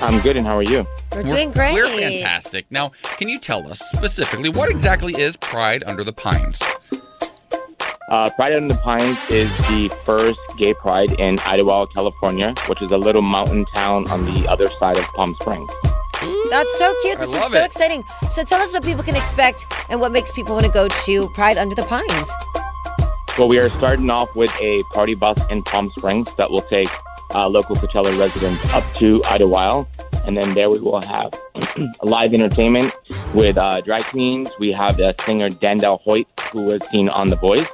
I'm 0.00 0.20
good, 0.20 0.36
and 0.36 0.46
how 0.46 0.56
are 0.58 0.62
you? 0.62 0.86
We're, 1.12 1.22
doing 1.22 1.52
great. 1.52 1.74
We're 1.74 1.86
fantastic. 1.86 2.66
Now, 2.70 2.90
can 3.16 3.28
you 3.28 3.38
tell 3.38 3.66
us 3.70 3.80
specifically 3.80 4.50
what 4.50 4.70
exactly 4.70 5.14
is 5.14 5.36
Pride 5.36 5.84
Under 5.86 6.02
the 6.02 6.12
Pines? 6.12 6.62
Uh, 8.14 8.30
Pride 8.30 8.54
Under 8.54 8.72
the 8.72 8.80
Pines 8.80 9.18
is 9.28 9.50
the 9.66 9.88
first 10.04 10.38
gay 10.56 10.72
pride 10.72 11.10
in 11.18 11.34
Idyllwild, 11.38 11.92
California, 11.92 12.54
which 12.68 12.80
is 12.80 12.92
a 12.92 12.96
little 12.96 13.22
mountain 13.22 13.64
town 13.74 14.08
on 14.08 14.24
the 14.24 14.46
other 14.48 14.66
side 14.78 14.96
of 14.96 15.04
Palm 15.14 15.34
Springs. 15.40 15.68
That's 16.48 16.78
so 16.78 16.94
cute. 17.02 17.16
I 17.16 17.22
This 17.22 17.32
love 17.32 17.46
is 17.46 17.50
so 17.50 17.58
it. 17.58 17.64
exciting. 17.66 18.04
So 18.30 18.44
tell 18.44 18.60
us 18.60 18.72
what 18.72 18.84
people 18.84 19.02
can 19.02 19.16
expect 19.16 19.66
and 19.90 20.00
what 20.00 20.12
makes 20.12 20.30
people 20.30 20.54
want 20.54 20.64
to 20.64 20.70
go 20.70 20.86
to 20.86 21.28
Pride 21.30 21.58
Under 21.58 21.74
the 21.74 21.82
Pines. 21.82 22.32
Well, 23.36 23.48
we 23.48 23.58
are 23.58 23.68
starting 23.70 24.08
off 24.10 24.32
with 24.36 24.54
a 24.60 24.80
party 24.92 25.16
bus 25.16 25.50
in 25.50 25.64
Palm 25.64 25.90
Springs 25.96 26.32
that 26.36 26.48
will 26.48 26.62
take 26.62 26.88
uh, 27.34 27.48
local 27.48 27.74
Coachella 27.74 28.16
residents 28.16 28.62
up 28.72 28.84
to 28.94 29.22
Idyllwild. 29.22 29.88
And 30.24 30.36
then 30.36 30.54
there 30.54 30.70
we 30.70 30.78
will 30.78 31.02
have 31.02 31.34
live 32.04 32.32
entertainment 32.32 32.94
with 33.34 33.58
uh, 33.58 33.80
drag 33.80 34.04
queens. 34.04 34.50
We 34.60 34.70
have 34.70 34.98
the 34.98 35.16
singer 35.24 35.48
Dandel 35.48 36.00
Hoyt, 36.02 36.28
who 36.52 36.62
was 36.62 36.88
seen 36.90 37.08
on 37.08 37.26
The 37.26 37.34
Boys. 37.36 37.66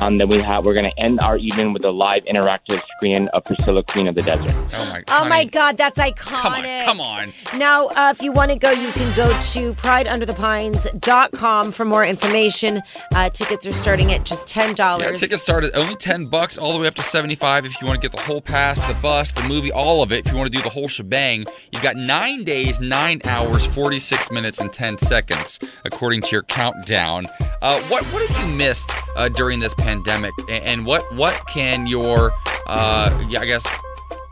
Um, 0.00 0.16
then 0.16 0.28
we 0.28 0.38
have 0.38 0.64
we're 0.64 0.72
going 0.72 0.90
to 0.90 0.98
end 0.98 1.20
our 1.20 1.36
evening 1.36 1.74
with 1.74 1.84
a 1.84 1.90
live 1.90 2.24
interactive 2.24 2.82
screen 2.96 3.28
of 3.28 3.44
Priscilla, 3.44 3.82
Queen 3.82 4.08
of 4.08 4.14
the 4.14 4.22
Desert. 4.22 4.50
Oh 4.72 4.90
my! 4.90 5.02
Oh 5.08 5.28
my 5.28 5.44
God, 5.44 5.76
that's 5.76 5.98
iconic. 5.98 6.84
Come 6.84 7.00
on! 7.00 7.30
Come 7.30 7.32
on! 7.52 7.58
Now, 7.58 7.88
uh, 7.88 8.10
if 8.16 8.22
you 8.22 8.32
want 8.32 8.50
to 8.50 8.58
go, 8.58 8.70
you 8.70 8.90
can 8.92 9.14
go 9.14 9.28
to 9.28 9.74
prideunderthepines.com 9.74 11.72
for 11.72 11.84
more 11.84 12.04
information. 12.04 12.80
Uh, 13.14 13.28
tickets 13.28 13.66
are 13.66 13.72
starting 13.72 14.10
at 14.12 14.24
just 14.24 14.48
$10. 14.48 15.00
Yeah, 15.00 15.12
tickets 15.12 15.42
start 15.42 15.64
at 15.64 15.76
only 15.76 15.96
ten 15.96 16.24
bucks, 16.26 16.56
all 16.56 16.72
the 16.72 16.78
way 16.78 16.86
up 16.86 16.94
to 16.94 17.02
seventy-five. 17.02 17.66
If 17.66 17.78
you 17.82 17.86
want 17.86 18.00
to 18.00 18.08
get 18.08 18.16
the 18.16 18.22
whole 18.22 18.40
pass, 18.40 18.80
the 18.88 18.94
bus, 18.94 19.32
the 19.32 19.42
movie, 19.42 19.70
all 19.70 20.02
of 20.02 20.12
it. 20.12 20.24
If 20.24 20.32
you 20.32 20.38
want 20.38 20.50
to 20.50 20.56
do 20.56 20.62
the 20.62 20.70
whole 20.70 20.88
shebang, 20.88 21.44
you've 21.72 21.82
got 21.82 21.96
nine 21.96 22.42
days, 22.44 22.80
nine 22.80 23.20
hours, 23.26 23.66
forty-six 23.66 24.30
minutes, 24.30 24.60
and 24.60 24.72
ten 24.72 24.96
seconds, 24.96 25.58
according 25.84 26.22
to 26.22 26.28
your 26.32 26.42
countdown. 26.44 27.26
Uh, 27.60 27.78
what 27.82 28.02
what 28.06 28.26
have 28.26 28.48
you 28.48 28.56
missed 28.56 28.90
uh, 29.16 29.28
during 29.28 29.60
this 29.60 29.74
pandemic, 29.74 29.89
and, 29.90 30.06
and 30.48 30.86
what 30.86 31.02
what 31.14 31.34
can 31.46 31.86
your 31.86 32.32
uh, 32.66 33.10
I 33.38 33.44
guess 33.44 33.66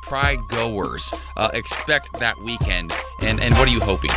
pride 0.03 0.39
goers 0.49 1.13
uh, 1.37 1.51
expect 1.53 2.13
that 2.21 2.39
weekend, 2.41 2.93
and 3.23 3.41
and 3.41 3.53
what 3.55 3.69
are 3.69 3.73
you 3.73 3.81
hoping? 3.81 4.11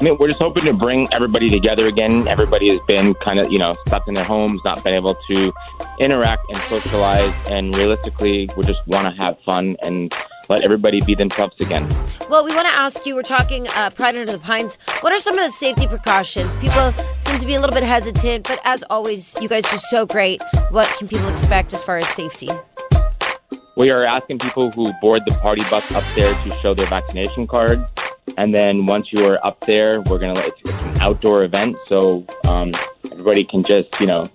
I 0.00 0.02
mean, 0.02 0.16
we're 0.18 0.28
just 0.28 0.40
hoping 0.40 0.64
to 0.64 0.72
bring 0.72 1.06
everybody 1.12 1.50
together 1.50 1.86
again. 1.86 2.26
Everybody 2.26 2.70
has 2.70 2.80
been 2.86 3.12
kind 3.14 3.38
of, 3.38 3.52
you 3.52 3.58
know, 3.58 3.72
stuck 3.86 4.08
in 4.08 4.14
their 4.14 4.24
homes, 4.24 4.62
not 4.64 4.82
been 4.82 4.94
able 4.94 5.14
to 5.14 5.52
interact 5.98 6.42
and 6.48 6.56
socialize. 6.70 7.34
And 7.48 7.76
realistically, 7.76 8.48
we 8.56 8.64
just 8.64 8.80
want 8.88 9.14
to 9.14 9.22
have 9.22 9.38
fun 9.40 9.76
and 9.82 10.10
let 10.50 10.62
everybody 10.62 11.00
be 11.00 11.14
themselves 11.14 11.54
again. 11.60 11.88
Well, 12.28 12.44
we 12.44 12.54
want 12.54 12.66
to 12.66 12.74
ask 12.74 13.06
you, 13.06 13.14
we're 13.14 13.22
talking 13.22 13.66
uh, 13.68 13.90
Pride 13.90 14.16
Under 14.16 14.32
the 14.32 14.38
Pines. 14.38 14.76
What 15.00 15.12
are 15.12 15.18
some 15.18 15.38
of 15.38 15.44
the 15.44 15.50
safety 15.50 15.86
precautions? 15.86 16.56
People 16.56 16.92
seem 17.20 17.38
to 17.38 17.46
be 17.46 17.54
a 17.54 17.60
little 17.60 17.74
bit 17.74 17.84
hesitant, 17.84 18.46
but 18.46 18.60
as 18.64 18.84
always, 18.90 19.40
you 19.40 19.48
guys 19.48 19.64
do 19.70 19.78
so 19.78 20.04
great. 20.04 20.42
What 20.70 20.88
can 20.98 21.08
people 21.08 21.28
expect 21.28 21.72
as 21.72 21.82
far 21.82 21.98
as 21.98 22.08
safety? 22.08 22.48
We 23.76 23.90
are 23.90 24.04
asking 24.04 24.40
people 24.40 24.70
who 24.70 24.92
board 25.00 25.22
the 25.24 25.32
party 25.40 25.62
bus 25.70 25.90
up 25.92 26.04
there 26.14 26.34
to 26.34 26.50
show 26.56 26.74
their 26.74 26.86
vaccination 26.86 27.46
card. 27.46 27.82
And 28.36 28.54
then 28.54 28.86
once 28.86 29.12
you 29.12 29.24
are 29.26 29.44
up 29.46 29.60
there, 29.60 30.02
we're 30.02 30.18
going 30.18 30.34
to 30.34 30.40
let 30.40 30.48
it's, 30.48 30.60
it's 30.64 30.82
an 30.96 31.00
outdoor 31.00 31.44
event. 31.44 31.76
So 31.84 32.26
um, 32.46 32.72
everybody 33.10 33.44
can 33.44 33.62
just, 33.62 34.00
you 34.00 34.06
know, 34.06 34.28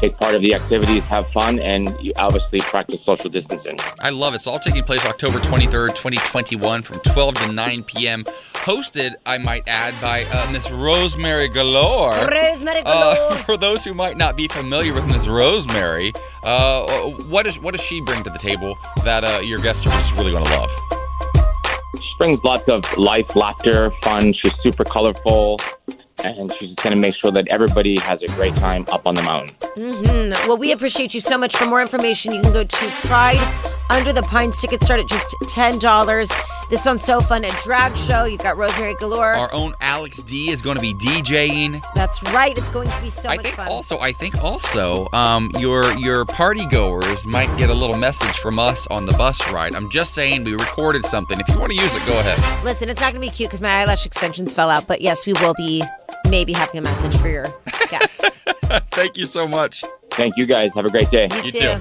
take 0.00 0.16
part 0.16 0.34
of 0.34 0.40
the 0.40 0.54
activities, 0.54 1.02
have 1.04 1.28
fun, 1.28 1.58
and 1.58 1.90
you 2.00 2.12
obviously 2.16 2.60
practice 2.60 3.02
social 3.04 3.28
distancing. 3.30 3.78
I 4.00 4.10
love 4.10 4.32
it. 4.32 4.36
It's 4.36 4.46
all 4.46 4.58
taking 4.58 4.82
place 4.82 5.04
October 5.04 5.38
23rd, 5.38 5.88
2021 5.88 6.82
from 6.82 7.00
12 7.00 7.34
to 7.34 7.52
9 7.52 7.82
p.m. 7.84 8.24
Hosted, 8.24 9.12
I 9.26 9.38
might 9.38 9.62
add, 9.68 9.94
by 10.00 10.24
uh, 10.24 10.50
Miss 10.50 10.70
Rosemary 10.70 11.48
Galore. 11.48 12.12
Rosemary 12.26 12.80
Uh, 12.86 13.14
Galore. 13.14 13.36
for 13.44 13.56
those 13.56 13.84
who 13.84 13.92
might 13.94 14.16
not 14.16 14.36
be 14.36 14.48
familiar 14.48 14.94
with 14.94 15.06
Miss 15.06 15.28
Rosemary, 15.28 16.12
uh, 16.44 16.86
what, 17.28 17.46
is, 17.46 17.58
what 17.60 17.72
does 17.74 17.82
she 17.82 18.00
bring 18.00 18.22
to 18.22 18.30
the 18.30 18.38
table 18.38 18.76
that 19.04 19.22
uh, 19.24 19.40
your 19.42 19.58
guests 19.60 19.86
are 19.86 19.90
just 19.90 20.16
really 20.16 20.30
going 20.32 20.44
to 20.44 20.50
love? 20.52 20.70
She 21.96 22.14
brings 22.18 22.42
lots 22.44 22.68
of 22.68 22.84
life, 22.96 23.36
laughter, 23.36 23.90
fun. 24.02 24.32
She's 24.32 24.52
super 24.62 24.84
colorful, 24.84 25.58
and 26.24 26.52
she's 26.54 26.74
going 26.74 26.90
to 26.92 26.96
make 26.96 27.14
sure 27.14 27.30
that 27.30 27.46
everybody 27.48 27.98
has 28.00 28.20
a 28.22 28.26
great 28.28 28.54
time 28.56 28.84
up 28.92 29.06
on 29.06 29.14
the 29.14 29.22
mountain. 29.22 29.54
hmm 29.74 30.30
Well, 30.48 30.56
we 30.58 30.72
appreciate 30.72 31.14
you 31.14 31.20
so 31.20 31.36
much. 31.38 31.56
For 31.56 31.66
more 31.66 31.80
information, 31.80 32.32
you 32.34 32.40
can 32.42 32.52
go 32.52 32.64
to 32.64 32.86
Pride 33.06 33.40
Under 33.90 34.12
the 34.12 34.22
Pines. 34.22 34.60
Tickets 34.60 34.84
start 34.84 35.00
at 35.00 35.08
just 35.08 35.34
$10. 35.42 36.30
This 36.70 36.84
sounds 36.84 37.02
so 37.02 37.20
fun. 37.20 37.44
A 37.44 37.50
drag 37.62 37.96
show. 37.96 38.24
You've 38.24 38.42
got 38.42 38.56
Rosemary 38.56 38.94
Galore. 38.94 39.34
Our 39.34 39.52
own 39.52 39.74
Alex 39.80 40.22
D 40.22 40.50
is 40.50 40.62
going 40.62 40.76
to 40.76 40.80
be 40.80 40.94
DJing. 40.94 41.82
That's 41.96 42.22
right. 42.32 42.56
It's 42.56 42.68
going 42.68 42.88
to 42.88 43.02
be 43.02 43.10
so 43.10 43.28
I 43.28 43.34
much 43.36 43.44
think 43.46 43.56
fun. 43.56 43.66
also, 43.68 43.98
I 43.98 44.12
think 44.12 44.42
also, 44.44 45.08
um, 45.12 45.50
your 45.58 45.90
your 45.98 46.24
party 46.24 46.64
goers 46.66 47.26
might 47.26 47.54
get 47.58 47.70
a 47.70 47.74
little 47.74 47.96
message 47.96 48.36
from 48.38 48.60
us 48.60 48.86
on 48.86 49.04
the 49.06 49.12
bus 49.14 49.50
ride. 49.50 49.74
I'm 49.74 49.90
just 49.90 50.14
saying, 50.14 50.44
we 50.44 50.52
recorded 50.52 51.04
something. 51.04 51.40
If 51.40 51.48
you 51.48 51.58
want 51.58 51.72
to 51.72 51.78
use 51.78 51.92
it, 51.96 52.06
go 52.06 52.20
ahead. 52.20 52.64
Listen, 52.64 52.88
it's 52.88 53.00
not 53.00 53.12
going 53.12 53.20
to 53.22 53.28
be 53.28 53.34
cute 53.34 53.48
because 53.50 53.60
my 53.60 53.70
eyelash 53.80 54.06
extensions 54.06 54.54
fell 54.54 54.70
out, 54.70 54.86
but 54.86 55.00
yes, 55.00 55.26
we 55.26 55.32
will 55.34 55.54
be 55.54 55.82
maybe 56.28 56.52
having 56.52 56.78
a 56.78 56.82
message 56.82 57.16
for 57.16 57.28
your 57.28 57.46
guests. 57.90 58.42
Thank 58.92 59.16
you 59.16 59.26
so 59.26 59.46
much. 59.48 59.82
Thank 60.12 60.34
you 60.36 60.46
guys. 60.46 60.72
Have 60.74 60.84
a 60.84 60.90
great 60.90 61.10
day. 61.10 61.28
You 61.44 61.50
too. 61.50 61.80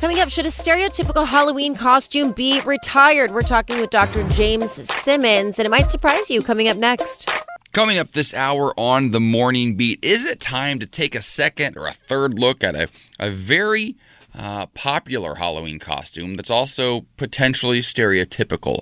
Coming 0.00 0.20
up, 0.20 0.28
should 0.28 0.44
a 0.44 0.50
stereotypical 0.50 1.26
Halloween 1.26 1.74
costume 1.74 2.32
be 2.32 2.60
retired? 2.62 3.30
We're 3.30 3.42
talking 3.42 3.80
with 3.80 3.90
Dr. 3.90 4.28
James 4.30 4.70
Simmons, 4.70 5.58
and 5.58 5.64
it 5.64 5.70
might 5.70 5.90
surprise 5.90 6.30
you 6.30 6.42
coming 6.42 6.68
up 6.68 6.76
next. 6.76 7.30
Coming 7.72 7.98
up 7.98 8.12
this 8.12 8.34
hour 8.34 8.72
on 8.76 9.12
the 9.12 9.20
morning 9.20 9.76
beat, 9.76 10.04
is 10.04 10.26
it 10.26 10.40
time 10.40 10.78
to 10.78 10.86
take 10.86 11.14
a 11.14 11.22
second 11.22 11.76
or 11.76 11.86
a 11.86 11.92
third 11.92 12.38
look 12.38 12.62
at 12.62 12.74
a, 12.74 12.88
a 13.18 13.30
very 13.30 13.96
uh, 14.34 14.66
popular 14.74 15.36
Halloween 15.36 15.78
costume 15.78 16.34
that's 16.34 16.50
also 16.50 17.06
potentially 17.16 17.80
stereotypical? 17.80 18.80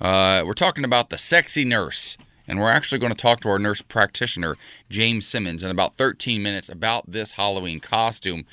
Uh, 0.00 0.42
we're 0.44 0.54
talking 0.54 0.84
about 0.84 1.10
the 1.10 1.18
sexy 1.18 1.64
nurse, 1.64 2.16
and 2.52 2.60
we're 2.60 2.70
actually 2.70 2.98
going 2.98 3.10
to 3.10 3.16
talk 3.16 3.40
to 3.40 3.48
our 3.48 3.58
nurse 3.58 3.80
practitioner, 3.80 4.56
James 4.90 5.26
Simmons, 5.26 5.64
in 5.64 5.70
about 5.70 5.96
13 5.96 6.42
minutes 6.42 6.68
about 6.68 7.10
this 7.10 7.32
Halloween 7.32 7.80
costume. 7.80 8.44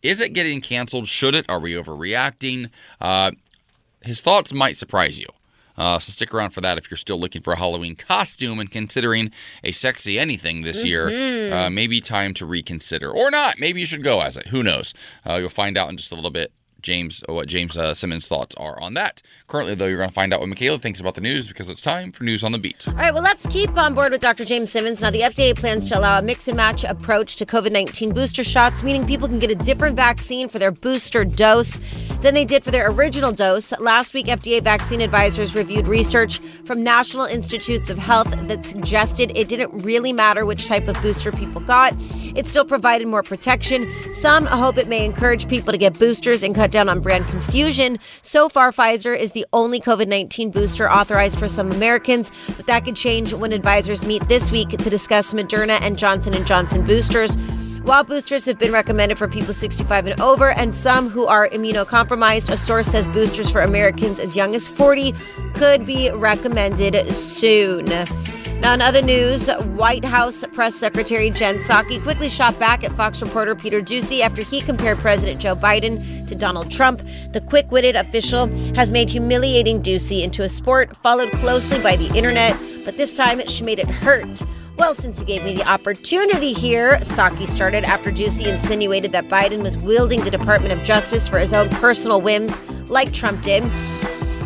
Is 0.00 0.20
it 0.20 0.32
getting 0.32 0.60
canceled? 0.60 1.08
Should 1.08 1.34
it? 1.34 1.44
Are 1.48 1.58
we 1.58 1.72
overreacting? 1.72 2.70
Uh, 3.00 3.32
his 4.00 4.20
thoughts 4.20 4.52
might 4.54 4.76
surprise 4.76 5.18
you. 5.18 5.26
Uh, 5.76 5.98
so 5.98 6.12
stick 6.12 6.32
around 6.32 6.50
for 6.50 6.60
that 6.60 6.78
if 6.78 6.88
you're 6.88 6.96
still 6.98 7.18
looking 7.18 7.42
for 7.42 7.52
a 7.52 7.56
Halloween 7.56 7.96
costume 7.96 8.60
and 8.60 8.70
considering 8.70 9.32
a 9.64 9.72
sexy 9.72 10.20
anything 10.20 10.62
this 10.62 10.84
year. 10.84 11.08
Mhm. 11.10 11.52
Uh, 11.52 11.68
maybe 11.68 12.00
time 12.00 12.34
to 12.34 12.46
reconsider, 12.46 13.10
or 13.10 13.28
not. 13.28 13.58
Maybe 13.58 13.80
you 13.80 13.86
should 13.86 14.04
go 14.04 14.20
as 14.20 14.36
it. 14.36 14.46
Who 14.48 14.62
knows? 14.62 14.94
Uh, 15.28 15.34
you'll 15.34 15.48
find 15.48 15.76
out 15.76 15.90
in 15.90 15.96
just 15.96 16.12
a 16.12 16.14
little 16.14 16.30
bit. 16.30 16.52
James, 16.80 17.22
what 17.28 17.48
James 17.48 17.76
uh, 17.76 17.94
Simmons' 17.94 18.26
thoughts 18.26 18.54
are 18.56 18.80
on 18.80 18.94
that. 18.94 19.22
Currently, 19.46 19.74
though, 19.74 19.86
you're 19.86 19.98
going 19.98 20.08
to 20.08 20.14
find 20.14 20.32
out 20.32 20.40
what 20.40 20.48
Michaela 20.48 20.78
thinks 20.78 21.00
about 21.00 21.14
the 21.14 21.20
news 21.20 21.48
because 21.48 21.68
it's 21.68 21.80
time 21.80 22.12
for 22.12 22.24
news 22.24 22.44
on 22.44 22.52
the 22.52 22.58
beat. 22.58 22.86
All 22.88 22.94
right, 22.94 23.12
well, 23.12 23.22
let's 23.22 23.46
keep 23.46 23.76
on 23.76 23.94
board 23.94 24.12
with 24.12 24.20
Dr. 24.20 24.44
James 24.44 24.70
Simmons. 24.70 25.02
Now, 25.02 25.10
the 25.10 25.22
FDA 25.22 25.58
plans 25.58 25.88
to 25.88 25.98
allow 25.98 26.18
a 26.18 26.22
mix 26.22 26.46
and 26.48 26.56
match 26.56 26.84
approach 26.84 27.36
to 27.36 27.46
COVID 27.46 27.72
19 27.72 28.12
booster 28.12 28.44
shots, 28.44 28.82
meaning 28.82 29.06
people 29.06 29.28
can 29.28 29.38
get 29.38 29.50
a 29.50 29.54
different 29.54 29.96
vaccine 29.96 30.48
for 30.48 30.58
their 30.58 30.70
booster 30.70 31.24
dose 31.24 31.84
than 32.20 32.34
they 32.34 32.44
did 32.44 32.64
for 32.64 32.70
their 32.70 32.90
original 32.90 33.32
dose. 33.32 33.78
Last 33.78 34.14
week, 34.14 34.26
FDA 34.26 34.62
vaccine 34.62 35.00
advisors 35.00 35.54
reviewed 35.54 35.86
research 35.86 36.38
from 36.64 36.82
National 36.82 37.24
Institutes 37.24 37.90
of 37.90 37.98
Health 37.98 38.30
that 38.48 38.64
suggested 38.64 39.32
it 39.36 39.48
didn't 39.48 39.84
really 39.84 40.12
matter 40.12 40.44
which 40.44 40.66
type 40.66 40.88
of 40.88 41.00
booster 41.00 41.30
people 41.30 41.60
got. 41.60 41.94
It 42.34 42.46
still 42.46 42.64
provided 42.64 43.08
more 43.08 43.22
protection. 43.22 43.90
Some 44.14 44.46
hope 44.46 44.78
it 44.78 44.88
may 44.88 45.04
encourage 45.04 45.48
people 45.48 45.72
to 45.72 45.78
get 45.78 45.98
boosters 45.98 46.42
and 46.42 46.54
cut 46.54 46.70
down 46.70 46.77
on 46.86 47.00
brand 47.00 47.26
confusion. 47.28 47.98
So 48.20 48.50
far, 48.50 48.70
Pfizer 48.72 49.18
is 49.18 49.32
the 49.32 49.46
only 49.54 49.80
COVID 49.80 50.06
19 50.06 50.50
booster 50.50 50.90
authorized 50.90 51.38
for 51.38 51.48
some 51.48 51.72
Americans, 51.72 52.30
but 52.58 52.66
that 52.66 52.84
could 52.84 52.96
change 52.96 53.32
when 53.32 53.52
advisors 53.52 54.06
meet 54.06 54.22
this 54.28 54.52
week 54.52 54.68
to 54.68 54.90
discuss 54.90 55.32
Moderna 55.32 55.80
and 55.80 55.98
Johnson 55.98 56.34
& 56.44 56.46
Johnson 56.46 56.84
boosters. 56.86 57.36
While 57.88 58.04
boosters 58.04 58.44
have 58.44 58.58
been 58.58 58.70
recommended 58.70 59.16
for 59.16 59.28
people 59.28 59.54
65 59.54 60.08
and 60.08 60.20
over 60.20 60.50
and 60.50 60.74
some 60.74 61.08
who 61.08 61.26
are 61.26 61.48
immunocompromised, 61.48 62.50
a 62.50 62.56
source 62.58 62.88
says 62.88 63.08
boosters 63.08 63.50
for 63.50 63.62
Americans 63.62 64.20
as 64.20 64.36
young 64.36 64.54
as 64.54 64.68
40 64.68 65.14
could 65.54 65.86
be 65.86 66.10
recommended 66.10 67.10
soon. 67.10 67.86
Now, 68.60 68.74
in 68.74 68.82
other 68.82 69.00
news, 69.00 69.48
White 69.76 70.04
House 70.04 70.44
Press 70.52 70.74
Secretary 70.74 71.30
Jen 71.30 71.58
Psaki 71.58 72.02
quickly 72.02 72.28
shot 72.28 72.58
back 72.58 72.82
at 72.82 72.90
Fox 72.90 73.22
reporter 73.22 73.54
Peter 73.54 73.80
Doocy 73.80 74.20
after 74.20 74.44
he 74.44 74.60
compared 74.60 74.98
President 74.98 75.40
Joe 75.40 75.54
Biden 75.54 76.26
to 76.28 76.34
Donald 76.34 76.70
Trump. 76.70 77.00
The 77.32 77.40
quick 77.40 77.70
witted 77.70 77.94
official 77.94 78.48
has 78.74 78.90
made 78.90 79.08
humiliating 79.08 79.80
Doocy 79.80 80.22
into 80.22 80.42
a 80.42 80.48
sport 80.48 80.96
followed 80.96 81.30
closely 81.32 81.80
by 81.80 81.94
the 81.96 82.14
internet, 82.16 82.60
but 82.84 82.96
this 82.96 83.16
time 83.16 83.46
she 83.46 83.62
made 83.62 83.78
it 83.78 83.88
hurt. 83.88 84.42
Well, 84.76 84.92
since 84.92 85.20
you 85.20 85.26
gave 85.26 85.44
me 85.44 85.54
the 85.54 85.68
opportunity 85.68 86.52
here, 86.52 86.98
Psaki 86.98 87.46
started 87.46 87.84
after 87.84 88.10
Doocy 88.10 88.46
insinuated 88.46 89.12
that 89.12 89.24
Biden 89.28 89.62
was 89.62 89.76
wielding 89.78 90.20
the 90.24 90.30
Department 90.30 90.72
of 90.72 90.84
Justice 90.84 91.28
for 91.28 91.38
his 91.38 91.52
own 91.52 91.68
personal 91.70 92.20
whims, 92.20 92.60
like 92.90 93.12
Trump 93.12 93.40
did. 93.42 93.64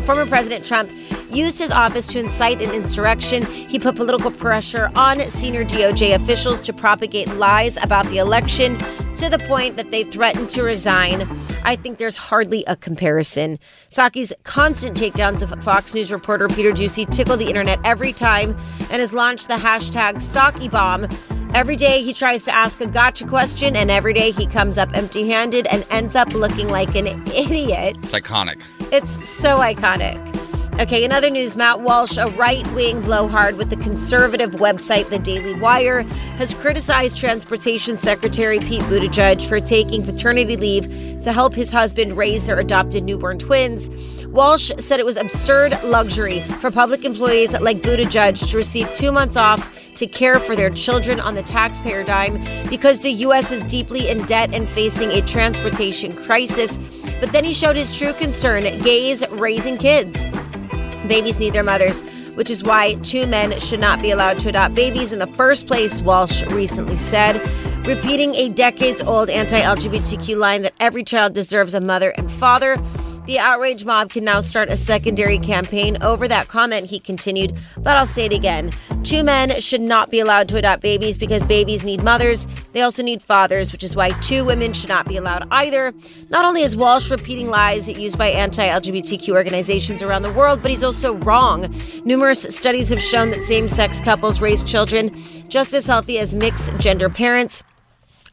Former 0.05 0.25
President 0.25 0.65
Trump 0.65 0.89
used 1.33 1.57
his 1.57 1.71
office 1.71 2.07
to 2.07 2.19
incite 2.19 2.61
an 2.61 2.71
insurrection. 2.71 3.43
He 3.45 3.79
put 3.79 3.95
political 3.95 4.31
pressure 4.31 4.91
on 4.95 5.19
senior 5.29 5.65
DOJ 5.65 6.15
officials 6.15 6.61
to 6.61 6.73
propagate 6.73 7.27
lies 7.35 7.77
about 7.83 8.05
the 8.07 8.17
election 8.17 8.77
to 9.15 9.29
the 9.29 9.39
point 9.47 9.75
that 9.77 9.91
they 9.91 10.03
threatened 10.03 10.49
to 10.51 10.63
resign. 10.63 11.21
I 11.65 11.75
think 11.75 11.97
there's 11.97 12.17
hardly 12.17 12.63
a 12.65 12.75
comparison. 12.75 13.57
Psaki's 13.89 14.33
constant 14.43 14.97
takedowns 14.97 15.41
of 15.41 15.63
Fox 15.63 15.93
News 15.93 16.11
reporter 16.11 16.47
Peter 16.47 16.71
Doocy 16.71 17.09
tickle 17.09 17.37
the 17.37 17.47
internet 17.47 17.79
every 17.83 18.11
time 18.11 18.51
and 18.91 18.99
has 18.99 19.13
launched 19.13 19.47
the 19.47 19.55
hashtag 19.55 20.15
Psaki 20.15 20.69
Bomb. 20.69 21.07
Every 21.55 21.75
day 21.75 22.01
he 22.01 22.13
tries 22.13 22.43
to 22.45 22.53
ask 22.53 22.81
a 22.81 22.87
gotcha 22.87 23.27
question, 23.27 23.75
and 23.75 23.91
every 23.91 24.13
day 24.13 24.31
he 24.31 24.47
comes 24.47 24.77
up 24.77 24.89
empty 24.95 25.29
handed 25.29 25.67
and 25.67 25.85
ends 25.91 26.15
up 26.15 26.33
looking 26.33 26.67
like 26.67 26.95
an 26.95 27.07
idiot. 27.27 27.97
It's 27.99 28.13
iconic. 28.13 28.61
It's 28.91 29.29
so 29.29 29.59
iconic. 29.59 30.42
Okay, 30.79 31.03
in 31.03 31.11
other 31.11 31.29
news, 31.29 31.55
Matt 31.55 31.81
Walsh, 31.81 32.17
a 32.17 32.25
right 32.31 32.67
wing 32.73 32.99
blowhard 32.99 33.57
with 33.57 33.69
the 33.69 33.75
conservative 33.75 34.53
website 34.53 35.07
The 35.07 35.19
Daily 35.19 35.53
Wire, 35.53 36.01
has 36.37 36.55
criticized 36.55 37.19
Transportation 37.19 37.95
Secretary 37.95 38.57
Pete 38.57 38.81
Buttigieg 38.83 39.47
for 39.47 39.59
taking 39.59 40.03
paternity 40.03 40.57
leave 40.57 40.85
to 41.21 41.31
help 41.31 41.53
his 41.53 41.69
husband 41.69 42.17
raise 42.17 42.45
their 42.45 42.59
adopted 42.59 43.03
newborn 43.03 43.37
twins. 43.37 43.89
Walsh 44.25 44.71
said 44.79 44.99
it 44.99 45.05
was 45.05 45.15
absurd 45.15 45.81
luxury 45.83 46.41
for 46.59 46.71
public 46.71 47.05
employees 47.05 47.53
like 47.59 47.81
Buttigieg 47.81 48.49
to 48.49 48.57
receive 48.57 48.91
two 48.95 49.11
months 49.11 49.37
off 49.37 49.79
to 49.93 50.07
care 50.07 50.39
for 50.39 50.55
their 50.55 50.71
children 50.71 51.19
on 51.19 51.35
the 51.35 51.43
taxpayer 51.43 52.03
dime 52.03 52.43
because 52.67 52.99
the 52.99 53.11
U.S. 53.11 53.51
is 53.51 53.63
deeply 53.65 54.09
in 54.09 54.17
debt 54.25 54.55
and 54.55 54.67
facing 54.67 55.11
a 55.11 55.21
transportation 55.21 56.11
crisis. 56.11 56.79
But 57.19 57.31
then 57.31 57.45
he 57.45 57.53
showed 57.53 57.75
his 57.75 57.95
true 57.95 58.13
concern 58.13 58.63
gays 58.79 59.23
raising 59.29 59.77
kids. 59.77 60.25
Babies 61.07 61.39
need 61.39 61.53
their 61.53 61.63
mothers, 61.63 62.01
which 62.35 62.49
is 62.49 62.63
why 62.63 62.95
two 62.95 63.27
men 63.27 63.59
should 63.59 63.79
not 63.79 64.01
be 64.01 64.11
allowed 64.11 64.39
to 64.39 64.49
adopt 64.49 64.75
babies 64.75 65.11
in 65.11 65.19
the 65.19 65.27
first 65.27 65.67
place, 65.67 66.01
Walsh 66.01 66.43
recently 66.43 66.97
said, 66.97 67.35
repeating 67.85 68.35
a 68.35 68.49
decades 68.49 69.01
old 69.01 69.29
anti 69.29 69.59
LGBTQ 69.59 70.37
line 70.37 70.61
that 70.61 70.73
every 70.79 71.03
child 71.03 71.33
deserves 71.33 71.73
a 71.73 71.81
mother 71.81 72.13
and 72.17 72.31
father. 72.31 72.77
The 73.25 73.39
outrage 73.39 73.85
mob 73.85 74.09
can 74.09 74.25
now 74.25 74.41
start 74.41 74.69
a 74.69 74.75
secondary 74.75 75.37
campaign 75.37 75.97
over 76.03 76.27
that 76.27 76.49
comment, 76.49 76.87
he 76.87 76.99
continued. 76.99 77.57
But 77.77 77.95
I'll 77.95 78.05
say 78.05 78.25
it 78.25 78.33
again 78.33 78.71
two 79.03 79.23
men 79.23 79.59
should 79.59 79.81
not 79.81 80.09
be 80.09 80.19
allowed 80.19 80.47
to 80.49 80.57
adopt 80.57 80.81
babies 80.81 81.17
because 81.17 81.43
babies 81.43 81.83
need 81.83 82.03
mothers. 82.03 82.45
They 82.71 82.81
also 82.81 83.03
need 83.03 83.21
fathers, 83.21 83.71
which 83.71 83.83
is 83.83 83.95
why 83.95 84.09
two 84.09 84.43
women 84.45 84.73
should 84.73 84.89
not 84.89 85.07
be 85.07 85.17
allowed 85.17 85.47
either. 85.51 85.93
Not 86.29 86.45
only 86.45 86.63
is 86.63 86.75
Walsh 86.75 87.11
repeating 87.11 87.49
lies 87.49 87.87
used 87.87 88.17
by 88.17 88.29
anti 88.29 88.67
LGBTQ 88.67 89.29
organizations 89.33 90.01
around 90.01 90.23
the 90.23 90.33
world, 90.33 90.61
but 90.61 90.71
he's 90.71 90.83
also 90.83 91.15
wrong. 91.17 91.73
Numerous 92.05 92.41
studies 92.43 92.89
have 92.89 93.01
shown 93.01 93.29
that 93.31 93.39
same 93.41 93.67
sex 93.67 94.01
couples 94.01 94.41
raise 94.41 94.63
children 94.63 95.15
just 95.47 95.73
as 95.73 95.85
healthy 95.85 96.17
as 96.17 96.33
mixed 96.33 96.75
gender 96.77 97.09
parents. 97.09 97.63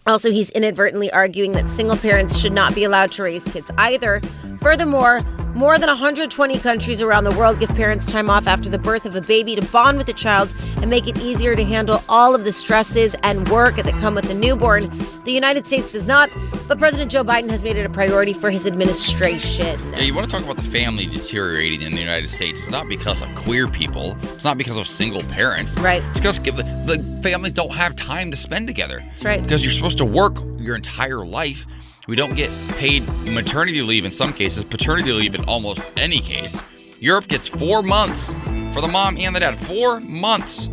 Also, 0.06 0.31
he's 0.31 0.51
inadvertently 0.51 1.12
arguing 1.12 1.52
that 1.52 1.68
single 1.68 1.97
parents 1.97 2.39
should 2.39 2.52
not 2.52 2.74
be 2.74 2.85
allowed 2.85 3.12
to 3.12 3.22
raise 3.22 3.44
kids 3.52 3.70
either. 3.78 4.20
Furthermore, 4.60 5.20
more 5.55 5.78
than 5.78 5.89
120 5.89 6.59
countries 6.59 7.02
around 7.02 7.24
the 7.24 7.36
world 7.36 7.59
give 7.59 7.68
parents 7.70 8.06
time 8.06 8.31
off 8.31 8.47
after 8.47 8.68
the 8.68 8.78
birth 8.78 9.05
of 9.05 9.16
a 9.16 9.20
baby 9.22 9.56
to 9.56 9.72
bond 9.72 9.98
with 9.98 10.06
the 10.06 10.12
child 10.12 10.55
and 10.81 10.89
make 10.89 11.09
it 11.09 11.20
easier 11.20 11.55
to 11.55 11.64
handle 11.64 12.02
all 12.09 12.35
of 12.35 12.44
the 12.44 12.52
stresses 12.52 13.14
and 13.22 13.48
work 13.48 13.77
that 13.77 13.93
come 14.01 14.14
with 14.14 14.31
a 14.31 14.35
newborn. 14.35 14.89
The 15.24 15.32
United 15.32 15.66
States 15.66 15.93
does 15.93 16.09
not, 16.09 16.31
but 16.68 16.78
President 16.78 17.10
Joe 17.10 17.24
Biden 17.24 17.51
has 17.51 17.62
made 17.64 17.77
it 17.77 17.85
a 17.85 17.90
priority 17.90 18.32
for 18.32 18.51
his 18.51 18.66
administration. 18.66 19.78
Yeah, 19.93 20.01
you 20.01 20.14
want 20.14 20.28
to 20.28 20.35
talk 20.35 20.44
about 20.44 20.56
the 20.56 20.62
family 20.62 21.06
deteriorating 21.06 21.82
in 21.82 21.93
the 21.93 22.01
United 22.01 22.31
States. 22.31 22.60
It's 22.60 22.70
not 22.70 22.89
because 22.89 23.22
of 23.22 23.35
queer 23.35 23.68
people. 23.68 24.16
It's 24.22 24.44
not 24.44 24.56
because 24.56 24.77
of 24.77 24.86
single 24.86 25.22
parents. 25.22 25.78
Right. 25.78 26.02
It's 26.10 26.20
because 26.20 26.39
the, 26.40 26.62
the 26.86 27.20
families 27.22 27.52
don't 27.52 27.74
have 27.74 27.97
time 27.97 28.31
to 28.31 28.36
spend 28.36 28.66
together. 28.66 29.02
That's 29.10 29.24
right. 29.24 29.43
Because 29.43 29.64
you're 29.64 29.72
supposed 29.72 29.98
to 29.98 30.05
work 30.05 30.39
your 30.59 30.77
entire 30.77 31.24
life. 31.24 31.66
We 32.09 32.16
don't 32.16 32.35
get 32.35 32.51
paid 32.77 33.06
maternity 33.27 33.82
leave 33.82 34.05
in 34.05 34.10
some 34.10 34.32
cases, 34.32 34.64
paternity 34.64 35.12
leave 35.12 35.35
in 35.35 35.44
almost 35.44 35.81
any 35.97 36.20
case. 36.20 36.60
Europe 37.01 37.28
gets 37.28 37.47
four 37.47 37.82
months 37.82 38.32
for 38.72 38.81
the 38.81 38.89
mom 38.89 39.16
and 39.18 39.35
the 39.35 39.40
dad. 39.40 39.59
Four 39.59 40.01
months. 40.01 40.68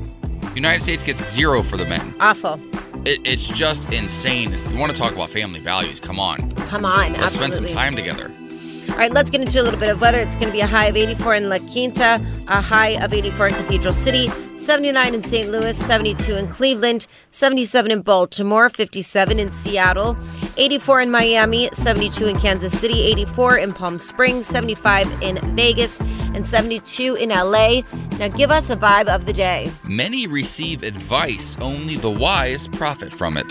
United 0.55 0.81
States 0.81 1.03
gets 1.03 1.31
zero 1.31 1.61
for 1.61 1.77
the 1.77 1.85
men. 1.85 2.15
Awful. 2.19 2.59
It, 3.07 3.19
it's 3.23 3.47
just 3.49 3.93
insane. 3.93 4.53
If 4.53 4.71
you 4.71 4.77
want 4.77 4.91
to 4.91 4.97
talk 4.97 5.13
about 5.13 5.29
family 5.29 5.59
values, 5.59 5.99
come 5.99 6.19
on. 6.19 6.49
Come 6.51 6.85
on, 6.85 7.13
Let's 7.13 7.35
spend 7.35 7.53
some 7.53 7.65
time 7.67 7.95
together. 7.95 8.31
All 8.97 9.03
right, 9.03 9.13
let's 9.13 9.29
get 9.29 9.41
into 9.41 9.61
a 9.61 9.63
little 9.63 9.79
bit 9.79 9.89
of 9.89 10.01
weather. 10.01 10.17
It's 10.17 10.35
going 10.35 10.47
to 10.47 10.51
be 10.51 10.61
a 10.61 10.65
high 10.65 10.87
of 10.87 10.97
84 10.97 11.35
in 11.35 11.49
La 11.49 11.59
Quinta, 11.59 12.19
a 12.47 12.59
high 12.59 12.97
of 12.99 13.13
84 13.13 13.49
in 13.49 13.53
Cathedral 13.53 13.93
City, 13.93 14.27
79 14.55 15.13
in 15.13 15.21
St. 15.21 15.51
Louis, 15.51 15.77
72 15.77 16.35
in 16.35 16.47
Cleveland, 16.47 17.05
77 17.29 17.91
in 17.91 18.01
Baltimore, 18.01 18.71
57 18.71 19.37
in 19.37 19.51
Seattle, 19.51 20.17
84 20.57 21.01
in 21.01 21.11
Miami, 21.11 21.69
72 21.73 22.25
in 22.25 22.35
Kansas 22.37 22.75
City, 22.75 23.01
84 23.01 23.59
in 23.59 23.71
Palm 23.71 23.99
Springs, 23.99 24.47
75 24.47 25.21
in 25.21 25.39
Vegas, 25.55 26.01
and 26.33 26.43
72 26.43 27.13
in 27.17 27.29
LA. 27.29 27.81
Now, 28.17 28.29
give 28.29 28.49
us 28.49 28.71
a 28.71 28.75
vibe 28.75 29.09
of 29.09 29.27
the 29.27 29.33
day. 29.33 29.69
Many 29.87 30.25
receive 30.25 30.81
advice, 30.81 31.55
only 31.61 31.97
the 31.97 32.09
wise 32.09 32.67
profit 32.69 33.13
from 33.13 33.37
it. 33.37 33.47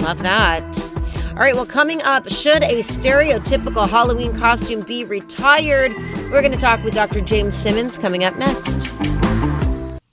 Love 0.00 0.22
that. 0.22 0.99
All 1.40 1.46
right, 1.46 1.54
well, 1.54 1.64
coming 1.64 2.02
up, 2.02 2.28
should 2.28 2.62
a 2.62 2.80
stereotypical 2.80 3.88
Halloween 3.88 4.38
costume 4.38 4.82
be 4.82 5.06
retired? 5.06 5.96
We're 6.30 6.42
going 6.42 6.52
to 6.52 6.58
talk 6.58 6.84
with 6.84 6.92
Dr. 6.92 7.22
James 7.22 7.54
Simmons 7.54 7.96
coming 7.96 8.24
up 8.24 8.36
next. 8.36 8.92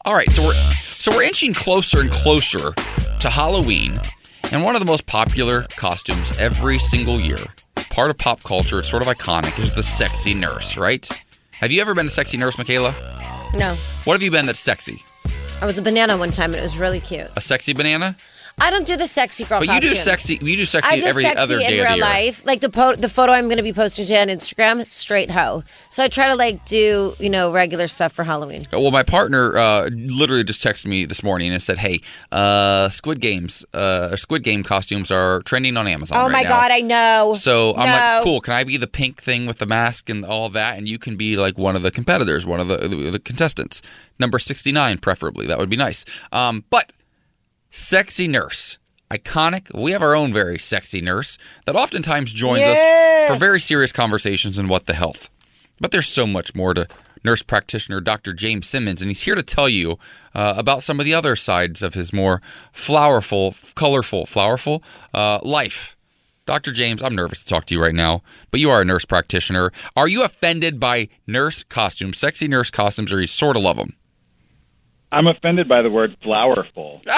All 0.05 0.13
right, 0.13 0.31
so 0.31 0.41
we're 0.43 0.53
so 0.53 1.11
we're 1.11 1.23
inching 1.23 1.53
closer 1.53 1.99
and 1.99 2.09
closer 2.09 2.71
to 3.19 3.29
Halloween, 3.29 3.99
and 4.53 4.63
one 4.63 4.77
of 4.77 4.79
the 4.79 4.89
most 4.89 5.05
popular 5.05 5.63
costumes 5.75 6.39
every 6.39 6.75
single 6.75 7.19
year, 7.19 7.35
part 7.89 8.09
of 8.09 8.17
pop 8.17 8.41
culture, 8.43 8.79
it's 8.79 8.87
sort 8.87 9.05
of 9.05 9.13
iconic, 9.13 9.59
is 9.59 9.75
the 9.75 9.83
sexy 9.83 10.33
nurse, 10.33 10.77
right? 10.77 11.05
Have 11.59 11.73
you 11.73 11.81
ever 11.81 11.93
been 11.93 12.05
a 12.05 12.09
sexy 12.09 12.37
nurse, 12.37 12.57
Michaela? 12.57 12.95
No, 13.53 13.75
What 14.05 14.13
have 14.13 14.23
you 14.23 14.31
been 14.31 14.45
that's 14.45 14.61
sexy? 14.61 15.03
I 15.61 15.65
was 15.65 15.77
a 15.77 15.81
banana 15.81 16.17
one 16.17 16.31
time 16.31 16.51
and 16.51 16.59
it 16.59 16.61
was 16.61 16.79
really 16.79 17.01
cute. 17.01 17.27
A 17.35 17.41
sexy 17.41 17.73
banana? 17.73 18.15
I 18.59 18.71
don't 18.71 18.87
do 18.87 18.97
the 18.97 19.05
sexy 19.05 19.43
girl 19.43 19.59
But 19.59 19.67
you 19.67 19.79
do 19.79 19.87
costumes. 19.89 19.99
sexy. 20.03 20.39
You 20.41 20.57
do 20.57 20.65
sexy 20.65 20.95
I 20.95 20.97
do 20.97 21.05
every 21.05 21.21
sexy 21.21 21.37
other 21.37 21.59
in 21.59 21.67
day 21.67 21.77
of 21.79 21.83
real 21.85 21.91
the 21.91 21.95
year. 21.97 22.03
life. 22.05 22.43
Like 22.43 22.59
the 22.59 22.69
po- 22.69 22.95
the 22.95 23.07
photo 23.07 23.33
I'm 23.33 23.45
going 23.45 23.57
to 23.57 23.63
be 23.63 23.71
posting 23.71 24.05
today 24.07 24.19
on 24.19 24.29
Instagram, 24.29 24.83
straight 24.87 25.29
hoe. 25.29 25.61
So 25.91 26.03
I 26.03 26.07
try 26.07 26.27
to 26.29 26.35
like 26.35 26.65
do 26.65 27.13
you 27.19 27.29
know 27.29 27.51
regular 27.51 27.85
stuff 27.85 28.13
for 28.13 28.23
Halloween. 28.23 28.65
Well, 28.73 28.89
my 28.89 29.03
partner 29.03 29.55
uh, 29.55 29.89
literally 29.93 30.43
just 30.43 30.65
texted 30.65 30.87
me 30.87 31.05
this 31.05 31.21
morning 31.21 31.51
and 31.51 31.61
said, 31.61 31.77
"Hey, 31.77 32.01
uh, 32.31 32.89
Squid 32.89 33.21
Games, 33.21 33.63
uh, 33.75 34.15
Squid 34.15 34.41
Game 34.41 34.63
costumes 34.63 35.11
are 35.11 35.43
trending 35.43 35.77
on 35.77 35.87
Amazon 35.87 36.17
oh 36.17 36.23
right 36.23 36.31
my 36.31 36.41
now." 36.41 36.49
god, 36.49 36.71
I 36.71 36.79
know. 36.81 37.35
So 37.37 37.75
I'm 37.75 37.85
No. 37.87 37.91
like, 37.93 38.23
cool. 38.23 38.41
Can 38.41 38.53
I 38.55 38.63
be 38.63 38.77
the 38.77 38.87
pink 38.87 39.21
thing 39.21 39.45
with 39.45 39.59
the 39.59 39.67
mask 39.67 40.09
and 40.09 40.25
all 40.25 40.49
that, 40.49 40.79
and 40.79 40.87
you 40.89 40.97
can 40.97 41.15
be 41.15 41.37
like 41.37 41.59
one 41.59 41.75
of 41.75 41.83
the 41.83 41.91
competitors, 41.91 42.43
one 42.47 42.59
of 42.59 42.67
the 42.69 42.77
the, 42.87 43.11
the 43.11 43.19
contestants, 43.19 43.83
number 44.17 44.39
69, 44.39 44.97
preferably. 44.97 45.45
That 45.45 45.59
would 45.59 45.69
be 45.69 45.77
nice. 45.77 46.05
Um, 46.31 46.63
but 46.71 46.91
sexy 47.77 48.27
nurse, 48.27 48.79
iconic. 49.11 49.73
We 49.79 49.91
have 49.91 50.01
our 50.01 50.15
own 50.15 50.33
very 50.33 50.57
sexy 50.57 50.99
nurse 50.99 51.37
that 51.65 51.75
oftentimes 51.75 52.33
joins 52.33 52.63
us 52.63 53.29
for 53.29 53.35
very 53.35 53.59
serious 53.59 53.91
conversations 53.91 54.57
in 54.57 54.67
what 54.67 54.87
the 54.87 54.95
health. 54.95 55.29
But 55.79 55.91
there's 55.91 56.07
so 56.07 56.25
much 56.25 56.55
more 56.55 56.73
to 56.73 56.87
nurse 57.23 57.43
practitioner 57.43 58.01
Dr. 58.01 58.33
James 58.33 58.67
Simmons, 58.67 59.01
and 59.01 59.09
he's 59.09 59.23
here 59.23 59.35
to 59.35 59.43
tell 59.43 59.69
you 59.69 59.99
uh, 60.33 60.55
about 60.57 60.81
some 60.81 60.99
of 60.99 61.05
the 61.05 61.13
other 61.13 61.35
sides 61.35 61.83
of 61.83 61.93
his 61.93 62.11
more 62.11 62.41
flowerful, 62.73 63.53
colorful, 63.75 64.25
flowerful 64.25 64.83
uh, 65.13 65.39
life. 65.43 65.95
Dr. 66.47 66.71
James, 66.71 67.03
I'm 67.03 67.15
nervous 67.15 67.43
to 67.43 67.49
talk 67.49 67.65
to 67.65 67.75
you 67.75 67.81
right 67.81 67.93
now, 67.93 68.23
but 68.49 68.59
you 68.59 68.71
are 68.71 68.81
a 68.81 68.85
nurse 68.85 69.05
practitioner. 69.05 69.71
Are 69.95 70.07
you 70.07 70.23
offended 70.23 70.79
by 70.79 71.09
nurse 71.27 71.63
costumes, 71.63 72.17
sexy 72.17 72.47
nurse 72.47 72.71
costumes, 72.71 73.13
or 73.13 73.21
you 73.21 73.27
sort 73.27 73.55
of 73.55 73.61
love 73.61 73.77
them? 73.77 73.97
I'm 75.11 75.27
offended 75.27 75.67
by 75.69 75.81
the 75.81 75.89
word 75.89 76.15
flowerful. 76.23 77.01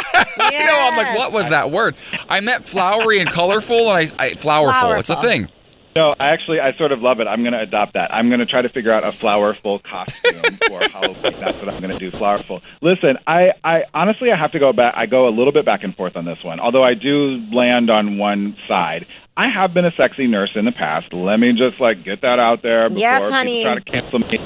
You 0.52 0.66
know, 0.66 0.90
I'm 0.92 0.98
like, 0.98 1.18
what 1.18 1.34
was 1.34 1.50
that 1.50 1.70
word? 1.70 1.96
I 2.30 2.40
meant 2.40 2.64
flowery 2.66 3.20
and 3.20 3.30
colorful, 3.30 3.90
and 3.94 4.14
I, 4.18 4.24
I 4.26 4.30
flowerful. 4.32 4.98
It's 4.98 5.10
a 5.10 5.22
thing. 5.22 5.50
No, 5.96 6.16
I 6.20 6.30
actually, 6.30 6.60
I 6.62 6.72
sort 6.78 6.92
of 6.92 7.02
love 7.02 7.20
it. 7.20 7.28
I'm 7.28 7.42
going 7.42 7.52
to 7.54 7.60
adopt 7.60 7.94
that. 7.96 8.14
I'm 8.14 8.30
going 8.30 8.40
to 8.40 8.46
try 8.46 8.62
to 8.62 8.70
figure 8.70 8.92
out 8.92 9.04
a 9.04 9.12
flowerful 9.12 9.80
costume 9.80 10.58
for 10.68 10.80
Halloween. 10.92 11.22
That's 11.40 11.60
what 11.60 11.68
I'm 11.70 11.82
going 11.82 11.98
to 11.98 12.00
do. 12.00 12.10
Flowerful. 12.18 12.62
Listen, 12.82 13.18
I, 13.28 13.52
I 13.64 13.82
honestly, 13.94 14.32
I 14.32 14.38
have 14.38 14.52
to 14.54 14.60
go 14.60 14.72
back. 14.72 14.94
I 14.96 15.08
go 15.08 15.28
a 15.28 15.34
little 15.34 15.52
bit 15.52 15.66
back 15.66 15.84
and 15.84 15.94
forth 15.96 16.16
on 16.16 16.26
this 16.26 16.42
one. 16.44 16.60
Although 16.60 16.84
I 16.84 16.94
do 16.94 17.38
land 17.52 17.90
on 17.90 18.18
one 18.18 18.56
side. 18.68 19.06
I 19.36 19.50
have 19.50 19.74
been 19.74 19.86
a 19.86 19.92
sexy 19.98 20.28
nurse 20.28 20.52
in 20.56 20.66
the 20.66 20.72
past. 20.72 21.12
Let 21.14 21.38
me 21.40 21.52
just 21.54 21.80
like 21.82 22.04
get 22.04 22.22
that 22.22 22.40
out 22.40 22.62
there 22.62 22.88
before 22.90 23.00
Yes, 23.00 23.24
people 23.24 23.38
honey. 23.38 23.64
try 23.64 23.76
to 23.76 23.82
cancel 23.82 24.20
me. 24.20 24.38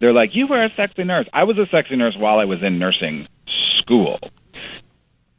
They're 0.00 0.12
like, 0.12 0.30
you 0.32 0.46
were 0.46 0.64
a 0.64 0.70
sexy 0.76 1.04
nurse. 1.04 1.26
I 1.32 1.44
was 1.44 1.58
a 1.58 1.66
sexy 1.70 1.96
nurse 1.96 2.16
while 2.16 2.38
I 2.38 2.44
was 2.44 2.62
in 2.62 2.78
nursing 2.78 3.26
school 3.78 4.18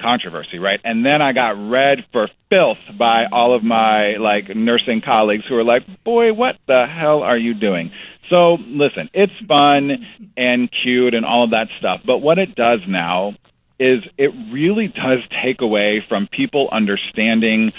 controversy, 0.02 0.60
right? 0.60 0.80
And 0.84 1.06
then 1.06 1.22
I 1.22 1.34
got 1.34 1.52
read 1.52 2.06
for 2.12 2.30
filth 2.50 2.78
by 2.98 3.26
all 3.32 3.54
of 3.54 3.64
my 3.64 4.16
like 4.18 4.56
nursing 4.56 5.02
colleagues 5.02 5.44
who 5.48 5.56
were 5.56 5.64
like, 5.64 5.84
"Boy, 6.04 6.34
what 6.34 6.58
the 6.68 6.88
hell 6.88 7.22
are 7.22 7.38
you 7.38 7.54
doing?" 7.54 7.92
So, 8.30 8.58
listen, 8.68 9.10
it's 9.14 9.34
fun 9.48 10.06
and 10.38 10.70
cute 10.72 11.14
and 11.14 11.26
all 11.26 11.44
of 11.44 11.52
that 11.52 11.68
stuff, 11.80 12.02
but 12.06 12.20
what 12.20 12.38
it 12.38 12.56
does 12.56 12.80
now 12.88 13.34
is 13.80 14.04
it 14.18 14.32
really 14.52 14.88
does 14.88 15.20
take 15.44 15.62
away 15.62 16.04
from 16.08 16.28
people 16.28 16.70
understanding 16.72 17.72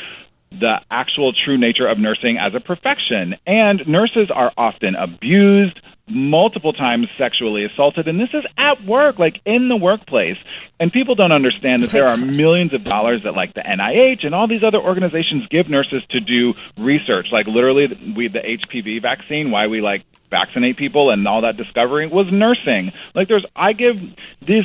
the 0.50 0.80
actual 0.90 1.32
true 1.32 1.56
nature 1.56 1.86
of 1.86 1.98
nursing 1.98 2.36
as 2.38 2.54
a 2.54 2.60
profession. 2.60 3.36
And 3.46 3.86
nurses 3.86 4.30
are 4.34 4.52
often 4.56 4.96
abused, 4.96 5.80
multiple 6.10 6.72
times 6.72 7.08
sexually 7.16 7.64
assaulted, 7.64 8.08
and 8.08 8.20
this 8.20 8.30
is 8.34 8.44
at 8.58 8.84
work, 8.84 9.18
like 9.18 9.40
in 9.44 9.68
the 9.68 9.76
workplace. 9.76 10.36
And 10.78 10.92
people 10.92 11.14
don't 11.14 11.32
understand 11.32 11.82
that 11.82 11.90
there 11.90 12.08
are 12.08 12.16
millions 12.42 12.74
of 12.74 12.84
dollars 12.84 13.22
that, 13.24 13.34
like 13.34 13.54
the 13.54 13.60
NIH 13.60 14.24
and 14.24 14.34
all 14.34 14.46
these 14.46 14.62
other 14.62 14.78
organizations, 14.78 15.46
give 15.50 15.68
nurses 15.68 16.02
to 16.10 16.20
do 16.20 16.54
research. 16.78 17.28
Like 17.32 17.46
literally, 17.46 17.86
we 18.16 18.28
the 18.28 18.40
HPV 18.40 19.02
vaccine, 19.02 19.50
why 19.50 19.66
we 19.66 19.80
like 19.80 20.04
vaccinate 20.30 20.76
people 20.76 21.10
and 21.10 21.26
all 21.26 21.42
that 21.42 21.56
discovery 21.56 22.06
was 22.06 22.26
nursing. 22.30 22.92
Like 23.14 23.28
there's, 23.28 23.44
I 23.56 23.72
give 23.72 23.96
this 24.40 24.64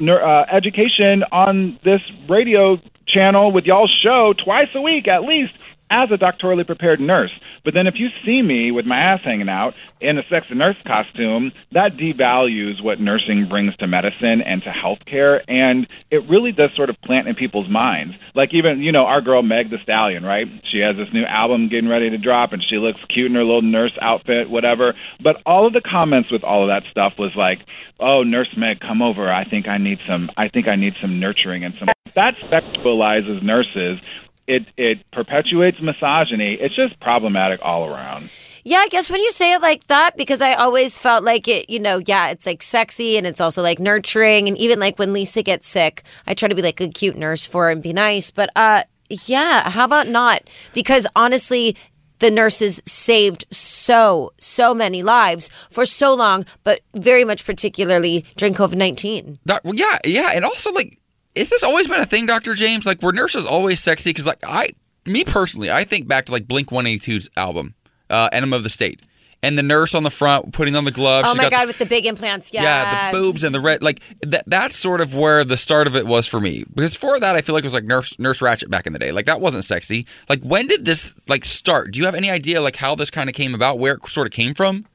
uh, 0.00 0.44
education 0.52 1.22
on 1.30 1.78
this 1.84 2.00
radio 2.28 2.78
channel 3.06 3.52
with 3.52 3.64
y'all's 3.64 3.96
show 4.02 4.34
twice 4.44 4.68
a 4.74 4.80
week 4.80 5.06
at 5.06 5.22
least 5.22 5.52
as 5.94 6.10
a 6.10 6.18
doctorally 6.18 6.66
prepared 6.66 6.98
nurse. 6.98 7.30
But 7.64 7.72
then 7.72 7.86
if 7.86 7.94
you 7.96 8.08
see 8.26 8.42
me 8.42 8.72
with 8.72 8.84
my 8.84 8.98
ass 8.98 9.20
hanging 9.22 9.48
out 9.48 9.74
in 10.00 10.18
a 10.18 10.22
sexy 10.28 10.54
nurse 10.54 10.76
costume, 10.84 11.52
that 11.70 11.96
devalues 11.96 12.82
what 12.82 12.98
nursing 13.00 13.48
brings 13.48 13.76
to 13.76 13.86
medicine 13.86 14.42
and 14.42 14.60
to 14.64 14.70
healthcare. 14.70 15.40
And 15.46 15.86
it 16.10 16.28
really 16.28 16.50
does 16.50 16.70
sort 16.74 16.90
of 16.90 17.00
plant 17.00 17.28
in 17.28 17.36
people's 17.36 17.70
minds. 17.70 18.16
Like 18.34 18.52
even, 18.52 18.82
you 18.82 18.90
know, 18.90 19.06
our 19.06 19.20
girl 19.20 19.42
Meg 19.42 19.70
the 19.70 19.78
Stallion, 19.84 20.24
right? 20.24 20.46
She 20.70 20.80
has 20.80 20.96
this 20.96 21.12
new 21.12 21.24
album 21.24 21.68
getting 21.68 21.88
ready 21.88 22.10
to 22.10 22.18
drop 22.18 22.52
and 22.52 22.62
she 22.62 22.76
looks 22.76 23.00
cute 23.08 23.30
in 23.30 23.36
her 23.36 23.44
little 23.44 23.62
nurse 23.62 23.96
outfit, 24.02 24.50
whatever. 24.50 24.94
But 25.22 25.40
all 25.46 25.66
of 25.66 25.72
the 25.72 25.80
comments 25.80 26.30
with 26.32 26.42
all 26.42 26.62
of 26.62 26.68
that 26.68 26.90
stuff 26.90 27.14
was 27.18 27.36
like, 27.36 27.60
oh, 28.00 28.24
Nurse 28.24 28.52
Meg, 28.56 28.80
come 28.80 29.00
over. 29.00 29.32
I 29.32 29.44
think 29.44 29.68
I 29.68 29.78
need 29.78 30.00
some, 30.06 30.28
I 30.36 30.48
think 30.48 30.66
I 30.66 30.74
need 30.74 30.94
some 31.00 31.20
nurturing 31.20 31.64
and 31.64 31.74
some, 31.78 31.88
that 32.14 32.34
sexualizes 32.50 33.42
nurses 33.42 34.00
it 34.46 34.66
it 34.76 35.10
perpetuates 35.12 35.80
misogyny. 35.80 36.54
It's 36.54 36.74
just 36.74 36.98
problematic 37.00 37.60
all 37.62 37.86
around. 37.86 38.30
Yeah, 38.66 38.78
I 38.78 38.88
guess 38.88 39.10
when 39.10 39.20
you 39.20 39.30
say 39.30 39.52
it 39.52 39.60
like 39.60 39.88
that, 39.88 40.16
because 40.16 40.40
I 40.40 40.54
always 40.54 40.98
felt 40.98 41.22
like 41.22 41.46
it, 41.48 41.68
you 41.68 41.78
know, 41.78 42.00
yeah, 42.06 42.30
it's 42.30 42.46
like 42.46 42.62
sexy 42.62 43.18
and 43.18 43.26
it's 43.26 43.40
also 43.40 43.60
like 43.60 43.78
nurturing. 43.78 44.48
And 44.48 44.56
even 44.56 44.78
like 44.80 44.98
when 44.98 45.12
Lisa 45.12 45.42
gets 45.42 45.68
sick, 45.68 46.02
I 46.26 46.32
try 46.32 46.48
to 46.48 46.54
be 46.54 46.62
like 46.62 46.80
a 46.80 46.88
cute 46.88 47.16
nurse 47.16 47.46
for 47.46 47.64
her 47.64 47.70
and 47.70 47.82
be 47.82 47.92
nice. 47.92 48.30
But 48.30 48.48
uh, 48.56 48.84
yeah, 49.10 49.68
how 49.68 49.84
about 49.84 50.08
not? 50.08 50.48
Because 50.72 51.06
honestly, 51.14 51.76
the 52.20 52.30
nurses 52.30 52.80
saved 52.86 53.44
so, 53.50 54.32
so 54.38 54.74
many 54.74 55.02
lives 55.02 55.50
for 55.68 55.84
so 55.84 56.14
long, 56.14 56.46
but 56.62 56.80
very 56.94 57.24
much 57.24 57.44
particularly 57.44 58.24
during 58.36 58.54
COVID 58.54 58.76
19. 58.76 59.40
Well, 59.46 59.74
yeah, 59.74 59.98
yeah, 60.06 60.30
and 60.34 60.42
also 60.42 60.72
like, 60.72 60.98
is 61.34 61.50
this 61.50 61.62
always 61.62 61.86
been 61.86 62.00
a 62.00 62.06
thing, 62.06 62.26
Doctor 62.26 62.54
James? 62.54 62.86
Like, 62.86 63.02
were 63.02 63.12
nurses 63.12 63.46
always 63.46 63.80
sexy? 63.80 64.10
Because 64.10 64.26
like 64.26 64.38
I, 64.46 64.68
me 65.06 65.24
personally, 65.24 65.70
I 65.70 65.84
think 65.84 66.08
back 66.08 66.26
to 66.26 66.32
like 66.32 66.46
Blink 66.46 66.68
182's 66.68 67.28
album, 67.36 67.74
uh, 68.10 68.28
"Enema 68.32 68.56
of 68.56 68.62
the 68.62 68.70
State," 68.70 69.02
and 69.42 69.58
the 69.58 69.62
nurse 69.62 69.94
on 69.94 70.02
the 70.04 70.10
front 70.10 70.52
putting 70.52 70.76
on 70.76 70.84
the 70.84 70.90
gloves. 70.92 71.28
Oh 71.28 71.34
my 71.34 71.44
got 71.44 71.50
the- 71.50 71.56
God, 71.56 71.66
with 71.66 71.78
the 71.78 71.86
big 71.86 72.06
implants. 72.06 72.52
Yes. 72.52 72.62
Yeah, 72.62 73.10
the 73.10 73.18
boobs 73.18 73.42
and 73.44 73.54
the 73.54 73.60
red, 73.60 73.82
like 73.82 74.00
that. 74.22 74.44
That's 74.46 74.76
sort 74.76 75.00
of 75.00 75.14
where 75.14 75.44
the 75.44 75.56
start 75.56 75.86
of 75.86 75.96
it 75.96 76.06
was 76.06 76.26
for 76.26 76.40
me. 76.40 76.64
Because 76.74 76.94
for 76.94 77.18
that, 77.18 77.34
I 77.36 77.40
feel 77.40 77.54
like 77.54 77.64
it 77.64 77.66
was 77.66 77.74
like 77.74 77.84
Nurse 77.84 78.18
Nurse 78.18 78.40
Ratched 78.40 78.70
back 78.70 78.86
in 78.86 78.92
the 78.92 78.98
day. 78.98 79.10
Like 79.12 79.26
that 79.26 79.40
wasn't 79.40 79.64
sexy. 79.64 80.06
Like 80.28 80.42
when 80.44 80.66
did 80.68 80.84
this 80.84 81.14
like 81.28 81.44
start? 81.44 81.92
Do 81.92 81.98
you 81.98 82.06
have 82.06 82.14
any 82.14 82.30
idea 82.30 82.60
like 82.60 82.76
how 82.76 82.94
this 82.94 83.10
kind 83.10 83.28
of 83.28 83.34
came 83.34 83.54
about? 83.54 83.78
Where 83.78 83.94
it 83.94 84.06
sort 84.08 84.26
of 84.26 84.32
came 84.32 84.54
from? 84.54 84.86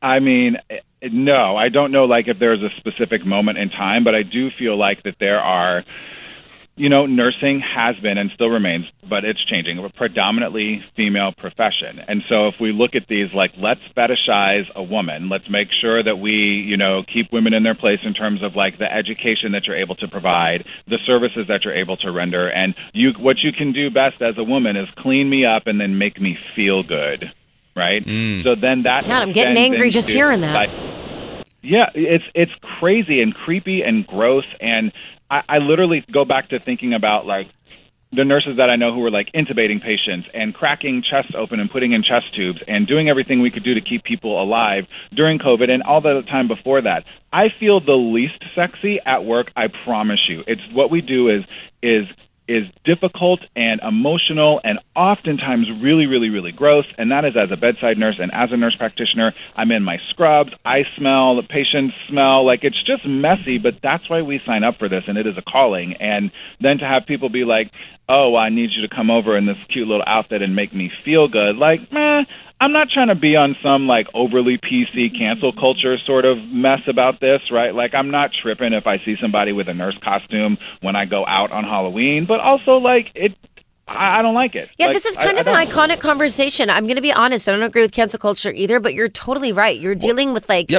I 0.00 0.20
mean, 0.20 0.58
no, 1.02 1.56
I 1.56 1.68
don't 1.68 1.92
know 1.92 2.04
like 2.04 2.28
if 2.28 2.38
there's 2.38 2.62
a 2.62 2.70
specific 2.76 3.24
moment 3.24 3.58
in 3.58 3.70
time, 3.70 4.04
but 4.04 4.14
I 4.14 4.22
do 4.22 4.50
feel 4.50 4.76
like 4.76 5.02
that 5.04 5.16
there 5.18 5.40
are 5.40 5.84
you 6.78 6.88
know, 6.88 7.06
nursing 7.06 7.60
has 7.60 7.96
been 7.96 8.18
and 8.18 8.30
still 8.34 8.48
remains, 8.48 8.86
but 9.08 9.24
it's 9.24 9.44
changing, 9.44 9.78
a 9.78 9.88
predominantly 9.90 10.82
female 10.96 11.32
profession. 11.32 12.00
And 12.08 12.22
so 12.28 12.46
if 12.46 12.54
we 12.60 12.72
look 12.72 12.94
at 12.94 13.08
these, 13.08 13.32
like, 13.34 13.52
let's 13.58 13.80
fetishize 13.96 14.72
a 14.76 14.82
woman, 14.82 15.28
let's 15.28 15.50
make 15.50 15.68
sure 15.80 16.02
that 16.02 16.20
we, 16.20 16.30
you 16.32 16.76
know, 16.76 17.02
keep 17.02 17.32
women 17.32 17.52
in 17.52 17.64
their 17.64 17.74
place 17.74 17.98
in 18.04 18.14
terms 18.14 18.44
of, 18.44 18.54
like, 18.54 18.78
the 18.78 18.90
education 18.90 19.52
that 19.52 19.64
you're 19.66 19.76
able 19.76 19.96
to 19.96 20.06
provide, 20.06 20.64
the 20.86 20.98
services 21.04 21.48
that 21.48 21.64
you're 21.64 21.74
able 21.74 21.96
to 21.96 22.12
render. 22.12 22.48
And 22.48 22.76
you, 22.92 23.12
what 23.18 23.38
you 23.42 23.52
can 23.52 23.72
do 23.72 23.90
best 23.90 24.22
as 24.22 24.38
a 24.38 24.44
woman 24.44 24.76
is 24.76 24.88
clean 24.96 25.28
me 25.28 25.44
up 25.44 25.66
and 25.66 25.80
then 25.80 25.98
make 25.98 26.20
me 26.20 26.38
feel 26.54 26.84
good, 26.84 27.32
right? 27.78 28.04
Mm. 28.04 28.42
So 28.42 28.54
then 28.54 28.82
that. 28.82 29.06
God, 29.06 29.22
I'm 29.22 29.32
getting 29.32 29.52
extends 29.52 29.74
angry 29.74 29.90
just 29.90 30.10
hearing 30.10 30.42
that. 30.42 30.54
like, 30.54 31.46
yeah, 31.62 31.90
it's 31.94 32.24
it's 32.34 32.52
crazy 32.80 33.22
and 33.22 33.34
creepy 33.34 33.82
and 33.82 34.06
gross, 34.06 34.44
and 34.60 34.92
I, 35.30 35.42
I 35.48 35.58
literally 35.58 36.04
go 36.12 36.24
back 36.24 36.50
to 36.50 36.60
thinking 36.60 36.92
about 36.94 37.26
like 37.26 37.48
the 38.12 38.24
nurses 38.24 38.56
that 38.56 38.70
I 38.70 38.76
know 38.76 38.92
who 38.92 39.00
were 39.00 39.10
like 39.10 39.30
intubating 39.32 39.82
patients 39.82 40.28
and 40.32 40.54
cracking 40.54 41.02
chests 41.02 41.32
open 41.34 41.60
and 41.60 41.70
putting 41.70 41.92
in 41.92 42.02
chest 42.02 42.34
tubes 42.34 42.60
and 42.66 42.86
doing 42.86 43.08
everything 43.08 43.40
we 43.40 43.50
could 43.50 43.64
do 43.64 43.74
to 43.74 43.82
keep 43.82 44.02
people 44.02 44.42
alive 44.42 44.86
during 45.14 45.38
COVID 45.38 45.68
and 45.70 45.82
all 45.82 46.00
the 46.00 46.22
time 46.22 46.48
before 46.48 46.80
that. 46.80 47.04
I 47.32 47.48
feel 47.60 47.80
the 47.80 47.92
least 47.92 48.42
sexy 48.54 48.98
at 49.04 49.24
work, 49.24 49.50
I 49.54 49.68
promise 49.68 50.20
you. 50.28 50.42
It's 50.46 50.62
what 50.72 50.90
we 50.90 51.02
do 51.02 51.28
is 51.28 51.44
is 51.82 52.06
is 52.48 52.66
difficult 52.84 53.40
and 53.54 53.80
emotional 53.82 54.60
and 54.64 54.78
oftentimes 54.96 55.68
really, 55.80 56.06
really, 56.06 56.30
really 56.30 56.52
gross. 56.52 56.86
And 56.96 57.12
that 57.12 57.24
is 57.24 57.36
as 57.36 57.50
a 57.50 57.56
bedside 57.56 57.98
nurse 57.98 58.18
and 58.18 58.32
as 58.32 58.50
a 58.50 58.56
nurse 58.56 58.74
practitioner. 58.74 59.34
I'm 59.54 59.70
in 59.70 59.84
my 59.84 59.98
scrubs. 60.10 60.52
I 60.64 60.84
smell. 60.96 61.36
The 61.36 61.42
patients 61.42 61.94
smell. 62.08 62.44
Like 62.44 62.64
it's 62.64 62.82
just 62.82 63.06
messy, 63.06 63.58
but 63.58 63.80
that's 63.82 64.08
why 64.08 64.22
we 64.22 64.40
sign 64.46 64.64
up 64.64 64.78
for 64.78 64.88
this. 64.88 65.04
And 65.06 65.18
it 65.18 65.26
is 65.26 65.36
a 65.36 65.42
calling. 65.42 65.94
And 65.94 66.30
then 66.60 66.78
to 66.78 66.86
have 66.86 67.06
people 67.06 67.28
be 67.28 67.44
like, 67.44 67.70
oh, 68.08 68.34
I 68.34 68.48
need 68.48 68.70
you 68.72 68.88
to 68.88 68.94
come 68.94 69.10
over 69.10 69.36
in 69.36 69.46
this 69.46 69.58
cute 69.68 69.86
little 69.86 70.04
outfit 70.06 70.40
and 70.40 70.56
make 70.56 70.72
me 70.72 70.90
feel 71.04 71.28
good. 71.28 71.56
Like, 71.56 71.92
meh, 71.92 72.24
I'm 72.60 72.72
not 72.72 72.88
trying 72.90 73.08
to 73.08 73.14
be 73.14 73.36
on 73.36 73.56
some 73.62 73.86
like 73.86 74.08
overly 74.14 74.58
PC 74.58 75.16
cancel 75.16 75.52
culture 75.52 75.96
sort 76.04 76.24
of 76.24 76.38
mess 76.38 76.80
about 76.88 77.20
this, 77.20 77.40
right? 77.52 77.72
Like 77.72 77.94
I'm 77.94 78.10
not 78.10 78.30
tripping 78.42 78.72
if 78.72 78.86
I 78.86 78.98
see 79.04 79.16
somebody 79.20 79.52
with 79.52 79.68
a 79.68 79.74
nurse 79.74 79.96
costume 80.02 80.58
when 80.80 80.96
I 80.96 81.04
go 81.04 81.24
out 81.24 81.52
on 81.52 81.62
Halloween, 81.62 82.26
but 82.26 82.40
also 82.40 82.72
like 82.78 83.12
it 83.14 83.36
I, 83.88 84.18
I 84.18 84.22
don't 84.22 84.34
like 84.34 84.54
it. 84.54 84.70
Yeah, 84.78 84.86
Like, 84.86 84.94
this 84.96 85.06
is 85.06 85.16
kind 85.16 85.36
I 85.36 85.40
of 85.40 85.46
an 85.46 85.54
don't- 85.54 85.68
iconic 85.70 86.00
conversation. 86.00 86.68
I'm 86.70 86.84
going 86.84 86.96
to 86.96 87.02
be 87.02 87.12
honest. 87.12 87.48
I 87.48 87.52
don't 87.52 87.62
agree 87.62 87.82
with 87.82 87.92
cancel 87.92 88.18
culture 88.18 88.52
either, 88.54 88.80
but 88.80 88.94
you're 88.94 89.08
totally 89.08 89.52
right. 89.52 89.78
You're 89.78 89.94
dealing 89.94 90.32
with 90.32 90.48
like 90.48 90.70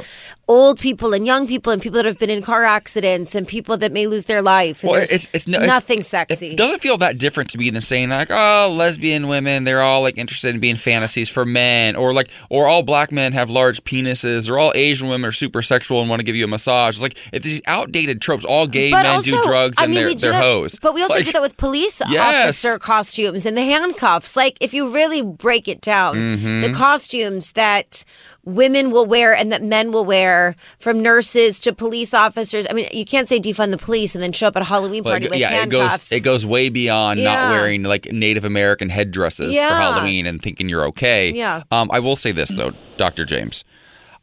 old 0.47 0.79
people 0.79 1.13
and 1.13 1.25
young 1.25 1.47
people 1.47 1.71
and 1.73 1.81
people 1.81 1.97
that 1.97 2.05
have 2.05 2.19
been 2.19 2.29
in 2.29 2.41
car 2.41 2.63
accidents 2.63 3.35
and 3.35 3.47
people 3.47 3.77
that 3.77 3.91
may 3.91 4.07
lose 4.07 4.25
their 4.25 4.41
life. 4.41 4.83
Well, 4.83 4.95
it's- 5.01 5.29
it's 5.33 5.47
no- 5.47 5.59
nothing 5.65 6.01
sexy. 6.03 6.51
It 6.51 6.57
doesn't 6.57 6.79
feel 6.79 6.97
that 6.97 7.17
different 7.17 7.49
to 7.51 7.57
me 7.57 7.69
than 7.69 7.81
saying 7.81 8.09
like, 8.09 8.29
oh, 8.31 8.73
lesbian 8.75 9.27
women, 9.27 9.63
they're 9.63 9.81
all 9.81 10.01
like 10.01 10.17
interested 10.17 10.53
in 10.53 10.59
being 10.59 10.75
fantasies 10.75 11.29
for 11.29 11.45
men, 11.45 11.95
or 11.95 12.13
like, 12.13 12.29
or 12.49 12.67
all 12.67 12.83
black 12.83 13.11
men 13.11 13.33
have 13.33 13.49
large 13.49 13.83
penises, 13.83 14.49
or 14.49 14.57
all 14.57 14.71
Asian 14.75 15.07
women 15.07 15.27
are 15.27 15.31
super 15.31 15.61
sexual 15.61 15.99
and 16.01 16.09
want 16.09 16.19
to 16.19 16.23
give 16.25 16.35
you 16.35 16.45
a 16.45 16.47
massage. 16.47 16.95
It's 16.95 17.01
like 17.01 17.17
it's 17.33 17.45
these 17.45 17.61
outdated 17.67 18.21
tropes, 18.21 18.45
all 18.45 18.67
gay 18.67 18.91
but 18.91 19.03
men 19.03 19.15
also, 19.15 19.31
do 19.31 19.43
drugs 19.43 19.77
I 19.79 19.83
and 19.83 19.91
mean, 19.91 19.99
they're 19.99 20.07
we 20.09 20.15
do 20.15 20.21
they're 20.21 20.31
that, 20.31 20.41
hoes. 20.41 20.77
But 20.81 20.93
we 20.93 21.01
also 21.01 21.15
Like, 21.15 21.25
do 21.25 21.31
that 21.33 21.41
with 21.41 21.57
police 21.57 22.01
Yes. 22.09 22.45
officer 22.63 22.79
costumes 22.99 23.45
and 23.45 23.55
the 23.55 23.63
handcuffs. 23.63 24.35
Like, 24.35 24.57
if 24.59 24.73
you 24.73 24.89
really 24.93 25.21
break 25.21 25.67
it 25.69 25.79
down, 25.81 26.15
Mhm. 26.15 26.61
the 26.61 26.73
costumes 26.73 27.53
that 27.53 28.03
women 28.43 28.91
will 28.91 29.05
wear 29.05 29.33
and 29.33 29.51
that 29.53 29.63
men 29.63 29.91
will 29.93 30.03
wear, 30.05 30.55
from 30.79 30.99
nurses 30.99 31.59
to 31.61 31.71
police 31.73 32.13
officers. 32.13 32.67
I 32.69 32.73
mean, 32.73 32.87
you 32.91 33.05
can't 33.05 33.29
say 33.29 33.39
defund 33.39 33.71
the 33.71 33.77
police 33.77 34.15
and 34.15 34.23
then 34.23 34.33
show 34.33 34.47
up 34.47 34.55
at 34.57 34.61
a 34.63 34.65
Halloween 34.65 35.03
Well, 35.03 35.13
party 35.13 35.25
it, 35.27 35.31
with 35.31 35.39
yeah, 35.39 35.51
it 35.51 35.59
handcuffs. 35.59 36.09
goes 36.09 36.17
it 36.17 36.23
goes 36.23 36.45
way 36.45 36.67
beyond 36.69 37.19
Yeah. 37.19 37.35
not 37.35 37.51
wearing 37.51 37.83
like 37.83 38.11
Native 38.11 38.43
American 38.43 38.89
headdresses 38.89 39.55
Yeah. 39.55 39.69
for 39.69 39.75
Halloween 39.75 40.25
and 40.25 40.41
thinking 40.41 40.67
you're 40.67 40.85
okay. 40.87 41.31
Yeah. 41.33 41.61
Um, 41.71 41.89
I 41.93 41.99
will 41.99 42.15
say 42.17 42.31
this 42.33 42.49
though, 42.49 42.71
Dr. 42.97 43.23
James. 43.23 43.63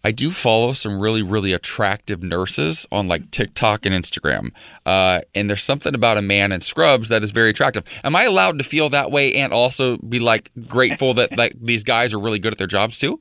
I 0.06 0.12
do 0.12 0.30
follow 0.30 0.72
some 0.72 1.00
really, 1.00 1.24
really 1.24 1.52
attractive 1.52 2.22
nurses 2.22 2.86
on 2.92 3.08
like 3.08 3.28
TikTok 3.32 3.84
and 3.86 3.92
Instagram. 3.92 4.52
Uh, 4.86 5.22
and 5.34 5.50
there's 5.50 5.64
something 5.64 5.96
about 5.96 6.16
a 6.16 6.22
man 6.22 6.52
in 6.52 6.60
scrubs 6.60 7.08
that 7.08 7.24
is 7.24 7.32
very 7.32 7.50
attractive. 7.50 7.82
Am 8.04 8.14
I 8.14 8.22
allowed 8.22 8.58
to 8.58 8.64
feel 8.64 8.88
that 8.90 9.10
way 9.10 9.34
and 9.34 9.52
also 9.52 9.96
be 9.96 10.20
like 10.20 10.52
grateful 10.68 11.14
that 11.14 11.36
like 11.36 11.54
these 11.60 11.82
guys 11.82 12.14
are 12.14 12.20
really 12.20 12.38
good 12.38 12.52
at 12.52 12.58
their 12.58 12.68
jobs 12.68 12.98
too? 12.98 13.20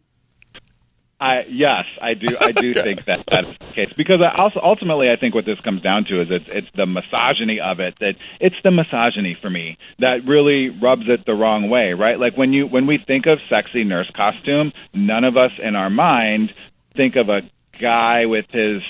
I 1.19 1.45
yes, 1.49 1.85
I 2.01 2.13
do. 2.13 2.27
I 2.39 2.51
do 2.51 2.73
think 2.73 3.05
that 3.05 3.23
that's 3.31 3.47
the 3.47 3.73
case 3.73 3.93
because 3.93 4.19
I 4.21 4.35
also 4.39 4.59
ultimately 4.61 5.09
I 5.09 5.15
think 5.15 5.33
what 5.33 5.45
this 5.45 5.59
comes 5.61 5.81
down 5.81 6.03
to 6.05 6.17
is 6.17 6.27
it's 6.29 6.45
it's 6.49 6.67
the 6.75 6.85
misogyny 6.85 7.59
of 7.59 7.79
it 7.79 7.97
that 7.99 8.15
it's 8.39 8.57
the 8.63 8.69
misogyny 8.69 9.35
for 9.41 9.49
me 9.49 9.77
that 9.99 10.25
really 10.25 10.69
rubs 10.69 11.05
it 11.07 11.25
the 11.25 11.33
wrong 11.33 11.69
way, 11.69 11.93
right? 11.93 12.19
Like 12.19 12.37
when 12.37 12.51
you 12.53 12.67
when 12.67 12.85
we 12.85 12.99
think 13.07 13.25
of 13.27 13.39
sexy 13.49 13.85
nurse 13.85 14.11
costume, 14.13 14.73
none 14.93 15.23
of 15.23 15.37
us 15.37 15.51
in 15.63 15.75
our 15.75 15.89
mind 15.89 16.53
think 16.95 17.15
of 17.15 17.29
a 17.29 17.41
guy 17.79 18.25
with 18.25 18.45
his 18.51 18.81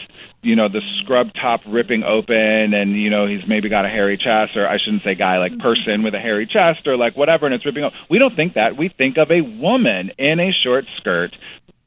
you 0.42 0.56
know 0.56 0.70
the 0.70 0.82
scrub 1.02 1.34
top 1.34 1.62
ripping 1.68 2.04
open 2.04 2.74
and 2.74 2.92
you 2.92 3.10
know 3.10 3.26
he's 3.26 3.48
maybe 3.48 3.68
got 3.68 3.86
a 3.86 3.90
hairy 3.90 4.18
chest 4.18 4.56
or 4.56 4.68
I 4.68 4.78
shouldn't 4.78 5.04
say 5.04 5.16
guy 5.16 5.40
like 5.40 5.58
person 5.58 6.04
with 6.04 6.14
a 6.14 6.20
hairy 6.20 6.46
chest 6.46 6.88
or 6.88 6.96
like 6.96 7.18
whatever 7.18 7.46
and 7.46 7.56
it's 7.56 7.66
ripping 7.66 7.84
open. 7.84 7.98
We 8.10 8.20
don't 8.20 8.36
think 8.36 8.54
that. 8.54 8.78
We 8.78 8.90
think 8.90 9.18
of 9.18 9.32
a 9.32 9.42
woman 9.42 10.12
in 10.18 10.40
a 10.40 10.52
short 10.52 10.86
skirt 10.98 11.36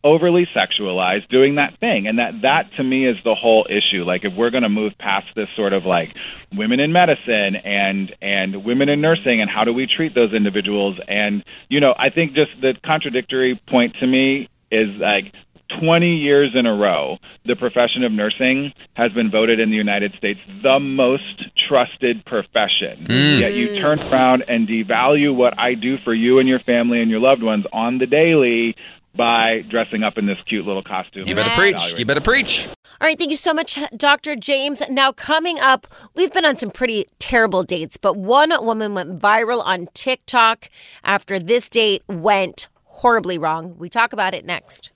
overly 0.05 0.47
sexualized 0.55 1.29
doing 1.29 1.57
that 1.57 1.79
thing 1.81 2.07
and 2.07 2.19
that 2.21 2.43
that 2.43 2.71
to 2.77 2.85
me 2.85 3.07
is 3.07 3.17
the 3.25 3.35
whole 3.35 3.67
issue 3.69 4.05
like 4.05 4.25
if 4.25 4.33
we're 4.33 4.51
going 4.51 4.63
to 4.63 4.69
move 4.69 4.93
past 4.97 5.27
this 5.35 5.49
sort 5.57 5.73
of 5.73 5.85
like 5.85 6.15
women 6.55 6.79
in 6.79 6.93
medicine 6.93 7.57
and 7.57 8.15
and 8.23 8.65
women 8.65 8.89
in 8.89 9.01
nursing 9.01 9.41
and 9.41 9.51
how 9.51 9.65
do 9.65 9.73
we 9.73 9.89
treat 9.89 10.15
those 10.15 10.33
individuals 10.33 10.97
and 11.09 11.45
you 11.69 11.81
know 11.81 11.93
i 11.99 12.11
think 12.11 12.33
just 12.33 12.51
the 12.61 12.75
contradictory 12.85 13.61
point 13.69 13.97
to 13.99 14.07
me 14.07 14.49
is 14.71 14.89
like 15.01 15.33
20 15.81 16.17
years 16.17 16.53
in 16.55 16.67
a 16.67 16.75
row, 16.75 17.19
the 17.45 17.57
profession 17.57 18.05
of 18.05 18.13
nursing 18.13 18.73
has 18.95 19.13
been 19.13 19.31
voted 19.31 19.61
in 19.61 19.71
the 19.71 19.77
United 19.77 20.13
States 20.17 20.41
the 20.63 20.79
most 20.81 21.45
trusted 21.69 22.25
profession. 22.25 23.07
Mm. 23.07 23.41
Yet 23.41 23.55
you 23.55 23.81
turn 23.81 24.01
around 24.01 24.45
and 24.49 24.67
devalue 24.67 25.35
what 25.35 25.59
I 25.59 25.75
do 25.75 25.99
for 25.99 26.15
you 26.15 26.39
and 26.39 26.49
your 26.49 26.61
family 26.61 27.01
and 27.01 27.11
your 27.11 27.21
loved 27.21 27.43
ones 27.43 27.65
on 27.73 27.99
the 27.99 28.07
daily 28.07 28.75
by 29.15 29.63
dressing 29.69 30.03
up 30.03 30.17
in 30.17 30.27
this 30.27 30.39
cute 30.47 30.65
little 30.65 30.83
costume. 30.83 31.27
You 31.27 31.35
better 31.35 31.51
preach. 31.51 31.99
You 31.99 32.07
better 32.07 32.21
preach. 32.21 32.69
All 33.01 33.07
right, 33.07 33.19
thank 33.19 33.31
you 33.31 33.37
so 33.37 33.53
much, 33.53 33.79
Dr. 33.97 34.37
James. 34.37 34.83
Now, 34.89 35.13
coming 35.13 35.59
up, 35.61 35.87
we've 36.15 36.33
been 36.33 36.45
on 36.45 36.57
some 36.57 36.71
pretty 36.71 37.07
terrible 37.19 37.63
dates, 37.63 37.97
but 37.97 38.17
one 38.17 38.53
woman 38.65 38.95
went 38.95 39.21
viral 39.21 39.63
on 39.65 39.89
TikTok 39.95 40.71
after 41.05 41.39
this 41.39 41.69
date 41.69 42.03
went 42.09 42.69
horribly 42.85 43.39
wrong. 43.39 43.77
We 43.79 43.89
talk 43.89 44.13
about 44.13 44.35
it 44.35 44.45
next. 44.45 44.93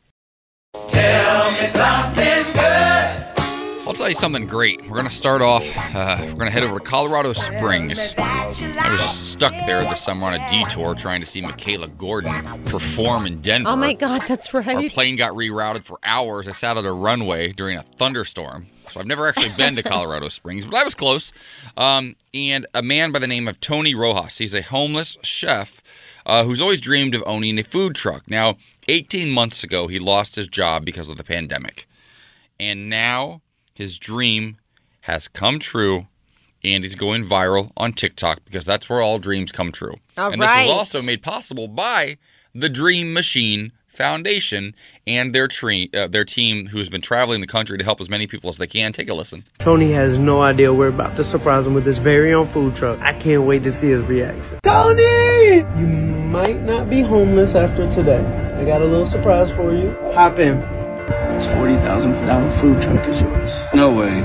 Tell 0.89 1.53
me 1.53 1.67
something 1.67 2.45
good. 2.55 2.59
I'll 3.87 3.93
tell 3.93 4.09
you 4.09 4.15
something 4.15 4.47
great. 4.47 4.81
We're 4.83 4.97
going 4.97 5.05
to 5.05 5.11
start 5.11 5.43
off, 5.43 5.65
uh, 5.77 6.17
we're 6.21 6.33
going 6.33 6.47
to 6.47 6.51
head 6.51 6.63
over 6.63 6.79
to 6.79 6.85
Colorado 6.85 7.35
Springs. 7.35 8.15
I 8.17 8.89
was 8.91 9.03
stuck 9.03 9.53
there 9.67 9.83
this 9.83 10.01
summer 10.01 10.29
on 10.29 10.35
a 10.35 10.49
detour 10.49 10.95
trying 10.95 11.21
to 11.21 11.27
see 11.27 11.43
Michaela 11.43 11.89
Gordon 11.89 12.65
perform 12.65 13.27
in 13.27 13.43
Denver. 13.43 13.69
Oh 13.69 13.77
my 13.77 13.93
God, 13.93 14.23
that's 14.27 14.55
right. 14.55 14.67
Our 14.67 14.89
plane 14.89 15.17
got 15.17 15.35
rerouted 15.35 15.85
for 15.85 15.99
hours. 16.05 16.49
I 16.49 16.53
sat 16.53 16.79
on 16.79 16.87
a 16.87 16.93
runway 16.93 17.53
during 17.53 17.77
a 17.77 17.83
thunderstorm. 17.83 18.69
So 18.89 19.01
I've 19.01 19.07
never 19.07 19.29
actually 19.29 19.53
been 19.57 19.77
to 19.77 19.83
Colorado 19.83 20.29
Springs, 20.31 20.65
but 20.65 20.75
I 20.75 20.85
was 20.85 20.95
close. 20.95 21.35
Um, 21.77 22.17
and 22.33 22.67
a 22.73 22.83
man 22.83 23.13
by 23.13 23.19
the 23.19 23.27
name 23.27 23.47
of 23.47 23.61
Tony 23.61 23.95
Rojas, 23.95 24.39
he's 24.39 24.55
a 24.55 24.63
homeless 24.63 25.19
chef 25.23 25.83
uh, 26.25 26.45
who's 26.45 26.63
always 26.63 26.81
dreamed 26.81 27.15
of 27.15 27.23
owning 27.27 27.59
a 27.59 27.63
food 27.63 27.95
truck. 27.95 28.31
Now, 28.31 28.57
18 28.89 29.31
months 29.31 29.63
ago, 29.63 29.87
he 29.87 29.99
lost 29.99 30.37
his 30.37 30.49
job 30.49 30.85
because 30.85 31.09
of 31.09 31.17
the 31.17 31.25
pandemic. 31.25 31.87
And 32.59 32.89
now 32.89 33.43
his 33.75 33.99
dream 33.99 34.57
has 35.03 35.29
come 35.29 35.59
true 35.59 36.07
and 36.65 36.85
he's 36.85 36.95
going 36.95 37.25
viral 37.25 37.73
on 37.77 37.93
TikTok 37.93 38.45
because 38.45 38.65
that's 38.65 38.89
where 38.89 39.01
all 39.01 39.19
dreams 39.19 39.53
come 39.53 39.73
true. 39.73 39.95
All 40.17 40.31
and 40.33 40.41
this 40.41 40.49
right. 40.49 40.67
was 40.67 40.73
also 40.73 41.03
made 41.03 41.23
possible 41.23 41.69
by 41.69 42.19
the 42.55 42.69
Dream 42.69 43.13
Machine 43.13 43.73
Foundation 43.89 44.75
and 45.07 45.35
their, 45.35 45.49
tre- 45.49 45.91
uh, 45.95 46.07
their 46.07 46.25
team 46.25 46.69
who's 46.69 46.89
been 46.89 47.01
traveling 47.01 47.41
the 47.41 47.47
country 47.47 47.77
to 47.79 47.85
help 47.85 48.01
as 48.01 48.09
many 48.09 48.27
people 48.27 48.49
as 48.49 48.59
they 48.59 48.67
can. 48.67 48.93
Take 48.93 49.11
a 49.11 49.15
listen. 49.15 49.45
Tony 49.59 49.93
has 49.93 50.19
no 50.19 50.41
idea 50.41 50.73
we're 50.73 50.89
about 50.89 51.17
to 51.17 51.25
surprise 51.25 51.67
him 51.67 51.75
with 51.75 51.85
his 51.85 51.99
very 51.99 52.33
own 52.33 52.49
food 52.49 52.75
truck. 52.77 52.99
I 53.01 53.13
can't 53.13 53.43
wait 53.43 53.65
to 53.65 53.73
see 53.73 53.91
his 53.91 54.03
reaction. 54.03 54.61
Tony! 54.63 55.59
You 55.79 56.22
might 56.33 56.63
not 56.63 56.89
be 56.89 57.03
homeless 57.03 57.55
after 57.55 57.89
today. 57.91 58.25
I 58.59 58.65
got 58.65 58.81
a 58.81 58.87
little 58.87 59.05
surprise 59.05 59.51
for 59.51 59.75
you. 59.75 59.95
Hop 60.15 60.39
in. 60.39 60.61
This 60.61 61.55
forty 61.55 61.77
thousand 61.77 62.13
dollar 62.27 62.51
food 62.53 62.81
truck 62.81 63.07
is 63.07 63.21
yours. 63.21 63.65
No 63.75 63.93
way. 63.95 64.23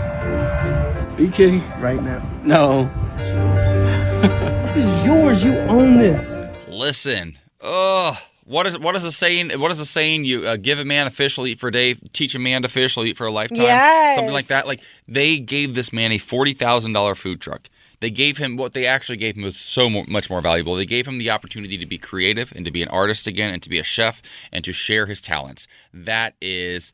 Be 1.18 1.28
kidding 1.28 1.70
right 1.82 2.02
now. 2.02 2.26
No. 2.44 2.90
It's 3.18 3.32
yours. 3.32 3.74
this 4.62 4.78
is 4.78 5.06
yours. 5.06 5.44
You 5.44 5.58
own 5.58 5.98
this. 5.98 6.42
Listen. 6.70 7.38
Ugh. 7.62 8.16
What 8.46 8.68
is 8.68 8.80
what 8.80 8.96
is 8.96 9.04
the 9.04 9.12
saying? 9.12 9.52
What 9.60 9.72
is 9.72 9.80
the 9.80 9.86
saying? 9.86 10.24
You 10.24 10.48
uh, 10.48 10.56
give 10.56 10.80
a 10.80 10.86
man 10.86 11.08
a 11.08 11.10
fish, 11.10 11.36
he'll 11.36 11.48
eat 11.48 11.60
for 11.60 11.68
a 11.68 11.72
day. 11.74 11.96
Teach 12.14 12.36
a 12.36 12.40
man 12.40 12.62
to 12.62 12.70
fish, 12.70 12.96
he'll 12.96 13.04
eat 13.04 13.18
for 13.18 13.28
a 13.28 13.32
lifetime. 13.32 13.64
Yes. 13.64 14.16
Something 14.16 14.34
like 14.34 14.48
that. 14.48 14.66
Like 14.66 14.80
they 15.10 15.40
gave 15.40 15.76
this 15.76 15.92
man 15.92 16.14
a 16.14 16.18
forty 16.18 16.54
thousand 16.54 16.94
dollar 16.94 17.16
food 17.16 17.42
truck. 17.42 17.68
They 18.00 18.12
gave 18.12 18.38
him 18.38 18.58
what 18.58 18.74
they 18.74 18.86
actually 18.86 19.18
gave 19.18 19.36
him 19.36 19.44
was 19.44 19.58
so 19.58 19.90
much 19.90 20.30
more 20.30 20.42
valuable. 20.42 20.76
They 20.76 20.86
gave 20.86 21.08
him 21.08 21.18
the 21.18 21.32
opportunity 21.32 21.78
to 21.80 21.86
be 21.86 21.98
creative 21.98 22.54
and 22.56 22.64
to 22.66 22.72
be 22.72 22.84
an 22.84 22.90
artist 22.90 23.26
again 23.26 23.52
and 23.54 23.62
to 23.64 23.70
be 23.70 23.80
a 23.80 23.84
chef 23.84 24.22
and 24.52 24.64
to 24.66 24.72
share 24.74 25.08
his 25.08 25.20
talents. 25.22 25.68
That 25.94 26.36
is 26.42 26.94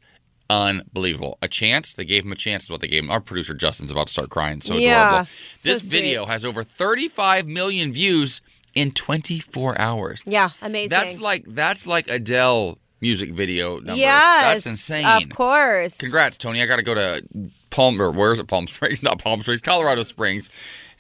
unbelievable. 0.50 1.38
A 1.42 1.48
chance. 1.48 1.94
They 1.94 2.06
gave 2.06 2.26
him 2.26 2.32
a 2.32 2.36
chance. 2.36 2.66
Is 2.66 2.70
what 2.70 2.82
they 2.82 2.88
gave 2.88 3.04
him. 3.04 3.12
Our 3.12 3.20
producer 3.22 3.54
Justin's 3.54 3.92
about 3.92 4.08
to 4.08 4.14
start 4.14 4.30
crying. 4.30 4.62
So 4.62 4.76
Yeah, 4.76 5.08
adorable. 5.10 5.30
so 5.54 5.70
this 5.70 5.82
sweet. 5.88 6.02
video 6.02 6.26
has 6.26 6.46
over 6.46 6.64
35 6.64 7.48
million 7.48 7.92
views 7.94 8.42
in 8.74 8.92
24 8.92 9.80
hours. 9.80 10.24
Yeah, 10.26 10.50
amazing. 10.62 10.90
That's 10.90 11.20
like 11.22 11.46
that's 11.48 11.86
like 11.88 12.10
Adele 12.10 12.78
music 13.02 13.32
video 13.32 13.76
numbers. 13.78 13.98
yes, 13.98 14.42
that's 14.44 14.66
insane. 14.66 15.06
Of 15.06 15.30
course. 15.30 15.98
Congrats, 15.98 16.38
Tony. 16.38 16.62
I 16.62 16.66
got 16.66 16.78
to 16.78 16.84
go 16.84 16.94
to 16.94 17.22
Palm 17.70 18.02
or 18.02 18.12
where 18.12 18.32
is 18.32 18.40
it? 18.40 18.48
Palm 18.48 18.68
Springs, 18.68 19.04
not 19.04 19.20
Palm 19.20 19.42
Springs, 19.42 19.62
Colorado 19.62 20.04
Springs. 20.04 20.50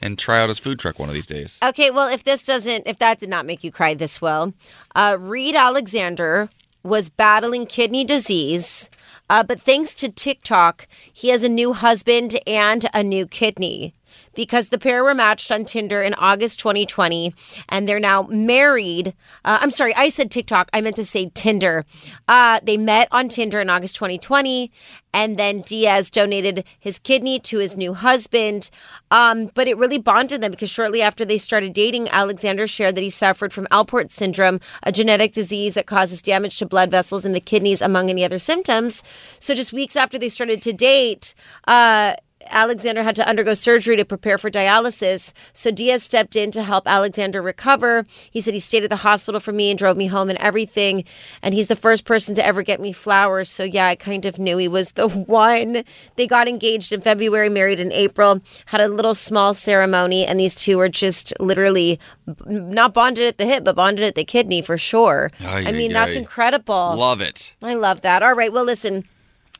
And 0.03 0.19
try 0.19 0.41
out 0.41 0.49
his 0.49 0.59
food 0.59 0.77
truck 0.77 0.99
one 0.99 1.07
of 1.07 1.15
these 1.15 1.25
days. 1.25 1.57
Okay, 1.63 1.89
well, 1.89 2.09
if 2.09 2.25
this 2.25 2.45
doesn't, 2.45 2.85
if 2.85 2.99
that 2.99 3.21
did 3.21 3.29
not 3.29 3.45
make 3.45 3.63
you 3.63 3.71
cry, 3.71 3.93
this 3.93 4.21
will. 4.21 4.53
Uh, 4.93 5.17
Reed 5.19 5.55
Alexander 5.55 6.49
was 6.83 7.07
battling 7.07 7.65
kidney 7.65 8.03
disease, 8.03 8.89
uh, 9.29 9.43
but 9.43 9.61
thanks 9.61 9.95
to 9.95 10.09
TikTok, 10.09 10.87
he 11.11 11.29
has 11.29 11.41
a 11.41 11.49
new 11.49 11.71
husband 11.71 12.37
and 12.45 12.85
a 12.93 13.01
new 13.01 13.25
kidney. 13.25 13.93
Because 14.33 14.69
the 14.69 14.77
pair 14.77 15.03
were 15.03 15.13
matched 15.13 15.51
on 15.51 15.65
Tinder 15.65 16.01
in 16.01 16.13
August 16.15 16.59
2020 16.59 17.33
and 17.69 17.87
they're 17.87 17.99
now 17.99 18.23
married. 18.23 19.09
Uh, 19.45 19.59
I'm 19.61 19.71
sorry, 19.71 19.93
I 19.95 20.09
said 20.09 20.31
TikTok. 20.31 20.69
I 20.73 20.81
meant 20.81 20.95
to 20.97 21.05
say 21.05 21.29
Tinder. 21.33 21.85
Uh, 22.27 22.59
they 22.63 22.77
met 22.77 23.07
on 23.11 23.29
Tinder 23.29 23.61
in 23.61 23.69
August 23.69 23.95
2020 23.95 24.71
and 25.13 25.37
then 25.37 25.61
Diaz 25.61 26.09
donated 26.09 26.65
his 26.79 26.97
kidney 26.97 27.39
to 27.41 27.59
his 27.59 27.77
new 27.77 27.93
husband. 27.93 28.69
Um, 29.11 29.51
but 29.53 29.67
it 29.67 29.77
really 29.77 29.99
bonded 29.99 30.41
them 30.41 30.51
because 30.51 30.69
shortly 30.69 31.01
after 31.01 31.23
they 31.23 31.37
started 31.37 31.73
dating, 31.73 32.09
Alexander 32.09 32.65
shared 32.65 32.95
that 32.95 33.01
he 33.01 33.09
suffered 33.09 33.53
from 33.53 33.67
Alport 33.67 34.09
syndrome, 34.09 34.59
a 34.81 34.91
genetic 34.91 35.31
disease 35.31 35.75
that 35.75 35.85
causes 35.85 36.21
damage 36.21 36.57
to 36.57 36.65
blood 36.65 36.89
vessels 36.89 37.25
in 37.25 37.31
the 37.31 37.39
kidneys, 37.39 37.81
among 37.81 38.09
any 38.09 38.25
other 38.25 38.39
symptoms. 38.39 39.03
So 39.39 39.53
just 39.53 39.71
weeks 39.71 39.95
after 39.95 40.17
they 40.17 40.29
started 40.29 40.61
to 40.63 40.73
date, 40.73 41.35
uh, 41.67 42.15
Alexander 42.47 43.03
had 43.03 43.15
to 43.15 43.27
undergo 43.27 43.53
surgery 43.53 43.95
to 43.95 44.05
prepare 44.05 44.37
for 44.37 44.49
dialysis. 44.49 45.31
So 45.53 45.71
Diaz 45.71 46.03
stepped 46.03 46.35
in 46.35 46.51
to 46.51 46.63
help 46.63 46.87
Alexander 46.87 47.41
recover. 47.41 48.05
He 48.31 48.41
said 48.41 48.53
he 48.53 48.59
stayed 48.59 48.83
at 48.83 48.89
the 48.89 48.97
hospital 48.97 49.39
for 49.39 49.51
me 49.51 49.69
and 49.69 49.77
drove 49.77 49.97
me 49.97 50.07
home 50.07 50.29
and 50.29 50.39
everything. 50.39 51.03
And 51.41 51.53
he's 51.53 51.67
the 51.67 51.75
first 51.75 52.05
person 52.05 52.35
to 52.35 52.45
ever 52.45 52.63
get 52.63 52.79
me 52.79 52.93
flowers. 52.93 53.49
So 53.49 53.63
yeah, 53.63 53.87
I 53.87 53.95
kind 53.95 54.25
of 54.25 54.39
knew 54.39 54.57
he 54.57 54.67
was 54.67 54.93
the 54.93 55.07
one. 55.27 55.83
They 56.15 56.27
got 56.27 56.47
engaged 56.47 56.91
in 56.91 57.01
February, 57.01 57.49
married 57.49 57.79
in 57.79 57.91
April, 57.91 58.41
had 58.67 58.81
a 58.81 58.87
little 58.87 59.15
small 59.15 59.53
ceremony. 59.53 60.25
And 60.25 60.39
these 60.39 60.55
two 60.55 60.77
were 60.77 60.89
just 60.89 61.33
literally 61.39 61.99
not 62.45 62.93
bonded 62.93 63.27
at 63.27 63.37
the 63.37 63.45
hip, 63.45 63.63
but 63.63 63.75
bonded 63.75 64.05
at 64.05 64.15
the 64.15 64.23
kidney 64.23 64.61
for 64.61 64.77
sure. 64.77 65.31
Ay, 65.39 65.65
I 65.67 65.71
mean, 65.71 65.91
ay, 65.91 65.93
that's 65.93 66.15
ay. 66.15 66.19
incredible. 66.19 66.95
Love 66.95 67.21
it. 67.21 67.55
I 67.61 67.75
love 67.75 68.01
that. 68.01 68.23
All 68.23 68.33
right. 68.33 68.51
Well, 68.51 68.63
listen. 68.63 69.05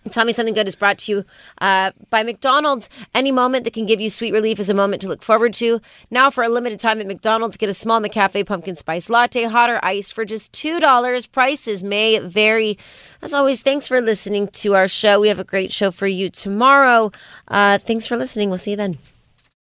Tell 0.10 0.26
Me 0.26 0.34
Something 0.34 0.54
Good 0.54 0.68
is 0.68 0.76
brought 0.76 0.98
to 1.00 1.12
you 1.12 1.26
uh, 1.60 1.92
by 2.10 2.24
McDonald's. 2.24 2.90
Any 3.16 3.32
moment 3.32 3.64
that 3.64 3.74
can 3.74 3.86
give 3.86 4.02
you 4.02 4.10
sweet 4.10 4.34
relief 4.34 4.60
is 4.60 4.70
a 4.70 4.74
moment 4.74 5.02
to 5.04 5.08
look 5.08 5.24
forward 5.24 5.54
to. 5.56 5.80
Now, 6.12 6.30
for 6.30 6.44
a 6.44 6.50
limited 6.50 6.80
time 6.80 7.00
at 7.00 7.08
McDonald's, 7.08 7.58
get 7.58 7.70
a 7.70 7.74
small 7.74 8.02
McCafe 8.02 8.46
pumpkin 8.46 8.76
spice 8.76 9.10
latte, 9.10 9.44
hot 9.44 9.70
or 9.70 9.84
iced, 9.84 10.14
for 10.14 10.26
just 10.26 10.52
$2. 10.54 11.32
Prices 11.32 11.84
may 11.84 12.20
vary. 12.20 12.78
As 13.22 13.34
always, 13.34 13.62
thanks 13.62 13.88
for 13.88 14.02
listening 14.02 14.48
to 14.50 14.76
our 14.76 14.88
show. 14.88 15.20
We 15.20 15.30
have 15.30 15.40
a 15.40 15.46
great 15.46 15.72
show 15.72 15.92
for 15.92 16.08
you 16.08 16.30
tomorrow. 16.30 17.12
Uh, 17.48 17.78
thanks 17.78 18.08
for 18.08 18.18
listening. 18.18 18.50
We'll 18.50 18.58
see 18.58 18.72
you 18.72 18.78
then. 18.78 18.98